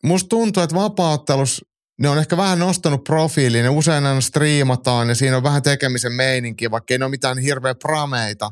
musta 0.03 0.29
tuntuu, 0.29 0.63
että 0.63 0.77
vapaattelus 0.77 1.65
ne 2.01 2.09
on 2.09 2.19
ehkä 2.19 2.37
vähän 2.37 2.59
nostanut 2.59 3.05
profiiliin, 3.05 3.63
ne 3.63 3.69
usein 3.69 4.07
aina 4.07 4.21
striimataan 4.21 5.09
ja 5.09 5.15
siinä 5.15 5.37
on 5.37 5.43
vähän 5.43 5.63
tekemisen 5.63 6.13
meininki, 6.13 6.71
vaikka 6.71 6.95
ei 6.95 6.99
ne 6.99 7.05
ole 7.05 7.11
mitään 7.11 7.39
hirveä 7.39 7.75
prameita. 7.75 8.51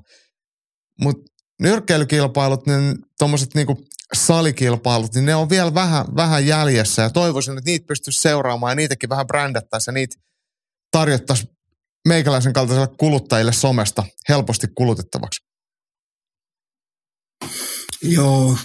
Mutta 1.00 1.32
nyrkkeilykilpailut, 1.60 2.66
niin 2.66 2.96
tuommoiset 3.18 3.54
niinku 3.54 3.84
salikilpailut, 4.14 5.14
niin 5.14 5.26
ne 5.26 5.34
on 5.34 5.50
vielä 5.50 5.74
vähän, 5.74 6.06
vähän 6.16 6.46
jäljessä 6.46 7.02
ja 7.02 7.10
toivoisin, 7.10 7.58
että 7.58 7.70
niitä 7.70 7.86
pystyisi 7.86 8.20
seuraamaan 8.20 8.70
ja 8.70 8.74
niitäkin 8.74 9.08
vähän 9.08 9.26
brändättäisiin 9.26 9.92
ja 9.92 9.94
niitä 9.94 10.16
tarjottaisiin 10.90 11.48
meikäläisen 12.08 12.52
kaltaisille 12.52 12.88
kuluttajille 12.98 13.52
somesta 13.52 14.04
helposti 14.28 14.66
kulutettavaksi. 14.74 15.40
Joo, 18.02 18.56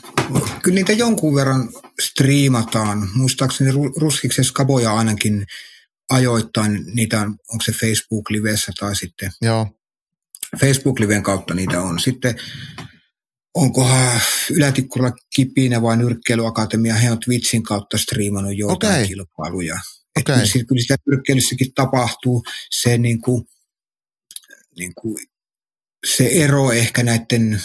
kyllä 0.64 0.76
niitä 0.76 0.94
jonkun 0.94 1.36
verran 1.36 1.70
striimataan. 2.02 3.10
Muistaakseni 3.16 3.72
Ruskiksen 3.98 4.46
skaboja 4.46 4.94
ainakin 4.94 5.46
ajoittain, 6.10 6.86
niitä 6.94 7.22
on, 7.22 7.28
onko 7.28 7.64
se 7.66 7.72
Facebook-livessä 7.72 8.72
tai 8.80 8.96
sitten 8.96 9.32
Joo. 9.42 9.68
Facebook-liven 10.60 11.24
kautta 11.24 11.54
niitä 11.54 11.82
on. 11.82 12.00
Sitten 12.00 12.36
onkohan 13.56 14.22
Ylätikkurilla 14.52 15.12
Kipinä 15.36 15.82
vai 15.82 15.98
Nyrkkeilyakatemia, 15.98 16.94
he 16.94 17.12
on 17.12 17.20
Twitchin 17.20 17.64
kautta 17.64 17.98
striimannut 17.98 18.58
joitain 18.58 18.94
okay. 18.94 19.08
kilpailuja. 19.08 19.80
Okay. 20.20 20.44
Että 20.44 20.66
kyllä 20.68 20.82
sitä 20.82 20.96
nyrkkeilyssäkin 21.08 21.74
tapahtuu 21.74 22.44
se, 22.72 22.98
niin 22.98 23.22
kuin, 23.22 23.46
niin 24.78 24.94
kuin, 24.96 25.18
se 26.16 26.28
ero 26.28 26.72
ehkä 26.72 27.04
näiden 27.04 27.62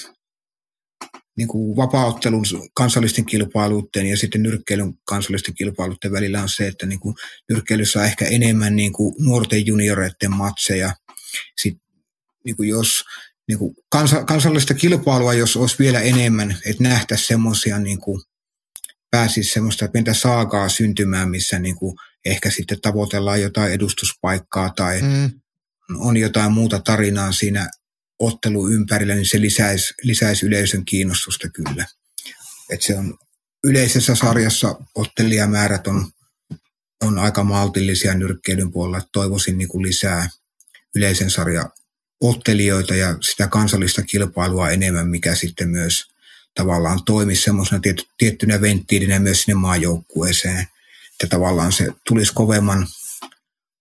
niin 1.36 1.48
kuin 1.48 1.77
vapauttelun 1.77 2.44
kansallisten 2.74 3.27
kilpailuiden 3.27 4.06
ja 4.06 4.16
sitten 4.16 4.43
nyrkkeilyn 4.43 4.94
kansallisten 5.05 5.55
kilpailuiden 5.55 6.12
välillä 6.12 6.43
on 6.43 6.48
se, 6.48 6.66
että 6.66 6.86
niin 6.86 7.01
kuin 7.01 7.14
nyrkkeilyssä 7.48 7.98
on 7.98 8.05
ehkä 8.05 8.24
enemmän 8.24 8.77
niin 8.77 8.93
kuin 8.93 9.14
nuorten 9.18 9.66
junioreiden 9.66 10.31
matseja 10.31 10.94
sit, 11.62 11.78
niin 12.44 12.56
kuin 12.56 12.68
jos 12.68 13.05
niin 13.48 13.59
kuin 13.59 13.74
kansa, 13.90 14.24
kansallista 14.24 14.74
kilpailua, 14.74 15.35
jos 15.35 15.56
olisi 15.56 15.77
vielä 15.78 16.01
enemmän, 16.01 16.56
että 16.66 16.82
nähtäisiin 16.82 17.28
semmoisia, 17.28 17.78
niin 17.78 18.01
kuin, 18.01 18.20
pääsisi 19.10 19.52
semmoista 19.52 19.89
pientä 19.89 20.14
saagaa 20.14 20.68
syntymään, 20.68 21.31
missä 21.31 21.59
niin 21.59 21.77
kuin 21.77 21.97
ehkä 22.24 22.51
sitten 22.51 22.80
tavoitellaan 22.80 23.42
jotain 23.42 23.72
edustuspaikkaa 23.72 24.72
tai 24.76 25.02
mm. 25.02 25.30
on 25.97 26.16
jotain 26.16 26.52
muuta 26.52 26.78
tarinaa 26.78 27.32
siinä 27.32 27.70
ottelu 28.18 28.68
ympärillä, 28.68 29.14
niin 29.14 29.26
se 29.26 29.40
lisäisi, 29.40 29.94
lisäisi 30.02 30.47
yleisön 30.47 30.84
kiinnostusta 30.84 31.48
kyllä. 31.48 31.86
Et 32.70 32.82
se 32.82 32.98
on 32.98 33.18
yleisessä 33.64 34.14
sarjassa 34.14 34.74
ottelijamäärät 34.94 35.86
on, 35.86 36.10
on 37.02 37.18
aika 37.18 37.44
maltillisia 37.44 38.14
nyrkkeilyn 38.14 38.72
puolella. 38.72 39.06
Toivoisin 39.12 39.59
niin 39.59 39.68
kuin 39.68 39.82
lisää 39.82 40.28
yleisen 40.94 41.30
sarja 41.30 41.70
ottelijoita 42.20 42.94
ja 42.94 43.16
sitä 43.20 43.48
kansallista 43.48 44.02
kilpailua 44.02 44.70
enemmän, 44.70 45.09
mikä 45.09 45.34
sitten 45.34 45.70
myös 45.70 46.05
tavallaan 46.55 47.05
toimisi 47.05 47.42
semmoisena 47.42 47.80
tiettynä 48.18 48.60
venttiilinä 48.60 49.18
myös 49.18 49.42
sinne 49.42 49.55
maajoukkueeseen. 49.55 50.66
Että 51.24 51.36
tavallaan 51.36 51.72
se 51.72 51.86
tulisi 52.09 52.34
kovemman, 52.34 52.86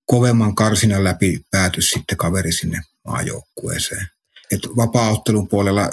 kovemman 0.05 0.55
karsinan 0.55 1.03
läpi 1.03 1.41
päätys 1.51 1.89
sitten 1.89 2.17
kaveri 2.17 2.51
sinne 2.51 2.81
maajoukkueeseen. 3.07 4.07
Et 4.51 4.59
vapaa-ottelun 4.75 5.47
puolella 5.47 5.89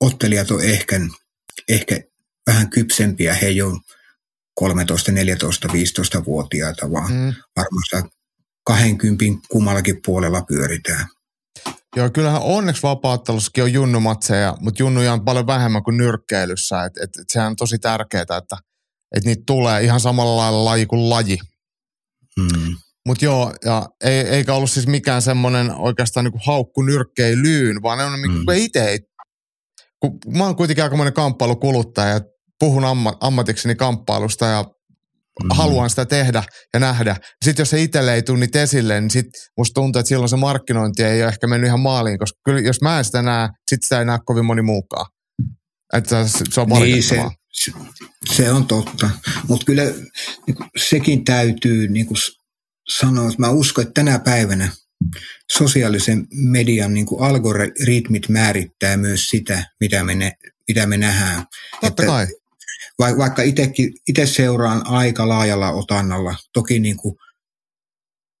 ottelijat 0.00 0.50
on 0.50 0.62
ehkä, 0.62 1.00
ehkä 1.68 2.00
vähän 2.46 2.70
kypsempiä. 2.70 3.34
He 3.34 3.46
ei 3.46 3.62
ole 3.62 3.80
13, 4.54 5.12
14, 5.12 5.68
15-vuotiaita, 5.68 6.90
vaan 6.90 7.12
mm. 7.12 7.34
varmasti 7.56 8.16
20 8.64 9.48
kummallakin 9.48 10.00
puolella 10.06 10.42
pyöritään. 10.42 11.06
Joo, 11.96 12.10
kyllähän 12.10 12.42
onneksi 12.42 12.82
vapaattelussakin 12.82 13.64
on 13.64 13.72
junnumatseja, 13.72 14.56
mutta 14.60 14.82
junnuja 14.82 15.12
on 15.12 15.24
paljon 15.24 15.46
vähemmän 15.46 15.82
kuin 15.82 15.96
nyrkkeilyssä. 15.96 16.84
Et, 16.84 16.96
et, 16.96 17.10
et 17.20 17.30
sehän 17.32 17.48
on 17.48 17.56
tosi 17.56 17.78
tärkeää, 17.78 18.22
että, 18.22 18.56
et 19.16 19.24
niitä 19.24 19.42
tulee 19.46 19.82
ihan 19.82 20.00
samalla 20.00 20.36
lailla 20.36 20.64
laji 20.64 20.86
kuin 20.86 21.10
laji. 21.10 21.38
Mm. 22.38 22.76
Mutta 23.06 23.24
joo, 23.24 23.54
ja 23.64 23.86
ei, 24.04 24.18
eikä 24.18 24.54
ollut 24.54 24.70
siis 24.70 24.86
mikään 24.86 25.22
semmoinen 25.22 25.70
oikeastaan 25.70 26.24
niinku 26.24 26.40
haukku 26.46 26.82
nyrkkeilyyn, 26.82 27.82
vaan 27.82 27.98
ne 27.98 28.04
on 28.04 28.22
niinku 28.22 28.38
mm. 28.38 28.56
itse, 28.56 28.98
kun 30.00 30.18
mä 30.38 30.44
oon 30.44 30.56
kuitenkin 30.56 30.84
aika 30.84 30.96
monen 30.96 31.12
kamppailukuluttaja 31.12 32.08
ja 32.08 32.20
puhun 32.58 32.84
amma, 32.84 33.16
ammatikseni 33.20 33.74
kamppailusta 33.74 34.46
ja 34.46 34.62
mm. 35.42 35.48
haluan 35.50 35.90
sitä 35.90 36.06
tehdä 36.06 36.42
ja 36.74 36.80
nähdä. 36.80 37.16
Sitten 37.44 37.62
jos 37.62 37.70
se 37.70 37.82
itselle 37.82 38.14
ei 38.14 38.22
tule 38.22 38.38
niitä 38.38 38.62
esille, 38.62 39.00
niin 39.00 39.10
sit 39.10 39.26
musta 39.56 39.74
tuntuu, 39.74 40.00
että 40.00 40.08
silloin 40.08 40.28
se 40.28 40.36
markkinointi 40.36 41.02
ei 41.02 41.22
ole 41.22 41.28
ehkä 41.28 41.46
mennyt 41.46 41.68
ihan 41.68 41.80
maaliin, 41.80 42.18
koska 42.18 42.38
kyllä 42.44 42.60
jos 42.60 42.80
mä 42.82 42.98
en 42.98 43.04
sitä 43.04 43.22
näe, 43.22 43.48
sit 43.70 43.82
sitä 43.82 43.98
ei 43.98 44.04
näe 44.04 44.18
kovin 44.24 44.44
moni 44.44 44.62
muukaan. 44.62 45.06
Että 45.92 46.28
se 46.28 46.60
on 46.60 46.68
niin 46.68 47.02
se, 47.02 47.24
se 48.34 48.50
on 48.50 48.66
totta, 48.66 49.10
mutta 49.48 49.66
kyllä 49.66 49.82
niin 50.46 50.56
sekin 50.88 51.24
täytyy 51.24 51.88
niin 51.88 52.06
kuin 52.06 52.18
sanoa, 52.88 53.28
että 53.28 53.40
mä 53.40 53.50
uskon, 53.50 53.82
että 53.82 53.94
tänä 53.94 54.18
päivänä 54.18 54.72
sosiaalisen 55.52 56.26
median 56.30 56.94
niin 56.94 57.06
kuin 57.06 57.22
algoritmit 57.22 58.28
määrittää 58.28 58.96
myös 58.96 59.26
sitä, 59.26 59.66
mitä 59.80 60.04
me, 60.04 60.14
ne, 60.14 60.32
mitä 60.68 60.86
me 60.86 60.96
nähdään. 60.96 61.46
Totta 61.80 62.02
että 62.02 62.06
kai 62.06 63.16
vaikka 63.18 63.42
itse 64.08 64.26
seuraan 64.26 64.86
aika 64.86 65.28
laajalla 65.28 65.70
otannalla, 65.70 66.36
toki 66.52 66.80
niin 66.80 66.96
kuin, 66.96 67.16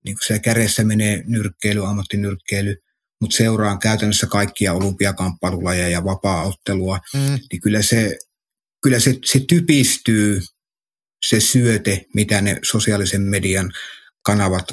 niin 0.04 0.16
kuin 0.16 0.26
se 0.26 0.38
kädessä 0.38 0.84
menee 0.84 1.22
nyrkkeily, 1.26 1.86
ammattinyrkkeily, 1.86 2.76
mutta 3.20 3.36
seuraan 3.36 3.78
käytännössä 3.78 4.26
kaikkia 4.26 4.72
olympiakamppailuja 4.72 5.88
ja 5.88 6.04
vapaa-ottelua, 6.04 6.98
mm. 7.14 7.38
niin 7.50 7.60
kyllä 7.62 7.82
se, 7.82 8.18
kyllä 8.84 9.00
se, 9.00 9.18
se 9.24 9.40
typistyy 9.48 10.42
se 11.26 11.40
syöte, 11.40 12.06
mitä 12.14 12.40
ne 12.40 12.58
sosiaalisen 12.62 13.22
median 13.22 13.72
kanavat 14.22 14.72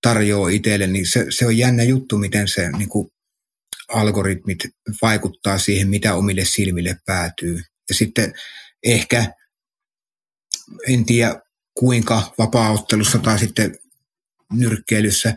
tarjoaa 0.00 0.48
itselle, 0.48 0.86
niin 0.86 1.06
se, 1.06 1.26
se 1.30 1.46
on 1.46 1.58
jännä 1.58 1.82
juttu, 1.82 2.18
miten 2.18 2.48
se 2.48 2.70
niin 2.70 2.88
kuin 2.88 3.08
algoritmit 3.88 4.58
vaikuttaa 5.02 5.58
siihen, 5.58 5.88
mitä 5.88 6.14
omille 6.14 6.44
silmille 6.44 6.96
päätyy. 7.06 7.62
Ja 7.88 7.94
sitten 7.94 8.34
ehkä, 8.82 9.32
en 10.88 11.04
tiedä 11.04 11.40
kuinka 11.74 12.34
vapaaottelussa 12.38 13.18
tai 13.18 13.38
sitten 13.38 13.78
nyrkkeilyssä, 14.52 15.34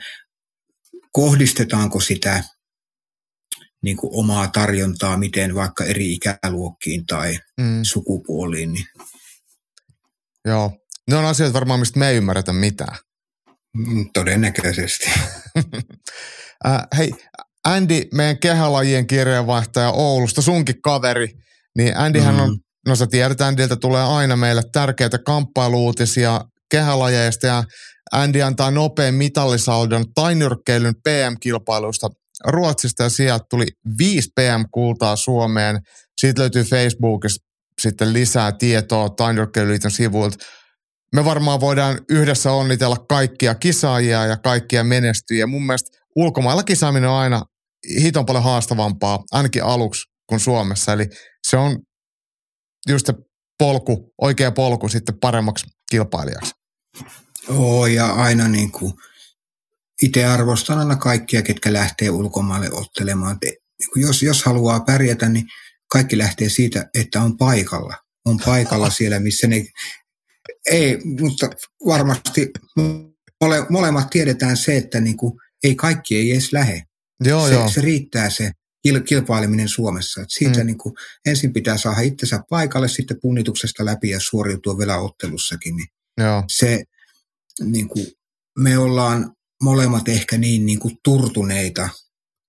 kohdistetaanko 1.12 2.00
sitä 2.00 2.44
niin 3.86 3.98
kuin 3.98 4.12
omaa 4.14 4.48
tarjontaa, 4.48 5.18
miten 5.18 5.56
vaikka 5.56 5.84
eri 5.84 6.14
ikäluokkiin 6.14 7.06
tai 7.06 7.40
mm. 7.62 7.80
sukupuoliin. 7.84 8.74
Niin. 8.74 8.86
Joo, 10.46 10.72
ne 11.10 11.16
on 11.16 11.26
asioita 11.26 11.54
varmaan, 11.54 11.80
mistä 11.80 12.00
me 12.00 12.10
ei 12.10 12.18
ymmärretä 12.18 12.54
mitään. 12.54 12.98
Mm, 13.78 14.10
todennäköisesti. 14.14 15.12
äh, 16.68 16.82
hei, 16.98 17.12
Andy, 17.66 18.02
meidän 18.14 18.40
kehälajien 18.40 19.08
kirjeenvaihtaja 19.08 19.92
Oulusta, 19.92 20.42
sunkin 20.42 20.82
kaveri, 20.82 21.28
niin 21.78 21.98
Andyhän 21.98 22.36
mm. 22.36 22.42
on 22.42 22.60
No 22.88 22.96
sä 22.96 23.08
tiedät, 23.08 23.42
Andiltä 23.42 23.76
tulee 23.76 24.04
aina 24.04 24.36
meille 24.36 24.62
tärkeitä 24.72 25.18
kamppailuutisia 25.18 26.42
kehälajeista 26.72 27.48
ja 27.48 27.64
Andy 28.12 28.42
antaa 28.42 28.72
nopean 28.72 29.14
mitallisaldon 29.14 30.06
tainyrkkeilyn 30.16 30.96
PM-kilpailuista 30.96 32.10
Ruotsista 32.48 33.04
ja 33.04 33.10
sieltä 33.10 33.46
tuli 33.50 33.66
5 33.98 34.30
PM-kultaa 34.36 35.16
Suomeen. 35.16 35.80
Siitä 36.22 36.42
löytyy 36.42 36.64
Facebookista 36.64 37.46
sitten 37.82 38.14
lisää 38.14 38.52
tietoa 38.52 39.10
tainyrkkeilyliiton 39.10 39.92
sivuilta. 39.92 40.46
Me 41.16 41.26
varmaan 41.26 41.60
voidaan 41.60 42.00
yhdessä 42.10 42.52
onnitella 42.52 42.98
kaikkia 43.10 43.56
kisaajia 43.56 44.26
ja 44.26 44.38
kaikkia 44.38 44.84
menestyjiä. 44.84 45.48
Mun 45.48 45.66
mielestä 45.66 45.98
ulkomailla 46.16 46.64
kisaaminen 46.64 47.10
on 47.10 47.16
aina 47.16 47.42
hiton 48.02 48.26
paljon 48.26 48.44
haastavampaa, 48.44 49.24
ainakin 49.32 49.64
aluksi 49.64 50.02
kuin 50.30 50.40
Suomessa. 50.40 50.94
Eli 50.94 51.10
se 51.48 51.58
on 51.58 51.80
just 52.90 53.06
se 53.06 53.14
polku, 53.60 54.14
oikea 54.22 54.52
polku 54.52 54.90
sitten 54.90 55.20
paremmaksi 55.20 55.66
kilpailijaksi. 55.92 56.52
Oo, 57.50 57.88
ja 57.88 58.14
aina 58.14 58.48
niin 58.48 58.72
kuin, 58.72 58.94
itse 60.02 60.26
arvostan 60.26 60.80
aina 60.80 60.96
kaikkia, 60.96 61.42
ketkä 61.42 61.74
lähtee 61.74 62.10
ulkomaille 62.10 62.72
ottelemaan. 62.72 63.40
Te, 63.40 63.48
niin 63.80 64.08
jos, 64.08 64.24
jos 64.24 64.44
haluaa 64.44 64.80
pärjätä, 64.80 65.30
niin 65.30 65.46
kaikki 65.92 66.18
lähtee 66.18 66.50
siitä, 66.50 66.90
että 66.94 67.22
on 67.22 67.38
paikalla. 67.38 67.98
On 68.26 68.40
paikalla 68.46 68.90
siellä, 68.98 69.20
missä 69.20 69.48
ne... 69.48 69.66
Ei, 70.72 70.98
mutta 71.06 71.50
varmasti 71.86 72.52
mole, 73.42 73.66
molemmat 73.70 74.10
tiedetään 74.10 74.58
se, 74.58 74.78
että 74.78 75.00
niin 75.00 75.18
kuin, 75.18 75.34
ei 75.64 75.76
kaikki 75.76 76.16
ei 76.16 76.32
edes 76.32 76.54
lähe. 76.54 76.84
Joo, 77.24 77.48
se, 77.48 77.54
joo. 77.54 77.70
se 77.70 77.82
riittää 77.82 78.30
se 78.30 78.52
kilpaileminen 79.08 79.70
Suomessa. 79.70 80.22
Et 80.22 80.30
siitä 80.30 80.60
mm. 80.60 80.66
niin 80.66 80.78
kuin, 80.78 80.96
ensin 81.26 81.54
pitää 81.54 81.78
saada 81.78 82.02
itsensä 82.02 82.40
paikalle, 82.50 82.88
sitten 82.88 83.18
punnituksesta 83.22 83.86
läpi 83.86 84.10
ja 84.10 84.20
suoriutua 84.20 84.78
vielä 84.78 84.98
ottelussakin. 84.98 85.76
Niin 85.76 85.88
Joo. 86.18 86.44
Se, 86.48 86.84
niin 87.64 87.88
kuin, 87.88 88.08
me 88.60 88.78
ollaan 88.78 89.35
molemmat 89.64 90.08
ehkä 90.08 90.38
niin, 90.38 90.66
niin 90.66 90.80
kuin 90.80 90.98
turtuneita, 91.04 91.90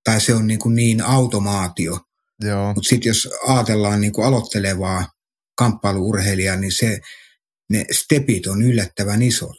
tai 0.05 0.21
se 0.21 0.35
on 0.35 0.47
niin, 0.47 0.59
kuin 0.59 0.75
niin 0.75 1.03
automaatio. 1.03 2.01
Mutta 2.75 2.89
sitten 2.89 3.11
jos 3.11 3.29
ajatellaan 3.49 4.01
niin 4.01 4.13
kuin 4.13 4.27
aloittelevaa 4.27 5.07
kamppailuurheilijaa, 5.57 6.57
niin 6.57 6.73
se, 6.73 6.99
ne 7.71 7.85
stepit 7.93 8.47
on 8.47 8.63
yllättävän 8.63 9.23
isot. 9.23 9.57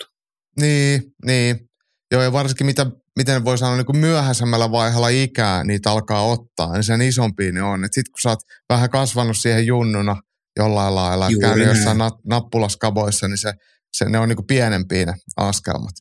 Niin, 0.60 1.04
niin. 1.26 1.70
Joo, 2.12 2.24
ja 2.24 2.32
varsinkin 2.32 2.66
mitä 2.66 2.86
miten 3.18 3.46
voi 3.46 3.58
sanoa, 3.58 3.78
niin 3.78 3.86
kuin 3.86 3.98
myöhäisemmällä 3.98 4.72
vaiheella 4.72 5.10
ikää 5.10 5.64
niitä 5.64 5.92
alkaa 5.92 6.26
ottaa, 6.26 6.74
niin 6.74 6.84
sen 6.84 7.02
isompi 7.02 7.52
ne 7.52 7.64
on. 7.64 7.84
Sitten 7.84 8.12
kun 8.12 8.22
sä 8.22 8.30
oot 8.30 8.40
vähän 8.70 8.90
kasvanut 8.90 9.38
siihen 9.38 9.66
junnuna 9.66 10.22
jollain 10.60 10.96
lailla, 10.96 11.30
käynyt 11.42 11.68
jossain 11.68 11.98
nat- 11.98 12.22
nappulaskaboissa, 12.26 13.28
niin 13.28 13.38
se, 13.38 13.54
se, 13.98 14.10
ne 14.10 14.20
on 14.20 14.30
niin 14.30 14.36
kuin 14.36 14.48
pienempiä 14.48 15.06
ne 15.06 15.14
askelmat. 15.38 15.96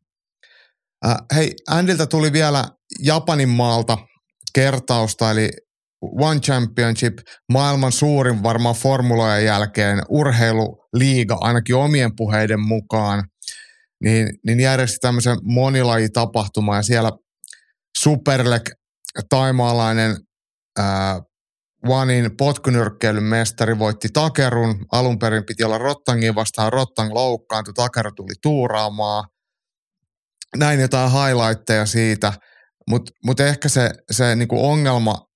Äh, 1.06 1.16
hei, 1.34 1.54
Andiltä 1.68 2.06
tuli 2.06 2.32
vielä 2.32 2.64
Japanin 3.02 3.48
maalta 3.48 3.98
kertausta, 4.54 5.30
eli 5.30 5.50
One 6.02 6.40
Championship, 6.40 7.18
maailman 7.52 7.92
suurin 7.92 8.42
varmaan 8.42 8.74
formulojen 8.74 9.44
jälkeen 9.44 10.02
urheiluliiga, 10.08 11.36
ainakin 11.40 11.76
omien 11.76 12.16
puheiden 12.16 12.60
mukaan– 12.60 13.24
niin, 14.04 14.28
niin 14.46 14.60
järjesti 14.60 14.98
tämmöisen 15.00 15.38
monilajitapahtuman 15.42 16.76
ja 16.76 16.82
siellä 16.82 17.12
Superlek 17.98 18.70
taimaalainen 19.28 20.16
ää, 20.78 21.20
Vanin 21.88 22.36
potkunyrkkeilyn 22.36 23.22
mestari 23.22 23.78
voitti 23.78 24.08
Takerun. 24.12 24.86
Alun 24.92 25.18
perin 25.18 25.44
piti 25.44 25.64
olla 25.64 25.78
Rottangin 25.78 26.34
vastaan. 26.34 26.72
Rottang 26.72 27.12
loukkaantui, 27.12 27.74
Takeru 27.74 28.12
tuli 28.12 28.34
tuuraamaan. 28.42 29.24
Näin 30.56 30.80
jotain 30.80 31.12
highlightteja 31.12 31.86
siitä. 31.86 32.32
Mutta 32.90 33.12
mut 33.24 33.40
ehkä 33.40 33.68
se, 33.68 33.90
se 34.10 34.36
niinku 34.36 34.66
ongelma 34.66 35.26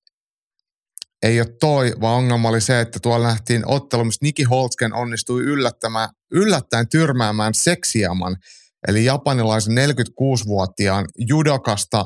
ei 1.23 1.41
ole 1.41 1.49
toi, 1.61 1.93
vaan 2.01 2.17
ongelma 2.17 2.49
oli 2.49 2.61
se, 2.61 2.81
että 2.81 2.99
tuolla 3.03 3.27
nähtiin 3.27 3.63
ottelu, 3.67 4.05
missä 4.05 4.19
Niki 4.23 4.43
Holtzken 4.43 4.95
onnistui 4.95 5.43
yllättämään, 5.43 6.09
yllättäen 6.33 6.89
tyrmäämään 6.89 7.55
seksiaman, 7.55 8.37
eli 8.89 9.05
japanilaisen 9.05 9.75
46-vuotiaan 9.75 11.05
judokasta 11.29 12.05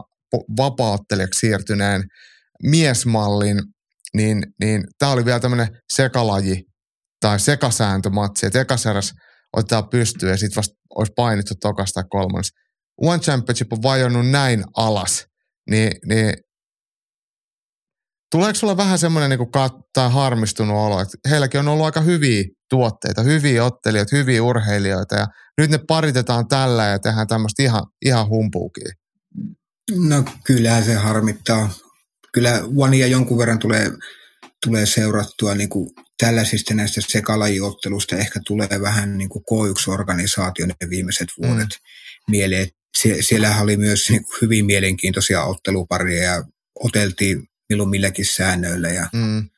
vapaattelijaksi 0.56 1.40
siirtyneen 1.40 2.04
miesmallin, 2.62 3.62
niin, 4.14 4.42
niin 4.60 4.84
tämä 4.98 5.12
oli 5.12 5.24
vielä 5.24 5.40
tämmöinen 5.40 5.68
sekalaji 5.92 6.62
tai 7.20 7.40
sekasääntömatsi, 7.40 8.46
että 8.46 8.60
ekaseräs 8.60 9.12
ottaa 9.56 9.82
pystyyn 9.82 10.30
ja 10.30 10.36
sitten 10.36 10.56
vasta 10.56 10.74
olisi 10.94 11.12
painittu 11.16 11.54
tokasta 11.60 12.02
tai 12.02 12.08
kolmannes. 12.10 12.50
One 13.00 13.18
Championship 13.18 13.72
on 13.72 13.82
vajonnut 13.82 14.30
näin 14.30 14.64
alas, 14.76 15.26
niin, 15.70 15.92
niin 16.08 16.34
tuleeko 18.30 18.54
sulla 18.54 18.76
vähän 18.76 18.98
semmoinen 18.98 19.30
niin 19.30 19.50
kattaa 19.50 20.08
harmistunut 20.08 20.76
olo, 20.76 21.00
että 21.00 21.18
heilläkin 21.30 21.60
on 21.60 21.68
ollut 21.68 21.86
aika 21.86 22.00
hyviä 22.00 22.44
tuotteita, 22.70 23.22
hyviä 23.22 23.64
ottelijoita, 23.64 24.16
hyviä 24.16 24.42
urheilijoita 24.42 25.14
ja 25.14 25.26
nyt 25.58 25.70
ne 25.70 25.78
paritetaan 25.88 26.48
tällä 26.48 26.84
ja 26.84 26.98
tehdään 26.98 27.26
tämmöistä 27.26 27.62
ihan, 27.62 27.82
ihan 28.04 28.28
humpuukia. 28.28 28.88
No 29.96 30.24
kyllähän 30.44 30.84
se 30.84 30.94
harmittaa. 30.94 31.70
Kyllä 32.32 32.62
Vania 32.76 33.06
jonkun 33.06 33.38
verran 33.38 33.58
tulee, 33.58 33.90
tulee 34.66 34.86
seurattua 34.86 35.54
niin 35.54 35.68
kuin 35.68 35.90
tällaisista 36.18 36.74
näistä 36.74 37.00
sekalajiottelusta. 37.08 38.16
Ehkä 38.16 38.40
tulee 38.46 38.80
vähän 38.80 39.18
niin 39.18 39.28
kuin 39.28 39.44
K1-organisaation 39.50 40.68
ne 40.68 40.90
viimeiset 40.90 41.28
vuodet 41.42 41.68
mm. 41.68 42.30
mieleen. 42.30 42.68
Sie- 42.98 43.22
siellähän 43.22 43.62
oli 43.62 43.76
myös 43.76 44.10
niin 44.10 44.24
kuin 44.24 44.36
hyvin 44.42 44.66
mielenkiintoisia 44.66 45.44
otteluparia 45.44 46.22
ja 46.22 46.44
oteltiin 46.74 47.48
milloin 47.68 47.90
milläkin 47.90 48.26
säännöillä. 48.26 48.88
Ja, 48.88 49.08
mm. 49.12 49.48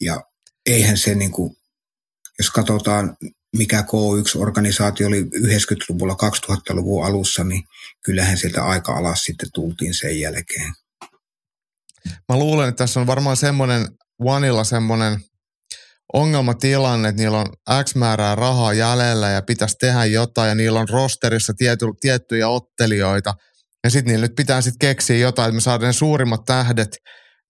ja 0.00 0.24
eihän 0.66 0.96
se, 0.96 1.14
niin 1.14 1.32
kuin, 1.32 1.56
jos 2.38 2.50
katsotaan 2.50 3.16
mikä 3.56 3.80
K1-organisaatio 3.82 5.06
oli 5.06 5.22
90-luvulla, 5.22 6.16
2000-luvun 6.50 7.06
alussa, 7.06 7.44
niin 7.44 7.62
kyllähän 8.04 8.38
sieltä 8.38 8.64
aika 8.64 8.92
alas 8.92 9.22
sitten 9.22 9.48
tultiin 9.54 9.94
sen 9.94 10.20
jälkeen. 10.20 10.72
Mä 12.28 12.38
luulen, 12.38 12.68
että 12.68 12.84
tässä 12.84 13.00
on 13.00 13.06
varmaan 13.06 13.36
semmoinen, 13.36 13.88
Oneilla 14.18 14.64
semmoinen 14.64 15.20
ongelmatilanne, 16.12 17.08
että 17.08 17.22
niillä 17.22 17.38
on 17.38 17.46
X 17.84 17.94
määrää 17.94 18.34
rahaa 18.34 18.74
jäljellä 18.74 19.30
ja 19.30 19.42
pitäisi 19.42 19.76
tehdä 19.80 20.04
jotain 20.04 20.48
ja 20.48 20.54
niillä 20.54 20.80
on 20.80 20.88
rosterissa 20.88 21.52
tiety, 21.54 21.86
tiettyjä 22.00 22.48
ottelijoita– 22.48 23.34
ja 23.86 23.90
sitten 23.90 24.12
niillä 24.12 24.24
nyt 24.24 24.36
pitää 24.36 24.60
sitten 24.60 24.88
keksiä 24.88 25.16
jotain, 25.16 25.48
että 25.48 25.54
me 25.54 25.60
saadaan 25.60 25.86
ne 25.86 25.92
suurimmat 25.92 26.44
tähdet, 26.46 26.96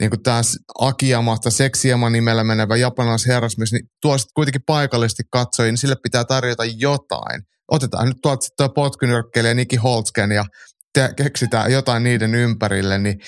niin 0.00 0.10
kuin 0.10 0.22
tämä 0.22 0.40
Akiyama 0.80 1.38
tai 1.38 1.52
Seksiyama 1.52 2.10
nimellä 2.10 2.44
menevä 2.44 2.76
japanilaisherrasmies, 2.76 3.72
niin 3.72 3.88
tuo 4.02 4.18
sitten 4.18 4.34
kuitenkin 4.34 4.62
paikallisesti 4.66 5.22
katsoi, 5.30 5.66
niin 5.66 5.78
sille 5.78 5.96
pitää 6.02 6.24
tarjota 6.24 6.64
jotain. 6.64 7.42
Otetaan 7.70 8.08
nyt 8.08 8.16
tuolta 8.22 8.44
sitten 8.44 8.70
potkunyrkkeilijä 8.74 9.54
Niki 9.54 9.76
Holtzken 9.76 10.32
ja 10.32 10.44
te, 10.92 11.10
keksitään 11.16 11.72
jotain 11.72 12.02
niiden 12.02 12.34
ympärille, 12.34 12.98
niin, 12.98 13.20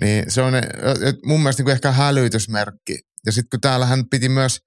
niin 0.00 0.30
se 0.30 0.42
on 0.42 0.54
mun 1.24 1.40
mielestä 1.40 1.60
niin 1.60 1.64
kuin 1.64 1.72
ehkä 1.72 1.92
hälytysmerkki. 1.92 2.98
Ja 3.26 3.32
sitten 3.32 3.50
kun 3.50 3.60
täällähän 3.60 4.08
piti 4.10 4.28
myös 4.28 4.58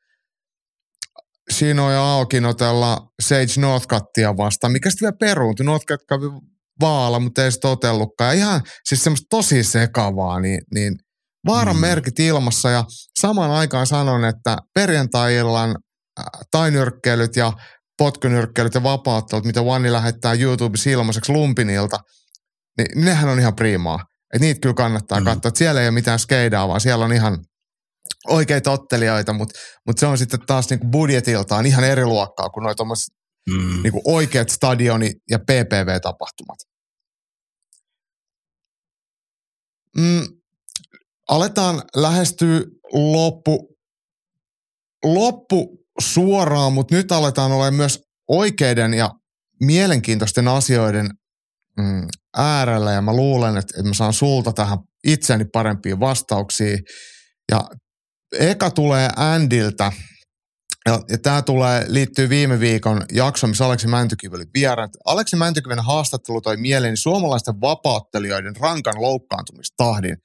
Shino 1.53 1.91
ja 1.91 2.01
Aokin 2.01 2.45
otella 2.45 3.07
Sage 3.21 3.61
Northcuttia 3.61 4.37
vastaan, 4.37 4.71
mikä 4.71 4.89
sitten 4.89 5.05
vielä 5.05 5.17
peruuntui. 5.19 5.65
Northcutt 5.65 6.03
kävi 6.09 6.25
vaala, 6.81 7.19
mutta 7.19 7.43
ei 7.43 7.51
se 7.51 7.59
totellutkaan. 7.59 8.29
Ja 8.29 8.37
ihan 8.37 8.61
siis 8.83 9.03
semmoista 9.03 9.25
tosi 9.29 9.63
sekavaa, 9.63 10.39
niin, 10.39 10.61
niin 10.73 10.95
vaaran 11.47 11.75
mm. 11.75 11.81
merkit 11.81 12.19
ilmassa 12.19 12.69
ja 12.69 12.83
samaan 13.19 13.51
aikaan 13.51 13.87
sanon, 13.87 14.25
että 14.25 14.57
perjantai-illan 14.73 15.69
äh, 16.19 16.25
tainyrkkeilyt 16.51 17.35
ja 17.35 17.53
potkunyrkkeilyt 17.97 18.73
ja 18.73 18.83
vapauttelut, 18.83 19.45
mitä 19.45 19.65
Vanni 19.65 19.91
lähettää 19.91 20.33
YouTubessa 20.33 20.89
ilmaiseksi 20.89 21.31
Lumpinilta, 21.31 21.99
niin 22.77 23.05
nehän 23.05 23.29
on 23.29 23.39
ihan 23.39 23.55
priimaa. 23.55 23.99
Että 24.33 24.45
niitä 24.45 24.59
kyllä 24.59 24.75
kannattaa 24.75 25.19
mm. 25.19 25.25
katsoa. 25.25 25.47
Että 25.47 25.57
siellä 25.57 25.81
ei 25.81 25.87
ole 25.87 25.93
mitään 25.93 26.19
skeidaa, 26.19 26.67
vaan 26.67 26.81
siellä 26.81 27.05
on 27.05 27.13
ihan 27.13 27.37
oikeita 28.29 28.71
ottelijoita, 28.71 29.33
mutta, 29.33 29.59
mutta 29.85 29.99
se 29.99 30.05
on 30.05 30.17
sitten 30.17 30.39
taas 30.47 30.69
niinku 30.69 30.87
budjetiltaan 30.87 31.65
ihan 31.65 31.83
eri 31.83 32.05
luokkaa 32.05 32.49
kuin 32.49 32.63
noita 32.63 32.83
mm. 33.49 33.83
niin 33.83 33.91
kuin 33.91 34.01
oikeat 34.05 34.49
stadioni- 34.49 35.15
ja 35.29 35.39
PPV-tapahtumat. 35.39 36.57
Mm, 39.97 40.27
aletaan 41.29 41.81
lähestyä 41.95 42.61
loppu, 42.93 43.77
loppu 45.03 45.85
suoraan, 45.99 46.73
mutta 46.73 46.95
nyt 46.95 47.11
aletaan 47.11 47.51
olla 47.51 47.71
myös 47.71 47.99
oikeiden 48.27 48.93
ja 48.93 49.11
mielenkiintoisten 49.61 50.47
asioiden 50.47 51.09
mm, 51.77 52.07
äärellä 52.37 52.91
ja 52.91 53.01
mä 53.01 53.15
luulen, 53.15 53.57
että, 53.57 53.73
että 53.77 53.87
mä 53.87 53.93
saan 53.93 54.13
sulta 54.13 54.53
tähän 54.53 54.77
itseäni 55.07 55.45
parempia 55.45 55.99
vastauksia. 55.99 56.77
Ja 57.51 57.69
eka 58.31 58.71
tulee 58.71 59.09
Andiltä– 59.15 59.91
ja, 60.87 60.99
ja 61.09 61.17
tämä 61.17 61.41
tulee, 61.41 61.85
liittyy 61.87 62.29
viime 62.29 62.59
viikon 62.59 63.01
jaksoon, 63.11 63.51
missä 63.51 63.65
Aleksi 63.65 63.87
Mäntykivi 63.87 64.35
oli 64.35 64.45
vieraan. 64.53 64.89
Aleksi 65.05 65.35
Mäntykiven 65.35 65.79
haastattelu 65.79 66.41
toi 66.41 66.57
mieleen 66.57 66.97
suomalaisten 66.97 67.61
vapauttelijoiden 67.61 68.55
rankan 68.55 69.01
loukkaantumistahdin. 69.01 70.17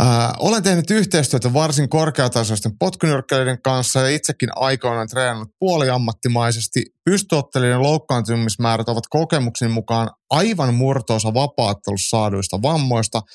Ää, 0.00 0.34
olen 0.38 0.62
tehnyt 0.62 0.90
yhteistyötä 0.90 1.52
varsin 1.52 1.88
korkeatasoisten 1.88 2.78
potkunyrkkelijöiden 2.78 3.62
kanssa 3.62 4.00
ja 4.00 4.08
itsekin 4.08 4.48
aikoinaan 4.56 5.08
treenannut 5.08 5.50
puoliammattimaisesti. 5.58 6.84
Pystyottelijoiden 7.04 7.82
loukkaantumismäärät 7.82 8.88
ovat 8.88 9.04
kokemuksen 9.10 9.70
mukaan 9.70 10.10
aivan 10.30 10.74
murtoosa 10.74 11.34
vapaattelussa 11.34 12.16
saaduista 12.16 12.62
vammoista– 12.62 13.22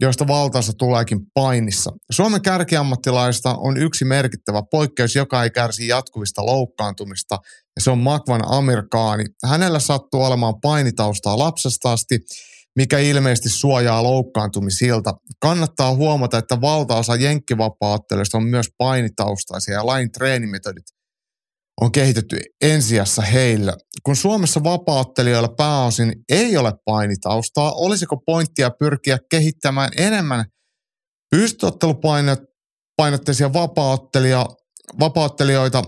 joista 0.00 0.26
valtaosa 0.26 0.72
tuleekin 0.72 1.20
painissa. 1.34 1.92
Suomen 2.10 2.42
kärkiammattilaista 2.42 3.54
on 3.54 3.76
yksi 3.76 4.04
merkittävä 4.04 4.62
poikkeus, 4.70 5.16
joka 5.16 5.42
ei 5.42 5.50
kärsi 5.50 5.88
jatkuvista 5.88 6.46
loukkaantumista, 6.46 7.38
ja 7.76 7.82
se 7.82 7.90
on 7.90 7.98
Makvan 7.98 8.42
Amerikaani. 8.46 9.24
Hänellä 9.44 9.78
sattuu 9.78 10.22
olemaan 10.22 10.60
painitaustaa 10.60 11.38
lapsesta 11.38 11.92
asti, 11.92 12.18
mikä 12.76 12.98
ilmeisesti 12.98 13.48
suojaa 13.48 14.02
loukkaantumisilta. 14.02 15.14
Kannattaa 15.40 15.94
huomata, 15.94 16.38
että 16.38 16.60
valtaosa 16.60 17.16
jenkkivapaattelijoista 17.16 18.38
on 18.38 18.44
myös 18.44 18.66
painitaustaisia 18.78 19.74
ja 19.74 19.86
lain 19.86 20.12
treenimetodit 20.12 20.99
on 21.80 21.92
kehitetty 21.92 22.36
ensijassa 22.62 23.22
heillä. 23.22 23.76
Kun 24.02 24.16
Suomessa 24.16 24.64
vapaattelijoilla 24.64 25.54
pääosin 25.56 26.14
ei 26.28 26.56
ole 26.56 26.72
painitaustaa, 26.84 27.72
olisiko 27.72 28.16
pointtia 28.26 28.70
pyrkiä 28.78 29.18
kehittämään 29.30 29.90
enemmän 29.96 30.44
pystyottelupainotteisia 31.30 33.52
vapaattelijoita, 35.00 35.82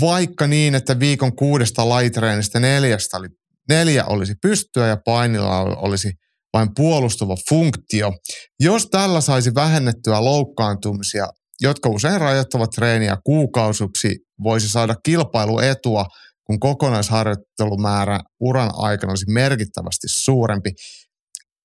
vaikka 0.00 0.46
niin, 0.46 0.74
että 0.74 0.98
viikon 0.98 1.36
kuudesta 1.36 1.88
laitreenistä 1.88 2.60
neljästä 2.60 3.16
oli, 3.16 3.28
neljä 3.68 4.04
olisi 4.04 4.34
pystyä 4.42 4.86
ja 4.86 4.96
painilla 5.04 5.60
olisi 5.60 6.12
vain 6.52 6.68
puolustuva 6.74 7.36
funktio. 7.48 8.12
Jos 8.60 8.86
tällä 8.86 9.20
saisi 9.20 9.54
vähennettyä 9.54 10.24
loukkaantumisia, 10.24 11.28
jotka 11.60 11.88
usein 11.88 12.20
rajoittavat 12.20 12.70
treeniä 12.70 13.16
kuukausiksi 13.24 14.16
voisi 14.42 14.68
saada 14.68 14.94
kilpailuetua, 15.02 16.06
kun 16.44 16.60
kokonaisharjoittelumäärä 16.60 18.20
uran 18.40 18.70
aikana 18.74 19.10
olisi 19.10 19.30
merkittävästi 19.32 20.08
suurempi. 20.08 20.70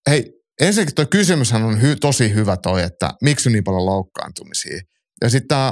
Hei, 0.10 0.32
ensinnäkin 0.62 0.96
tuo 0.96 1.06
kysymyshän 1.06 1.64
on 1.64 1.82
hy, 1.82 1.96
tosi 1.96 2.34
hyvä 2.34 2.58
toi, 2.58 2.84
että 2.84 3.10
miksi 3.22 3.50
niin 3.50 3.64
paljon 3.64 3.86
loukkaantumisia. 3.86 4.82
Ja 5.22 5.30
sitten 5.30 5.48
tämä 5.48 5.72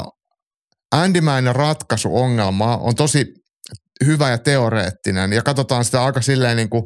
Andymäinen 0.92 1.56
ratkaisuongelma 1.56 2.78
on 2.78 2.96
tosi 2.96 3.26
hyvä 4.06 4.30
ja 4.30 4.38
teoreettinen. 4.38 5.34
Ja 5.34 5.42
katsotaan 5.42 5.86
sitä 5.86 6.04
aika 6.04 6.22
silleen 6.22 6.58
niin 6.58 6.70
kuin 6.70 6.84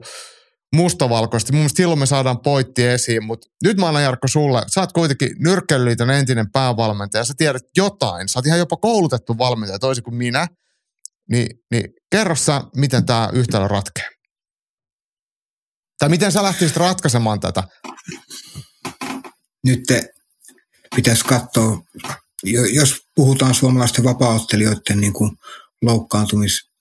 mustavalkoisesti. 0.75 1.51
Mun 1.51 1.59
mielestä 1.59 1.77
silloin 1.77 1.99
me 1.99 2.05
saadaan 2.05 2.39
poitti 2.39 2.83
esiin, 2.83 3.23
mutta 3.23 3.47
nyt 3.63 3.77
mä 3.77 3.87
annan 3.87 4.03
Jarkko 4.03 4.27
sulle. 4.27 4.63
Sä 4.67 4.81
oot 4.81 4.91
kuitenkin 4.91 5.29
Nyrkkeilyliiton 5.39 6.09
entinen 6.09 6.51
päävalmentaja. 6.51 7.23
Sä 7.23 7.33
tiedät 7.37 7.63
jotain. 7.77 8.27
Sä 8.27 8.39
oot 8.39 8.45
ihan 8.45 8.59
jopa 8.59 8.77
koulutettu 8.77 9.37
valmentaja 9.37 9.79
toisin 9.79 10.03
kuin 10.03 10.15
minä. 10.15 10.47
Ni, 11.31 11.47
niin 11.71 11.93
kerro 12.11 12.35
sä, 12.35 12.61
miten 12.75 13.05
tämä 13.05 13.29
yhtälö 13.33 13.67
ratkeaa. 13.67 14.09
Tai 15.99 16.09
miten 16.09 16.31
sä 16.31 16.43
lähtisit 16.43 16.77
ratkaisemaan 16.77 17.39
tätä? 17.39 17.63
Nyt 19.63 19.79
pitäisi 20.95 21.25
katsoa, 21.25 21.77
jos 22.73 23.01
puhutaan 23.15 23.53
suomalaisten 23.53 24.03
vapaaottelijoiden 24.03 25.01
niin 25.01 25.13
kuin 25.13 25.31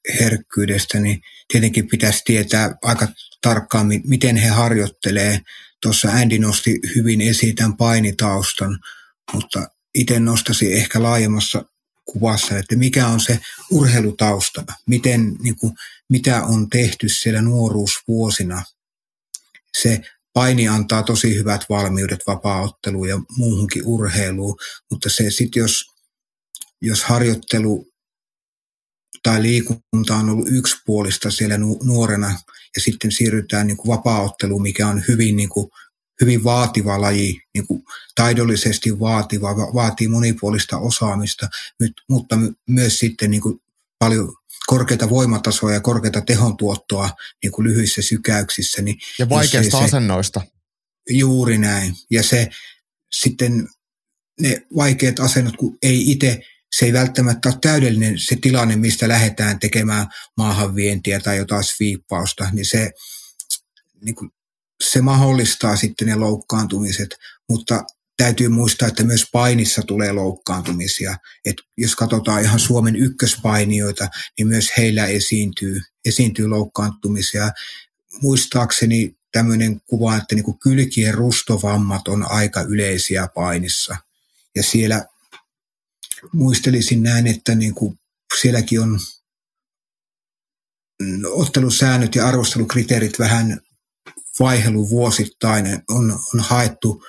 loukkaantumisherkkyydestä, 0.09 1.01
niin 1.01 1.21
tietenkin 1.49 1.89
pitäisi 1.89 2.23
tietää 2.25 2.77
aika 2.83 3.09
tarkkaan, 3.43 3.87
miten 4.07 4.37
he 4.37 4.49
harjoittelee. 4.49 5.41
tuossa 5.83 6.09
Andy 6.11 6.39
nosti 6.39 6.81
hyvin 6.97 7.21
esiin 7.21 7.55
tämän 7.55 7.77
painitaustan, 7.77 8.79
mutta 9.33 9.69
itse 9.95 10.21
nostaisin 10.21 10.73
ehkä 10.73 11.03
laajemmassa 11.03 11.65
kuvassa, 12.05 12.59
että 12.59 12.77
mikä 12.77 13.09
on 13.09 13.21
se 13.21 13.39
urheilutausta, 13.71 14.65
miten, 14.87 15.37
niin 15.43 15.57
kuin, 15.57 15.75
mitä 16.09 16.43
on 16.43 16.69
tehty 16.69 17.09
siellä 17.09 17.43
nuoruusvuosina. 17.43 18.63
Se 19.81 20.01
paini 20.33 20.69
antaa 20.69 21.03
tosi 21.03 21.35
hyvät 21.35 21.65
valmiudet 21.69 22.21
vapaaotteluun 22.27 23.09
ja 23.09 23.21
muuhunkin 23.37 23.83
urheiluun, 23.85 24.57
mutta 24.91 25.11
se 25.11 25.31
sitten 25.31 25.61
jos, 25.61 25.85
jos 26.81 27.05
harjoittelu 27.05 27.94
tai 29.23 29.43
liikunta 29.43 30.17
on 30.17 30.29
ollut 30.29 30.49
yksipuolista 30.51 31.31
siellä 31.31 31.59
nuorena 31.83 32.39
ja 32.77 32.83
sitten 32.83 33.13
siirrytään 33.13 33.67
niin 33.67 33.77
kuin 33.77 33.89
vapaaotteluun, 33.89 34.63
mikä 34.63 34.89
on 34.89 35.03
hyvin, 35.09 35.37
niin 35.37 35.49
kuin, 35.49 35.71
hyvin 36.21 36.45
vaativa 36.45 37.01
laji, 37.01 37.41
niin 37.55 37.67
kuin 37.67 37.85
taidollisesti 38.15 39.01
vaativa, 39.01 39.57
vaatii 39.57 40.09
monipuolista 40.09 40.79
osaamista, 40.79 41.49
mutta 42.09 42.39
myös 42.69 42.99
sitten 42.99 43.31
niin 43.31 43.43
kuin 43.43 43.61
paljon 43.99 44.33
korkeita 44.67 45.11
voimatasoa 45.11 45.73
ja 45.73 45.81
korkeita 45.81 46.21
tehontuottoa 46.21 47.11
niin 47.43 47.53
kuin 47.53 47.69
lyhyissä 47.69 48.03
sykäyksissä. 48.03 48.83
Niin 48.83 48.99
ja 49.19 49.29
vaikeista 49.29 49.79
se, 49.79 49.85
asennoista. 49.85 50.41
Juuri 51.11 51.59
näin. 51.59 51.95
Ja 52.11 52.23
se 52.23 52.51
sitten 53.13 53.69
ne 54.41 54.67
vaikeat 54.77 55.21
asennot, 55.21 55.57
kun 55.57 55.79
ei 55.83 56.11
itse 56.11 56.41
se 56.79 56.87
ei 56.87 56.93
välttämättä 56.93 57.49
ole 57.49 57.59
täydellinen 57.61 58.19
se 58.19 58.37
tilanne, 58.37 58.77
mistä 58.77 59.09
lähdetään 59.09 59.59
tekemään 59.59 60.07
maahanvientiä 60.37 61.21
tai 61.21 61.37
jotain 61.37 61.65
sviippausta, 61.65 62.49
niin 62.53 62.67
se, 62.67 62.91
niin 64.01 64.15
kuin, 64.15 64.31
se 64.83 65.01
mahdollistaa 65.01 65.77
sitten 65.77 66.09
ne 66.09 66.15
loukkaantumiset, 66.15 67.17
mutta 67.49 67.85
täytyy 68.17 68.49
muistaa, 68.49 68.89
että 68.89 69.05
myös 69.05 69.27
painissa 69.33 69.83
tulee 69.83 70.13
loukkaantumisia. 70.13 71.19
Et 71.45 71.57
jos 71.77 71.97
katsotaan 71.97 72.43
ihan 72.43 72.61
Suomen 72.61 72.97
ykköspainijoita, 72.97 74.09
niin 74.39 74.49
myös 74.49 74.73
heillä 74.77 75.07
esiintyy, 75.07 75.83
esiintyy 76.05 76.47
loukkaantumisia. 76.47 77.53
Muistaakseni 78.23 79.17
tämmöinen 79.33 79.81
kuva, 79.87 80.17
että 80.17 80.35
niin 80.35 80.45
kuin 80.45 80.59
kylkien 80.59 81.15
rustovammat 81.15 82.09
on 82.09 82.31
aika 82.31 82.61
yleisiä 82.61 83.29
painissa. 83.35 83.97
Ja 84.55 84.63
siellä 84.63 85.05
muistelisin 86.33 87.03
näin, 87.03 87.27
että 87.27 87.55
niin 87.55 87.75
kuin 87.75 87.99
sielläkin 88.41 88.81
on 88.81 89.01
ottelusäännöt 91.27 92.15
ja 92.15 92.27
arvostelukriteerit 92.29 93.19
vähän 93.19 93.61
vaihelu 94.41 94.91
vuosittain. 94.91 95.83
On, 95.89 96.21
on 96.35 96.41
haettu 96.41 97.05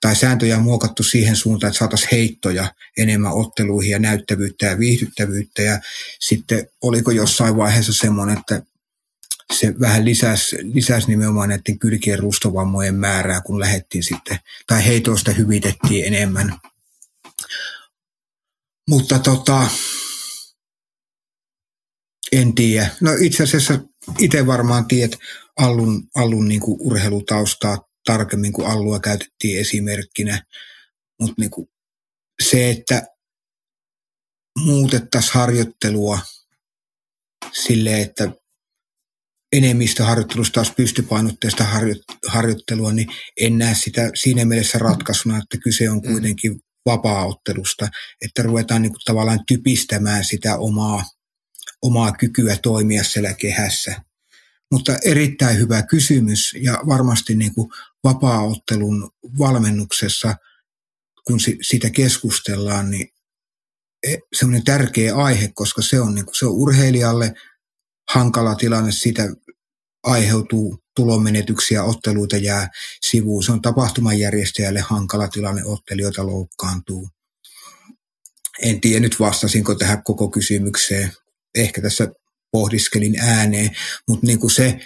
tai 0.00 0.16
sääntöjä 0.16 0.56
on 0.56 0.62
muokattu 0.62 1.02
siihen 1.02 1.36
suuntaan, 1.36 1.68
että 1.68 1.78
saataisiin 1.78 2.08
heittoja 2.12 2.74
enemmän 2.98 3.32
otteluihin 3.32 3.90
ja 3.90 3.98
näyttävyyttä 3.98 4.66
ja 4.66 4.78
viihdyttävyyttä. 4.78 5.62
Ja 5.62 5.80
sitten 6.20 6.66
oliko 6.82 7.10
jossain 7.10 7.56
vaiheessa 7.56 7.92
semmoinen, 7.92 8.38
että 8.38 8.62
se 9.52 9.74
vähän 9.80 10.04
lisäsi, 10.04 10.56
lisäsi 10.62 11.06
nimenomaan 11.06 11.48
näiden 11.48 11.78
kylkien 11.78 12.18
rustovammojen 12.18 12.94
määrää, 12.94 13.40
kun 13.40 13.60
lähettiin 13.60 14.04
sitten, 14.04 14.38
tai 14.66 14.86
heitoista 14.86 15.32
hyvitettiin 15.32 16.04
enemmän. 16.04 16.54
Mutta 18.90 19.18
tota, 19.18 19.70
en 22.32 22.54
tiedä. 22.54 22.90
No 23.00 23.10
itse 23.20 23.42
asiassa 23.42 23.78
itse 24.18 24.46
varmaan 24.46 24.88
tiedät 24.88 25.20
Allun, 25.56 26.08
Allun 26.14 26.48
niin 26.48 26.60
kuin 26.60 26.80
urheilutaustaa 26.80 27.78
tarkemmin, 28.06 28.52
kuin 28.52 28.66
Allua 28.66 29.00
käytettiin 29.00 29.60
esimerkkinä. 29.60 30.44
Mutta 31.20 31.34
niin 31.38 31.50
kuin 31.50 31.68
se, 32.42 32.70
että 32.70 33.06
muutettaisiin 34.58 35.34
harjoittelua 35.34 36.18
sille, 37.52 38.00
että 38.00 38.32
enemmistö 39.52 40.04
harjoittelusta 40.04 40.60
olisi 40.60 40.72
pystypainotteista 40.76 41.64
harjoittelua, 42.26 42.92
niin 42.92 43.08
en 43.40 43.58
näe 43.58 43.74
sitä 43.74 44.10
siinä 44.14 44.44
mielessä 44.44 44.78
ratkaisuna, 44.78 45.38
että 45.38 45.58
kyse 45.64 45.90
on 45.90 46.00
mm. 46.04 46.12
kuitenkin 46.12 46.60
vapaaottelusta, 46.92 47.88
että 48.24 48.42
ruvetaan 48.42 48.82
niin 48.82 48.92
kuin 48.92 49.02
tavallaan 49.04 49.46
typistämään 49.46 50.24
sitä 50.24 50.58
omaa, 50.58 51.04
omaa 51.82 52.12
kykyä 52.12 52.56
toimia 52.62 53.04
siellä 53.04 53.34
kehässä. 53.34 54.02
Mutta 54.72 54.96
erittäin 55.04 55.58
hyvä 55.58 55.82
kysymys 55.82 56.56
ja 56.60 56.80
varmasti 56.86 57.34
niin 57.34 57.54
kuin 57.54 57.70
vapaaottelun 58.04 59.10
valmennuksessa, 59.38 60.36
kun 61.26 61.38
sitä 61.62 61.90
keskustellaan, 61.90 62.90
niin 62.90 63.08
e, 64.06 64.16
semmoinen 64.32 64.64
tärkeä 64.64 65.16
aihe, 65.16 65.50
koska 65.54 65.82
se 65.82 66.00
on, 66.00 66.14
niin 66.14 66.24
kuin, 66.24 66.34
se 66.34 66.46
on 66.46 66.52
urheilijalle 66.52 67.34
hankala 68.14 68.54
tilanne, 68.54 68.92
siitä 68.92 69.22
aiheutuu 70.02 70.82
tulonmenetyksiä, 70.96 71.84
otteluita 71.84 72.36
jää 72.36 72.68
sivuun. 73.00 73.42
Se 73.42 73.52
on 73.52 73.62
tapahtumanjärjestäjälle 73.62 74.80
hankala 74.80 75.28
tilanne, 75.28 75.64
ottelijoita 75.64 76.26
loukkaantuu. 76.26 77.08
En 78.62 78.80
tiedä 78.80 79.00
nyt 79.00 79.20
vastasinko 79.20 79.74
tähän 79.74 80.02
koko 80.04 80.28
kysymykseen. 80.30 81.12
Ehkä 81.54 81.82
tässä 81.82 82.08
pohdiskelin 82.52 83.20
ääneen, 83.20 83.76
mutta 84.08 84.26
niin 84.26 84.38
kuin 84.38 84.50
se, 84.50 84.80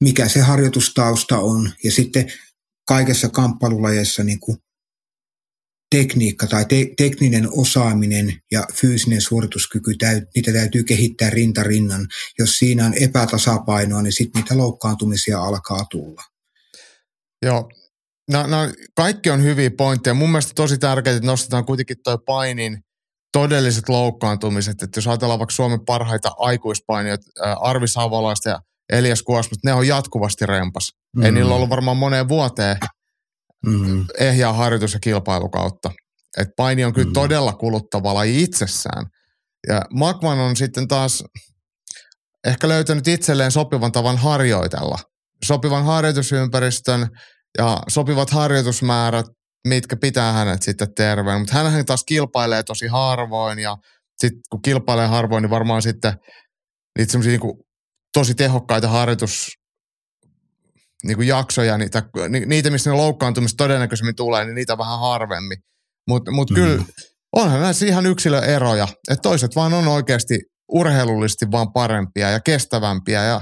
mikä 0.00 0.28
se 0.28 0.40
harjoitustausta 0.40 1.38
on 1.38 1.72
ja 1.84 1.92
sitten 1.92 2.32
kaikessa 2.88 3.28
kamppailulajeissa 3.28 4.24
niin 4.24 4.40
kuin 4.40 4.58
tekniikka 5.96 6.46
tai 6.46 6.64
te- 6.64 6.90
tekninen 6.96 7.48
osaaminen 7.52 8.40
ja 8.52 8.64
fyysinen 8.80 9.20
suorituskyky, 9.20 9.94
täy- 10.04 10.26
niitä 10.34 10.52
täytyy 10.52 10.84
kehittää 10.84 11.30
rinta 11.30 11.62
rinnan. 11.62 12.06
Jos 12.38 12.58
siinä 12.58 12.86
on 12.86 12.94
epätasapainoa, 13.00 14.02
niin 14.02 14.12
sitten 14.12 14.42
niitä 14.42 14.56
loukkaantumisia 14.56 15.40
alkaa 15.40 15.84
tulla. 15.90 16.22
Joo, 17.42 17.68
no, 18.30 18.46
no, 18.46 18.56
kaikki 18.96 19.30
on 19.30 19.42
hyviä 19.42 19.70
pointteja. 19.70 20.14
Mun 20.14 20.30
mielestä 20.30 20.52
tosi 20.54 20.78
tärkeää, 20.78 21.16
että 21.16 21.26
nostetaan 21.26 21.64
kuitenkin 21.64 21.96
tuo 22.04 22.18
painin 22.18 22.78
todelliset 23.32 23.88
loukkaantumiset. 23.88 24.82
Että 24.82 24.98
jos 24.98 25.06
ajatellaan 25.06 25.38
vaikka 25.38 25.54
Suomen 25.54 25.84
parhaita 25.86 26.30
aikuispainijoita, 26.38 27.26
Arvi 27.60 27.88
Savolaista 27.88 28.48
ja 28.48 28.60
Elias 28.92 29.22
Kuosmasta, 29.22 29.68
ne 29.68 29.72
on 29.72 29.86
jatkuvasti 29.86 30.46
rempas. 30.46 30.92
Mm. 31.16 31.22
Ei 31.22 31.32
niillä 31.32 31.54
ollut 31.54 31.70
varmaan 31.70 31.96
moneen 31.96 32.28
vuoteen 32.28 32.76
mm. 33.66 34.04
ehjää 34.18 34.52
harjoitus- 34.52 34.94
ja 34.94 35.00
kilpailukautta. 35.00 35.90
Et 36.38 36.48
paini 36.56 36.84
on 36.84 36.92
kyllä 36.92 37.06
mm. 37.06 37.12
todella 37.12 37.52
kuluttava 37.52 38.14
laji 38.14 38.42
itsessään. 38.42 39.06
Ja 39.68 39.82
Makman 39.90 40.38
on 40.38 40.56
sitten 40.56 40.88
taas 40.88 41.24
ehkä 42.46 42.68
löytänyt 42.68 43.08
itselleen 43.08 43.52
sopivan 43.52 43.92
tavan 43.92 44.16
harjoitella. 44.16 44.98
Sopivan 45.44 45.84
harjoitusympäristön 45.84 47.08
ja 47.58 47.78
sopivat 47.88 48.30
harjoitusmäärät, 48.30 49.26
mitkä 49.68 49.96
pitää 49.96 50.32
hänet 50.32 50.62
sitten 50.62 50.94
terveen. 50.94 51.38
Mutta 51.38 51.54
hän 51.54 51.86
taas 51.86 52.04
kilpailee 52.04 52.62
tosi 52.62 52.86
harvoin 52.86 53.58
ja 53.58 53.76
sitten 54.18 54.40
kun 54.50 54.62
kilpailee 54.62 55.06
harvoin, 55.06 55.42
niin 55.42 55.50
varmaan 55.50 55.82
sitten 55.82 56.16
niitä 56.98 57.12
semmoisia 57.12 57.38
niin 57.38 57.66
tosi 58.12 58.34
tehokkaita 58.34 58.88
harjoitus 58.88 59.48
niin 61.06 61.16
kuin 61.16 61.28
jaksoja, 61.28 61.78
niitä, 61.78 62.02
niitä, 62.46 62.70
missä 62.70 62.90
ne 62.90 62.96
loukkaantumiset 62.96 63.56
todennäköisemmin 63.56 64.16
tulee, 64.16 64.44
niin 64.44 64.54
niitä 64.54 64.78
vähän 64.78 65.00
harvemmin. 65.00 65.58
Mutta 66.08 66.30
mut 66.30 66.50
mm. 66.50 66.54
kyllä 66.54 66.84
onhan 67.32 67.60
näissä 67.60 67.86
ihan 67.86 68.06
yksilöeroja, 68.06 68.88
että 69.10 69.22
toiset 69.22 69.56
vaan 69.56 69.74
on 69.74 69.88
oikeasti 69.88 70.38
urheilullisesti 70.72 71.46
vaan 71.50 71.72
parempia 71.72 72.30
ja 72.30 72.40
kestävämpiä 72.40 73.24
ja 73.24 73.40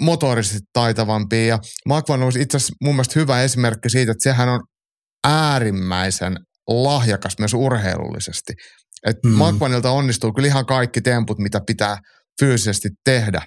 motorisesti 0.00 0.58
taitavampia. 0.72 1.46
Ja 1.46 1.58
Makvan 1.88 2.22
olisi 2.22 2.42
itse 2.42 2.56
asiassa 2.56 2.74
mun 2.84 2.94
mielestä 2.94 3.20
hyvä 3.20 3.42
esimerkki 3.42 3.90
siitä, 3.90 4.12
että 4.12 4.22
sehän 4.22 4.48
on 4.48 4.60
äärimmäisen 5.24 6.36
lahjakas 6.68 7.38
myös 7.38 7.54
urheilullisesti. 7.54 8.52
Että 9.06 9.28
mm. 9.28 9.34
Makvanilta 9.34 9.90
onnistuu 9.90 10.32
kyllä 10.32 10.48
ihan 10.48 10.66
kaikki 10.66 11.00
temput, 11.00 11.38
mitä 11.38 11.60
pitää 11.66 11.96
fyysisesti 12.40 12.88
tehdä. 13.04 13.42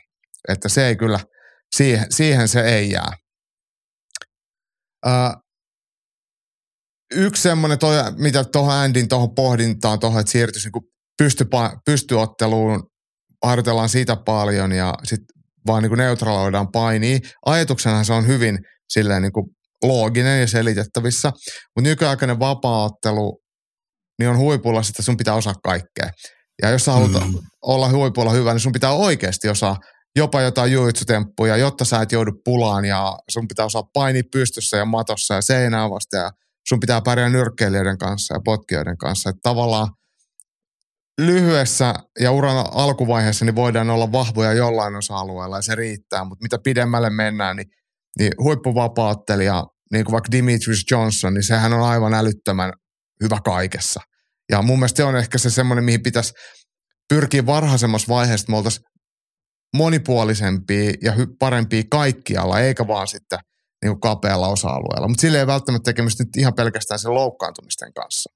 Että 0.48 0.70
se 0.70 0.88
ei 0.88 0.96
kyllä– 0.96 1.20
siihen, 1.76 2.06
siihen 2.10 2.48
se 2.48 2.62
ei 2.62 2.92
jää. 2.92 3.12
Ö, 5.06 5.10
yksi 7.14 7.42
semmoinen, 7.42 7.80
toi, 7.80 7.96
mitä 8.18 8.44
tuohon 8.44 8.74
Andin 8.74 9.08
tuohon 9.08 9.36
pohdintaan, 9.36 10.00
tuohon, 10.00 10.20
että 10.20 10.32
siirtyisi 10.32 10.70
niin 10.70 10.92
pystypa, 11.18 11.80
pystyotteluun, 11.86 12.84
harjoitellaan 13.44 13.90
sitä 13.90 14.16
paljon 14.16 14.72
ja 14.72 14.94
sitten 15.04 15.38
vaan 15.68 15.84
niin 15.84 15.98
neutraloidaan 15.98 16.72
painia. 16.72 17.20
Ajatuksenahan 17.46 18.06
se 18.06 18.14
on 18.14 18.28
hyvin 18.28 18.60
silleen 18.90 19.22
niin 19.22 19.34
kuin 19.34 19.46
looginen 19.84 20.42
ja 20.42 20.48
selitettävissä, 20.48 21.32
mutta 21.76 21.90
nykyaikainen 21.90 22.40
vapaaottelu, 22.40 23.40
niin 24.20 24.30
on 24.30 24.38
huipulla 24.38 24.82
että 24.90 25.04
sun 25.04 25.18
pitää 25.18 25.34
osaa 25.34 25.54
kaikkea. 25.64 26.10
Ja 26.62 26.70
jos 26.70 26.86
sä 26.86 26.92
haluat 26.92 27.12
mm. 27.12 27.34
olla 27.62 27.90
huipulla 27.90 28.32
hyvä, 28.32 28.54
niin 28.54 28.60
sun 28.60 28.72
pitää 28.72 28.92
oikeasti 28.92 29.50
osaa 29.50 29.78
jopa 30.18 30.42
jotain 30.42 30.72
juitsutemppuja, 30.72 31.58
jotta 31.58 31.86
sä 31.86 32.02
et 32.02 32.12
joudu 32.12 32.32
pulaan 32.46 32.86
ja 32.86 33.20
sun 33.30 33.48
pitää 33.48 33.66
osaa 33.66 33.84
painia 33.94 34.24
pystyssä 34.32 34.78
ja 34.78 34.86
matossa 34.86 35.34
ja 35.34 35.42
seinää 35.42 35.90
vasta 35.90 36.18
ja 36.18 36.32
sun 36.68 36.80
pitää 36.80 37.02
pärjää 37.02 37.30
nyrkkeilijöiden 37.30 37.98
kanssa 37.98 38.34
ja 38.34 38.40
potkijoiden 38.46 38.98
kanssa. 38.98 39.30
Että 39.30 39.40
tavallaan 39.44 39.88
lyhyessä 41.22 41.94
ja 42.20 42.32
uran 42.32 42.66
alkuvaiheessa 42.72 43.46
niin 43.46 43.56
voidaan 43.56 43.90
olla 43.90 44.12
vahvoja 44.12 44.54
jollain 44.54 44.96
osa-alueella 44.96 45.58
ja 45.58 45.62
se 45.62 45.76
riittää, 45.76 46.24
mutta 46.24 46.44
mitä 46.44 46.58
pidemmälle 46.64 47.10
mennään, 47.10 47.56
niin, 47.56 47.68
niin 48.20 48.32
huippuvapauttelija, 48.40 49.64
niin 49.92 50.06
kuin 50.06 50.14
vaikka 50.14 50.32
Dimitris 50.32 50.86
Johnson, 50.92 51.34
niin 51.34 51.44
sehän 51.44 51.74
on 51.74 51.82
aivan 51.82 52.14
älyttömän 52.14 52.74
hyvä 53.24 53.40
kaikessa. 53.46 54.02
Ja 54.52 54.62
mun 54.62 54.80
mielestä 54.80 54.98
se 54.98 55.04
on 55.04 55.16
ehkä 55.16 55.38
se 55.38 55.50
semmoinen, 55.50 55.86
mihin 55.86 56.04
pitäisi 56.04 56.34
pyrkiä 57.10 57.46
varhaisemmassa 57.46 58.08
vaiheessa, 58.08 58.44
että 58.44 58.52
me 58.52 58.58
oltaisiin 58.58 58.86
monipuolisempia 59.74 60.94
ja 61.02 61.12
hy- 61.12 61.36
parempia 61.40 61.84
kaikkialla, 61.90 62.60
eikä 62.60 62.88
vaan 62.88 63.08
sitten 63.08 63.40
niin 63.82 63.92
kuin 63.92 64.02
kapealla 64.02 64.48
osa-alueella. 64.48 65.08
Mutta 65.08 65.22
sille 65.22 65.40
ei 65.40 65.48
välttämättä 65.48 65.92
tekemistä 65.92 66.24
nyt 66.24 66.38
ihan 66.38 66.54
pelkästään 66.54 67.00
sen 67.00 67.14
loukkaantumisten 67.14 67.94
kanssa. 67.94 68.30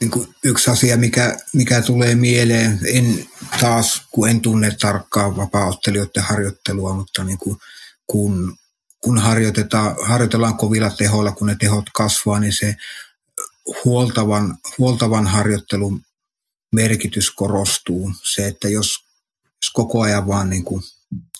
Niin 0.00 0.10
kuin 0.10 0.34
yksi 0.44 0.70
asia, 0.70 0.96
mikä, 0.96 1.36
mikä 1.52 1.82
tulee 1.82 2.14
mieleen, 2.14 2.80
en 2.86 3.28
taas, 3.60 4.02
kun 4.10 4.28
en 4.28 4.40
tunne 4.40 4.76
tarkkaan 4.80 5.36
vapaaottelijoiden 5.36 6.22
harjoittelua, 6.22 6.94
mutta 6.94 7.24
niin 7.24 7.38
kuin, 7.38 7.56
kun, 8.06 8.56
kun 9.00 9.18
harjoitetaan, 9.18 9.96
harjoitellaan 10.02 10.56
kovilla 10.56 10.90
tehoilla, 10.90 11.32
kun 11.32 11.46
ne 11.46 11.56
tehot 11.60 11.84
kasvaa, 11.94 12.40
niin 12.40 12.52
se 12.52 12.76
huoltavan, 13.84 14.58
huoltavan 14.78 15.26
harjoittelun 15.26 16.00
merkitys 16.72 17.30
korostuu. 17.30 18.12
Se, 18.22 18.46
että 18.46 18.68
jos, 18.68 19.01
jos 19.62 19.70
koko 19.72 20.00
ajan 20.02 20.26
vaan 20.26 20.50
niin 20.50 20.64
kuin 20.64 20.82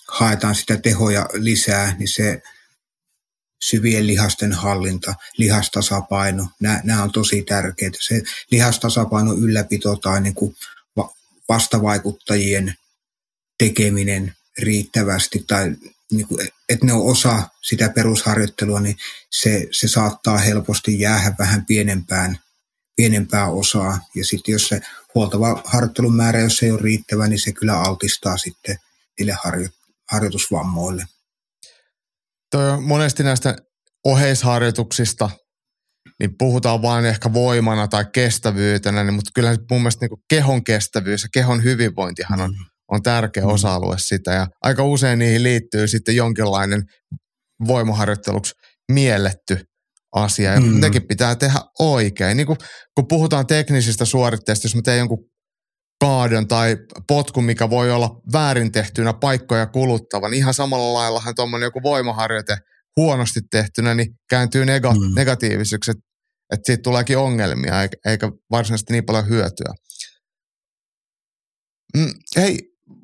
haetaan 0.07 0.55
sitä 0.55 0.77
tehoja 0.77 1.25
lisää, 1.33 1.95
niin 1.97 2.07
se 2.07 2.41
syvien 3.63 4.07
lihasten 4.07 4.53
hallinta, 4.53 5.15
lihastasapaino, 5.37 6.47
nämä, 6.59 6.81
nämä 6.83 7.03
on 7.03 7.11
tosi 7.11 7.43
tärkeitä. 7.43 7.97
Se 8.01 8.23
lihastasapaino 8.51 9.33
ylläpito 9.33 9.95
tai 9.95 10.21
niin 10.21 10.35
kuin 10.35 10.55
vastavaikuttajien 11.49 12.75
tekeminen 13.57 14.33
riittävästi 14.57 15.43
tai 15.47 15.75
niin 16.11 16.27
kuin, 16.27 16.47
että 16.69 16.85
ne 16.85 16.93
on 16.93 17.11
osa 17.11 17.43
sitä 17.61 17.89
perusharjoittelua, 17.89 18.79
niin 18.79 18.97
se, 19.31 19.67
se 19.71 19.87
saattaa 19.87 20.37
helposti 20.37 20.99
jäädä 20.99 21.35
vähän 21.39 21.65
pienempään, 21.65 22.39
pienempää 22.95 23.47
osaa. 23.47 23.99
Ja 24.15 24.25
sitten 24.25 24.51
jos 24.51 24.67
se 24.67 24.81
huoltava 25.15 25.61
harjoittelun 25.65 26.15
määrä, 26.15 26.39
jos 26.39 26.57
se 26.57 26.65
ei 26.65 26.71
ole 26.71 26.81
riittävä, 26.81 27.27
niin 27.27 27.39
se 27.39 27.51
kyllä 27.51 27.79
altistaa 27.79 28.37
sitten 28.37 28.77
niille 29.19 29.33
harjo- 29.33 29.69
harjoitusvammoille. 30.11 31.05
Toi 32.51 32.69
on 32.69 32.83
monesti 32.83 33.23
näistä 33.23 33.55
oheisharjoituksista, 34.05 35.29
niin 36.19 36.37
puhutaan 36.37 36.81
vain 36.81 37.05
ehkä 37.05 37.33
voimana 37.33 37.87
tai 37.87 38.05
kestävyytenä, 38.13 39.03
niin, 39.03 39.13
mutta 39.13 39.31
kyllä 39.35 39.55
mun 39.71 39.81
mielestä 39.81 40.05
niin 40.05 40.23
kehon 40.29 40.63
kestävyys 40.63 41.23
ja 41.23 41.29
kehon 41.33 41.63
hyvinvointihan 41.63 42.41
on, 42.41 42.55
on 42.91 43.03
tärkeä 43.03 43.45
osa-alue 43.45 43.95
sitä. 43.97 44.31
Ja 44.31 44.47
aika 44.61 44.83
usein 44.83 45.19
niihin 45.19 45.43
liittyy 45.43 45.87
sitten 45.87 46.15
jonkinlainen 46.15 46.83
voimaharjoitteluksi 47.67 48.53
mielletty 48.91 49.65
asia. 50.13 50.53
Ja 50.53 50.59
mm. 50.59 50.81
nekin 50.81 51.07
pitää 51.07 51.35
tehdä 51.35 51.59
oikein. 51.79 52.37
Niin 52.37 52.47
kuin, 52.47 52.57
kun 52.95 53.07
puhutaan 53.07 53.47
teknisistä 53.47 54.05
suoritteista, 54.05 54.65
jos 54.65 54.75
mä 54.75 54.81
teen 54.81 54.97
jonkun 54.97 55.33
kaadon 55.99 56.47
tai 56.47 56.77
potkun, 57.07 57.43
mikä 57.43 57.69
voi 57.69 57.91
olla 57.91 58.21
väärin 58.33 58.71
tehtynä 58.71 59.13
paikkoja 59.13 59.67
kuluttava, 59.67 60.29
niin 60.29 60.37
ihan 60.37 60.53
samalla 60.53 60.93
laillahan 60.93 61.35
tuommoinen 61.35 61.67
joku 61.67 61.83
voimaharjoite 61.83 62.57
huonosti 62.97 63.39
tehtynä, 63.51 63.93
niin 63.93 64.07
kääntyy 64.29 64.65
nega- 64.65 64.99
mm. 64.99 65.15
negatiiviseksi, 65.15 65.91
että, 65.91 66.03
että 66.53 66.65
siitä 66.65 66.81
tuleekin 66.81 67.17
ongelmia 67.17 67.81
eikä, 67.81 67.97
eikä 68.05 68.31
varsinaisesti 68.51 68.93
niin 68.93 69.05
paljon 69.05 69.29
hyötyä. 69.29 69.73
Mm, 71.97 72.11
hei, 72.35 72.59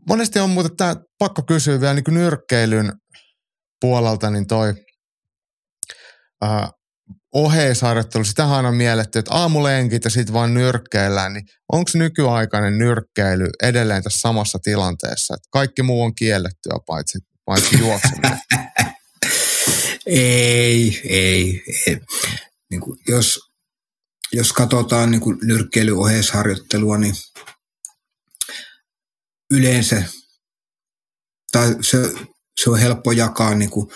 monesti 0.08 0.40
on 0.40 0.50
muuten 0.50 0.78
tämä 0.78 0.96
pakko 1.20 1.42
kysyä 1.48 1.82
vielä 1.82 1.94
niin 1.94 2.04
nyrkkeilyn 2.10 2.92
puolelta, 3.82 4.30
niin 4.30 4.48
toi 4.48 4.74
ää, 6.42 6.70
oheisharjoittelu, 7.34 8.24
sitähän 8.24 8.66
on 8.66 8.76
mielletty, 8.76 9.20
että 9.20 9.34
aamulenkit 9.34 10.04
ja 10.04 10.10
sitten 10.10 10.34
vaan 10.34 10.54
nyrkkeillään, 10.54 11.34
niin 11.34 11.46
onko 11.72 11.92
nykyaikainen 11.94 12.78
nyrkkeily 12.78 13.50
edelleen 13.64 14.04
tässä 14.04 14.20
samassa 14.20 14.60
tilanteessa, 14.64 15.34
että 15.34 15.48
kaikki 15.52 15.84
muu 15.84 16.04
on 16.04 16.16
kiellettyä 16.16 16.74
paitsi, 16.88 17.20
paitsi 17.46 17.80
juokseminen? 17.80 18.40
ei, 20.06 21.02
ei, 21.10 21.64
ei. 21.88 22.00
Niin 22.70 22.82
kuin 22.82 23.00
jos, 23.08 23.40
jos 24.34 24.54
katsotaan 24.54 25.12
niin 25.12 25.22
nyrkkeilyoheisharjoittelua, 25.44 26.98
niin 26.98 27.16
yleensä, 29.52 30.04
tai 31.52 31.76
se, 31.82 31.98
se 32.64 32.70
on 32.70 32.80
helppo 32.80 33.12
jakaa, 33.12 33.56
niin 33.56 33.70
kuin, 33.70 33.88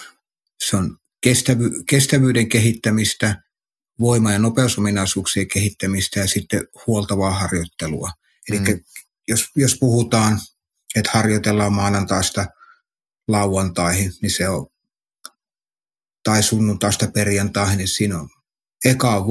se 0.69 0.77
on 0.77 0.97
kestävy, 1.23 1.69
kestävyyden 1.89 2.49
kehittämistä, 2.49 3.41
voima- 3.99 4.31
ja 4.31 4.39
nopeusominaisuuksien 4.39 5.47
kehittämistä 5.47 6.19
ja 6.19 6.27
sitten 6.27 6.67
huoltavaa 6.87 7.31
harjoittelua. 7.31 8.11
Eli 8.49 8.59
mm. 8.59 8.79
jos, 9.27 9.45
jos 9.55 9.77
puhutaan, 9.79 10.39
että 10.95 11.11
harjoitellaan 11.13 11.73
maanantaista 11.73 12.45
lauantaihin, 13.27 14.11
niin 14.21 14.31
se 14.31 14.49
on, 14.49 14.67
tai 16.23 16.43
sunnuntaista 16.43 17.07
perjantaihin, 17.07 17.77
niin 17.77 17.87
siinä 17.87 18.19
on 18.19 18.29
eka 18.85 19.15
on 19.15 19.27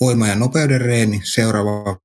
voima- 0.00 0.28
ja 0.28 0.34
nopeuden 0.34 0.80
reeni, 0.80 1.20
seuraava, 1.24 1.98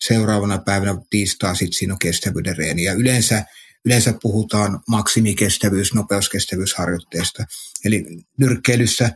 seuraavana 0.00 0.58
päivänä 0.58 0.94
tiistaa 1.10 1.54
sitten 1.54 1.72
siinä 1.72 1.94
on 1.94 1.98
kestävyyden 1.98 2.56
reeni. 2.56 2.82
Ja 2.82 2.92
yleensä 2.92 3.44
Yleensä 3.84 4.14
puhutaan 4.22 4.80
maksimikestävyys, 4.88 5.94
nopeuskestävyysharjoitteesta. 5.94 7.44
Eli 7.84 8.06
nyrkkeilyssä 8.38 9.10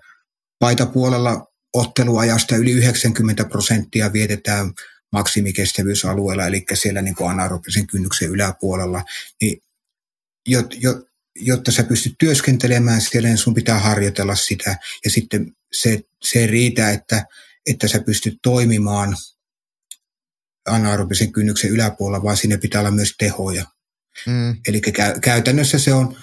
paitapuolella 0.59 1.47
otteluajasta 1.74 2.57
yli 2.57 2.73
90 2.73 3.45
prosenttia 3.45 4.12
vietetään 4.12 4.73
maksimikestävyysalueella, 5.12 6.47
eli 6.47 6.65
siellä 6.74 7.03
niin 7.03 7.15
kuin 7.15 7.31
anaerobisen 7.31 7.86
kynnyksen 7.86 8.28
yläpuolella. 8.28 9.05
Niin 9.40 9.62
jot, 10.47 10.74
jot, 10.81 11.09
jotta 11.35 11.73
sä 11.73 11.82
pystyt 11.82 12.15
työskentelemään 12.19 13.01
siellä, 13.01 13.28
niin 13.28 13.39
sun 13.39 13.55
pitää 13.55 13.78
harjoitella 13.78 14.35
sitä. 14.35 14.77
Ja 15.05 15.11
sitten 15.11 15.57
se, 15.73 16.01
se 16.23 16.47
riitä, 16.47 16.90
että, 16.90 17.27
että 17.66 17.89
sä 17.89 18.01
pystyt 18.01 18.39
toimimaan 18.43 19.16
anaerobisen 20.66 21.32
kynnyksen 21.32 21.70
yläpuolella, 21.70 22.24
vaan 22.24 22.36
sinne 22.36 22.57
pitää 22.57 22.81
olla 22.81 22.90
myös 22.90 23.15
tehoja. 23.19 23.65
Mm. 24.27 24.57
Eli 24.69 24.81
kä- 24.86 25.20
käytännössä 25.20 25.78
se 25.78 25.93
on 25.93 26.16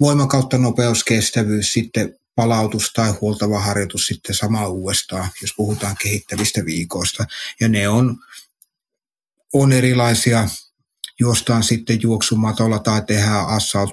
voimakautta 0.00 0.58
nopeuskestävyys, 0.58 1.72
sitten 1.72 2.18
palautus 2.34 2.92
tai 2.92 3.10
huoltava 3.10 3.60
harjoitus 3.60 4.06
sitten 4.06 4.34
sama 4.34 4.66
uudestaan, 4.66 5.30
jos 5.42 5.54
puhutaan 5.56 5.96
kehittävistä 6.02 6.64
viikoista. 6.64 7.24
Ja 7.60 7.68
ne 7.68 7.88
on, 7.88 8.16
on 9.52 9.72
erilaisia, 9.72 10.48
juostaan 11.20 11.62
sitten 11.62 12.02
juoksumatolla 12.02 12.78
tai 12.78 13.02
tehdään 13.06 13.46
assault 13.46 13.90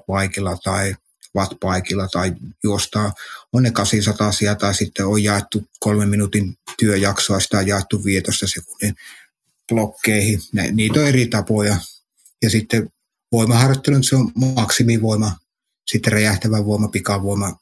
tai 0.64 0.96
wattpaikilla 1.36 2.08
tai 2.08 2.34
juostaa 2.64 3.14
on 3.54 3.64
ne 3.64 3.72
800 3.72 4.32
tai 4.60 4.76
sitten 4.76 5.06
on 5.06 5.24
jaettu 5.24 5.70
kolmen 5.80 6.10
minuutin 6.10 6.58
työjaksoa, 6.80 7.40
sitä 7.40 7.58
on 7.58 7.68
jaettu 7.68 8.04
15 8.04 8.48
sekunnin 8.48 8.96
blokkeihin. 9.70 10.42
Ne, 10.54 10.72
niitä 10.72 11.00
on 11.00 11.08
eri 11.08 11.28
tapoja. 11.28 11.78
Ja 12.42 12.50
sitten 12.50 12.90
voimaharjoittelu, 13.36 14.04
se 14.04 14.16
on 14.16 14.32
maksimivoima, 14.56 15.32
sitten 15.88 16.14
räjähtävä 16.14 16.66
voima, 16.66 16.88
pikavoima 16.88 17.60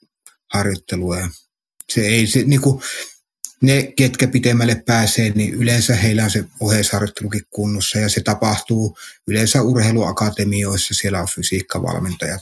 harjoittelua. 0.54 1.20
Ja 1.20 1.30
se 1.92 2.02
ei, 2.02 2.28
se, 2.28 2.44
niin 2.44 2.62
kuin, 2.62 2.82
ne, 3.62 3.94
ketkä 3.98 4.28
pitemmälle 4.28 4.84
pääsee, 4.86 5.30
niin 5.30 5.54
yleensä 5.54 5.96
heillä 5.96 6.24
on 6.24 6.32
se 6.32 6.46
oheisharjoittelukin 6.60 7.42
kunnossa 7.50 8.00
ja 8.00 8.10
se 8.10 8.22
tapahtuu 8.22 8.98
yleensä 9.28 9.62
urheiluakatemioissa, 9.62 10.94
siellä 10.94 11.22
on 11.22 11.28
fysiikkavalmentajat. 11.36 12.42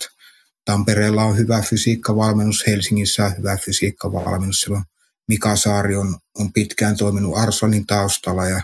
Tampereella 0.65 1.23
on 1.23 1.37
hyvä 1.37 1.61
fysiikkavalmennus, 1.61 2.63
Helsingissä 2.67 3.25
on 3.25 3.37
hyvä 3.37 3.57
fysiikkavalmennus. 3.57 4.61
Siellä 4.61 4.77
on 4.77 4.83
Mika 5.27 5.55
Saari 5.55 5.95
on, 5.95 6.17
on 6.35 6.53
pitkään 6.53 6.97
toiminut 6.97 7.37
Arsonin 7.37 7.85
taustalla 7.85 8.45
ja 8.45 8.61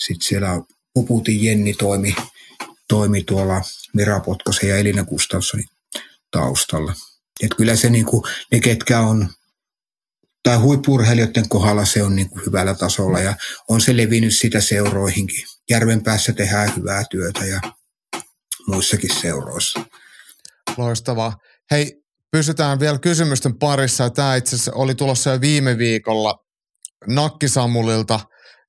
sitten 0.00 0.28
siellä 0.28 0.60
Puputin 0.94 1.44
Jenni 1.44 1.74
toimi 1.74 2.14
toimi 2.88 3.24
tuolla 3.24 3.62
Mira 3.94 4.20
Potkosen 4.20 4.68
ja 4.68 4.76
Elina 4.76 5.04
Gustafssonin 5.04 5.66
taustalla. 6.30 6.94
Et 7.42 7.54
kyllä 7.56 7.76
se 7.76 7.90
niin 7.90 8.06
kuin, 8.06 8.22
ne, 8.52 8.60
ketkä 8.60 9.00
on, 9.00 9.28
tai 10.42 10.56
huippurheilijoiden 10.56 11.48
kohdalla 11.48 11.84
se 11.84 12.02
on 12.02 12.16
niin 12.16 12.30
kuin 12.30 12.46
hyvällä 12.46 12.74
tasolla 12.74 13.20
ja 13.20 13.34
on 13.68 13.80
se 13.80 13.96
levinnyt 13.96 14.36
sitä 14.36 14.60
seuroihinkin. 14.60 15.44
Järven 15.70 16.02
päässä 16.02 16.32
tehdään 16.32 16.76
hyvää 16.76 17.04
työtä 17.10 17.44
ja 17.44 17.60
muissakin 18.66 19.14
seuroissa. 19.14 19.80
Loistavaa. 20.76 21.36
Hei, 21.70 22.02
pysytään 22.30 22.80
vielä 22.80 22.98
kysymysten 22.98 23.58
parissa. 23.58 24.10
Tämä 24.10 24.36
itse 24.36 24.56
asiassa 24.56 24.72
oli 24.74 24.94
tulossa 24.94 25.30
jo 25.30 25.40
viime 25.40 25.78
viikolla 25.78 26.44
Nakkisamulilta 27.06 28.20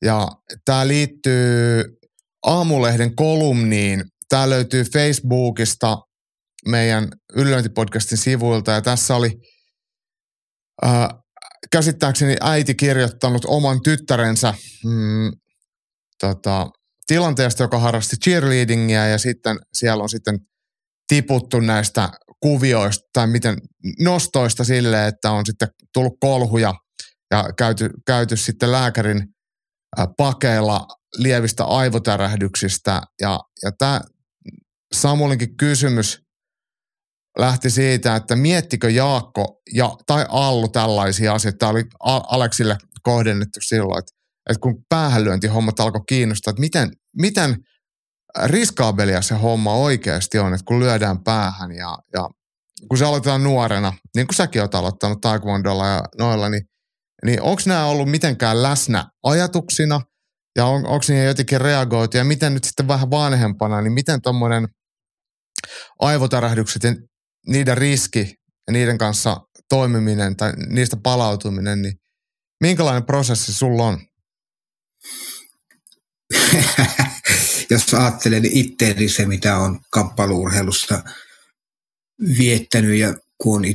ja 0.02 0.28
tämä 0.66 0.88
liittyy 0.88 1.84
Aamulehden 2.46 3.16
kolumniin. 3.16 4.04
Tämä 4.30 4.50
löytyy 4.50 4.84
Facebookista 4.84 5.98
meidän 6.68 7.08
ylilöintipodcastin 7.36 8.18
sivuilta 8.18 8.72
ja 8.72 8.82
tässä 8.82 9.16
oli 9.16 9.32
äh, 10.86 11.08
käsittääkseni 11.72 12.36
äiti 12.42 12.76
kirjoittanut 12.76 13.46
oman 13.46 13.82
tyttärensä 13.82 14.54
mm, 14.86 15.32
tota, 16.20 16.70
tilanteesta, 17.08 17.64
joka 17.64 17.80
harrasti 17.80 18.16
cheerleadingia 18.24 19.08
ja 19.08 19.18
sitten 19.18 19.58
siellä 19.74 20.04
on 20.04 20.10
sitten 20.10 20.40
tiputtu 21.08 21.60
näistä 21.60 22.10
kuvioista 22.40 23.10
tai 23.14 23.28
miten 23.28 23.58
nostoista 24.00 24.64
sille, 24.64 25.08
että 25.08 25.32
on 25.32 25.46
sitten 25.46 25.68
tullut 25.94 26.18
kolhuja 26.20 26.74
ja 27.32 27.50
käyty, 27.58 27.90
käyty 28.06 28.38
sitten 28.38 28.72
lääkärin 28.72 29.28
pakeilla 30.18 30.88
lievistä 31.18 31.66
aivotärähdyksistä. 31.66 33.02
Ja, 33.22 33.40
ja 33.64 33.72
tämä 33.72 34.02
Samulinkin 34.94 35.58
kysymys 35.58 36.22
lähti 37.38 37.70
siitä, 37.70 38.16
että 38.16 38.36
miettikö 38.36 38.90
Jaakko 38.90 39.62
ja, 39.74 39.96
tai 40.08 40.26
Allu 40.30 40.68
tällaisia 40.68 41.34
asioita. 41.34 41.58
Tämä 41.58 41.70
oli 41.70 41.84
Aleksille 42.00 42.78
kohdennettu 43.04 43.60
silloin, 43.62 44.00
että, 44.00 44.12
että 44.50 44.62
kun 44.62 44.86
päähänlyöntihommat 44.90 45.80
alkoi 45.80 46.02
kiinnostaa, 46.08 46.52
että 46.52 46.60
miten, 46.60 46.92
miten 47.18 47.58
riskaabelia 48.44 49.22
se 49.22 49.36
homma 49.36 49.74
oikeasti 49.74 50.40
on, 50.40 50.54
että 50.54 50.66
kun 50.66 50.80
lyödään 50.80 51.24
päähän 51.24 51.72
ja, 51.72 51.98
ja 52.14 52.30
kun 52.88 52.98
se 52.98 53.06
aloitetaan 53.06 53.44
nuorena, 53.44 53.94
niin 54.16 54.28
kuin 54.28 54.36
säkin 54.36 54.62
olet 54.62 54.76
aloittanut 54.76 55.22
taekwondolla 55.22 55.88
ja 55.88 56.04
noilla, 56.18 56.50
niin, 56.50 56.64
niin 57.26 57.42
onko 57.42 57.62
nämä 57.66 57.86
ollut 57.86 58.10
mitenkään 58.10 58.64
läsnä 58.64 59.06
ajatuksina 59.24 60.02
ja 60.56 60.66
on, 60.66 60.86
onko 60.86 61.06
niihin 61.08 61.26
jotenkin 61.26 61.62
reagoitu 61.62 62.18
ja 62.18 62.24
miten 62.24 62.54
nyt 62.54 62.64
sitten 62.64 62.88
vähän 62.88 63.12
vanhempana, 63.12 63.82
niin 63.82 63.94
miten 63.94 64.22
tuommoinen 64.22 64.68
aivotärähdykset 66.00 66.84
ja 66.84 66.96
niiden 67.48 67.78
riski 67.78 68.36
ja 68.68 68.74
niiden 68.74 68.98
kanssa 68.98 69.38
toimiminen 69.70 70.36
tai 70.36 70.54
niistä 70.70 70.98
palautuminen, 71.04 71.82
niin 71.82 71.94
minkälainen 72.62 73.06
prosessi 73.06 73.54
sulla 73.54 73.84
on? 73.84 74.00
Jos 77.70 77.94
ajattelen 77.94 78.46
itteeni 78.46 79.10
se, 79.10 79.26
mitä 79.26 79.58
on 79.58 79.80
kamppailuurheilusta 79.92 81.04
viettänyt 82.38 83.00
ja 83.00 83.14
kun 83.38 83.66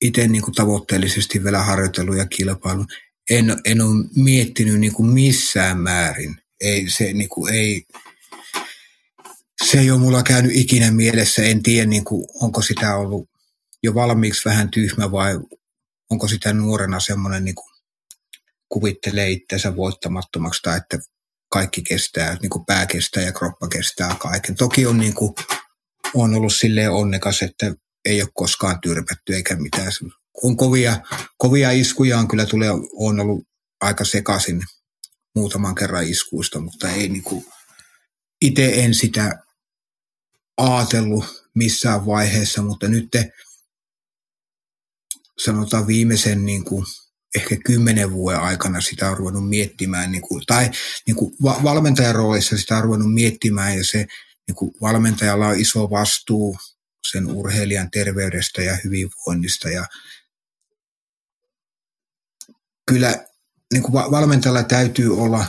itse 0.00 0.28
niin 0.28 0.42
kuin 0.42 0.54
tavoitteellisesti 0.54 1.44
vielä 1.44 1.62
harjoitellut 1.62 2.16
ja 2.16 2.26
kilpailu, 2.26 2.84
en, 3.30 3.56
en 3.64 3.80
ole 3.80 4.04
miettinyt 4.16 4.80
niin 4.80 4.92
kuin 4.92 5.08
missään 5.08 5.78
määrin. 5.78 6.36
Ei, 6.60 6.90
se, 6.90 7.12
niin 7.12 7.28
kuin, 7.28 7.54
ei, 7.54 7.84
se 9.64 9.78
ei 9.78 9.90
ole 9.90 10.00
mulla 10.00 10.22
käynyt 10.22 10.52
ikinä 10.54 10.90
mielessä. 10.90 11.42
En 11.42 11.62
tiedä, 11.62 11.86
niin 11.86 12.04
kuin, 12.04 12.26
onko 12.40 12.62
sitä 12.62 12.96
ollut 12.96 13.28
jo 13.82 13.94
valmiiksi 13.94 14.48
vähän 14.48 14.70
tyhmä 14.70 15.10
vai 15.10 15.38
onko 16.10 16.28
sitä 16.28 16.52
nuorena 16.52 17.00
semmoinen 17.00 17.44
niin 17.44 17.54
kuvittelee 18.68 19.30
itsensä 19.30 19.76
voittamattomaksi 19.76 20.62
tai 20.62 20.76
että 20.76 20.98
kaikki 21.48 21.82
kestää, 21.82 22.36
niin 22.42 22.50
kuin 22.50 22.66
pää 22.66 22.86
kestää 22.86 23.22
ja 23.22 23.32
kroppa 23.32 23.68
kestää 23.68 24.16
kaiken. 24.18 24.54
Toki 24.54 24.86
on, 24.86 24.98
niin 24.98 25.14
kuin, 25.14 25.34
on 26.14 26.34
ollut 26.34 26.54
silleen 26.54 26.90
onnekas, 26.90 27.42
että 27.42 27.74
ei 28.04 28.22
ole 28.22 28.30
koskaan 28.34 28.80
tyrpätty 28.80 29.34
eikä 29.34 29.56
mitään. 29.56 29.92
On 30.42 30.56
kovia, 30.56 31.00
kovia 31.38 31.70
iskuja 31.70 32.18
on 32.18 32.28
kyllä 32.28 32.46
tulee, 32.46 32.70
on 32.92 33.20
ollut 33.20 33.46
aika 33.80 34.04
sekaisin 34.04 34.62
muutaman 35.34 35.74
kerran 35.74 36.08
iskuista, 36.08 36.60
mutta 36.60 36.90
ei 36.90 37.08
niin 37.08 37.22
kuin, 37.22 37.44
itse 38.40 38.72
en 38.74 38.94
sitä 38.94 39.38
ajatellut 40.56 41.24
missään 41.54 42.06
vaiheessa, 42.06 42.62
mutta 42.62 42.88
nyt 42.88 43.10
te, 43.10 43.30
sanotaan 45.44 45.86
viimeisen 45.86 46.44
niin 46.44 46.64
kuin, 46.64 46.86
ehkä 47.36 47.56
kymmenen 47.64 48.12
vuoden 48.12 48.40
aikana 48.40 48.80
sitä 48.80 49.10
on 49.10 49.16
ruvennut 49.16 49.48
miettimään, 49.48 50.12
niin 50.12 50.22
kuin, 50.22 50.42
tai 50.46 50.70
niin 51.06 51.16
kuin 51.16 51.34
valmentajan 51.40 52.14
roolissa 52.14 52.58
sitä 52.58 52.76
on 52.76 52.84
ruvennut 52.84 53.14
miettimään 53.14 53.76
ja 53.76 53.84
se 53.84 54.06
niin 54.48 54.54
kuin 54.54 54.74
valmentajalla 54.80 55.46
on 55.46 55.60
iso 55.60 55.90
vastuu 55.90 56.56
sen 57.10 57.26
urheilijan 57.26 57.90
terveydestä 57.90 58.62
ja 58.62 58.78
hyvinvoinnista 58.84 59.68
ja 59.68 59.86
kyllä 62.92 63.26
niin 63.72 63.82
kuin 63.82 63.92
valmentajalla 63.92 64.62
täytyy 64.62 65.18
olla 65.20 65.44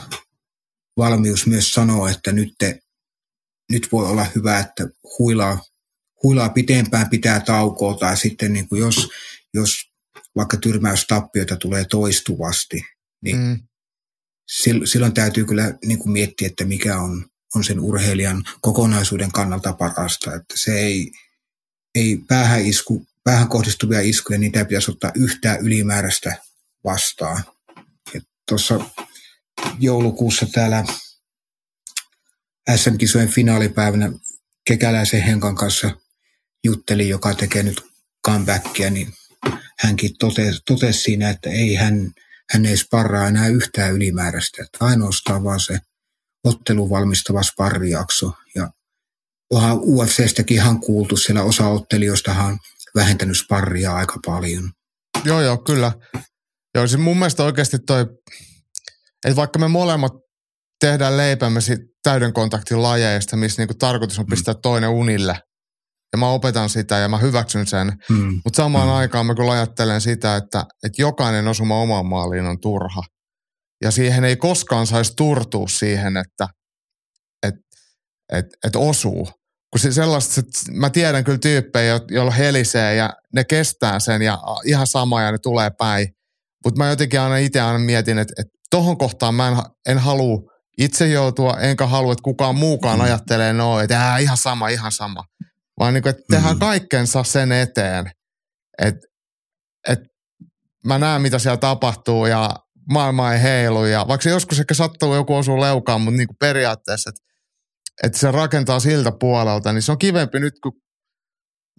valmius 0.97 1.47
myös 1.47 1.73
sanoa, 1.73 2.09
että 2.09 2.31
nyt, 2.31 2.53
te, 2.59 2.79
nyt 3.71 3.87
voi 3.91 4.05
olla 4.05 4.25
hyvä, 4.35 4.59
että 4.59 4.87
huilaa, 5.19 5.61
huilaa 6.23 6.49
pitempään, 6.49 7.09
pitää 7.09 7.39
taukoa 7.39 7.97
tai 7.97 8.17
sitten 8.17 8.53
niin 8.53 8.67
kuin 8.67 8.79
jos, 8.79 9.09
jos 9.53 9.91
vaikka 10.35 10.57
tyrmäystappioita 10.57 11.55
tulee 11.55 11.85
toistuvasti, 11.85 12.85
niin 13.21 13.37
mm. 13.37 13.59
silloin 14.85 15.13
täytyy 15.13 15.45
kyllä 15.45 15.73
niin 15.85 15.99
kuin 15.99 16.11
miettiä, 16.11 16.47
että 16.47 16.65
mikä 16.65 16.99
on, 16.99 17.25
on 17.55 17.63
sen 17.63 17.79
urheilijan 17.79 18.43
kokonaisuuden 18.61 19.31
kannalta 19.31 19.73
parasta. 19.73 20.35
Että 20.35 20.53
se 20.57 20.79
ei, 20.79 21.11
ei 21.95 22.17
päähän, 22.27 22.65
isku, 22.65 23.07
päähän 23.23 23.47
kohdistuvia 23.47 24.01
iskuja, 24.01 24.39
niitä 24.39 24.59
ei 24.59 24.65
pitäisi 24.65 24.91
ottaa 24.91 25.11
yhtään 25.15 25.59
ylimääräistä 25.59 26.35
vastaan. 26.83 27.43
Tuossa 28.49 28.79
joulukuussa 29.79 30.45
täällä 30.45 30.83
SM-kisojen 32.75 33.29
finaalipäivänä 33.29 34.11
Kekäläisen 34.65 35.21
Henkan 35.21 35.55
kanssa 35.55 35.91
jutteli, 36.63 37.09
joka 37.09 37.33
tekee 37.33 37.63
nyt 37.63 37.81
comebackia, 38.27 38.89
niin 38.89 39.13
hänkin 39.79 40.17
totesi, 40.19 40.61
totesi 40.67 40.99
siinä, 40.99 41.29
että 41.29 41.49
ei 41.49 41.75
hän, 41.75 42.11
hän 42.49 42.65
ei 42.65 42.77
sparraa 42.77 43.27
enää 43.27 43.47
yhtään 43.47 43.93
ylimääräistä, 43.93 44.63
että 44.63 44.85
ainoastaan 44.85 45.43
vaan 45.43 45.59
se 45.59 45.79
ottelu 46.43 46.89
valmistava 46.89 47.43
sparrijakso. 47.43 48.31
Ja 48.55 48.71
onhan 49.49 49.79
UFCstäkin 49.81 50.57
ihan 50.57 50.79
kuultu, 50.79 51.17
siellä 51.17 51.43
osa 51.43 51.67
ottelijoistahan 51.67 52.45
on 52.51 52.59
vähentänyt 52.95 53.37
sparria 53.37 53.95
aika 53.95 54.19
paljon. 54.25 54.71
Joo, 55.25 55.41
joo, 55.41 55.57
kyllä. 55.57 55.91
Joo, 56.75 56.87
siis 56.87 57.01
mun 57.01 57.17
mielestä 57.17 57.43
oikeasti 57.43 57.79
toi, 57.79 58.01
että 59.25 59.35
vaikka 59.35 59.59
me 59.59 59.67
molemmat 59.67 60.11
tehdään 60.79 61.17
leipämme 61.17 61.59
täyden 62.03 62.33
kontaktin 62.33 62.81
lajeista, 62.81 63.37
missä 63.37 63.61
niinku 63.61 63.73
tarkoitus 63.73 64.19
on 64.19 64.25
mm. 64.25 64.29
pistää 64.29 64.53
mm. 64.53 64.59
toinen 64.61 64.89
unille. 64.89 65.39
Ja 66.13 66.17
mä 66.17 66.29
opetan 66.29 66.69
sitä 66.69 66.97
ja 66.97 67.09
mä 67.09 67.17
hyväksyn 67.17 67.67
sen. 67.67 67.93
Mm. 68.09 68.41
Mutta 68.43 68.57
samaan 68.57 68.87
mm. 68.87 68.93
aikaan 68.93 69.25
mä 69.25 69.35
kyllä 69.35 69.51
ajattelen 69.51 70.01
sitä, 70.01 70.35
että, 70.35 70.65
että 70.83 71.01
jokainen 71.01 71.47
osuma 71.47 71.81
omaan 71.81 72.05
maaliin 72.05 72.45
on 72.45 72.59
turha. 72.59 73.01
Ja 73.83 73.91
siihen 73.91 74.23
ei 74.23 74.35
koskaan 74.35 74.87
saisi 74.87 75.13
turtua 75.15 75.67
siihen, 75.67 76.17
että 76.17 76.47
et, 77.47 77.55
et, 78.33 78.45
et 78.67 78.75
osuu. 78.75 79.29
Kun 79.71 79.79
se 79.79 79.91
sellaista, 79.91 80.39
että 80.39 80.71
mä 80.71 80.89
tiedän 80.89 81.23
kyllä 81.23 81.37
tyyppejä, 81.37 81.99
joilla 82.11 82.31
helisee 82.31 82.95
ja 82.95 83.13
ne 83.33 83.43
kestää 83.43 83.99
sen 83.99 84.21
ja 84.21 84.39
ihan 84.65 84.87
sama 84.87 85.21
ja 85.21 85.31
ne 85.31 85.37
tulee 85.37 85.71
päin. 85.77 86.07
Mutta 86.65 86.77
mä 86.77 86.89
jotenkin 86.89 87.19
aina 87.19 87.37
itse 87.37 87.61
aina 87.61 87.79
mietin, 87.79 88.17
että, 88.17 88.33
että 88.37 88.53
tohon 88.69 88.97
kohtaan 88.97 89.35
mä 89.35 89.47
en, 89.47 89.57
en 89.87 89.97
halua 89.97 90.39
itse 90.77 91.07
joutua, 91.07 91.57
enkä 91.59 91.87
halua, 91.87 92.11
että 92.11 92.23
kukaan 92.23 92.55
muukaan 92.55 92.99
mm. 92.99 93.03
ajattelee 93.05 93.53
noin, 93.53 93.83
että 93.83 94.13
äh, 94.13 94.21
ihan 94.21 94.37
sama, 94.37 94.67
ihan 94.67 94.91
sama. 94.91 95.23
Vaan 95.79 95.93
niin 95.93 96.01
kuin, 96.03 96.09
että 96.09 96.23
tehdään 96.29 96.55
mm. 96.55 96.59
kaikkensa 96.59 97.23
sen 97.23 97.51
eteen, 97.51 98.11
että, 98.81 99.07
että 99.87 100.05
mä 100.85 100.99
näen, 100.99 101.21
mitä 101.21 101.39
siellä 101.39 101.57
tapahtuu 101.57 102.25
ja 102.25 102.49
maailma 102.91 103.33
ei 103.33 103.41
heilu. 103.41 103.85
Ja 103.85 104.05
vaikka 104.07 104.29
joskus 104.29 104.59
ehkä 104.59 104.73
sattuu 104.73 105.15
joku 105.15 105.35
osuu 105.35 105.61
leukaan, 105.61 106.01
mutta 106.01 106.17
niin 106.17 106.27
kuin 106.27 106.37
periaatteessa, 106.39 107.09
että, 107.09 107.21
että 108.03 108.19
se 108.19 108.31
rakentaa 108.31 108.79
siltä 108.79 109.11
puolelta, 109.19 109.73
niin 109.73 109.81
se 109.81 109.91
on 109.91 109.97
kivempi 109.97 110.39
nyt, 110.39 110.53
kun 110.63 110.71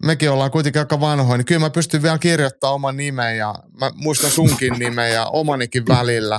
mekin 0.03 0.31
ollaan 0.31 0.51
kuitenkin 0.51 0.79
aika 0.79 0.99
vanhoja, 0.99 1.37
niin 1.37 1.45
kyllä 1.45 1.59
mä 1.59 1.69
pystyn 1.69 2.03
vielä 2.03 2.17
kirjoittamaan 2.17 2.75
oman 2.75 2.97
nimen 2.97 3.37
ja 3.37 3.55
mä 3.79 3.91
muistan 3.95 4.31
sunkin 4.31 4.73
nimen 4.79 5.13
ja 5.13 5.25
omanikin 5.25 5.87
välillä. 5.87 6.37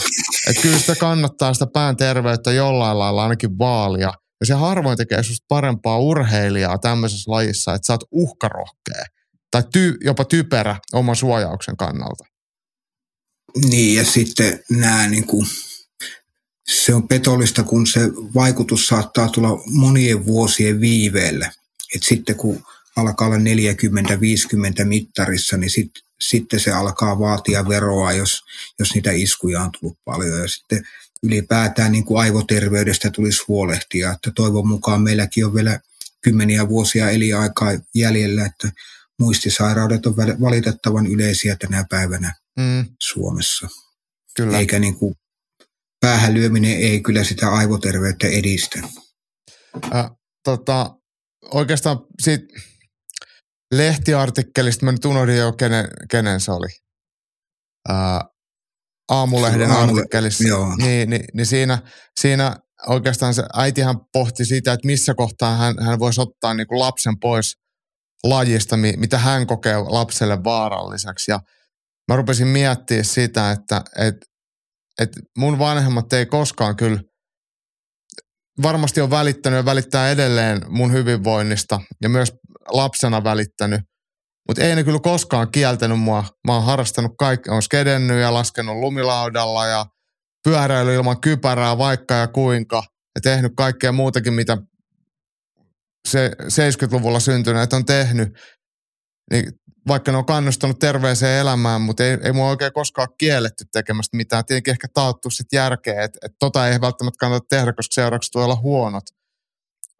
Että 0.48 0.62
kyllä 0.62 0.78
sitä 0.78 0.94
kannattaa 0.94 1.54
sitä 1.54 1.66
pään 1.66 1.96
terveyttä 1.96 2.52
jollain 2.52 2.98
lailla 2.98 3.22
ainakin 3.22 3.58
vaalia. 3.58 4.12
Ja 4.40 4.46
se 4.46 4.54
harvoin 4.54 4.96
tekee 4.96 5.22
susta 5.22 5.44
parempaa 5.48 5.98
urheilijaa 5.98 6.78
tämmöisessä 6.78 7.30
lajissa, 7.30 7.74
että 7.74 7.86
sä 7.86 7.92
oot 7.92 8.04
uhkarohkea 8.10 9.04
tai 9.50 9.62
ty, 9.72 9.96
jopa 10.00 10.24
typerä 10.24 10.76
oman 10.92 11.16
suojauksen 11.16 11.76
kannalta. 11.76 12.24
Niin 13.68 13.96
ja 13.96 14.04
sitten 14.04 14.60
nämä 14.70 15.08
niin 15.08 15.26
kuin 15.26 15.46
se 16.68 16.94
on 16.94 17.08
petollista, 17.08 17.62
kun 17.62 17.86
se 17.86 18.00
vaikutus 18.34 18.86
saattaa 18.86 19.28
tulla 19.28 19.48
monien 19.66 20.26
vuosien 20.26 20.80
viiveellä. 20.80 21.50
Et 21.94 22.02
sitten 22.02 22.36
kun 22.36 22.62
alkaa 22.96 23.28
olla 23.28 23.38
40-50 24.82 24.84
mittarissa, 24.84 25.56
niin 25.56 25.70
sit, 25.70 25.90
sitten 26.20 26.60
se 26.60 26.72
alkaa 26.72 27.18
vaatia 27.18 27.68
veroa, 27.68 28.12
jos, 28.12 28.42
jos 28.78 28.94
niitä 28.94 29.10
iskuja 29.10 29.60
on 29.60 29.70
tullut 29.80 29.98
paljon. 30.04 30.40
Ja 30.40 30.48
sitten 30.48 30.86
ylipäätään 31.22 31.92
niin 31.92 32.04
kuin 32.04 32.20
aivoterveydestä 32.20 33.10
tulisi 33.10 33.44
huolehtia. 33.48 34.12
Että 34.12 34.30
toivon 34.34 34.68
mukaan 34.68 35.02
meilläkin 35.02 35.46
on 35.46 35.54
vielä 35.54 35.80
kymmeniä 36.20 36.68
vuosia 36.68 37.10
eliaikaa 37.10 37.70
jäljellä, 37.94 38.46
että 38.46 38.72
muistisairaudet 39.18 40.06
on 40.06 40.16
valitettavan 40.16 41.06
yleisiä 41.06 41.56
tänä 41.56 41.84
päivänä 41.90 42.34
mm. 42.56 42.84
Suomessa. 43.02 43.68
Kyllä. 44.36 44.58
Eikä 44.58 44.78
niin 44.78 44.94
kuin 44.94 45.14
päähän 46.00 46.34
lyöminen 46.34 46.76
ei 46.76 47.00
kyllä 47.00 47.24
sitä 47.24 47.50
aivoterveyttä 47.50 48.26
edistä. 48.26 48.82
Äh, 49.94 50.10
tota, 50.44 50.96
oikeastaan 51.50 51.98
siitä 52.22 52.46
lehtiartikkelista, 53.72 54.84
mä 54.84 54.92
nyt 54.92 55.04
unohdin 55.04 55.36
jo 55.36 55.52
kenen, 55.52 55.88
kenen 56.10 56.40
se 56.40 56.52
oli. 56.52 56.68
Äh, 57.90 58.20
aamulehden 59.10 59.70
Aamule, 59.70 60.00
artikkelissa. 60.00 60.48
Joo. 60.48 60.76
Niin, 60.76 61.10
niin, 61.10 61.24
niin 61.34 61.46
siinä, 61.46 61.78
siinä 62.20 62.56
oikeastaan 62.86 63.34
se 63.34 63.42
äitihän 63.54 63.96
pohti 64.12 64.44
sitä, 64.44 64.72
että 64.72 64.86
missä 64.86 65.14
kohtaa 65.14 65.56
hän, 65.56 65.74
hän 65.80 65.98
voisi 65.98 66.20
ottaa 66.20 66.54
niin 66.54 66.66
kuin 66.66 66.78
lapsen 66.78 67.18
pois 67.20 67.56
lajista, 68.24 68.76
mitä 68.76 69.18
hän 69.18 69.46
kokee 69.46 69.78
lapselle 69.78 70.44
vaaralliseksi. 70.44 71.30
Ja 71.30 71.40
mä 72.08 72.16
rupesin 72.16 72.46
miettimään 72.48 73.04
sitä, 73.04 73.50
että, 73.50 73.82
että, 73.98 74.26
että 75.00 75.20
mun 75.38 75.58
vanhemmat 75.58 76.12
ei 76.12 76.26
koskaan 76.26 76.76
kyllä 76.76 77.00
varmasti 78.62 79.00
on 79.00 79.10
välittänyt 79.10 79.56
ja 79.56 79.64
välittää 79.64 80.10
edelleen 80.10 80.62
mun 80.68 80.92
hyvinvoinnista 80.92 81.80
ja 82.02 82.08
myös 82.08 82.32
lapsena 82.68 83.24
välittänyt. 83.24 83.80
Mutta 84.48 84.62
ei 84.62 84.74
ne 84.74 84.84
kyllä 84.84 84.98
koskaan 84.98 85.50
kieltänyt 85.50 86.00
mua. 86.00 86.24
Mä 86.46 86.54
oon 86.54 86.64
harrastanut 86.64 87.12
kaikki, 87.18 87.50
on 87.50 87.62
skedennyt 87.62 88.20
ja 88.20 88.34
laskenut 88.34 88.76
lumilaudalla 88.76 89.66
ja 89.66 89.86
pyöräily 90.44 90.94
ilman 90.94 91.20
kypärää 91.20 91.78
vaikka 91.78 92.14
ja 92.14 92.26
kuinka. 92.26 92.82
Ja 93.14 93.20
tehnyt 93.20 93.52
kaikkea 93.56 93.92
muutakin, 93.92 94.34
mitä 94.34 94.58
se 96.08 96.30
70-luvulla 96.42 97.20
syntyneet 97.20 97.72
on 97.72 97.84
tehnyt. 97.84 98.28
Niin 99.30 99.52
vaikka 99.88 100.12
ne 100.12 100.18
on 100.18 100.26
kannustanut 100.26 100.78
terveeseen 100.78 101.40
elämään, 101.40 101.80
mutta 101.80 102.04
ei, 102.04 102.18
ei 102.22 102.32
mua 102.32 102.48
oikein 102.48 102.72
koskaan 102.72 103.08
kielletty 103.18 103.64
tekemästä 103.72 104.16
mitään. 104.16 104.44
Tietenkin 104.44 104.72
ehkä 104.72 104.88
taattu 104.94 105.30
sitten 105.30 105.56
järkeä, 105.56 106.02
että, 106.02 106.18
että 106.22 106.36
tota 106.38 106.68
ei 106.68 106.80
välttämättä 106.80 107.18
kannata 107.20 107.46
tehdä, 107.48 107.72
koska 107.72 107.94
seuraavaksi 107.94 108.30
tulee 108.30 108.44
olla 108.44 108.56
huonot. 108.56 109.04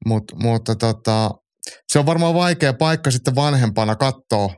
Mut, 0.07 0.25
mutta 0.43 0.75
tota, 0.75 1.31
se 1.93 1.99
on 1.99 2.07
varmaan 2.07 2.35
vaikea 2.35 2.73
paikka 2.75 3.11
sitten 3.11 3.35
vanhempana 3.35 3.97
katsoa 3.97 4.55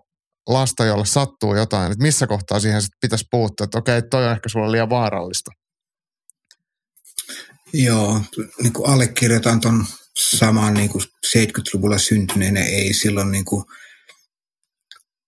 lasta, 0.49 0.85
jolle 0.85 1.07
sattuu 1.07 1.55
jotain, 1.57 1.93
että 1.93 2.03
missä 2.03 2.27
kohtaa 2.27 2.61
siihen 2.61 2.83
sitten 2.83 2.99
pitäisi 3.01 3.25
puuttua, 3.31 3.65
että 3.65 3.79
okei, 3.79 4.03
toi 4.03 4.27
on 4.27 4.33
ehkä 4.33 4.49
sulle 4.49 4.73
liian 4.73 4.91
vaarallista. 4.91 5.51
Joo, 7.73 8.21
niin 8.63 8.73
kuin 8.73 8.91
allekirjoitan 8.91 9.61
tuon 9.61 9.87
saman 10.19 10.75
niin 10.75 10.91
kuin 10.91 11.05
70-luvulla 11.27 11.99
syntyneenä, 11.99 12.65
ei 12.65 12.93
silloin 12.93 13.31
niin 13.31 13.45
kuin, 13.45 13.65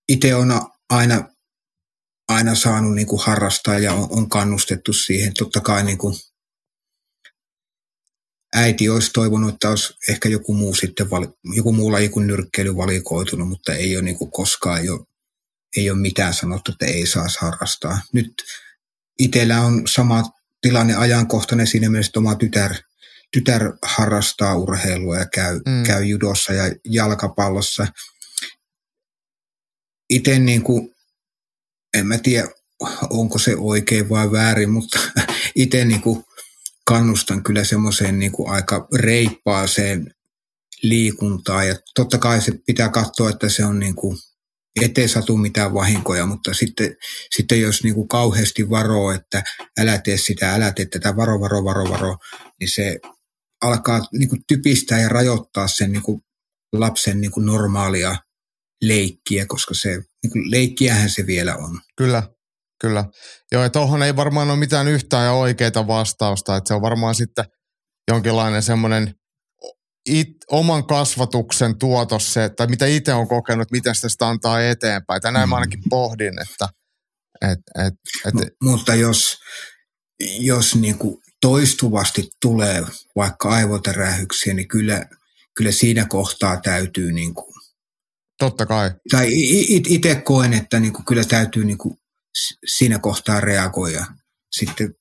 itse 0.08 0.34
on 0.34 0.62
aina, 0.90 1.28
aina 2.28 2.54
saanut 2.54 2.94
niin 2.94 3.06
kuin 3.06 3.22
harrastaa 3.22 3.78
ja 3.78 3.92
on, 3.94 4.08
on 4.10 4.28
kannustettu 4.28 4.92
siihen. 4.92 5.34
Totta 5.34 5.60
kai 5.60 5.84
niin 5.84 5.98
kuin 5.98 6.14
äiti 8.54 8.88
olisi 8.88 9.10
toivonut, 9.12 9.54
että 9.54 9.68
olisi 9.68 9.94
ehkä 10.08 10.28
joku 10.28 10.54
muu, 10.54 10.74
sitten, 10.74 11.06
joku 11.54 11.72
muu 11.72 11.92
laji 11.92 12.08
kuin 12.08 12.26
nyrkkeily 12.26 12.76
valikoitunut, 12.76 13.48
mutta 13.48 13.74
ei 13.74 13.96
ole 13.96 14.04
niin 14.04 14.18
kuin 14.18 14.30
koskaan 14.30 14.84
jo, 14.84 15.06
ei 15.76 15.90
ole 15.90 15.98
mitään 15.98 16.34
sanottu, 16.34 16.72
että 16.72 16.86
ei 16.86 17.06
saisi 17.06 17.38
harrastaa. 17.40 18.00
Nyt 18.12 18.42
itsellä 19.18 19.60
on 19.60 19.82
sama 19.88 20.30
tilanne 20.60 20.94
ajankohtainen 20.94 21.66
siinä 21.66 21.90
mielessä, 21.90 22.10
että 22.10 22.20
oma 22.20 22.34
tytär, 22.34 22.74
tytär 23.32 23.72
harrastaa 23.82 24.54
urheilua 24.54 25.16
ja 25.16 25.26
käy, 25.26 25.60
mm. 25.66 25.82
käy 25.86 26.04
judossa 26.04 26.52
ja 26.52 26.74
jalkapallossa. 26.84 27.86
Itse 30.10 30.38
niin 30.38 30.62
kuin, 30.62 30.94
en 31.94 32.06
mä 32.06 32.18
tiedä, 32.18 32.48
onko 33.10 33.38
se 33.38 33.56
oikein 33.58 34.08
vai 34.08 34.32
väärin, 34.32 34.70
mutta 34.70 35.00
itse 35.54 35.84
niin 35.84 36.02
kuin 36.02 36.24
kannustan 36.90 37.42
kyllä 37.42 37.64
semmoiseen 37.64 38.18
niin 38.18 38.32
kuin 38.32 38.50
aika 38.50 38.88
reippaaseen 38.94 40.14
liikuntaan. 40.82 41.68
Ja 41.68 41.74
totta 41.94 42.18
kai 42.18 42.40
se 42.40 42.52
pitää 42.66 42.88
katsoa, 42.88 43.30
että 43.30 43.48
se 43.48 43.64
on 43.64 43.78
niin 43.78 43.94
kuin, 43.94 44.18
ettei 44.82 45.08
satu 45.08 45.36
mitään 45.36 45.74
vahinkoja, 45.74 46.26
mutta 46.26 46.54
sitten, 46.54 46.96
sitten 47.36 47.60
jos 47.60 47.84
niin 47.84 47.94
kuin 47.94 48.08
kauheasti 48.08 48.70
varoo, 48.70 49.12
että 49.12 49.42
älä 49.80 49.98
tee 49.98 50.16
sitä, 50.16 50.54
älä 50.54 50.72
tee 50.72 50.86
tätä, 50.86 51.16
varo, 51.16 51.40
varo, 51.40 51.64
varo, 51.64 51.90
varo, 51.90 52.16
niin 52.60 52.70
se 52.70 53.00
alkaa 53.62 54.00
niin 54.12 54.28
kuin 54.28 54.44
typistää 54.48 55.00
ja 55.00 55.08
rajoittaa 55.08 55.68
sen 55.68 55.92
niin 55.92 56.02
kuin 56.02 56.22
lapsen 56.72 57.20
niin 57.20 57.30
kuin 57.30 57.46
normaalia 57.46 58.16
leikkiä, 58.82 59.46
koska 59.46 59.74
se 59.74 59.88
niin 60.22 60.30
kuin 60.32 60.50
leikkiähän 60.50 61.10
se 61.10 61.26
vielä 61.26 61.56
on. 61.56 61.80
Kyllä, 61.96 62.22
Kyllä. 62.80 63.04
Joo, 63.52 63.62
ja 63.62 63.70
tuohon 63.70 64.02
ei 64.02 64.16
varmaan 64.16 64.50
ole 64.50 64.58
mitään 64.58 64.88
yhtään 64.88 65.24
ja 65.24 65.32
oikeaa 65.32 65.86
vastausta, 65.86 66.56
että 66.56 66.68
se 66.68 66.74
on 66.74 66.82
varmaan 66.82 67.14
sitten 67.14 67.44
jonkinlainen 68.10 68.62
semmoinen 68.62 69.14
it, 70.08 70.28
oman 70.50 70.86
kasvatuksen 70.86 71.78
tuotos 71.78 72.32
se, 72.32 72.48
tai 72.48 72.66
mitä 72.66 72.86
itse 72.86 73.14
on 73.14 73.28
kokenut, 73.28 73.70
miten 73.70 73.94
sitä, 73.94 74.08
sitä 74.08 74.28
antaa 74.28 74.62
eteenpäin. 74.62 75.22
Tänään 75.22 75.48
mm. 75.48 75.50
mä 75.50 75.56
ainakin 75.56 75.82
pohdin, 75.90 76.34
että... 76.42 76.68
Et, 77.42 77.58
et, 77.86 77.94
et, 78.26 78.34
M- 78.34 78.68
mutta 78.68 78.94
jos, 78.94 79.36
jos 80.38 80.74
niin 80.74 80.98
kuin 80.98 81.16
toistuvasti 81.40 82.28
tulee 82.42 82.84
vaikka 83.16 83.50
aivotärähyksiä, 83.50 84.54
niin 84.54 84.68
kyllä, 84.68 85.06
kyllä 85.56 85.72
siinä 85.72 86.06
kohtaa 86.08 86.60
täytyy 86.60 87.12
niin 87.12 87.34
kuin, 87.34 87.54
Totta 88.38 88.66
kai. 88.66 88.90
Tai 89.10 89.26
itse 89.88 90.14
koen, 90.14 90.52
että 90.52 90.80
niin 90.80 90.92
kuin 90.92 91.04
kyllä 91.04 91.24
täytyy 91.24 91.64
niin 91.64 91.78
kuin 91.78 91.99
siinä 92.66 92.98
kohtaa 92.98 93.40
reagoida. 93.40 94.06
Sitten 94.56 94.94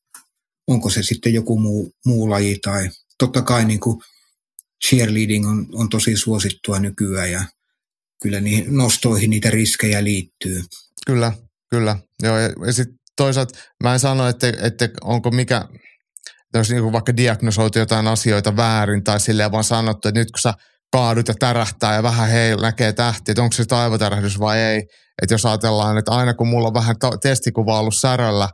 onko 0.68 0.90
se 0.90 1.04
sitten 1.04 1.34
joku 1.34 1.60
muu, 1.60 1.94
muu 2.06 2.30
laji 2.30 2.60
tai 2.62 2.90
totta 3.18 3.42
kai 3.42 3.66
niin 3.66 3.80
kuin 3.80 4.02
cheerleading 4.88 5.50
on, 5.50 5.68
on 5.74 5.90
tosi 5.90 6.18
suosittua 6.18 6.80
nykyään 6.80 7.32
ja 7.32 7.44
kyllä 8.22 8.40
niihin 8.40 8.78
nostoihin 8.78 9.30
niitä 9.30 9.50
riskejä 9.50 10.04
liittyy. 10.04 10.64
Kyllä, 11.06 11.32
kyllä. 11.70 11.98
Joo, 12.24 12.38
ja, 12.38 12.50
ja 12.66 12.74
sitten 12.74 13.00
toisaalta 13.16 13.60
mä 13.84 13.94
en 13.94 14.00
sano, 14.00 14.28
että, 14.28 14.54
että 14.62 14.90
onko 15.02 15.32
mikä, 15.32 15.66
jos 16.54 16.70
niin 16.70 16.92
vaikka 16.92 17.18
diagnosoitu 17.18 17.80
jotain 17.80 18.08
asioita 18.08 18.56
väärin 18.56 19.04
tai 19.04 19.20
silleen 19.20 19.52
vaan 19.52 19.64
sanottu, 19.64 20.08
että 20.08 20.20
nyt 20.20 20.32
kun 20.32 20.40
sä 20.40 20.54
kaadut 20.92 21.28
ja 21.28 21.34
tärähtää 21.40 21.96
ja 21.96 22.04
vähän 22.04 22.30
hei 22.30 22.56
näkee 22.56 22.94
tähti, 22.94 23.32
että 23.32 23.42
onko 23.42 23.56
se 23.56 23.76
aivotärähdys 23.76 24.40
vai 24.40 24.60
ei. 24.60 24.84
Että 25.22 25.34
jos 25.34 25.46
ajatellaan, 25.46 25.98
että 25.98 26.12
aina 26.12 26.34
kun 26.34 26.48
mulla 26.48 26.68
on 26.68 26.74
vähän 26.74 26.96
testikuva 27.22 27.80
ollut 27.80 27.96
säröllä, 27.96 28.50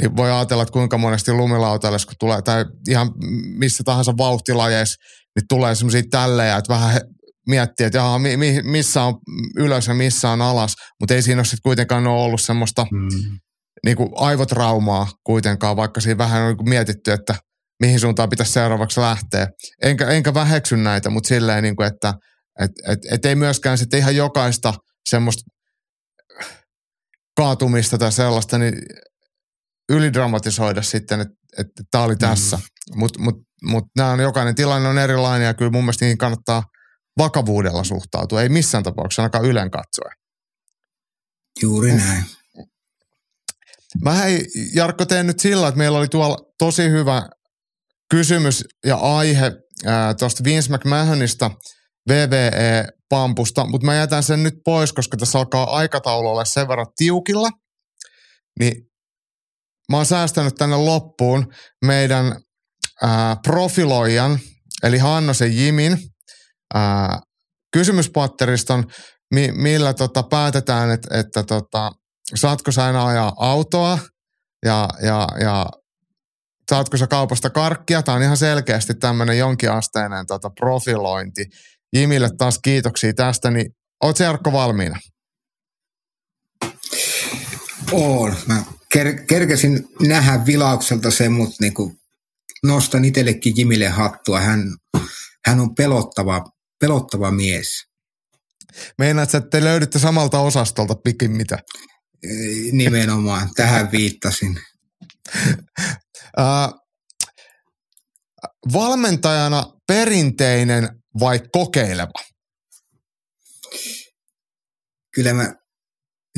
niin 0.00 0.16
voi 0.16 0.32
ajatella, 0.32 0.62
että 0.62 0.72
kuinka 0.72 0.98
monesti 0.98 1.32
lumilautalle, 1.32 1.98
kun 2.06 2.14
tulee, 2.20 2.42
tai 2.42 2.64
ihan 2.88 3.10
missä 3.58 3.84
tahansa 3.84 4.16
vauhtilajeissa, 4.16 4.96
niin 5.36 5.48
tulee 5.48 5.74
semmoisia 5.74 6.02
tällejä, 6.10 6.56
että 6.56 6.74
vähän 6.74 7.00
miettii, 7.48 7.86
että 7.86 7.98
jaha, 7.98 8.18
mi, 8.18 8.36
mi, 8.36 8.60
missä 8.62 9.02
on 9.02 9.14
ylös 9.56 9.86
ja 9.86 9.94
missä 9.94 10.30
on 10.30 10.42
alas, 10.42 10.74
mutta 11.00 11.14
ei 11.14 11.22
siinä 11.22 11.38
ole 11.38 11.44
sitten 11.44 11.62
kuitenkaan 11.62 12.06
ole 12.06 12.22
ollut 12.22 12.40
semmoista 12.40 12.86
mm. 12.92 13.38
niin 13.84 13.96
kuin 13.96 14.08
aivotraumaa 14.14 15.06
kuitenkaan, 15.24 15.76
vaikka 15.76 16.00
siinä 16.00 16.18
vähän 16.18 16.42
on 16.42 16.56
niin 16.56 16.68
mietitty, 16.68 17.12
että 17.12 17.34
mihin 17.80 18.00
suuntaan 18.00 18.28
pitäisi 18.28 18.52
seuraavaksi 18.52 19.00
lähteä. 19.00 19.46
Enkä, 19.82 20.08
enkä 20.08 20.34
väheksy 20.34 20.76
näitä, 20.76 21.10
mutta 21.10 21.28
silleen, 21.28 21.62
niin 21.62 21.76
kuin, 21.76 21.86
että 21.86 22.14
et, 22.60 22.70
et, 22.88 22.98
et 23.10 23.24
ei 23.24 23.34
myöskään 23.34 23.78
sitten 23.78 23.98
ihan 23.98 24.16
jokaista 24.16 24.74
semmoista 25.10 25.42
kaatumista 27.36 27.98
tai 27.98 28.12
sellaista, 28.12 28.58
niin 28.58 28.74
ylidramatisoida 29.92 30.82
sitten, 30.82 31.20
että, 31.20 31.34
että 31.58 31.82
tämä 31.90 32.04
oli 32.04 32.16
tässä. 32.16 32.56
Mm. 32.56 32.98
Mutta 32.98 33.20
mut, 33.20 33.34
mut 33.62 33.84
nämä 33.96 34.10
on, 34.10 34.20
jokainen 34.20 34.54
tilanne 34.54 34.88
on 34.88 34.98
erilainen 34.98 35.46
ja 35.46 35.54
kyllä 35.54 35.70
mun 35.70 35.84
mielestä 35.84 36.04
niihin 36.04 36.18
kannattaa 36.18 36.62
vakavuudella 37.18 37.84
suhtautua. 37.84 38.42
Ei 38.42 38.48
missään 38.48 38.84
tapauksessa 38.84 39.22
ainakaan 39.22 39.44
ylen 39.44 39.70
katsoa. 39.70 40.10
Juuri 41.62 41.92
näin. 41.92 42.24
Mä 44.04 44.12
hei, 44.12 44.46
Jarkko 44.74 45.04
teen 45.04 45.26
nyt 45.26 45.40
sillä, 45.40 45.68
että 45.68 45.78
meillä 45.78 45.98
oli 45.98 46.08
tuolla 46.08 46.36
tosi 46.58 46.90
hyvä 46.90 47.28
kysymys 48.10 48.64
ja 48.86 48.96
aihe 48.96 49.52
tuosta 50.18 50.44
Vince 50.44 50.76
McMahonista 50.76 51.50
VVE-pampusta, 53.12 53.66
mutta 53.66 53.86
mä 53.86 53.94
jätän 53.94 54.22
sen 54.22 54.42
nyt 54.42 54.54
pois, 54.64 54.92
koska 54.92 55.16
tässä 55.16 55.38
alkaa 55.38 55.76
aikataulu 55.76 56.28
olla 56.28 56.44
sen 56.44 56.68
verran 56.68 56.86
tiukilla. 56.96 57.48
Niin 58.58 58.74
mä 59.90 59.96
oon 59.96 60.06
säästänyt 60.06 60.54
tänne 60.54 60.76
loppuun 60.76 61.52
meidän 61.84 62.36
ää, 63.02 63.36
profiloijan, 63.42 64.38
eli 64.82 64.98
Hannosen 64.98 65.56
Jimin, 65.56 65.98
ää, 66.74 67.20
kysymyspatteriston, 67.72 68.84
mi, 69.34 69.52
millä 69.52 69.94
tota, 69.94 70.22
päätetään, 70.22 70.90
että, 70.90 71.18
että 71.18 71.42
tota, 71.42 71.92
saatko 72.34 72.72
sä 72.72 72.84
aina 72.84 73.06
ajaa 73.06 73.32
autoa 73.36 73.98
ja, 74.64 74.88
ja, 75.02 75.28
ja 75.40 75.66
saatko 76.70 76.96
sä 76.96 77.06
kaupasta 77.06 77.50
karkkia. 77.50 78.02
Tämä 78.02 78.16
on 78.16 78.22
ihan 78.22 78.36
selkeästi 78.36 78.94
tämmöinen 78.94 79.38
jonkinasteinen 79.38 80.26
tota, 80.26 80.50
profilointi. 80.50 81.46
Jimille 81.92 82.30
taas 82.38 82.58
kiitoksia 82.58 83.14
tästä, 83.14 83.50
niin 83.50 83.74
oot 84.02 84.16
se 84.16 84.24
Jarkko 84.24 84.52
valmiina? 84.52 84.98
Oon. 87.92 88.36
Mä 88.46 88.62
ker- 88.96 89.24
kerkesin 89.26 89.88
nähdä 90.00 90.46
vilaukselta 90.46 91.10
sen, 91.10 91.32
mutta 91.32 91.56
niinku 91.60 91.96
nostan 92.62 93.04
itsellekin 93.04 93.54
Jimille 93.56 93.88
hattua. 93.88 94.40
Hän, 94.40 94.60
hän 95.46 95.60
on 95.60 95.74
pelottava, 95.74 96.44
pelottava 96.80 97.30
mies. 97.30 97.68
Meinaat, 98.98 99.34
että 99.34 99.50
te 99.50 99.64
löydytte 99.64 99.98
samalta 99.98 100.40
osastolta 100.40 100.94
pikimmitä? 100.94 101.58
Nimenomaan, 102.72 103.50
tähän 103.56 103.92
viittasin. 103.92 104.60
valmentajana 108.72 109.64
perinteinen 109.86 111.01
vai 111.20 111.40
kokeileva? 111.52 112.24
Kyllä 115.14 115.32
mä 115.32 115.54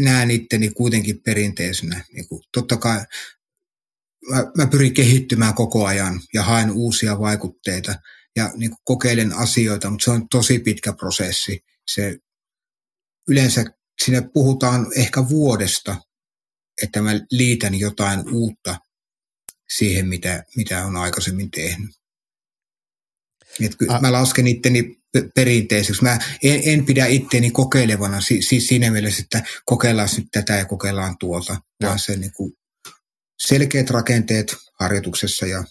näen 0.01 0.31
itteni 0.31 0.71
kuitenkin 0.71 1.23
perinteisenä. 1.23 2.05
Niin 2.13 2.29
kuin, 2.29 2.43
totta 2.53 2.77
kai 2.77 3.05
mä, 4.31 4.45
mä 4.59 4.67
pyrin 4.67 4.95
kehittymään 4.95 5.55
koko 5.55 5.87
ajan 5.87 6.21
ja 6.35 6.43
haen 6.43 6.71
uusia 6.71 7.19
vaikutteita 7.19 7.95
ja 8.37 8.51
niin 8.57 8.71
kuin 8.71 8.81
kokeilen 8.85 9.33
asioita, 9.33 9.91
mutta 9.91 10.05
se 10.05 10.11
on 10.11 10.29
tosi 10.29 10.59
pitkä 10.59 10.93
prosessi. 10.93 11.65
Se 11.87 12.19
yleensä 13.29 13.65
sinne 14.05 14.31
puhutaan 14.35 14.87
ehkä 14.97 15.29
vuodesta, 15.29 15.97
että 16.83 17.03
mä 17.03 17.11
liitän 17.31 17.75
jotain 17.75 18.35
uutta 18.35 18.79
siihen, 19.77 20.09
mitä, 20.09 20.45
mitä 20.57 20.85
on 20.85 20.97
aikaisemmin 20.97 21.51
tehnyt. 21.51 21.91
Et 23.61 23.77
kyllä 23.79 24.01
mä 24.01 24.13
lasken 24.13 24.47
itteni 24.47 24.97
perinteiseksi. 25.35 26.03
Mä 26.03 26.19
en, 26.43 26.61
en 26.65 26.87
pidä 26.87 27.07
itteeni 27.07 27.51
kokeilevana 27.51 28.21
siis 28.21 28.67
siinä 28.67 28.91
mielessä, 28.91 29.23
että 29.23 29.43
kokeillaan 29.65 30.09
nyt 30.17 30.27
tätä 30.33 30.53
ja 30.53 30.65
kokeillaan 30.65 31.19
tuota, 31.19 31.57
vaan 31.83 31.99
se 31.99 32.17
niin 32.17 32.33
kuin 32.37 32.53
selkeät 33.43 33.91
rakenteet 33.91 34.57
harjoituksessa 34.81 35.47
ja 35.47 35.65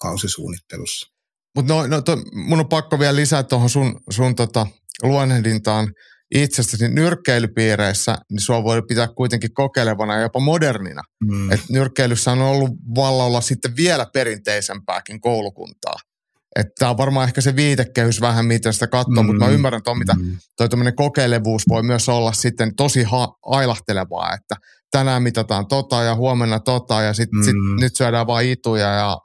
kausisuunnittelussa. 0.00 1.10
Mutta 1.56 1.74
no, 1.74 1.86
no 1.86 2.02
mun 2.32 2.60
on 2.60 2.68
pakko 2.68 2.98
vielä 2.98 3.16
lisää 3.16 3.42
tuohon 3.42 3.70
sun, 3.70 4.00
sun 4.10 4.34
tota, 4.34 4.66
luonnehdintaan 5.02 5.92
itsestäsi 6.34 6.88
nyrkkeilypiireissä, 6.88 8.18
niin 8.30 8.40
sua 8.40 8.64
voi 8.64 8.82
pitää 8.82 9.08
kuitenkin 9.16 9.54
kokeilevana 9.54 10.14
ja 10.14 10.20
jopa 10.20 10.40
modernina. 10.40 11.02
Mm. 11.30 11.52
Et 11.52 11.60
nyrkkeilyssä 11.68 12.32
on 12.32 12.40
ollut 12.40 12.70
vallalla 12.94 13.40
sitten 13.40 13.76
vielä 13.76 14.06
perinteisempääkin 14.12 15.20
koulukuntaa. 15.20 15.96
Tämä 16.78 16.90
on 16.90 16.98
varmaan 16.98 17.28
ehkä 17.28 17.40
se 17.40 17.56
viitekehys 17.56 18.20
vähän, 18.20 18.46
miten 18.46 18.72
sitä 18.72 18.86
katsoo, 18.86 19.22
mm. 19.22 19.26
mutta 19.26 19.44
mä 19.44 19.50
ymmärrän 19.50 19.82
tuon, 19.82 19.98
mitä 19.98 20.14
mm. 20.14 20.36
toi 20.56 20.68
kokeilevuus 20.96 21.62
voi 21.68 21.82
myös 21.82 22.08
olla 22.08 22.32
sitten 22.32 22.76
tosi 22.76 23.02
ha- 23.02 23.34
ailahtelevaa, 23.42 24.34
että 24.34 24.54
tänään 24.90 25.22
mitataan 25.22 25.66
tota 25.66 26.02
ja 26.02 26.14
huomenna 26.14 26.60
tota 26.60 27.02
ja 27.02 27.12
sit, 27.12 27.32
mm. 27.32 27.42
sit 27.42 27.54
nyt 27.80 27.96
syödään 27.96 28.26
vaan 28.26 28.44
ituja 28.44 28.86
ja 28.86 29.18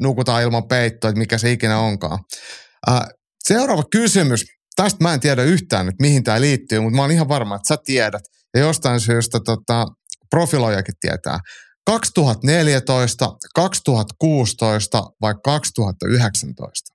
nukutaan 0.00 0.42
ilman 0.42 0.68
peittoa, 0.68 1.10
että 1.10 1.18
mikä 1.18 1.38
se 1.38 1.52
ikinä 1.52 1.78
onkaan. 1.78 2.18
Äh, 2.88 3.00
seuraava 3.38 3.82
kysymys. 3.90 4.44
Tästä 4.76 5.04
mä 5.04 5.14
en 5.14 5.20
tiedä 5.20 5.42
yhtään, 5.42 5.88
että 5.88 6.02
mihin 6.02 6.24
tämä 6.24 6.40
liittyy, 6.40 6.80
mutta 6.80 6.96
mä 6.96 7.02
oon 7.02 7.10
ihan 7.10 7.28
varma, 7.28 7.56
että 7.56 7.68
sä 7.68 7.76
tiedät. 7.84 8.22
Ja 8.54 8.60
jostain 8.60 9.00
syystä 9.00 9.40
tota, 9.44 9.86
profiloijakin 10.30 10.94
tietää. 11.00 11.38
2014, 11.84 13.36
2016 13.54 15.02
vai 15.20 15.34
2019? 15.44 16.94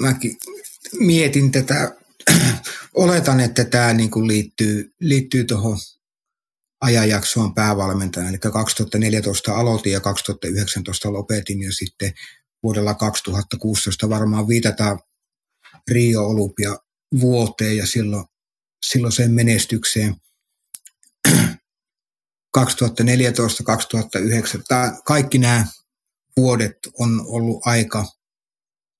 Mäkin 0.00 0.36
mietin 0.98 1.52
tätä. 1.52 1.96
Oletan, 2.94 3.40
että 3.40 3.64
tämä 3.64 3.92
niinku 3.92 4.26
liittyy, 4.26 4.94
liittyy 5.00 5.44
tuohon 5.44 5.78
ajanjaksoon 6.80 7.54
päävalmentajana. 7.54 8.30
Eli 8.30 8.38
2014 8.38 9.54
aloitin 9.54 9.92
ja 9.92 10.00
2019 10.00 11.12
lopetin 11.12 11.62
ja 11.62 11.72
sitten 11.72 12.12
vuodella 12.62 12.94
2016 12.94 14.08
varmaan 14.08 14.48
viitataan 14.48 15.00
Rio 15.90 16.26
Olympia 16.26 16.76
vuoteen 17.20 17.76
ja 17.76 17.86
silloin, 17.86 18.24
silloin 18.86 19.12
sen 19.12 19.30
menestykseen– 19.32 20.16
2014, 22.50 23.62
2009, 23.64 24.62
kaikki 25.04 25.38
nämä 25.38 25.66
vuodet 26.36 26.76
on 26.98 27.24
ollut 27.26 27.66
aika, 27.66 28.06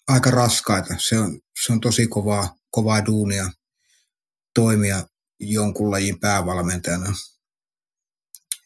aika 0.08 0.30
raskaita. 0.30 0.94
Se 0.98 1.18
on, 1.18 1.40
se 1.64 1.72
on 1.72 1.80
tosi 1.80 2.06
kovaa, 2.06 2.54
kovaa 2.70 3.06
duunia 3.06 3.50
toimia 4.54 5.08
jonkun 5.40 5.90
lajin 5.90 6.20
päävalmentajana. 6.20 7.14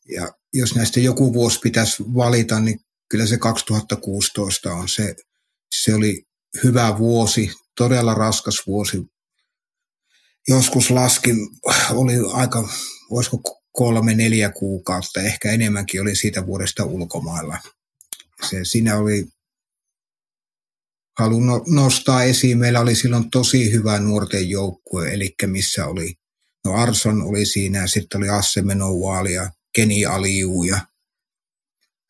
Ja 0.09 0.32
jos 0.54 0.74
näistä 0.74 1.00
joku 1.00 1.34
vuosi 1.34 1.59
pitäisi 1.62 2.02
valita, 2.14 2.60
niin 2.60 2.80
kyllä 3.09 3.26
se 3.26 3.38
2016 3.38 4.72
on 4.72 4.88
se. 4.88 5.16
Se 5.74 5.94
oli 5.94 6.26
hyvä 6.64 6.98
vuosi, 6.98 7.50
todella 7.76 8.14
raskas 8.14 8.62
vuosi. 8.66 9.06
Joskus 10.48 10.90
laskin, 10.90 11.36
oli 11.90 12.12
aika, 12.32 12.68
voisiko 13.10 13.61
kolme, 13.73 14.15
neljä 14.15 14.51
kuukautta, 14.51 15.20
ehkä 15.20 15.53
enemmänkin 15.53 16.03
oli 16.03 16.16
siitä 16.16 16.47
vuodesta 16.47 16.85
ulkomailla. 16.85 17.59
Se, 18.51 18.65
siinä 18.65 18.97
oli, 18.97 19.27
halun 21.19 21.47
no, 21.47 21.65
nostaa 21.66 22.23
esiin, 22.23 22.59
meillä 22.59 22.81
oli 22.81 22.94
silloin 22.94 23.31
tosi 23.31 23.73
hyvä 23.73 23.99
nuorten 23.99 24.51
joukkue, 24.51 25.12
eli 25.12 25.35
missä 25.47 25.86
oli, 25.86 26.15
no 26.65 26.74
Arson 26.74 27.23
oli 27.23 27.47
siinä, 27.47 27.86
sitten 27.86 28.19
oli 28.19 28.28
Asse 28.28 28.62
Menouaali 28.62 29.32
ja 29.32 29.51
Keni 29.74 30.07
Aliu 30.07 30.62
ja 30.62 30.81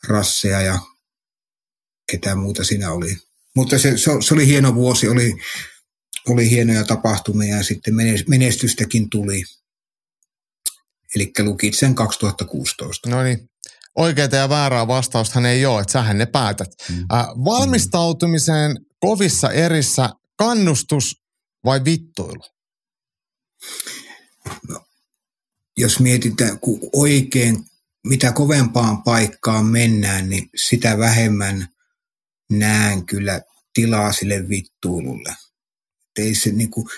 Rasseja 0.08 0.60
ja 0.60 0.78
ketä 2.10 2.34
muuta 2.34 2.64
siinä 2.64 2.92
oli. 2.92 3.16
Mutta 3.56 3.78
se, 3.78 3.98
se, 3.98 4.10
se 4.20 4.34
oli 4.34 4.46
hieno 4.46 4.74
vuosi, 4.74 5.08
oli, 5.08 5.34
oli 6.28 6.50
hienoja 6.50 6.84
tapahtumia 6.84 7.56
ja 7.56 7.62
sitten 7.62 7.94
menestystäkin 8.28 9.10
tuli 9.10 9.44
eli 11.16 11.32
lukit 11.38 11.74
sen 11.74 11.94
2016. 11.94 13.10
No 13.10 13.22
niin, 13.22 13.50
oikeaa 13.96 14.28
ja 14.32 14.48
väärää 14.48 14.86
vastaustahan 14.86 15.46
ei 15.46 15.66
ole, 15.66 15.80
että 15.80 15.92
sähän 15.92 16.18
ne 16.18 16.26
päätät. 16.26 16.70
Mm. 16.88 17.06
Äh, 17.12 17.26
valmistautumiseen 17.26 18.76
kovissa 19.00 19.50
erissä 19.50 20.10
kannustus 20.36 21.22
vai 21.64 21.84
vittuilu? 21.84 22.42
No, 24.68 24.84
jos 25.76 26.00
mietitään 26.00 26.58
kun 26.58 26.80
oikein, 26.92 27.64
mitä 28.06 28.32
kovempaan 28.32 29.02
paikkaan 29.02 29.66
mennään, 29.66 30.30
niin 30.30 30.50
sitä 30.56 30.98
vähemmän 30.98 31.68
näen 32.50 33.06
kyllä 33.06 33.40
tilaa 33.74 34.12
sille 34.12 34.48
vittuilulle. 34.48 35.36
ei 36.18 36.34
se, 36.34 36.52
niin 36.52 36.70
kuin, 36.70 36.88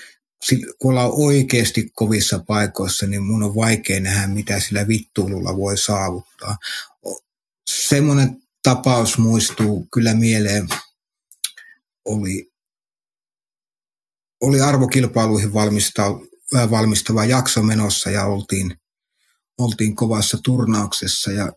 kun 0.78 0.90
ollaan 0.90 1.10
oikeasti 1.12 1.90
kovissa 1.94 2.38
paikoissa, 2.46 3.06
niin 3.06 3.22
mun 3.22 3.42
on 3.42 3.54
vaikea 3.54 4.00
nähdä, 4.00 4.26
mitä 4.26 4.60
sillä 4.60 4.88
vittuilulla 4.88 5.56
voi 5.56 5.78
saavuttaa. 5.78 6.56
Semmoinen 7.70 8.42
tapaus 8.62 9.18
muistuu 9.18 9.88
kyllä 9.92 10.14
mieleen, 10.14 10.68
oli, 12.04 12.52
oli 14.40 14.60
arvokilpailuihin 14.60 15.54
valmistava, 15.54 16.20
valmistava 16.70 17.24
jakso 17.24 17.62
menossa 17.62 18.10
ja 18.10 18.24
oltiin, 18.24 18.78
oltiin 19.58 19.96
kovassa 19.96 20.38
turnauksessa 20.44 21.32
ja 21.32 21.52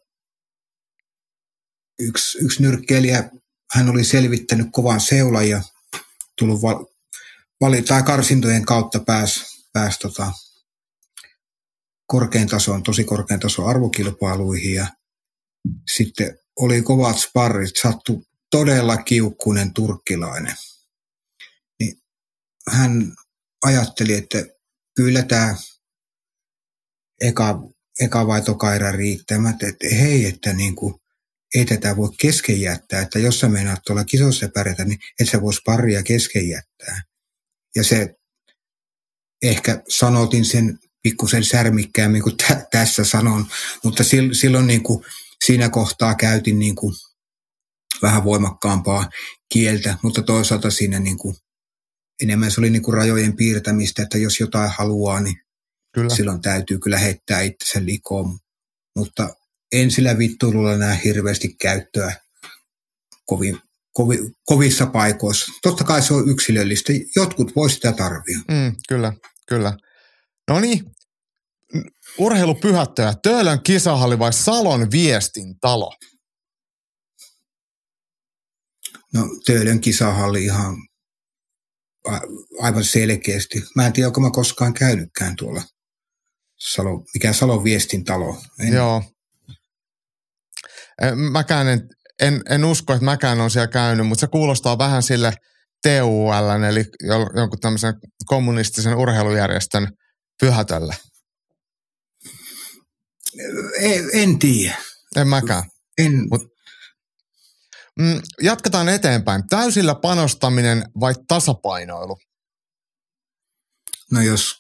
yksi, 2.00 2.38
yksi 2.38 2.62
nyrkkeilijä, 2.62 3.30
hän 3.72 3.90
oli 3.90 4.04
selvittänyt 4.04 4.68
kovan 4.72 5.02
seulan 5.02 5.50
ja 5.50 5.62
tullut 6.40 6.62
valitaan 7.62 8.04
karsintojen 8.04 8.66
kautta 8.66 9.00
pääs, 9.00 9.46
pääs 9.74 10.00
tota, 10.00 10.32
korkean 12.06 12.48
tason, 12.48 12.84
tosi 12.84 13.04
korkean 13.04 13.40
tason 13.40 13.70
arvokilpailuihin 13.70 14.74
ja 14.74 14.88
sitten 15.96 16.38
oli 16.60 16.82
kovat 16.82 17.18
sparrit, 17.20 17.76
sattu 17.82 18.28
todella 18.52 18.98
kiukkunen 18.98 19.74
turkkilainen. 19.74 20.56
Niin 21.80 22.02
hän 22.72 23.14
ajatteli, 23.66 24.14
että 24.14 24.46
kyllä 24.96 25.24
tämä 25.24 25.56
eka, 27.22 27.60
eka 28.00 28.28
vai 28.28 28.42
toka 28.42 28.76
erä 28.76 28.92
riittää. 28.92 29.38
Että 29.50 29.96
hei, 29.96 30.26
että 30.26 30.54
niin 30.54 30.76
kuin, 30.76 30.96
ei 31.56 31.66
tätä 31.66 31.98
voi 31.98 32.10
kesken 32.20 32.62
jättää, 32.62 33.02
että 33.02 33.20
jos 33.20 33.40
sä 33.40 33.50
meinaat 33.50 33.80
tuolla 33.86 34.04
kisossa 34.04 34.50
pärjätä, 34.54 34.86
niin 34.86 35.00
et 35.20 35.30
sä 35.30 35.42
vois 35.42 35.62
paria 35.66 36.04
kesken 36.04 36.50
jättää. 36.50 37.02
Ja 37.78 37.84
se 37.84 38.16
ehkä 39.42 39.84
sanotin 39.90 40.46
sen 40.46 40.80
pikkusen 41.04 41.44
särmikkäämmin 41.44 42.24
kuin 42.24 42.38
tä- 42.38 42.68
tässä 42.72 43.04
sanon, 43.04 43.46
mutta 43.84 44.04
silloin 44.32 44.68
niin 44.68 44.84
kuin 44.84 45.06
siinä 45.46 45.70
kohtaa 45.70 46.16
käytin 46.16 46.60
niin 46.60 46.76
kuin 46.76 46.94
vähän 48.02 48.24
voimakkaampaa 48.24 49.10
kieltä, 49.54 49.98
mutta 50.04 50.22
toisaalta 50.22 50.72
siinä 50.72 51.00
niin 51.00 51.18
kuin 51.18 51.36
enemmän 52.24 52.52
se 52.52 52.62
oli 52.62 52.70
niin 52.70 52.82
kuin 52.82 52.98
rajojen 52.98 53.36
piirtämistä, 53.36 54.04
että 54.04 54.18
jos 54.18 54.40
jotain 54.40 54.72
haluaa, 54.78 55.20
niin 55.20 55.36
kyllä. 55.94 56.16
silloin 56.16 56.42
täytyy 56.42 56.80
kyllä 56.80 56.98
heittää 56.98 57.42
itsensä 57.42 57.86
likoon. 57.86 58.40
Mutta 58.96 59.36
en 59.72 59.92
sillä 59.92 60.18
vittuilulla 60.18 60.78
näe 60.78 61.00
hirveästi 61.04 61.56
käyttöä 61.62 62.16
kovin, 63.26 63.60
kovi, 63.98 64.18
kovissa 64.46 64.86
paikoissa. 64.86 65.52
Totta 65.62 65.84
kai 65.84 66.02
se 66.02 66.14
on 66.14 66.30
yksilöllistä. 66.30 66.94
Jotkut 67.16 67.56
voi 67.56 67.70
sitä 67.70 67.92
tarvia. 67.92 68.38
Mm, 68.52 68.76
kyllä, 68.90 69.14
kyllä. 69.48 69.78
No 70.48 70.60
niin, 70.60 70.84
urheilupyhättäjä, 72.18 73.14
Töölön 73.24 73.64
kisahalli 73.64 74.20
vai 74.20 74.34
Salon 74.34 74.92
viestintalo? 74.92 75.96
No 79.14 79.22
Töölön 79.46 79.82
kisahalli 79.82 80.44
ihan 80.44 80.76
aivan 82.62 82.84
selkeästi. 82.84 83.64
Mä 83.76 83.88
en 83.88 83.94
tiedä, 83.94 84.08
onko 84.08 84.22
mä 84.22 84.32
koskaan 84.32 84.74
käynytkään 84.74 85.36
tuolla 85.36 85.62
Salo, 86.58 87.04
mikä 87.14 87.34
Salon 87.34 87.64
viestintalo. 87.64 88.42
En. 88.60 88.74
Joo. 88.74 89.04
Mäkään 91.32 91.68
en, 91.68 91.90
en, 92.22 92.42
en, 92.50 92.66
usko, 92.66 92.94
että 92.94 93.06
mäkään 93.06 93.42
on 93.42 93.52
siellä 93.52 93.68
käynyt, 93.68 94.08
mutta 94.08 94.20
se 94.20 94.28
kuulostaa 94.28 94.78
vähän 94.78 95.04
sille 95.04 95.34
TUL, 95.84 96.64
eli 96.70 96.86
jonkun 97.36 97.60
tämmöisen 97.60 97.94
kommunistisen 98.26 98.96
urheilujärjestön 98.96 99.88
pyhätölle. 100.40 100.96
En, 103.80 104.10
en 104.14 104.40
tiedä. 104.40 104.78
En 105.16 105.28
mäkään. 105.28 105.64
En. 105.98 106.28
Mut, 106.30 106.42
mm, 108.00 108.22
jatketaan 108.42 108.90
eteenpäin. 108.90 109.48
Täysillä 109.48 109.96
panostaminen 109.96 110.84
vai 111.00 111.14
tasapainoilu? 111.28 112.18
No 114.12 114.22
jos 114.22 114.56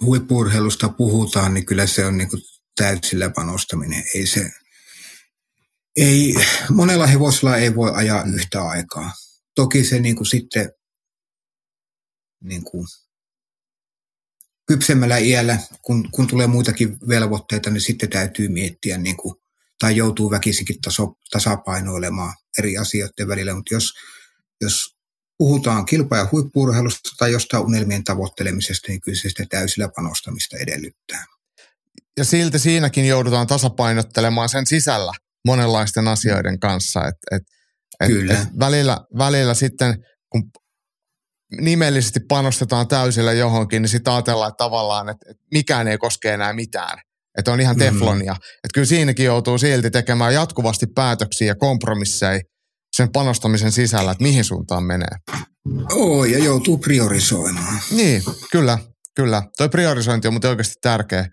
huippurheilusta 0.00 0.88
puhutaan, 0.88 1.54
niin 1.54 1.66
kyllä 1.66 1.86
se 1.86 2.04
on 2.04 2.18
niin 2.18 2.28
täysillä 2.76 3.30
panostaminen. 3.30 4.04
Ei 4.14 4.26
se, 4.26 4.50
ei, 5.96 6.34
monella 6.70 7.06
hevosella 7.06 7.56
ei 7.56 7.74
voi 7.74 7.90
ajaa 7.94 8.24
yhtä 8.24 8.62
aikaa. 8.62 9.12
Toki 9.54 9.84
se 9.84 9.98
niin 9.98 10.16
kuin 10.16 10.26
sitten 10.26 10.72
niin 12.40 12.64
kuin 12.64 12.86
kypsemmällä 14.66 15.18
iällä, 15.18 15.58
kun, 15.82 16.10
kun 16.10 16.26
tulee 16.26 16.46
muitakin 16.46 16.98
velvoitteita, 17.08 17.70
niin 17.70 17.80
sitten 17.80 18.10
täytyy 18.10 18.48
miettiä 18.48 18.98
niin 18.98 19.16
kuin, 19.16 19.34
tai 19.78 19.96
joutuu 19.96 20.30
väkisikin 20.30 20.80
taso, 20.80 21.16
tasapainoilemaan 21.30 22.34
eri 22.58 22.78
asioiden 22.78 23.28
välillä. 23.28 23.54
Mutta 23.54 23.74
jos, 23.74 23.92
jos 24.60 24.96
puhutaan 25.38 25.86
kilpa- 25.86 26.16
ja 26.16 26.28
huippuurheilusta 26.32 27.10
tai 27.18 27.32
jostain 27.32 27.64
unelmien 27.64 28.04
tavoittelemisesta, 28.04 28.88
niin 28.88 29.00
kyllä 29.00 29.16
se 29.16 29.28
sitä 29.28 29.46
täysillä 29.50 29.88
panostamista 29.88 30.56
edellyttää. 30.56 31.24
Ja 32.16 32.24
silti 32.24 32.58
siinäkin 32.58 33.08
joudutaan 33.08 33.46
tasapainottelemaan 33.46 34.48
sen 34.48 34.66
sisällä 34.66 35.12
monenlaisten 35.44 36.08
asioiden 36.08 36.60
kanssa. 36.60 37.00
Et, 37.08 37.14
et, 37.32 37.42
et, 38.00 38.08
kyllä. 38.08 38.32
Et 38.32 38.48
välillä, 38.58 38.98
välillä 39.18 39.54
sitten, 39.54 39.94
kun 40.32 40.42
nimellisesti 41.60 42.20
panostetaan 42.28 42.88
täysillä 42.88 43.32
johonkin, 43.32 43.82
niin 43.82 43.90
sitten 43.90 44.12
ajatellaan 44.12 44.48
että 44.48 44.64
tavallaan, 44.64 45.08
että, 45.08 45.26
mikään 45.52 45.88
ei 45.88 45.98
koske 45.98 46.34
enää 46.34 46.52
mitään. 46.52 46.98
Että 47.38 47.52
on 47.52 47.60
ihan 47.60 47.76
mm-hmm. 47.76 47.92
teflonia. 47.92 48.32
Mm. 48.32 48.36
Että 48.36 48.74
kyllä 48.74 48.86
siinäkin 48.86 49.26
joutuu 49.26 49.58
silti 49.58 49.90
tekemään 49.90 50.34
jatkuvasti 50.34 50.86
päätöksiä 50.94 51.46
ja 51.46 51.54
kompromisseja 51.54 52.40
sen 52.96 53.12
panostamisen 53.12 53.72
sisällä, 53.72 54.10
että 54.10 54.22
mihin 54.22 54.44
suuntaan 54.44 54.84
menee. 54.84 55.16
Oo, 55.92 56.24
ja 56.24 56.38
joutuu 56.38 56.78
priorisoimaan. 56.78 57.78
Niin, 57.90 58.22
kyllä, 58.52 58.78
kyllä. 59.16 59.42
Toi 59.56 59.68
priorisointi 59.68 60.28
on 60.28 60.34
mutta 60.34 60.48
oikeasti 60.48 60.74
tärkeä, 60.82 61.26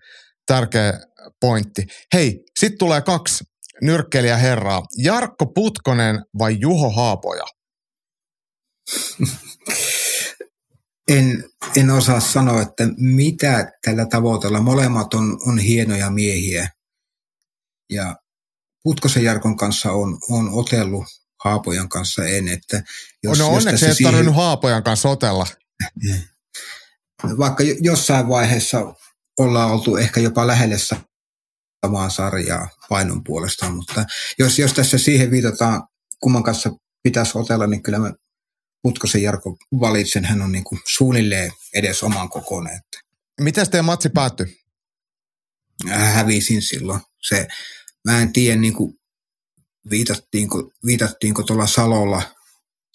tärkeä 0.46 1.00
pointti. 1.40 1.86
Hei, 2.14 2.38
sitten 2.58 2.78
tulee 2.78 3.00
kaksi 3.00 3.44
nyrkkeliä 3.82 4.36
herraa. 4.36 4.82
Jarkko 4.96 5.46
Putkonen 5.46 6.24
vai 6.38 6.56
Juho 6.60 6.90
Haapoja? 6.90 7.44
en, 11.08 11.44
en 11.76 11.90
osaa 11.90 12.20
sanoa, 12.20 12.62
että 12.62 12.84
mitä 12.96 13.72
tällä 13.84 14.06
tavoitella. 14.06 14.60
Molemmat 14.60 15.14
on, 15.14 15.38
on 15.46 15.58
hienoja 15.58 16.10
miehiä. 16.10 16.68
Ja 17.90 18.16
Putkosen 18.82 19.24
Jarkon 19.24 19.56
kanssa 19.56 19.92
on, 19.92 20.18
on 20.30 20.48
otellut 20.52 21.04
Haapojan 21.44 21.88
kanssa 21.88 22.24
en. 22.24 22.48
Että 22.48 22.82
jos, 23.22 23.38
no 23.38 23.48
onneksi 23.48 23.86
ei 23.86 23.94
siihen... 23.94 24.12
tarvinnut 24.12 24.36
Haapojan 24.36 24.82
kanssa 24.82 25.08
otella. 25.08 25.46
Vaikka 27.38 27.64
jossain 27.80 28.28
vaiheessa 28.28 28.94
ollaan 29.38 29.70
oltu 29.70 29.96
ehkä 29.96 30.20
jopa 30.20 30.46
lähelle 30.46 30.78
samaa 31.86 32.10
sarjaa 32.10 32.68
painon 32.88 33.24
puolesta, 33.24 33.70
mutta 33.70 34.04
jos, 34.38 34.58
jos 34.58 34.72
tässä 34.72 34.98
siihen 34.98 35.30
viitataan, 35.30 35.82
kumman 36.20 36.42
kanssa 36.42 36.70
pitäisi 37.02 37.38
otella, 37.38 37.66
niin 37.66 37.82
kyllä 37.82 37.98
mä 37.98 38.12
Putkosen 38.82 39.22
Jarko 39.22 39.56
valitsen, 39.80 40.24
hän 40.24 40.42
on 40.42 40.52
niin 40.52 40.64
kuin 40.64 40.80
suunnilleen 40.88 41.52
edes 41.74 42.02
oman 42.02 42.28
kokoinen. 42.28 42.80
Miten 43.40 43.70
teidän 43.70 43.84
matsi 43.84 44.08
päättyi? 44.08 44.58
Hävisin 45.88 46.62
silloin. 46.62 47.00
Se, 47.22 47.48
mä 48.08 48.22
en 48.22 48.32
tiedä, 48.32 48.56
niin 48.56 48.74
kuin 48.74 48.94
viitattiinko, 49.90 50.72
viitattiinko 50.86 51.42
tuolla 51.42 51.66
Salolla, 51.66 52.22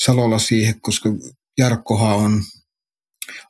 Salolla 0.06 0.40
siihen, 0.40 0.82
koska 0.82 1.10
Jarkkohan 1.58 2.16
on, 2.16 2.44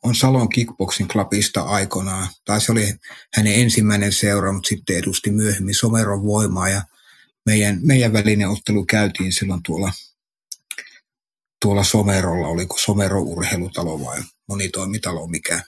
on 0.03 0.15
Salon 0.15 0.49
Kickboxing 0.49 1.09
Clubista 1.09 1.61
aikoinaan. 1.61 2.27
Tai 2.45 2.61
se 2.61 2.71
oli 2.71 2.93
hänen 3.33 3.53
ensimmäinen 3.53 4.13
seura, 4.13 4.51
mutta 4.51 4.67
sitten 4.67 4.97
edusti 4.97 5.31
myöhemmin 5.31 5.75
Someron 5.75 6.23
voimaa 6.23 6.69
ja 6.69 6.81
meidän, 7.45 7.79
meidän 7.81 8.13
välinen 8.13 8.49
ottelu 8.49 8.85
käytiin 8.85 9.33
silloin 9.33 9.63
tuolla– 9.63 9.91
tuolla 11.61 11.83
Somerolla, 11.83 12.47
oliko 12.47 12.77
Somero 12.77 13.21
urheilutalo 13.21 14.05
vai 14.05 14.23
monitoimitalo, 14.47 15.27
mikä, 15.27 15.63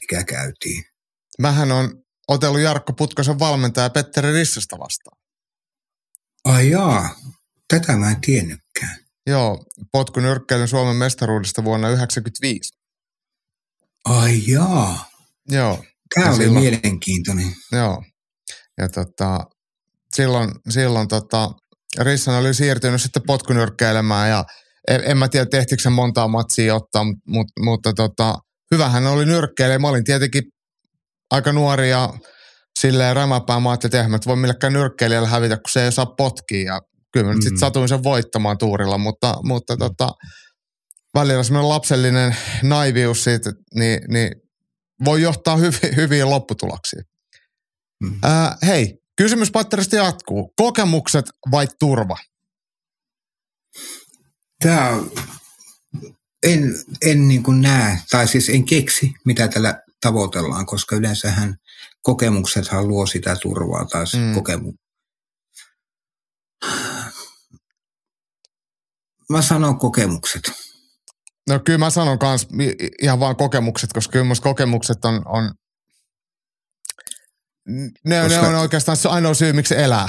mikä 0.00 0.24
käytiin. 0.24 0.84
Mähän 1.38 1.72
on 1.72 2.04
otellut 2.28 2.60
Jarkko 2.60 2.92
Putkosen 2.92 3.38
valmentaja 3.38 3.90
Petteri 3.90 4.32
Rissasta 4.32 4.78
vastaan. 4.78 5.18
Ai 6.44 6.70
jaa, 6.70 7.16
tätä 7.68 7.96
mä 7.96 8.10
en 8.10 8.20
tiennytkään. 8.20 8.98
Joo, 9.26 9.64
potkunyrkkeilyn 9.92 10.68
Suomen 10.68 10.96
mestaruudesta 10.96 11.64
vuonna 11.64 11.88
1995. 11.88 12.83
Ai 14.04 14.42
jaa. 14.46 15.10
Joo. 15.48 15.84
Tämä 16.14 16.28
oli 16.28 16.36
silloin, 16.36 16.64
mielenkiintoinen. 16.64 17.54
Joo. 17.72 18.02
Ja 18.78 18.88
tota, 18.88 19.40
silloin, 20.14 20.50
silloin 20.68 21.08
tota, 21.08 21.50
Rissan 22.00 22.34
oli 22.34 22.54
siirtynyt 22.54 23.02
sitten 23.02 23.22
potkunyrkkeilemään 23.26 24.30
ja 24.30 24.44
en, 24.88 25.00
en 25.04 25.18
mä 25.18 25.28
tiedä 25.28 25.46
tehtikö 25.46 25.82
se 25.82 25.90
montaa 25.90 26.28
matsia 26.28 26.74
ottaa, 26.74 27.04
mutta, 27.04 27.22
mutta, 27.26 27.62
mutta 27.64 27.92
tota, 27.92 28.38
hyvähän 28.74 29.06
oli 29.06 29.24
nyrkkeilijä. 29.24 29.78
Mä 29.78 29.88
olin 29.88 30.04
tietenkin 30.04 30.42
aika 31.30 31.52
nuori 31.52 31.90
ja 31.90 32.12
silleen 32.80 33.16
rämäpää. 33.16 33.60
Mä 33.60 33.70
ajattelin, 33.70 34.14
että 34.14 34.28
voi 34.28 34.36
millekään 34.36 34.72
nyrkkeilijällä 34.72 35.28
hävitä, 35.28 35.56
kun 35.56 35.70
se 35.70 35.84
ei 35.84 35.92
saa 35.92 36.06
potkia. 36.06 36.74
Ja 36.74 36.80
kyllä 37.12 37.32
mm. 37.32 37.40
sitten 37.40 37.58
satuin 37.58 37.88
sen 37.88 38.02
voittamaan 38.02 38.58
tuurilla, 38.58 38.98
mutta, 38.98 39.34
mutta 39.42 39.76
tota, 39.76 40.08
välillä 41.14 41.42
semmoinen 41.42 41.68
lapsellinen 41.68 42.36
naivius 42.62 43.24
siitä, 43.24 43.52
niin, 43.74 44.00
niin 44.08 44.30
voi 45.04 45.22
johtaa 45.22 45.56
hyvi, 45.56 45.96
hyviä 45.96 46.30
lopputuloksia. 46.30 47.02
Mm. 48.00 48.20
Äh, 48.24 48.56
hei, 48.66 48.98
kysymyspatterista 49.16 49.96
jatkuu. 49.96 50.52
Kokemukset 50.56 51.26
vai 51.50 51.68
turva? 51.78 52.16
Tämä 54.60 54.98
en, 56.42 56.74
en 57.02 57.28
niin 57.28 57.42
kuin 57.42 57.60
näe, 57.60 57.98
tai 58.10 58.28
siis 58.28 58.48
en 58.48 58.64
keksi, 58.64 59.14
mitä 59.24 59.48
tällä 59.48 59.82
tavoitellaan, 60.00 60.66
koska 60.66 60.96
yleensähän 60.96 61.56
kokemuksethan 62.02 62.88
luo 62.88 63.06
sitä 63.06 63.36
turvaa 63.42 63.84
tai 63.84 64.04
mm. 64.16 64.34
kokemu. 64.34 64.72
Mä 69.28 69.42
sanon 69.42 69.78
kokemukset. 69.78 70.63
No 71.48 71.60
kyllä 71.64 71.78
mä 71.78 71.90
sanon 71.90 72.18
kans 72.18 72.48
ihan 73.02 73.20
vaan 73.20 73.36
kokemukset, 73.36 73.92
koska 73.92 74.12
kyllä 74.12 74.34
kokemukset 74.42 75.04
on, 75.04 75.22
on 75.26 75.54
ne, 78.04 78.22
koska... 78.22 78.42
ne 78.42 78.48
on 78.48 78.54
oikeastaan 78.54 78.96
se 78.96 79.08
ainoa 79.08 79.34
syy, 79.34 79.52
miksi 79.52 79.74
elää. 79.76 80.08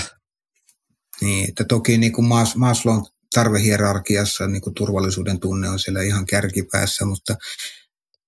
Niin, 1.21 1.49
että 1.49 1.63
toki 1.63 1.97
niin 1.97 2.13
kuin 2.13 2.25
Mas, 2.25 2.55
Maslown 2.55 3.05
tarvehierarkiassa 3.33 4.47
niin 4.47 4.61
kuin 4.61 4.73
turvallisuuden 4.73 5.39
tunne 5.39 5.69
on 5.69 5.79
siellä 5.79 6.01
ihan 6.01 6.25
kärkipäässä, 6.25 7.05
mutta 7.05 7.35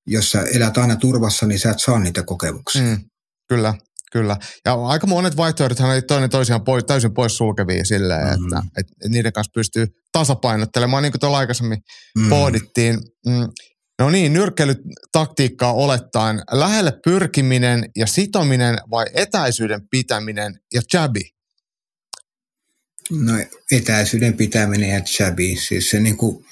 jos 0.08 0.32
sä 0.32 0.42
elät 0.42 0.78
aina 0.78 0.96
turvassa, 0.96 1.48
niin 1.48 1.60
sä 1.60 1.72
et 1.72 1.80
saa 1.80 2.00
niitä 2.00 2.24
kokemuksia. 2.24 2.82
Mm, 2.82 3.10
kyllä, 3.50 3.74
kyllä. 4.12 4.38
Ja 4.66 4.74
aika 4.74 5.08
monet 5.08 5.38
vaihtoehdothan 5.38 5.96
ei 5.96 6.02
toinen 6.02 6.30
toisiaan 6.30 6.64
pois, 6.64 6.84
täysin 6.84 7.14
pois 7.14 7.38
sulkevia 7.38 7.86
silleen, 7.86 8.28
mm-hmm. 8.28 8.46
että, 8.46 8.64
että, 8.78 9.10
niiden 9.10 9.34
kanssa 9.34 9.52
pystyy 9.54 9.88
tasapainottelemaan, 10.12 11.04
niin 11.04 11.12
kuin 11.12 11.20
tuolla 11.20 11.38
aikaisemmin 11.38 11.78
mm. 12.18 12.30
pohdittiin. 12.30 13.00
Mm. 13.26 13.48
No 14.00 14.10
niin, 14.10 14.34
nyrkkeilytaktiikkaa 14.34 15.74
olettaen 15.74 16.42
lähelle 16.52 16.94
pyrkiminen 17.04 17.90
ja 17.96 18.08
sitominen 18.08 18.78
vai 18.92 19.06
etäisyyden 19.14 19.82
pitäminen 19.92 20.60
ja 20.74 20.82
jabi? 20.94 21.22
No 23.12 23.34
etäisyyden 23.72 24.38
pitäminen 24.38 24.90
ja 24.90 25.02
jabi, 25.20 25.56
siis 25.56 25.90
se 25.90 26.00
niin 26.00 26.18
kuin 26.18 26.46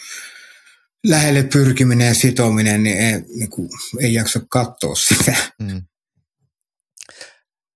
lähelle 1.07 1.43
pyrkiminen 1.43 2.07
ja 2.07 2.13
sitominen, 2.13 2.83
niin 2.83 2.97
ei, 2.97 3.21
niin 3.21 3.49
kuin, 3.49 3.69
ei 4.01 4.13
jaksa 4.13 4.39
katsoa 4.49 4.95
sitä. 4.95 5.35
Mm. 5.59 5.81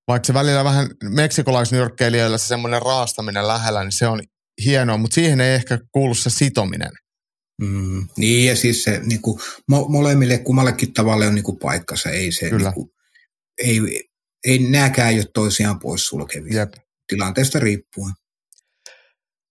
Vaikka 0.09 0.27
se 0.27 0.33
välillä 0.33 0.63
vähän 0.63 0.89
meksikolaisnyrkkeilijöillä 1.03 2.37
se 2.37 2.47
semmoinen 2.47 2.81
raastaminen 2.81 3.47
lähellä, 3.47 3.83
niin 3.83 3.91
se 3.91 4.07
on 4.07 4.21
hienoa, 4.65 4.97
mutta 4.97 5.15
siihen 5.15 5.41
ei 5.41 5.55
ehkä 5.55 5.79
kuulu 5.91 6.15
se 6.15 6.29
sitominen. 6.29 6.91
Mm, 7.61 8.07
niin 8.17 8.47
ja 8.47 8.55
siis 8.55 8.83
se 8.83 9.01
niin 9.03 9.21
kuin, 9.21 9.39
mo- 9.41 9.89
molemmille 9.89 10.37
kummallekin 10.37 10.93
tavalle 10.93 11.27
on 11.27 11.35
niin 11.35 11.43
kuin 11.43 11.57
paikkansa, 11.57 12.09
ei 12.09 12.31
se 12.31 12.49
Kyllä. 12.49 12.69
Niin 12.69 12.73
kuin, 12.73 12.89
ei, 13.57 14.09
ei 14.47 14.59
nääkään 14.59 15.15
ole 15.15 15.25
toisiaan 15.33 15.79
poissulkevia 15.79 16.59
Jep. 16.59 16.73
tilanteesta 17.07 17.59
riippuen. 17.59 18.13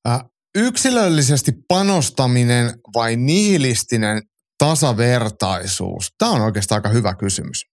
Äh, 0.09 0.21
yksilöllisesti 0.55 1.53
panostaminen 1.69 2.75
vai 2.95 3.17
nihilistinen 3.17 4.23
tasavertaisuus? 4.59 6.15
Tämä 6.19 6.33
on 6.33 6.41
oikeastaan 6.41 6.79
aika 6.79 6.89
hyvä 6.89 7.15
kysymys. 7.15 7.65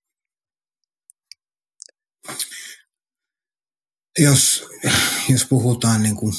Jos, 4.20 4.64
jos 5.30 5.46
puhutaan 5.46 6.04
niin 6.04 6.16
kuin 6.16 6.34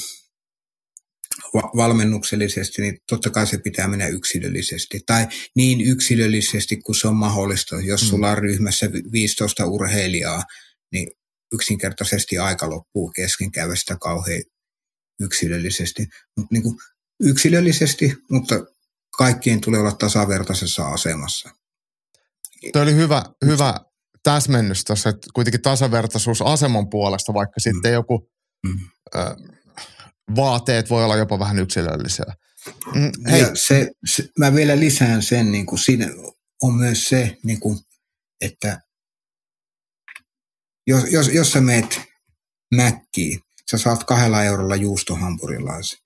valmennuksellisesti, 1.53 2.81
niin 2.81 2.97
totta 3.09 3.29
kai 3.29 3.47
se 3.47 3.57
pitää 3.57 3.87
mennä 3.87 4.07
yksilöllisesti. 4.07 4.99
Tai 5.05 5.27
niin 5.55 5.81
yksilöllisesti 5.81 6.77
kuin 6.77 6.95
se 6.95 7.07
on 7.07 7.15
mahdollista. 7.15 7.75
Jos 7.75 8.01
mm. 8.01 8.07
sulla 8.07 8.31
on 8.31 8.37
ryhmässä 8.37 8.89
15 9.11 9.65
urheilijaa, 9.65 10.43
niin 10.91 11.07
yksinkertaisesti 11.53 12.37
aika 12.37 12.69
loppuu 12.69 13.11
kesken 13.15 13.51
käydä 13.51 13.75
sitä 13.75 13.97
kauhean 14.01 14.43
yksilöllisesti. 15.19 16.07
Mut 16.37 16.51
niin 16.51 16.63
kuin 16.63 16.75
yksilöllisesti, 17.23 18.15
mutta 18.31 18.55
kaikkien 19.17 19.61
tulee 19.61 19.79
olla 19.79 19.91
tasavertaisessa 19.91 20.87
asemassa. 20.87 21.49
Tuo 22.73 22.81
oli 22.81 22.95
hyvä, 22.95 23.23
hyvä 23.45 23.79
täsmennys 24.23 24.83
tuossa, 24.83 25.09
että 25.09 25.27
kuitenkin 25.33 25.61
tasavertaisuus 25.61 26.41
aseman 26.41 26.89
puolesta, 26.89 27.33
vaikka 27.33 27.55
mm. 27.59 27.61
sitten 27.61 27.93
joku 27.93 28.29
mm. 28.67 28.79
ö, 29.15 29.19
vaateet 30.35 30.89
voi 30.89 31.03
olla 31.03 31.15
jopa 31.15 31.39
vähän 31.39 31.59
yksilöllisiä. 31.59 32.25
Mm, 32.95 33.11
hei. 33.31 33.41
Ja 33.41 33.55
se, 33.55 33.91
se, 34.05 34.29
mä 34.39 34.53
vielä 34.55 34.79
lisään 34.79 35.21
sen, 35.21 35.51
niin 35.51 35.65
kuin 35.65 35.79
siinä 35.79 36.07
on 36.61 36.73
myös 36.73 37.09
se, 37.09 37.37
niin 37.43 37.59
kuin, 37.59 37.79
että 38.41 38.81
jos, 40.87 41.03
jos, 41.11 41.27
jos 41.27 41.51
sä 41.51 41.61
meet 41.61 42.01
mäkkiin, 42.75 43.39
sä 43.71 43.77
saat 43.77 44.03
kahdella 44.03 44.43
eurolla 44.43 44.75
juustohampurilaisen. 44.75 45.99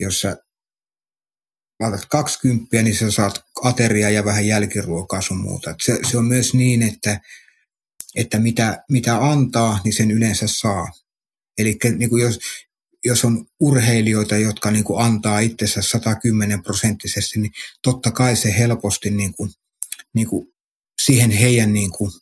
Jos 0.00 0.20
sä 0.20 0.36
laitat 1.80 2.06
20, 2.06 2.82
niin 2.82 2.96
sä 2.96 3.10
saat 3.10 3.44
ateria 3.62 4.10
ja 4.10 4.24
vähän 4.24 4.46
jälkiruokaa 4.46 5.20
sun 5.20 5.40
muuta. 5.40 5.74
se, 5.82 5.98
se 6.10 6.18
on 6.18 6.24
myös 6.24 6.54
niin, 6.54 6.82
että, 6.82 7.20
että 8.16 8.38
mitä, 8.38 8.84
mitä 8.90 9.30
antaa, 9.30 9.80
niin 9.84 9.92
sen 9.92 10.10
yleensä 10.10 10.46
saa. 10.48 10.92
Eli 11.58 11.78
niin 11.98 12.10
jos, 12.20 12.38
jos 13.04 13.24
on 13.24 13.46
urheilijoita, 13.60 14.36
jotka 14.36 14.70
niin 14.70 14.84
kuin 14.84 15.04
antaa 15.04 15.40
itsensä 15.40 15.82
110 15.82 16.62
prosenttisesti, 16.62 17.40
niin 17.40 17.52
totta 17.82 18.10
kai 18.10 18.36
se 18.36 18.58
helposti 18.58 19.10
niin 19.10 19.34
kuin, 19.34 19.50
niin 20.14 20.26
kuin 20.26 20.48
siihen 21.04 21.30
heidän 21.30 21.72
niin 21.72 21.90
kuin 21.90 22.12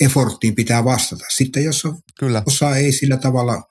efforttiin 0.00 0.54
pitää 0.54 0.84
vastata. 0.84 1.24
Sitten 1.28 1.64
jos 1.64 1.84
on, 1.84 1.98
Kyllä. 2.18 2.42
osa 2.46 2.76
ei 2.76 2.92
sillä 2.92 3.16
tavalla, 3.16 3.62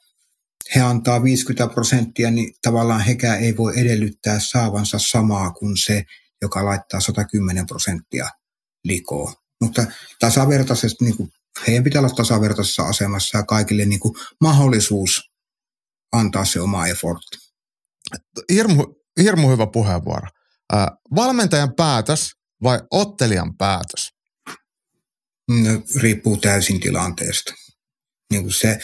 he 0.76 0.81
antaa 0.81 1.23
50 1.23 1.73
prosenttia, 1.73 2.31
niin 2.31 2.53
tavallaan 2.61 3.02
hekään 3.02 3.40
ei 3.40 3.57
voi 3.57 3.80
edellyttää 3.80 4.40
saavansa 4.40 4.99
samaa 4.99 5.52
kuin 5.52 5.77
se, 5.77 6.03
joka 6.41 6.65
laittaa 6.65 6.99
110 6.99 7.65
prosenttia 7.65 8.30
likoa. 8.84 9.34
Mutta 9.61 9.85
tasavertaisesti, 10.19 11.06
niin 11.06 11.18
kuin, 11.18 11.31
heidän 11.68 11.84
pitää 11.84 12.02
olla 12.02 12.15
tasavertaisessa 12.15 12.84
asemassa 12.84 13.38
ja 13.38 13.44
kaikille 13.44 13.85
niin 13.85 13.99
kuin, 13.99 14.15
mahdollisuus 14.41 15.31
antaa 16.11 16.45
se 16.45 16.60
oma 16.60 16.88
effort. 16.88 17.23
Hirmu, 18.52 18.85
hirmu 19.22 19.52
hyvä 19.52 19.68
puheenvuoro. 19.68 20.27
Äh, 20.73 20.88
valmentajan 21.15 21.76
päätös 21.76 22.31
vai 22.64 22.80
ottelijan 22.91 23.57
päätös? 23.57 24.14
No, 25.49 25.81
riippuu 25.95 26.38
täysin 26.38 26.80
tilanteesta. 26.80 27.53
Niin 28.31 28.41
kuin 28.41 28.53
se, 28.53 28.80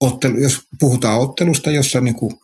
ottelu, 0.00 0.38
jos 0.38 0.60
puhutaan 0.80 1.20
ottelusta, 1.20 1.70
jossa 1.70 2.00
niin 2.00 2.14
kuin 2.14 2.40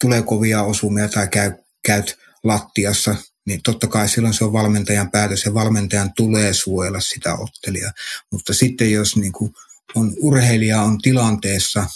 tulee 0.00 0.22
kovia 0.22 0.62
osumia 0.62 1.08
tai 1.08 1.28
käy, 1.28 1.52
käyt 1.86 2.18
lattiassa, 2.44 3.16
niin 3.46 3.62
totta 3.62 3.86
kai 3.86 4.08
silloin 4.08 4.34
se 4.34 4.44
on 4.44 4.52
valmentajan 4.52 5.10
päätös 5.10 5.44
ja 5.44 5.54
valmentajan 5.54 6.12
tulee 6.16 6.54
suojella 6.54 7.00
sitä 7.00 7.34
ottelijaa. 7.34 7.92
Mutta 8.32 8.54
sitten 8.54 8.92
jos 8.92 9.16
niin 9.16 9.32
kuin 9.32 9.54
on, 9.94 10.14
urheilija 10.20 10.82
on 10.82 10.98
tilanteessa, 10.98 11.86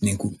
niin 0.00 0.18
kuin, 0.18 0.36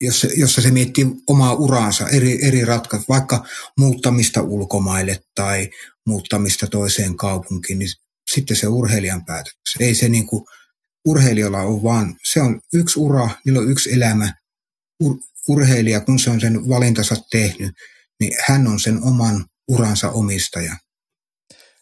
jos, 0.00 0.26
jossa 0.36 0.62
se 0.62 0.70
miettii 0.70 1.06
omaa 1.26 1.54
uraansa, 1.54 2.08
eri, 2.08 2.46
eri 2.46 2.64
ratkaisut, 2.64 3.08
vaikka 3.08 3.46
muuttamista 3.78 4.42
ulkomaille 4.42 5.22
tai 5.34 5.70
muuttamista 6.06 6.66
toiseen 6.66 7.16
kaupunkiin, 7.16 7.78
niin 7.78 7.90
sitten 8.34 8.56
se 8.56 8.66
urheilijan 8.66 9.24
päätös. 9.24 9.54
Ei 9.80 9.94
se 9.94 10.08
niin 10.08 10.26
kuin, 10.26 10.44
urheilijalla 11.08 11.60
ole 11.60 11.82
vaan, 11.82 12.16
se 12.32 12.40
on 12.40 12.60
yksi 12.74 13.00
ura, 13.00 13.28
niillä 13.44 13.60
on 13.60 13.70
yksi 13.70 13.92
elämä. 13.92 14.34
Ur, 15.04 15.16
urheilija, 15.48 16.00
kun 16.00 16.18
se 16.18 16.30
on 16.30 16.40
sen 16.40 16.68
valintansa 16.68 17.16
tehnyt, 17.30 17.74
niin 18.20 18.32
hän 18.48 18.66
on 18.66 18.80
sen 18.80 19.02
oman 19.02 19.44
uransa 19.68 20.10
omistaja. 20.10 20.76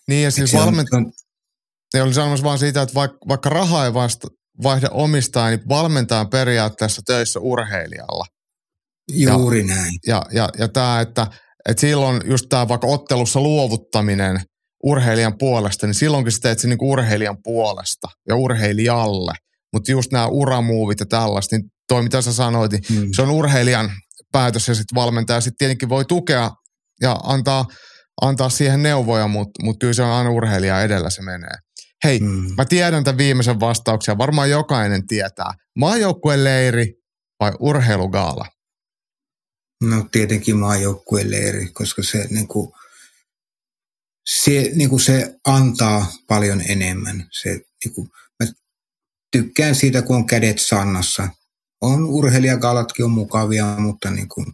Niin 0.09 0.25
ja 0.25 0.31
siis 0.31 0.53
valmentaja, 0.53 0.99
on, 0.99 1.13
oli 2.03 2.15
sanomassa 2.15 2.45
vaan 2.45 2.59
siitä, 2.59 2.83
että 2.83 2.95
vaikka, 2.95 3.19
vaikka 3.29 3.49
raha 3.49 3.85
ei 3.85 3.95
vasta, 3.95 4.29
vaihde 4.63 4.89
omistaa, 4.91 5.49
niin 5.49 5.69
valmentajan 5.69 6.31
periaatteessa 6.31 7.03
töissä 7.07 7.41
urheilijalla. 7.41 8.25
Juuri 9.13 9.61
ja, 9.61 9.67
näin. 9.67 9.93
Ja, 10.07 10.27
ja, 10.33 10.49
ja 10.59 10.69
tämä, 10.69 11.01
että, 11.01 11.27
että 11.69 11.81
silloin 11.81 12.21
just 12.25 12.47
tämä 12.49 12.69
vaikka 12.69 12.87
ottelussa 12.87 13.41
luovuttaminen 13.41 14.41
urheilijan 14.85 15.39
puolesta, 15.39 15.87
niin 15.87 15.95
silloinkin 15.95 16.33
sä 16.33 16.39
teet 16.43 16.59
sen 16.59 16.71
niin 16.71 16.79
urheilijan 16.83 17.37
puolesta 17.43 18.09
ja 18.29 18.37
urheilijalle. 18.37 19.33
Mutta 19.73 19.91
just 19.91 20.13
nämä 20.13 20.27
uramuuvit 20.27 21.01
ja 21.01 21.07
tällaista, 21.07 21.57
niin 21.57 21.71
toi 21.89 22.03
mitä 22.03 22.23
sä 22.23 22.33
sanoit, 22.33 22.73
niin 22.73 22.83
mm. 22.91 23.09
se 23.17 23.23
on 23.23 23.31
urheilijan 23.31 23.91
päätös 24.33 24.69
ja 24.69 24.75
sitten 24.75 24.95
valmentaja 24.95 25.41
sitten 25.41 25.59
tietenkin 25.59 25.89
voi 25.89 26.05
tukea 26.05 26.51
ja 27.01 27.17
antaa, 27.23 27.65
antaa 28.23 28.49
siihen 28.49 28.83
neuvoja, 28.83 29.29
mutta 29.29 29.63
mut 29.63 29.77
kyllä 29.81 29.93
se 29.93 30.03
on 30.03 30.11
aina 30.11 30.31
urheilija 30.31 30.83
edellä 30.83 31.11
se 31.11 31.23
menee. 31.23 31.55
Hei, 32.05 32.21
mm. 32.21 32.55
mä 32.57 32.65
tiedän 32.65 33.05
tämän 33.05 33.19
viimeisen 33.19 33.61
vastauksen, 33.61 34.19
varmaan 34.19 34.51
jokainen 34.51 35.07
tietää. 35.07 35.53
Maajoukkueen 35.79 36.45
leiri 36.45 36.93
vai 37.41 37.53
urheilugaala? 37.61 38.47
No 39.83 40.09
tietenkin 40.13 40.57
maajoukkueen 40.57 41.31
leiri, 41.31 41.69
koska 41.73 42.03
se, 42.03 42.27
niin 42.31 42.49
kuin, 42.49 42.73
se, 44.27 44.71
niin 44.75 44.91
kuin 44.91 45.01
se 45.01 45.35
antaa 45.47 46.13
paljon 46.29 46.63
enemmän. 46.69 47.29
Se, 47.43 47.61
niin 47.85 47.95
kuin, 47.95 48.09
mä 48.43 48.53
tykkään 49.33 49.75
siitä, 49.75 50.03
kun 50.03 50.17
on 50.17 50.27
kädet 50.27 50.59
sannassa. 50.59 51.29
On 51.81 52.05
urheilijagalatkin 52.05 53.05
on 53.05 53.11
mukavia, 53.11 53.67
mutta 53.67 54.11
niin 54.11 54.29
kuin, 54.29 54.47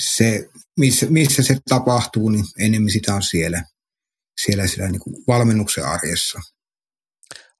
se, 0.00 0.48
missä, 0.78 1.06
missä 1.06 1.42
se 1.42 1.56
tapahtuu, 1.68 2.28
niin 2.28 2.44
enemmän 2.58 2.90
sitä 2.90 3.14
on 3.14 3.22
siellä, 3.22 3.64
siellä, 4.44 4.66
siellä 4.66 4.90
niin 4.90 5.00
kuin 5.00 5.16
valmennuksen 5.26 5.84
arjessa. 5.84 6.40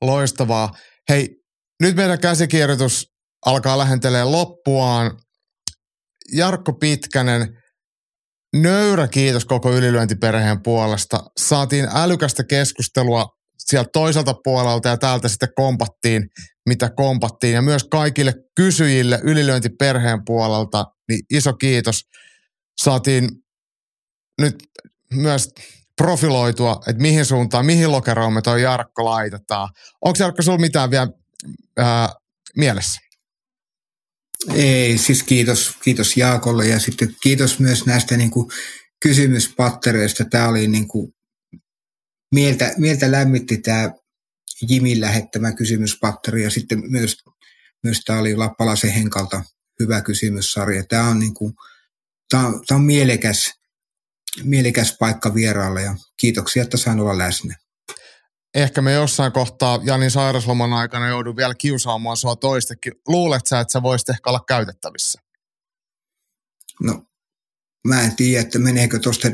Loistavaa. 0.01 0.73
Hei, 1.09 1.36
nyt 1.82 1.97
meidän 1.97 2.19
käsikirjoitus 2.19 3.07
alkaa 3.47 3.78
lähentelee 3.78 4.24
loppuaan. 4.24 5.19
Jarkko 6.32 6.73
Pitkänen, 6.73 7.60
nöyrä 8.57 9.09
kiitos 9.09 9.45
koko 9.45 9.73
ylilyöntiperheen 9.73 10.63
puolesta. 10.63 11.23
Saatiin 11.39 11.89
älykästä 11.95 12.45
keskustelua 12.45 13.27
sieltä 13.59 13.91
toiselta 13.93 14.35
puolelta 14.45 14.89
ja 14.89 14.97
täältä 14.97 15.29
sitten 15.29 15.49
kompattiin, 15.57 16.29
mitä 16.69 16.91
kompattiin. 16.91 17.55
Ja 17.55 17.63
myös 17.63 17.85
kaikille 17.85 18.35
kysyjille 18.57 19.21
ylilyöntiperheen 19.23 20.25
puolelta, 20.25 20.85
niin 21.09 21.21
iso 21.31 21.53
kiitos. 21.53 22.03
Saatiin 22.83 23.29
nyt 24.41 24.57
myös 25.15 25.49
profiloitua, 25.97 26.81
että 26.87 27.03
mihin 27.03 27.25
suuntaan, 27.25 27.67
mihin 27.67 27.93
lokeroon 27.93 28.33
me 28.33 28.43
toi 28.43 28.63
Jarkko 28.63 29.05
laitetaan. 29.05 29.69
Onko 30.01 30.17
Jarkko 30.21 30.43
sulla 30.43 30.59
mitään 30.59 30.91
vielä 30.91 31.09
ää, 31.79 32.09
mielessä? 32.57 33.01
Ei, 34.49 34.99
siis 34.99 35.23
kiitos, 35.23 35.75
kiitos 35.85 36.17
Jaakolle 36.17 36.67
ja 36.67 36.79
sitten 36.79 37.17
kiitos 37.23 37.59
myös 37.59 37.87
näistä 37.87 38.17
niin 38.17 38.31
kuin 38.31 38.51
kysymyspattereista. 39.03 40.25
Tämä 40.25 40.49
oli 40.49 40.69
niin 40.69 40.89
kuin 40.89 41.12
mieltä, 42.35 42.75
mieltä 42.77 43.12
lämmitti 43.12 43.59
tämä 43.59 43.91
Jimin 44.69 45.01
lähettämä 45.01 45.53
kysymyspatteri 45.53 46.43
ja 46.43 46.51
sitten 46.51 46.83
myös, 46.91 47.17
myös 47.83 48.01
tämä 48.01 48.19
oli 48.19 48.37
Lappalaisen 48.37 48.93
Henkalta 48.93 49.43
hyvä 49.81 50.01
kysymyssarja. 50.01 50.85
Tämä 50.85 51.09
on, 51.09 51.19
niin 51.19 51.35
kuin, 51.35 51.55
tämä 52.29 52.47
on, 52.47 52.62
tämä 52.67 52.77
on 52.77 52.85
mielekäs, 52.85 53.53
mielekäs 54.43 54.97
paikka 54.99 55.35
vieraalle 55.35 55.83
ja 55.83 55.97
kiitoksia, 56.21 56.62
että 56.62 56.77
sain 56.77 57.01
olla 57.01 57.19
läsnä. 57.19 57.57
Ehkä 58.55 58.83
me 58.83 58.93
jossain 58.93 59.33
kohtaa 59.33 59.81
Janin 59.83 60.11
sairasloman 60.11 60.73
aikana 60.73 61.09
joudun 61.09 61.37
vielä 61.37 61.55
kiusaamaan 61.55 62.17
sua 62.17 62.37
toistekin. 62.37 62.93
Luulet 63.09 63.47
sä, 63.47 63.61
että 63.61 63.73
sä 63.73 63.83
voisit 63.83 64.09
ehkä 64.09 64.31
olla 64.31 64.45
käytettävissä? 64.49 65.21
No, 66.83 67.05
mä 67.87 68.03
en 68.03 68.17
tiedä, 68.17 68.41
että 68.41 68.59
meneekö 68.59 68.99
tuosta 68.99 69.29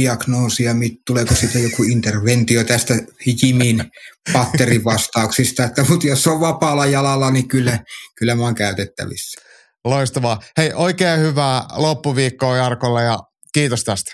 diagnoosia, 0.00 0.74
tuleeko 1.06 1.34
sitten 1.34 1.62
joku 1.62 1.82
interventio 1.82 2.64
tästä 2.64 2.94
Jimin 3.42 3.90
patterivastauksista, 4.32 5.64
että, 5.64 5.84
mutta 5.88 6.06
jos 6.06 6.26
on 6.26 6.40
vapaalla 6.40 6.86
jalalla, 6.86 7.30
niin 7.30 7.48
kyllä, 7.48 7.84
kyllä 8.18 8.34
mä 8.34 8.42
oon 8.42 8.54
käytettävissä. 8.54 9.40
Loistavaa. 9.84 10.40
Hei, 10.56 10.72
oikein 10.74 11.20
hyvää 11.20 11.64
loppuviikkoa 11.72 12.56
Jarkolle 12.56 13.02
ja 13.02 13.18
kiitos 13.52 13.84
tästä. 13.84 14.12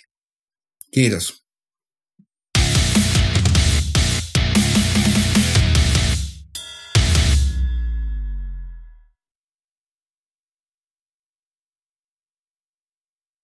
Kiitos. 0.95 1.46